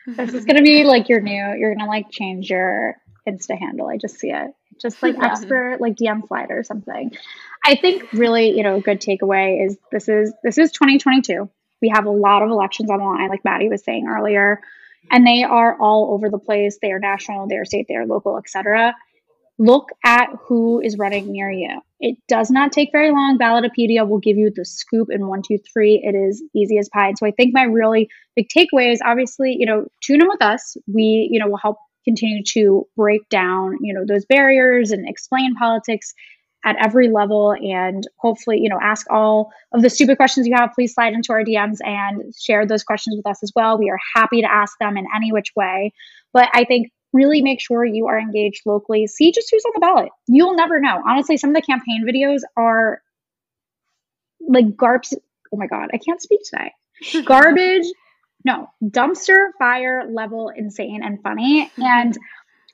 This 0.06 0.34
is 0.34 0.44
gonna 0.44 0.62
be 0.62 0.84
like 0.84 1.08
your 1.08 1.20
new. 1.20 1.54
You're 1.56 1.74
gonna 1.74 1.88
like 1.88 2.10
change 2.10 2.50
your 2.50 2.96
Insta 3.26 3.58
handle. 3.58 3.88
I 3.88 3.96
just 3.96 4.18
see 4.18 4.30
it. 4.30 4.50
Just 4.80 5.02
like 5.02 5.16
yeah. 5.16 5.26
expert, 5.26 5.80
like 5.80 5.94
DM 5.94 6.26
slider 6.26 6.58
or 6.58 6.64
something. 6.64 7.12
I 7.64 7.76
think 7.76 8.12
really, 8.12 8.50
you 8.50 8.62
know, 8.62 8.76
a 8.76 8.80
good 8.80 9.00
takeaway 9.00 9.64
is 9.64 9.78
this 9.90 10.08
is 10.08 10.32
this 10.42 10.58
is 10.58 10.72
2022. 10.72 11.48
We 11.82 11.90
have 11.94 12.06
a 12.06 12.10
lot 12.10 12.42
of 12.42 12.50
elections 12.50 12.90
on 12.90 12.98
the 12.98 13.04
line, 13.04 13.28
like 13.28 13.44
Maddie 13.44 13.68
was 13.68 13.84
saying 13.84 14.06
earlier, 14.08 14.60
and 15.10 15.26
they 15.26 15.42
are 15.42 15.76
all 15.80 16.12
over 16.12 16.30
the 16.30 16.38
place. 16.38 16.78
They 16.80 16.92
are 16.92 16.98
national, 16.98 17.48
they 17.48 17.56
are 17.56 17.64
state, 17.64 17.86
they 17.88 17.96
are 17.96 18.06
local, 18.06 18.38
etc 18.38 18.94
look 19.58 19.90
at 20.04 20.28
who 20.46 20.80
is 20.80 20.98
running 20.98 21.30
near 21.30 21.50
you. 21.50 21.80
It 22.00 22.18
does 22.28 22.50
not 22.50 22.72
take 22.72 22.90
very 22.92 23.10
long. 23.10 23.38
Ballotpedia 23.38 24.08
will 24.08 24.18
give 24.18 24.36
you 24.36 24.50
the 24.54 24.64
scoop 24.64 25.08
in 25.10 25.28
one, 25.28 25.42
two, 25.46 25.58
three. 25.72 26.00
It 26.02 26.14
is 26.14 26.42
easy 26.54 26.78
as 26.78 26.88
pie. 26.88 27.08
And 27.08 27.18
so 27.18 27.26
I 27.26 27.30
think 27.30 27.54
my 27.54 27.62
really 27.62 28.08
big 28.36 28.48
takeaway 28.54 28.92
is 28.92 29.00
obviously, 29.04 29.56
you 29.58 29.66
know, 29.66 29.86
tune 30.02 30.20
in 30.20 30.28
with 30.28 30.42
us. 30.42 30.76
We, 30.92 31.28
you 31.30 31.38
know, 31.38 31.48
will 31.48 31.56
help 31.56 31.78
continue 32.04 32.42
to 32.42 32.86
break 32.96 33.28
down, 33.30 33.78
you 33.80 33.94
know, 33.94 34.04
those 34.06 34.26
barriers 34.26 34.90
and 34.90 35.08
explain 35.08 35.54
politics 35.54 36.12
at 36.64 36.76
every 36.84 37.08
level 37.08 37.52
and 37.52 38.06
hopefully, 38.18 38.58
you 38.60 38.68
know, 38.68 38.78
ask 38.82 39.06
all 39.10 39.52
of 39.72 39.82
the 39.82 39.90
stupid 39.90 40.16
questions 40.16 40.46
you 40.46 40.54
have. 40.56 40.72
Please 40.74 40.94
slide 40.94 41.12
into 41.12 41.32
our 41.32 41.44
DMs 41.44 41.78
and 41.84 42.34
share 42.34 42.66
those 42.66 42.82
questions 42.82 43.16
with 43.16 43.26
us 43.26 43.42
as 43.42 43.52
well. 43.54 43.78
We 43.78 43.90
are 43.90 43.98
happy 44.14 44.40
to 44.40 44.50
ask 44.50 44.76
them 44.78 44.96
in 44.96 45.06
any 45.14 45.30
which 45.30 45.52
way. 45.54 45.92
But 46.32 46.48
I 46.54 46.64
think 46.64 46.90
really 47.12 47.42
make 47.42 47.60
sure 47.60 47.84
you 47.84 48.08
are 48.08 48.18
engaged 48.18 48.62
locally. 48.66 49.06
See 49.06 49.30
just 49.30 49.48
who's 49.50 49.64
on 49.64 49.72
the 49.74 49.80
ballot. 49.80 50.08
You'll 50.26 50.56
never 50.56 50.80
know. 50.80 51.02
Honestly, 51.06 51.36
some 51.36 51.50
of 51.50 51.56
the 51.56 51.62
campaign 51.62 52.04
videos 52.06 52.40
are 52.56 53.02
like 54.40 54.76
garbs. 54.76 55.14
Oh 55.52 55.56
my 55.56 55.66
God, 55.66 55.90
I 55.92 55.98
can't 55.98 56.20
speak 56.20 56.40
today. 56.44 56.72
Garbage. 57.24 57.86
No, 58.44 58.68
dumpster 58.82 59.48
fire 59.58 60.04
level 60.10 60.50
insane 60.54 61.02
and 61.02 61.22
funny. 61.22 61.70
And 61.78 62.16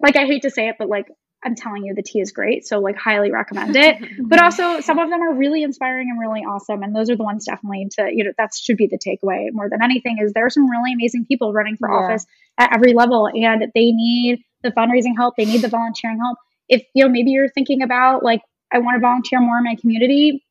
like, 0.01 0.17
I 0.17 0.25
hate 0.25 0.43
to 0.43 0.51
say 0.51 0.69
it, 0.69 0.77
but 0.79 0.89
like, 0.89 1.07
I'm 1.43 1.55
telling 1.55 1.85
you, 1.85 1.95
the 1.95 2.03
tea 2.03 2.21
is 2.21 2.33
great. 2.33 2.67
So, 2.67 2.81
like, 2.81 2.97
highly 2.97 3.31
recommend 3.31 3.75
it. 3.75 3.97
but 4.23 4.43
also, 4.43 4.81
some 4.81 4.99
of 4.99 5.09
them 5.09 5.23
are 5.23 5.35
really 5.35 5.62
inspiring 5.62 6.09
and 6.11 6.21
really 6.21 6.41
awesome. 6.41 6.83
And 6.83 6.95
those 6.95 7.09
are 7.09 7.17
the 7.17 7.25
ones 7.25 7.47
definitely 7.47 7.89
to, 7.93 8.11
you 8.12 8.25
know, 8.25 8.33
that 8.37 8.55
should 8.55 8.77
be 8.77 8.87
the 8.87 8.99
takeaway 8.99 9.49
more 9.53 9.69
than 9.71 9.83
anything 9.83 10.19
is 10.21 10.33
there 10.33 10.47
are 10.47 10.51
some 10.51 10.69
really 10.71 10.93
amazing 10.93 11.25
people 11.27 11.53
running 11.53 11.77
for 11.77 11.89
yeah. 11.89 11.97
office 11.97 12.27
at 12.59 12.75
every 12.75 12.93
level 12.93 13.27
and 13.27 13.62
they 13.75 13.93
need 13.93 14.43
the 14.62 14.71
fundraising 14.71 15.17
help. 15.17 15.37
They 15.37 15.47
need 15.47 15.62
the 15.62 15.69
volunteering 15.69 16.19
help. 16.19 16.39
If, 16.69 16.83
you 16.95 17.05
know, 17.05 17.11
maybe 17.11 17.31
you're 17.31 17.49
thinking 17.49 17.83
about 17.83 18.23
like, 18.23 18.43
I 18.73 18.79
want 18.79 18.97
to 18.97 19.01
volunteer 19.01 19.41
more 19.41 19.59
in 19.59 19.65
my 19.65 19.77
community, 19.77 20.45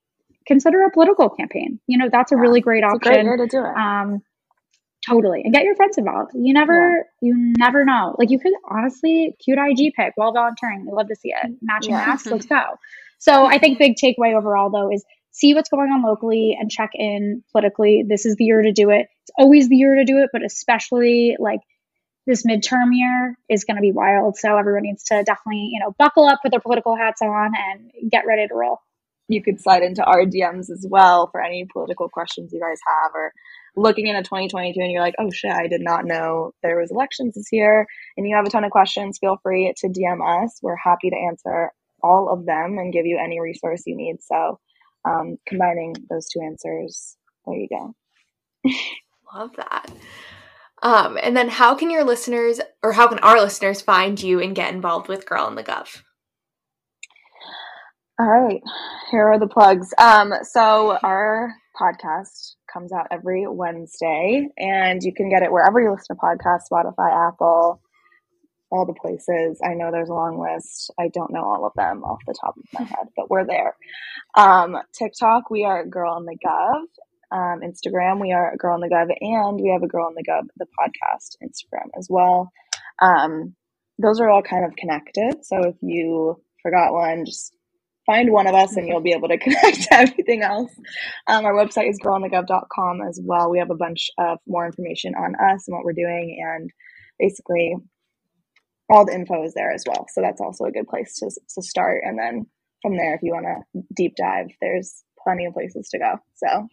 consider 0.47 0.83
a 0.83 0.91
political 0.91 1.29
campaign. 1.29 1.79
You 1.87 1.99
know, 1.99 2.09
that's 2.11 2.31
a 2.31 2.35
yeah, 2.35 2.41
really 2.41 2.61
great 2.61 2.83
option. 2.83 3.13
Great 3.13 3.25
way 3.25 3.37
to 3.37 3.47
do 3.47 3.63
it. 3.63 3.77
Um, 3.77 4.21
Totally. 5.09 5.41
And 5.43 5.53
get 5.53 5.63
your 5.63 5.75
friends 5.75 5.97
involved. 5.97 6.31
You 6.35 6.53
never 6.53 7.05
yeah. 7.21 7.27
you 7.27 7.53
never 7.57 7.85
know. 7.85 8.15
Like 8.17 8.29
you 8.29 8.39
could 8.39 8.53
honestly 8.69 9.35
cute 9.43 9.57
IG 9.57 9.93
pic 9.95 10.13
while 10.15 10.33
volunteering. 10.33 10.85
We 10.85 10.91
love 10.93 11.07
to 11.07 11.15
see 11.15 11.29
it. 11.29 11.45
Mm-hmm. 11.45 11.65
Matching 11.65 11.91
yeah. 11.91 12.05
masks, 12.05 12.27
let's 12.27 12.45
go. 12.47 12.61
So 13.19 13.45
I 13.45 13.59
think 13.59 13.79
big 13.79 13.95
takeaway 13.95 14.37
overall 14.37 14.69
though 14.69 14.91
is 14.91 15.03
see 15.31 15.53
what's 15.53 15.69
going 15.69 15.89
on 15.91 16.03
locally 16.03 16.57
and 16.59 16.69
check 16.69 16.91
in 16.93 17.43
politically. 17.51 18.03
This 18.07 18.25
is 18.25 18.35
the 18.35 18.45
year 18.45 18.61
to 18.61 18.71
do 18.71 18.89
it. 18.89 19.07
It's 19.23 19.31
always 19.37 19.69
the 19.69 19.75
year 19.75 19.95
to 19.95 20.05
do 20.05 20.17
it, 20.19 20.29
but 20.31 20.43
especially 20.43 21.35
like 21.39 21.59
this 22.25 22.45
midterm 22.45 22.89
year 22.91 23.35
is 23.49 23.63
going 23.63 23.77
to 23.77 23.81
be 23.81 23.91
wild. 23.91 24.37
So 24.37 24.57
everyone 24.57 24.83
needs 24.83 25.03
to 25.05 25.23
definitely, 25.23 25.69
you 25.71 25.79
know, 25.79 25.95
buckle 25.97 26.25
up, 26.25 26.39
put 26.41 26.51
their 26.51 26.59
political 26.59 26.95
hats 26.95 27.21
on 27.21 27.51
and 27.55 28.11
get 28.11 28.25
ready 28.27 28.47
to 28.47 28.53
roll. 28.53 28.79
You 29.27 29.43
could 29.43 29.61
slide 29.61 29.83
into 29.83 30.03
our 30.03 30.25
DMs 30.25 30.69
as 30.69 30.85
well 30.89 31.29
for 31.31 31.41
any 31.41 31.67
political 31.71 32.09
questions 32.09 32.51
you 32.51 32.59
guys 32.59 32.79
have 32.85 33.11
or 33.13 33.31
looking 33.79 34.07
into 34.07 34.21
2022 34.23 34.79
and 34.79 34.91
you're 34.91 35.01
like, 35.01 35.15
oh 35.19 35.31
shit, 35.31 35.51
I 35.51 35.67
did 35.67 35.81
not 35.81 36.05
know 36.05 36.51
there 36.61 36.79
was 36.79 36.91
elections 36.91 37.35
this 37.35 37.47
year, 37.51 37.87
and 38.17 38.27
you 38.27 38.35
have 38.35 38.45
a 38.45 38.49
ton 38.49 38.63
of 38.63 38.71
questions, 38.71 39.17
feel 39.17 39.39
free 39.41 39.73
to 39.77 39.87
DM 39.87 40.43
us. 40.43 40.59
We're 40.61 40.75
happy 40.75 41.09
to 41.09 41.15
answer 41.15 41.71
all 42.03 42.29
of 42.29 42.45
them 42.45 42.77
and 42.77 42.93
give 42.93 43.05
you 43.05 43.17
any 43.17 43.39
resource 43.39 43.83
you 43.85 43.95
need. 43.95 44.17
So, 44.21 44.59
um, 45.05 45.37
combining 45.47 45.95
those 46.09 46.27
two 46.29 46.41
answers, 46.41 47.15
there 47.45 47.55
you 47.55 47.67
go. 47.69 47.95
Love 49.33 49.51
that. 49.55 49.91
Um, 50.81 51.17
and 51.21 51.35
then, 51.35 51.49
how 51.49 51.75
can 51.75 51.89
your 51.89 52.03
listeners, 52.03 52.59
or 52.83 52.93
how 52.93 53.07
can 53.07 53.19
our 53.19 53.39
listeners, 53.39 53.81
find 53.81 54.21
you 54.21 54.39
and 54.39 54.55
get 54.55 54.73
involved 54.73 55.07
with 55.07 55.25
Girl 55.25 55.47
in 55.47 55.55
the 55.55 55.63
Gov? 55.63 56.01
All 58.19 58.27
right, 58.27 58.61
here 59.11 59.27
are 59.27 59.39
the 59.39 59.47
plugs. 59.47 59.93
Um, 59.97 60.33
so 60.43 60.97
our 61.03 61.53
podcast 61.79 62.55
comes 62.71 62.91
out 62.91 63.07
every 63.11 63.47
Wednesday, 63.47 64.47
and 64.57 65.01
you 65.03 65.13
can 65.13 65.29
get 65.29 65.43
it 65.43 65.51
wherever 65.51 65.79
you 65.81 65.91
listen 65.91 66.15
to 66.15 66.21
podcasts 66.21 66.69
Spotify, 66.71 67.27
Apple, 67.27 67.81
all 68.71 68.85
the 68.85 68.93
places. 68.93 69.59
I 69.63 69.73
know 69.73 69.91
there's 69.91 70.09
a 70.09 70.13
long 70.13 70.39
list. 70.39 70.91
I 70.99 71.09
don't 71.09 71.31
know 71.31 71.43
all 71.43 71.65
of 71.65 71.73
them 71.75 72.03
off 72.03 72.19
the 72.27 72.35
top 72.39 72.55
of 72.57 72.63
my 72.73 72.83
head, 72.85 73.07
but 73.15 73.29
we're 73.29 73.45
there. 73.45 73.75
Um, 74.35 74.77
TikTok, 74.93 75.49
we 75.49 75.65
are 75.65 75.85
Girl 75.85 76.17
in 76.17 76.25
the 76.25 76.37
Gov. 76.45 76.83
Um, 77.31 77.61
Instagram, 77.61 78.19
we 78.19 78.31
are 78.31 78.55
Girl 78.57 78.75
in 78.75 78.81
the 78.81 78.93
Gov, 78.93 79.09
and 79.19 79.59
we 79.61 79.69
have 79.69 79.83
a 79.83 79.87
Girl 79.87 80.07
in 80.07 80.15
the 80.15 80.23
Gov, 80.23 80.47
the 80.57 80.65
podcast 80.65 81.37
Instagram 81.43 81.89
as 81.97 82.07
well. 82.09 82.51
Um, 83.01 83.55
those 83.97 84.19
are 84.19 84.29
all 84.29 84.41
kind 84.41 84.65
of 84.65 84.75
connected. 84.75 85.45
So 85.45 85.57
if 85.63 85.75
you 85.81 86.41
forgot 86.63 86.93
one, 86.93 87.25
just 87.25 87.53
find 88.09 88.31
one 88.31 88.47
of 88.47 88.55
us 88.55 88.75
and 88.75 88.87
you'll 88.87 89.01
be 89.01 89.11
able 89.11 89.27
to 89.27 89.37
connect 89.45 89.83
to 89.83 89.93
everything 89.93 90.41
else. 90.41 90.71
Um, 91.27 91.45
our 91.45 91.53
website 91.53 91.89
is 91.89 91.99
girlinthegov.com 92.03 93.01
as 93.07 93.19
well. 93.23 93.51
We 93.51 93.59
have 93.59 93.69
a 93.69 93.75
bunch 93.75 94.09
of 94.17 94.39
more 94.47 94.65
information 94.65 95.13
on 95.13 95.35
us 95.35 95.67
and 95.67 95.75
what 95.75 95.85
we're 95.85 95.93
doing, 95.93 96.43
and 96.43 96.71
basically 97.19 97.75
all 98.89 99.05
the 99.05 99.13
info 99.13 99.43
is 99.43 99.53
there 99.53 99.71
as 99.71 99.83
well. 99.87 100.07
So 100.11 100.21
that's 100.21 100.41
also 100.41 100.65
a 100.65 100.71
good 100.71 100.87
place 100.87 101.13
to, 101.19 101.29
to 101.29 101.61
start. 101.61 102.01
And 102.03 102.17
then 102.17 102.47
from 102.81 102.97
there, 102.97 103.13
if 103.13 103.21
you 103.21 103.33
want 103.33 103.45
to 103.45 103.83
deep 103.95 104.15
dive, 104.15 104.47
there's 104.59 105.03
plenty 105.23 105.45
of 105.45 105.53
places 105.53 105.89
to 105.89 105.99
go. 105.99 106.15
So, 106.35 106.67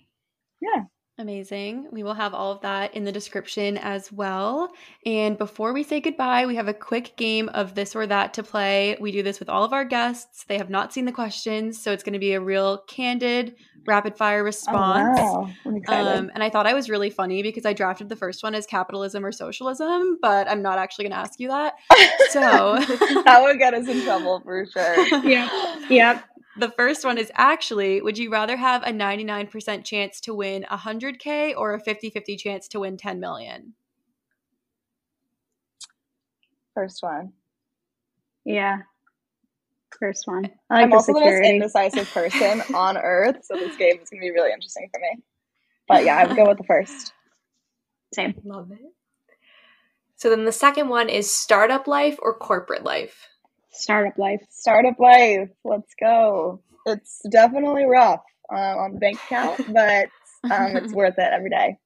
yeah. 0.63 0.85
Amazing. 1.19 1.89
We 1.93 2.03
will 2.03 2.13
have 2.13 2.35
all 2.35 2.53
of 2.53 2.61
that 2.61 2.95
in 2.95 3.05
the 3.05 3.13
description 3.13 3.79
as 3.79 4.13
well. 4.13 4.71
And 5.07 5.39
before 5.39 5.73
we 5.73 5.83
say 5.83 5.99
goodbye, 5.99 6.45
we 6.45 6.57
have 6.57 6.69
a 6.69 6.75
quick 6.75 7.17
game 7.17 7.49
of 7.49 7.75
this 7.75 7.97
or 7.97 8.07
that 8.07 8.35
to 8.35 8.43
play. 8.43 8.99
We 9.01 9.13
do 9.13 9.23
this 9.23 9.41
with 9.41 9.49
all 9.49 9.65
of 9.65 9.73
our 9.73 9.87
guests. 9.87 10.45
They 10.45 10.59
have 10.59 10.69
not 10.69 10.93
seen 10.93 11.07
the 11.07 11.13
questions, 11.13 11.81
so 11.81 11.91
it's 11.91 12.03
going 12.03 12.13
to 12.13 12.19
be 12.19 12.35
a 12.35 12.41
real 12.41 12.83
candid, 12.87 13.57
rapid 13.87 14.15
fire 14.19 14.45
response. 14.45 15.19
Oh, 15.19 15.51
wow. 15.65 16.17
um, 16.17 16.31
and 16.35 16.43
I 16.43 16.51
thought 16.51 16.67
I 16.67 16.75
was 16.75 16.91
really 16.91 17.09
funny 17.09 17.43
because 17.43 17.65
I 17.65 17.73
drafted 17.73 18.11
the 18.11 18.17
first 18.17 18.43
one 18.43 18.55
as 18.55 18.67
capitalism 18.67 19.25
or 19.25 19.33
socialism, 19.33 20.19
but 20.21 20.51
I'm 20.51 20.61
not 20.61 20.79
actually 20.79 21.05
going 21.05 21.13
to 21.13 21.19
ask 21.19 21.41
you 21.41 21.49
that. 21.49 21.77
So 22.29 22.41
that 23.25 23.41
would 23.43 23.59
get 23.59 23.73
us 23.73 23.89
in 23.89 24.03
trouble 24.03 24.41
for 24.41 24.67
sure. 24.67 25.07
yeah. 25.25 25.49
Yep. 25.89 26.25
The 26.59 26.71
first 26.71 27.05
one 27.05 27.19
is 27.19 27.31
actually 27.35 28.01
would 28.01 28.17
you 28.17 28.31
rather 28.31 28.57
have 28.57 28.83
a 28.83 28.91
99% 28.91 29.85
chance 29.85 30.21
to 30.21 30.35
win 30.35 30.65
100K 30.71 31.55
or 31.57 31.75
a 31.75 31.81
50 31.81 32.11
50 32.11 32.37
chance 32.37 32.69
to 32.69 32.81
win 32.81 32.97
10 32.97 33.21
million? 33.21 33.75
First 36.75 37.03
one. 37.03 37.33
Yeah. 38.45 38.79
First 39.99 40.27
one. 40.27 40.51
I 40.71 40.83
am 40.83 40.93
also 40.93 41.13
security. 41.13 41.59
the 41.59 41.65
most 41.65 41.77
indecisive 41.77 42.13
person 42.13 42.63
on 42.75 42.97
earth, 42.97 43.37
so 43.45 43.55
this 43.55 43.77
game 43.77 43.99
is 44.03 44.11
going 44.11 44.21
to 44.21 44.27
be 44.27 44.31
really 44.31 44.53
interesting 44.53 44.89
for 44.93 45.01
me. 45.01 45.23
But 45.89 46.05
yeah, 46.05 46.17
I 46.17 46.27
would 46.27 46.37
go 46.37 46.47
with 46.47 46.59
the 46.59 46.65
first. 46.65 47.13
Same. 48.15 48.35
Love 48.45 48.71
it. 48.73 48.93
So 50.17 50.31
then 50.31 50.45
the 50.45 50.53
second 50.53 50.89
one 50.89 51.09
is 51.09 51.31
startup 51.31 51.87
life 51.87 52.19
or 52.21 52.35
corporate 52.35 52.85
life? 52.85 53.29
Startup 53.77 54.17
life. 54.19 54.41
Startup 54.51 54.99
life. 54.99 55.51
Let's 55.65 55.93
go. 56.01 56.63
it's 56.87 57.21
definitely 57.31 57.85
rough 57.85 58.23
uh, 58.53 58.55
on 58.57 58.93
the 58.95 58.99
bank 58.99 59.19
account, 59.27 59.73
but 59.73 60.09
um, 60.45 60.77
it's 60.77 60.93
worth 60.95 61.15
it 61.19 61.31
every 61.33 61.51
day. 61.51 61.79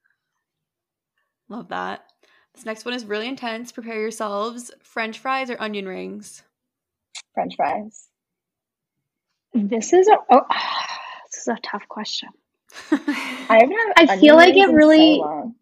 Love 1.49 1.69
that. 1.69 2.03
This 2.55 2.65
next 2.65 2.85
one 2.85 2.95
is 2.95 3.05
really 3.05 3.29
intense. 3.29 3.73
Prepare 3.73 4.01
yourselves. 4.01 4.71
French 4.83 5.19
fries 5.19 5.51
or 5.51 5.61
onion 5.61 5.87
rings? 5.87 6.43
French 7.35 7.55
fries. 7.57 8.09
This 9.55 9.93
is 9.93 10.07
a 10.09 10.17
oh, 10.31 10.43
this 11.31 11.43
is 11.43 11.49
a 11.49 11.59
tough 11.63 11.89
question. 11.89 12.29
I 12.93 13.59
haven't 13.61 13.73
had 13.97 14.11
I 14.11 14.17
feel 14.19 14.37
like 14.37 14.57
it 14.57 14.71
really- 14.71 15.17
So 15.17 15.23
long. 15.23 15.55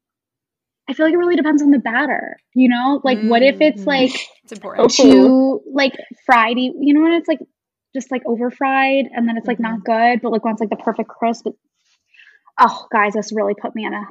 I 0.88 0.94
feel 0.94 1.04
like 1.06 1.12
it 1.14 1.18
really 1.18 1.36
depends 1.36 1.62
on 1.62 1.70
the 1.70 1.78
batter. 1.78 2.36
You 2.54 2.68
know, 2.68 3.00
like 3.04 3.20
what 3.22 3.42
if 3.42 3.60
it's 3.60 3.82
Mhm. 3.82 3.86
like 3.86 4.12
It's 4.44 4.52
important. 4.52 4.90
too 4.92 5.60
like 5.72 5.92
fried? 6.26 6.56
You 6.58 6.94
know 6.94 7.02
when 7.02 7.12
it's 7.12 7.28
like 7.28 7.40
just 7.94 8.10
like 8.10 8.22
over 8.26 8.50
fried 8.50 9.06
and 9.14 9.28
then 9.28 9.36
it's 9.36 9.46
like 9.46 9.60
not 9.60 9.84
good, 9.84 10.20
but 10.22 10.30
like 10.32 10.44
once 10.44 10.60
like 10.60 10.70
the 10.70 10.76
perfect 10.76 11.08
crisp. 11.08 11.44
But, 11.44 11.54
oh, 12.58 12.86
guys, 12.92 13.14
this 13.14 13.32
really 13.34 13.54
put 13.54 13.74
me 13.74 13.84
in 13.86 13.92
a 13.94 14.04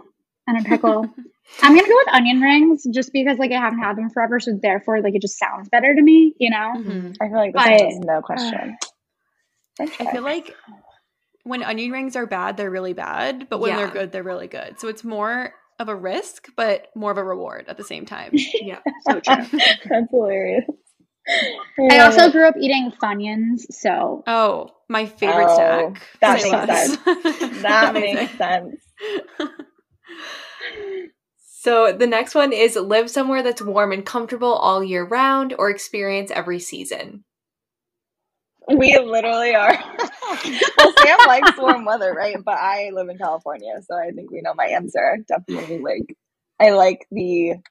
in 0.48 0.58
a 0.58 0.64
pickle. 0.64 1.02
I'm 1.64 1.76
gonna 1.76 1.88
go 1.88 1.96
with 1.96 2.14
onion 2.14 2.42
rings 2.42 2.84
just 2.94 3.14
because 3.14 3.38
like 3.38 3.52
I 3.52 3.60
haven't 3.60 3.80
had 3.80 3.96
them 3.98 4.10
forever, 4.10 4.40
so 4.40 4.58
therefore 4.62 5.02
like 5.02 5.16
it 5.16 5.22
just 5.22 5.40
sounds 5.40 5.70
better 5.70 5.96
to 5.96 6.02
me. 6.02 6.36
You 6.40 6.50
know. 6.52 6.74
Mhm. 6.76 7.16
I 7.22 7.28
feel 7.28 7.38
like 7.38 7.54
this 7.54 7.64
But- 7.64 7.88
is 7.88 8.00
no 8.00 8.22
question. 8.22 8.78
French 9.76 10.00
I 10.02 10.12
feel 10.12 10.24
like 10.24 10.56
when 11.44 11.64
onion 11.64 11.92
rings 11.92 12.16
are 12.16 12.26
bad, 12.26 12.58
they're 12.58 12.70
really 12.72 12.94
bad, 12.94 13.48
but 13.50 13.60
when 13.60 13.76
they're 13.76 13.88
good, 13.88 14.12
they're 14.12 14.24
really 14.24 14.48
good. 14.48 14.80
So 14.80 14.88
it's 14.90 15.04
more 15.04 15.54
of 15.80 15.90
a 15.90 15.96
risk, 15.96 16.50
but 16.56 16.88
more 16.96 17.12
of 17.12 17.18
a 17.18 17.24
reward 17.24 17.66
at 17.68 17.78
the 17.78 17.84
same 17.84 18.06
time. 18.06 18.34
Yeah. 18.62 18.80
So 19.04 19.20
true. 19.20 19.36
That's 19.90 20.10
hilarious. 20.12 20.66
I 21.92 22.00
also 22.00 22.32
grew 22.32 22.48
up 22.48 22.56
eating 22.60 22.92
Funyuns, 23.02 23.62
so 23.72 24.24
Oh, 24.28 24.72
my 24.90 25.06
favorite 25.06 25.50
Oh, 25.50 25.94
snack. 25.94 26.02
that 26.22 26.42
Say 26.42 26.52
makes 26.52 26.68
less. 26.68 26.98
that 27.64 27.94
makes 27.94 28.38
sense. 28.38 28.76
So 31.62 31.92
the 31.92 32.08
next 32.08 32.34
one 32.34 32.54
is 32.54 32.76
live 32.78 33.10
somewhere 33.10 33.44
that's 33.44 33.62
warm 33.62 33.92
and 33.92 34.06
comfortable 34.06 34.54
all 34.54 34.84
year 34.84 35.04
round 35.06 35.54
or 35.58 35.70
experience 35.70 36.32
every 36.32 36.60
season. 36.60 37.26
We 38.78 38.98
literally 38.98 39.56
are. 39.56 39.78
well, 40.78 40.94
Sam 41.00 41.18
likes 41.26 41.58
warm 41.58 41.86
weather, 41.86 42.14
right? 42.14 42.36
But 42.44 42.58
I 42.58 42.90
live 42.94 43.08
in 43.08 43.18
California, 43.18 43.74
so 43.82 43.96
I 43.96 44.12
think 44.12 44.30
we 44.30 44.42
know 44.42 44.54
my 44.56 44.66
answer. 44.66 45.20
Definitely, 45.26 45.80
like 45.80 46.18
I 46.60 46.72
like 46.72 47.08
the, 47.10 47.22
you 47.22 47.62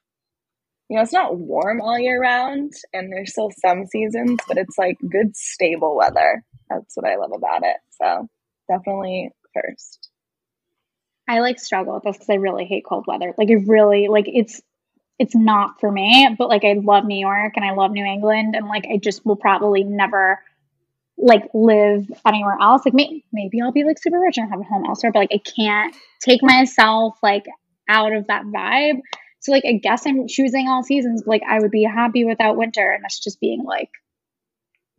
know, 0.89 1.01
it's 1.01 1.13
not 1.13 1.37
warm 1.37 1.81
all 1.81 1.99
year 1.99 2.19
round, 2.19 2.73
and 2.93 3.11
there's 3.11 3.31
still 3.31 3.51
some 3.63 3.85
seasons, 3.85 4.39
but 4.47 4.57
it's 4.57 4.77
like 4.77 4.97
good 5.07 5.35
stable 5.37 5.95
weather. 5.95 6.43
That's 6.67 6.95
what 6.95 7.05
I 7.05 7.17
love 7.17 7.31
about 7.35 7.61
it. 7.63 7.77
So 8.01 8.27
definitely 8.67 9.29
first. 9.53 10.09
I 11.27 11.41
like 11.41 11.59
struggle 11.59 11.93
with 11.93 12.03
this 12.03 12.15
because 12.15 12.29
I 12.29 12.35
really 12.35 12.65
hate 12.65 12.85
cold 12.85 13.05
weather. 13.07 13.35
Like 13.37 13.49
it 13.49 13.67
really 13.67 14.07
like 14.07 14.25
it's 14.27 14.61
it's 15.19 15.35
not 15.35 15.79
for 15.79 15.91
me. 15.91 16.35
But 16.37 16.49
like 16.49 16.63
I 16.63 16.73
love 16.73 17.05
New 17.05 17.19
York 17.19 17.53
and 17.55 17.65
I 17.65 17.73
love 17.73 17.91
New 17.91 18.05
England 18.05 18.55
and 18.55 18.67
like 18.67 18.87
I 18.91 18.97
just 18.97 19.25
will 19.25 19.35
probably 19.35 19.83
never 19.83 20.39
like 21.17 21.43
live 21.53 22.05
anywhere 22.25 22.57
else. 22.61 22.83
Like 22.85 22.93
may- 22.93 23.23
maybe 23.33 23.61
I'll 23.61 23.71
be 23.71 23.83
like 23.83 23.97
super 23.99 24.19
rich 24.19 24.37
and 24.37 24.49
have 24.49 24.59
a 24.59 24.63
home 24.63 24.85
elsewhere, 24.85 25.11
but 25.11 25.19
like 25.19 25.33
I 25.33 25.39
can't 25.39 25.95
take 26.21 26.43
myself 26.43 27.17
like 27.23 27.45
out 27.89 28.13
of 28.13 28.27
that 28.27 28.43
vibe. 28.45 28.99
So 29.39 29.51
like 29.51 29.63
I 29.65 29.73
guess 29.73 30.05
I'm 30.05 30.27
choosing 30.27 30.67
all 30.67 30.83
seasons. 30.83 31.23
But, 31.23 31.29
like 31.29 31.43
I 31.49 31.59
would 31.59 31.71
be 31.71 31.83
happy 31.83 32.25
without 32.25 32.57
winter 32.57 32.91
and 32.91 33.03
that's 33.03 33.19
just 33.19 33.39
being 33.39 33.63
like 33.63 33.89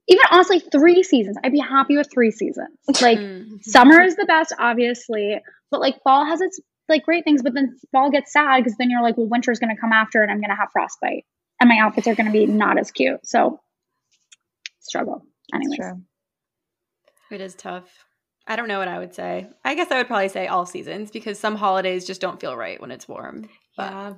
even 0.08 0.22
honestly 0.30 0.60
three 0.60 1.02
seasons. 1.02 1.36
I'd 1.44 1.52
be 1.52 1.60
happy 1.60 1.96
with 1.96 2.10
three 2.12 2.30
seasons. 2.30 2.76
Like 3.00 3.18
Mm. 3.18 3.62
summer 3.62 4.00
is 4.00 4.16
the 4.16 4.24
best 4.24 4.52
obviously 4.58 5.38
but 5.70 5.80
like 5.80 6.02
fall 6.02 6.24
has 6.24 6.40
its 6.40 6.60
like 6.88 7.04
great 7.04 7.24
things 7.24 7.42
but 7.42 7.54
then 7.54 7.76
fall 7.92 8.10
gets 8.10 8.32
sad 8.32 8.58
because 8.58 8.76
then 8.78 8.90
you're 8.90 9.02
like 9.02 9.16
well 9.16 9.26
winter's 9.26 9.58
going 9.58 9.74
to 9.74 9.80
come 9.80 9.92
after 9.92 10.22
and 10.22 10.30
i'm 10.30 10.38
going 10.38 10.50
to 10.50 10.56
have 10.56 10.68
frostbite 10.72 11.24
and 11.60 11.68
my 11.68 11.78
outfits 11.78 12.06
are 12.06 12.14
going 12.14 12.26
to 12.26 12.32
be 12.32 12.46
not 12.46 12.78
as 12.78 12.90
cute 12.90 13.20
so 13.24 13.60
struggle 14.80 15.24
anyways. 15.52 15.78
It 17.30 17.40
is 17.40 17.54
tough. 17.54 17.86
I 18.46 18.56
don't 18.56 18.68
know 18.68 18.78
what 18.78 18.88
I 18.88 18.98
would 18.98 19.14
say. 19.14 19.48
I 19.64 19.74
guess 19.74 19.90
I 19.90 19.98
would 19.98 20.06
probably 20.06 20.28
say 20.30 20.46
all 20.46 20.64
seasons 20.66 21.10
because 21.10 21.38
some 21.38 21.56
holidays 21.56 22.06
just 22.06 22.20
don't 22.20 22.40
feel 22.40 22.56
right 22.56 22.80
when 22.80 22.90
it's 22.90 23.08
warm. 23.08 23.48
But 23.76 23.92
Yeah. 23.92 24.14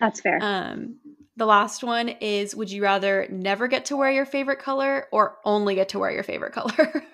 that's 0.00 0.20
fair 0.20 0.40
um 0.40 0.96
the 1.36 1.46
last 1.46 1.84
one 1.84 2.08
is 2.08 2.54
would 2.56 2.70
you 2.70 2.82
rather 2.82 3.26
never 3.30 3.68
get 3.68 3.86
to 3.86 3.96
wear 3.96 4.10
your 4.10 4.26
favorite 4.26 4.58
color 4.58 5.06
or 5.12 5.36
only 5.44 5.74
get 5.74 5.90
to 5.90 5.98
wear 5.98 6.10
your 6.10 6.22
favorite 6.22 6.52
color? 6.52 7.04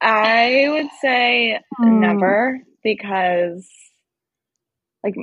I 0.00 0.66
would 0.70 0.88
say 1.00 1.60
Hmm. 1.76 2.00
never 2.00 2.60
because, 2.82 3.68
like, 5.04 5.14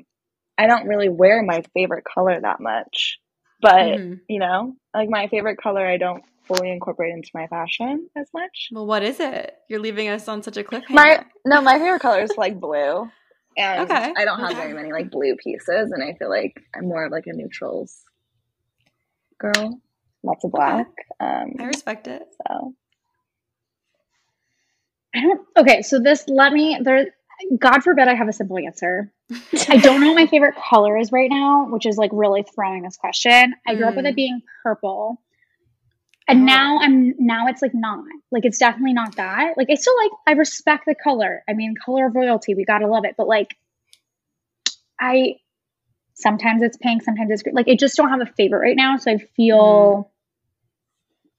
I 0.58 0.68
don't 0.68 0.88
really 0.88 1.10
wear 1.10 1.44
my 1.44 1.64
favorite 1.74 2.06
color 2.06 2.40
that 2.40 2.60
much. 2.60 3.20
But 3.62 4.00
Mhm. 4.00 4.20
you 4.28 4.40
know, 4.40 4.76
like 4.94 5.10
my 5.10 5.28
favorite 5.28 5.58
color, 5.58 5.86
I 5.86 5.98
don't 5.98 6.24
fully 6.48 6.72
incorporate 6.72 7.14
into 7.14 7.30
my 7.34 7.48
fashion 7.48 8.10
as 8.16 8.28
much. 8.34 8.70
Well, 8.72 8.86
what 8.86 9.04
is 9.04 9.20
it? 9.20 9.56
You're 9.70 9.80
leaving 9.80 10.08
us 10.10 10.28
on 10.28 10.44
such 10.44 10.58
a 10.58 10.64
cliffhanger. 10.64 10.94
My 10.94 11.24
no, 11.46 11.62
my 11.62 11.80
favorite 11.80 12.02
color 12.02 12.22
is 12.24 12.38
like 12.38 12.60
blue, 12.60 13.08
and 13.58 13.82
Okay. 13.82 14.14
I 14.18 14.26
don't 14.26 14.40
have 14.40 14.52
Okay. 14.52 14.60
very 14.62 14.74
many 14.74 14.92
like 14.92 15.10
blue 15.12 15.36
pieces, 15.36 15.92
and 15.92 16.04
I 16.04 16.14
feel 16.18 16.30
like 16.30 16.54
I'm 16.76 16.88
more 16.88 17.06
of 17.06 17.12
like 17.12 17.26
a 17.28 17.34
neutrals 17.34 18.02
girl. 19.40 19.82
Lots 20.24 20.44
of 20.44 20.52
black. 20.52 20.88
Um, 21.20 21.54
I 21.60 21.66
respect 21.66 22.08
it. 22.08 22.24
so 22.48 22.74
i 25.16 25.22
don't 25.22 25.42
okay 25.58 25.82
so 25.82 26.00
this 26.00 26.26
let 26.28 26.52
me 26.52 26.80
there 26.84 27.08
god 27.60 27.84
forbid 27.84 28.08
i 28.08 28.14
have 28.16 28.28
a 28.28 28.34
simple 28.34 28.58
answer. 28.58 29.12
I 29.70 29.78
don't 29.78 30.02
know 30.02 30.08
what 30.10 30.16
my 30.16 30.28
favorite 30.28 30.56
color 30.56 30.98
is 30.98 31.12
right 31.12 31.30
now 31.30 31.68
which 31.70 31.86
is 31.86 31.98
like 31.98 32.12
really 32.14 32.44
throwing 32.56 32.84
this 32.84 32.98
question. 32.98 33.54
I 33.68 33.76
grew 33.76 33.88
up 33.88 33.96
with 33.96 34.06
Mm. 34.06 34.10
it 34.10 34.16
being 34.16 34.42
purple. 34.64 35.22
And 36.28 36.42
Oh. 36.42 36.46
now 36.46 36.80
i'm 36.82 37.14
now 37.20 37.48
it's 37.48 37.62
like 37.62 37.74
not. 37.74 38.04
Like 38.32 38.46
it's 38.46 38.58
definitely 38.60 38.94
not 38.94 39.16
that. 39.18 39.58
Like 39.58 39.68
i 39.72 39.76
still 39.76 39.96
like 40.02 40.12
i 40.28 40.32
respect 40.34 40.86
the 40.86 40.96
color. 40.96 41.44
I 41.50 41.54
mean 41.54 41.74
color 41.84 42.08
of 42.08 42.16
royalty 42.16 42.56
we 42.56 42.66
gotta 42.66 42.88
love 42.88 43.06
it. 43.06 43.16
But 43.18 43.28
like 43.28 43.56
i 45.00 45.36
sometimes 46.14 46.62
it's 46.62 46.78
pink 46.78 47.04
sometimes 47.04 47.30
it's 47.32 47.44
green 47.44 47.56
like 47.56 47.68
i 47.68 47.76
just 47.76 47.98
don't 47.98 48.10
have 48.10 48.22
a 48.22 48.32
favorite 48.38 48.60
right 48.60 48.78
now. 48.78 48.98
So 48.98 49.12
i 49.12 49.18
feel 49.18 50.12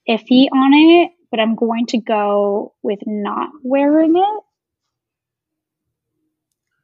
iffy 0.08 0.46
on 0.52 0.72
it 0.74 1.10
but 1.30 1.40
i'm 1.40 1.54
going 1.56 1.86
to 1.86 1.98
go 1.98 2.74
with 2.82 3.00
not 3.06 3.50
wearing 3.64 4.16
it 4.16 4.42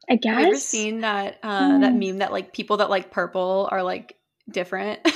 i 0.09 0.15
guess 0.15 0.33
Have 0.33 0.39
you 0.41 0.47
ever 0.47 0.59
seen 0.59 1.01
that 1.01 1.39
uh, 1.43 1.79
that 1.79 1.93
Hmm. 1.93 1.99
meme 1.99 2.17
that 2.19 2.31
like 2.31 2.53
people 2.53 2.77
that 2.77 2.89
like 2.89 3.11
purple 3.11 3.67
are 3.71 3.83
like 3.83 4.17
different? 4.49 4.99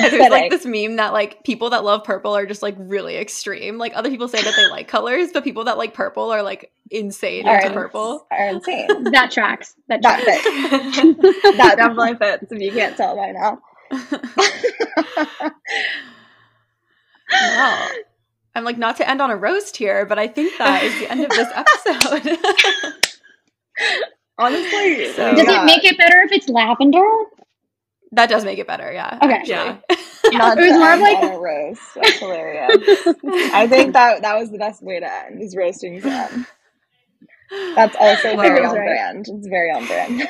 There's 0.00 0.28
like 0.28 0.50
this 0.50 0.66
meme 0.66 0.96
that 0.96 1.12
like 1.12 1.44
people 1.44 1.70
that 1.70 1.84
love 1.84 2.04
purple 2.04 2.36
are 2.36 2.46
just 2.46 2.62
like 2.62 2.74
really 2.78 3.16
extreme. 3.16 3.78
Like 3.78 3.92
other 3.96 4.10
people 4.10 4.28
say 4.28 4.42
that 4.42 4.54
they 4.56 4.66
like 4.66 4.88
colors, 4.88 5.30
but 5.32 5.44
people 5.44 5.64
that 5.64 5.78
like 5.78 5.94
purple 5.94 6.30
are 6.30 6.42
like 6.42 6.72
insane 6.90 7.48
are, 7.48 7.54
into 7.56 7.68
ins- 7.68 7.74
purple. 7.74 8.26
are 8.30 8.48
insane. 8.48 8.88
that 9.12 9.30
tracks 9.30 9.74
that 9.88 10.02
That 10.02 10.24
fits. 10.24 10.44
that 11.56 11.76
definitely 11.76 12.16
fits. 12.16 12.52
If 12.52 12.60
you 12.60 12.72
can't 12.72 12.96
tell 12.96 13.16
by 13.16 13.32
now. 13.32 13.60
I'm 18.60 18.64
like 18.66 18.76
not 18.76 18.98
to 18.98 19.08
end 19.08 19.22
on 19.22 19.30
a 19.30 19.36
roast 19.36 19.78
here, 19.78 20.04
but 20.04 20.18
I 20.18 20.28
think 20.28 20.52
that 20.58 20.82
is 20.82 20.98
the 20.98 21.10
end 21.10 21.24
of 21.24 21.30
this 21.30 21.48
episode. 21.54 22.38
Honestly, 24.38 25.06
So- 25.14 25.34
does 25.34 25.46
yeah. 25.46 25.62
it 25.62 25.64
make 25.64 25.82
it 25.84 25.96
better 25.96 26.20
if 26.20 26.30
it's 26.32 26.48
lavender 26.50 27.02
that 28.12 28.28
does 28.28 28.44
make 28.44 28.58
it 28.58 28.66
better, 28.66 28.92
yeah. 28.92 29.18
Okay. 29.22 29.32
actually. 29.32 29.54
Yeah. 29.54 29.78
Not 30.38 30.58
It 30.58 30.62
was 30.62 30.72
more 30.78 30.92
of 30.94 31.00
like- 31.00 31.22
a 31.32 31.38
roast. 31.38 31.80
That's 31.94 32.18
hilarious. 32.18 33.06
I 33.54 33.66
think 33.68 33.92
that 33.94 34.20
that 34.22 34.36
was 34.38 34.50
the 34.50 34.58
best 34.58 34.82
way 34.82 34.98
to 35.00 35.10
end 35.26 35.40
is 35.40 35.54
roasting 35.56 36.00
Sam. 36.02 36.44
That's 37.76 37.96
also 37.98 38.36
very 38.36 38.62
on 38.64 38.74
right. 38.76 38.86
brand. 38.86 39.26
It's 39.28 39.46
very 39.46 39.70
on 39.70 39.86
brand. 39.86 40.28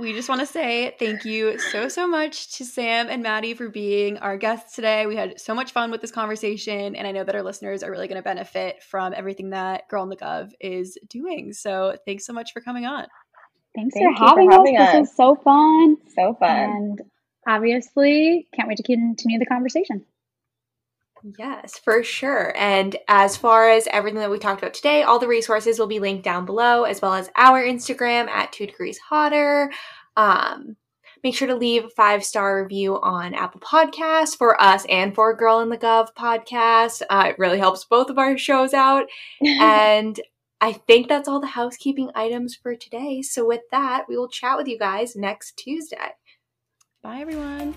We 0.00 0.14
just 0.14 0.30
want 0.30 0.40
to 0.40 0.46
say 0.46 0.96
thank 0.98 1.26
you 1.26 1.58
so, 1.58 1.88
so 1.88 2.08
much 2.08 2.56
to 2.56 2.64
Sam 2.64 3.10
and 3.10 3.22
Maddie 3.22 3.52
for 3.52 3.68
being 3.68 4.16
our 4.16 4.38
guests 4.38 4.74
today. 4.74 5.04
We 5.06 5.14
had 5.14 5.38
so 5.38 5.54
much 5.54 5.72
fun 5.72 5.90
with 5.90 6.00
this 6.00 6.10
conversation, 6.10 6.96
and 6.96 7.06
I 7.06 7.12
know 7.12 7.22
that 7.22 7.34
our 7.34 7.42
listeners 7.42 7.82
are 7.82 7.90
really 7.90 8.08
going 8.08 8.16
to 8.16 8.22
benefit 8.22 8.82
from 8.82 9.12
everything 9.14 9.50
that 9.50 9.88
Girl 9.90 10.02
in 10.02 10.08
the 10.08 10.16
Gov 10.16 10.52
is 10.58 10.96
doing. 11.10 11.52
So 11.52 11.98
thanks 12.06 12.24
so 12.24 12.32
much 12.32 12.54
for 12.54 12.62
coming 12.62 12.86
on. 12.86 13.06
thanks 13.76 13.92
Thank 13.94 14.06
for 14.06 14.10
you 14.10 14.16
for 14.16 14.24
having, 14.26 14.50
having 14.50 14.78
us. 14.78 14.88
us. 14.88 14.92
this 14.94 15.10
is 15.10 15.16
so 15.16 15.34
fun 15.34 15.96
so 16.16 16.34
fun. 16.40 16.50
and 16.50 17.00
obviously 17.46 18.48
can't 18.54 18.68
wait 18.68 18.78
to 18.78 18.82
continue 18.82 19.38
the 19.38 19.44
conversation 19.44 20.06
Yes, 21.38 21.78
for 21.78 22.02
sure. 22.02 22.56
And 22.56 22.96
as 23.08 23.36
far 23.36 23.68
as 23.68 23.86
everything 23.92 24.20
that 24.20 24.30
we 24.30 24.38
talked 24.38 24.62
about 24.62 24.74
today, 24.74 25.02
all 25.02 25.18
the 25.18 25.28
resources 25.28 25.78
will 25.78 25.86
be 25.86 26.00
linked 26.00 26.24
down 26.24 26.46
below, 26.46 26.84
as 26.84 27.02
well 27.02 27.14
as 27.14 27.30
our 27.36 27.62
Instagram 27.62 28.28
at 28.28 28.52
two 28.52 28.66
degrees 28.66 28.98
hotter. 28.98 29.70
Um, 30.16 30.76
Make 31.22 31.34
sure 31.34 31.48
to 31.48 31.54
leave 31.54 31.84
a 31.84 31.90
five 31.90 32.24
star 32.24 32.62
review 32.62 32.98
on 33.00 33.34
Apple 33.34 33.60
Podcasts 33.60 34.36
for 34.36 34.60
us 34.60 34.86
and 34.88 35.14
for 35.14 35.34
Girl 35.34 35.60
in 35.60 35.68
the 35.68 35.76
Gov 35.76 36.08
podcast. 36.18 37.02
Uh, 37.10 37.26
it 37.28 37.38
really 37.38 37.58
helps 37.58 37.84
both 37.84 38.08
of 38.08 38.18
our 38.18 38.38
shows 38.38 38.72
out. 38.72 39.04
and 39.42 40.18
I 40.62 40.72
think 40.72 41.08
that's 41.08 41.28
all 41.28 41.40
the 41.40 41.46
housekeeping 41.46 42.10
items 42.14 42.54
for 42.54 42.74
today. 42.74 43.22
So, 43.22 43.46
with 43.46 43.62
that, 43.70 44.06
we 44.08 44.16
will 44.16 44.28
chat 44.28 44.56
with 44.56 44.68
you 44.68 44.78
guys 44.78 45.14
next 45.14 45.56
Tuesday. 45.58 46.14
Bye, 47.02 47.20
everyone. 47.20 47.74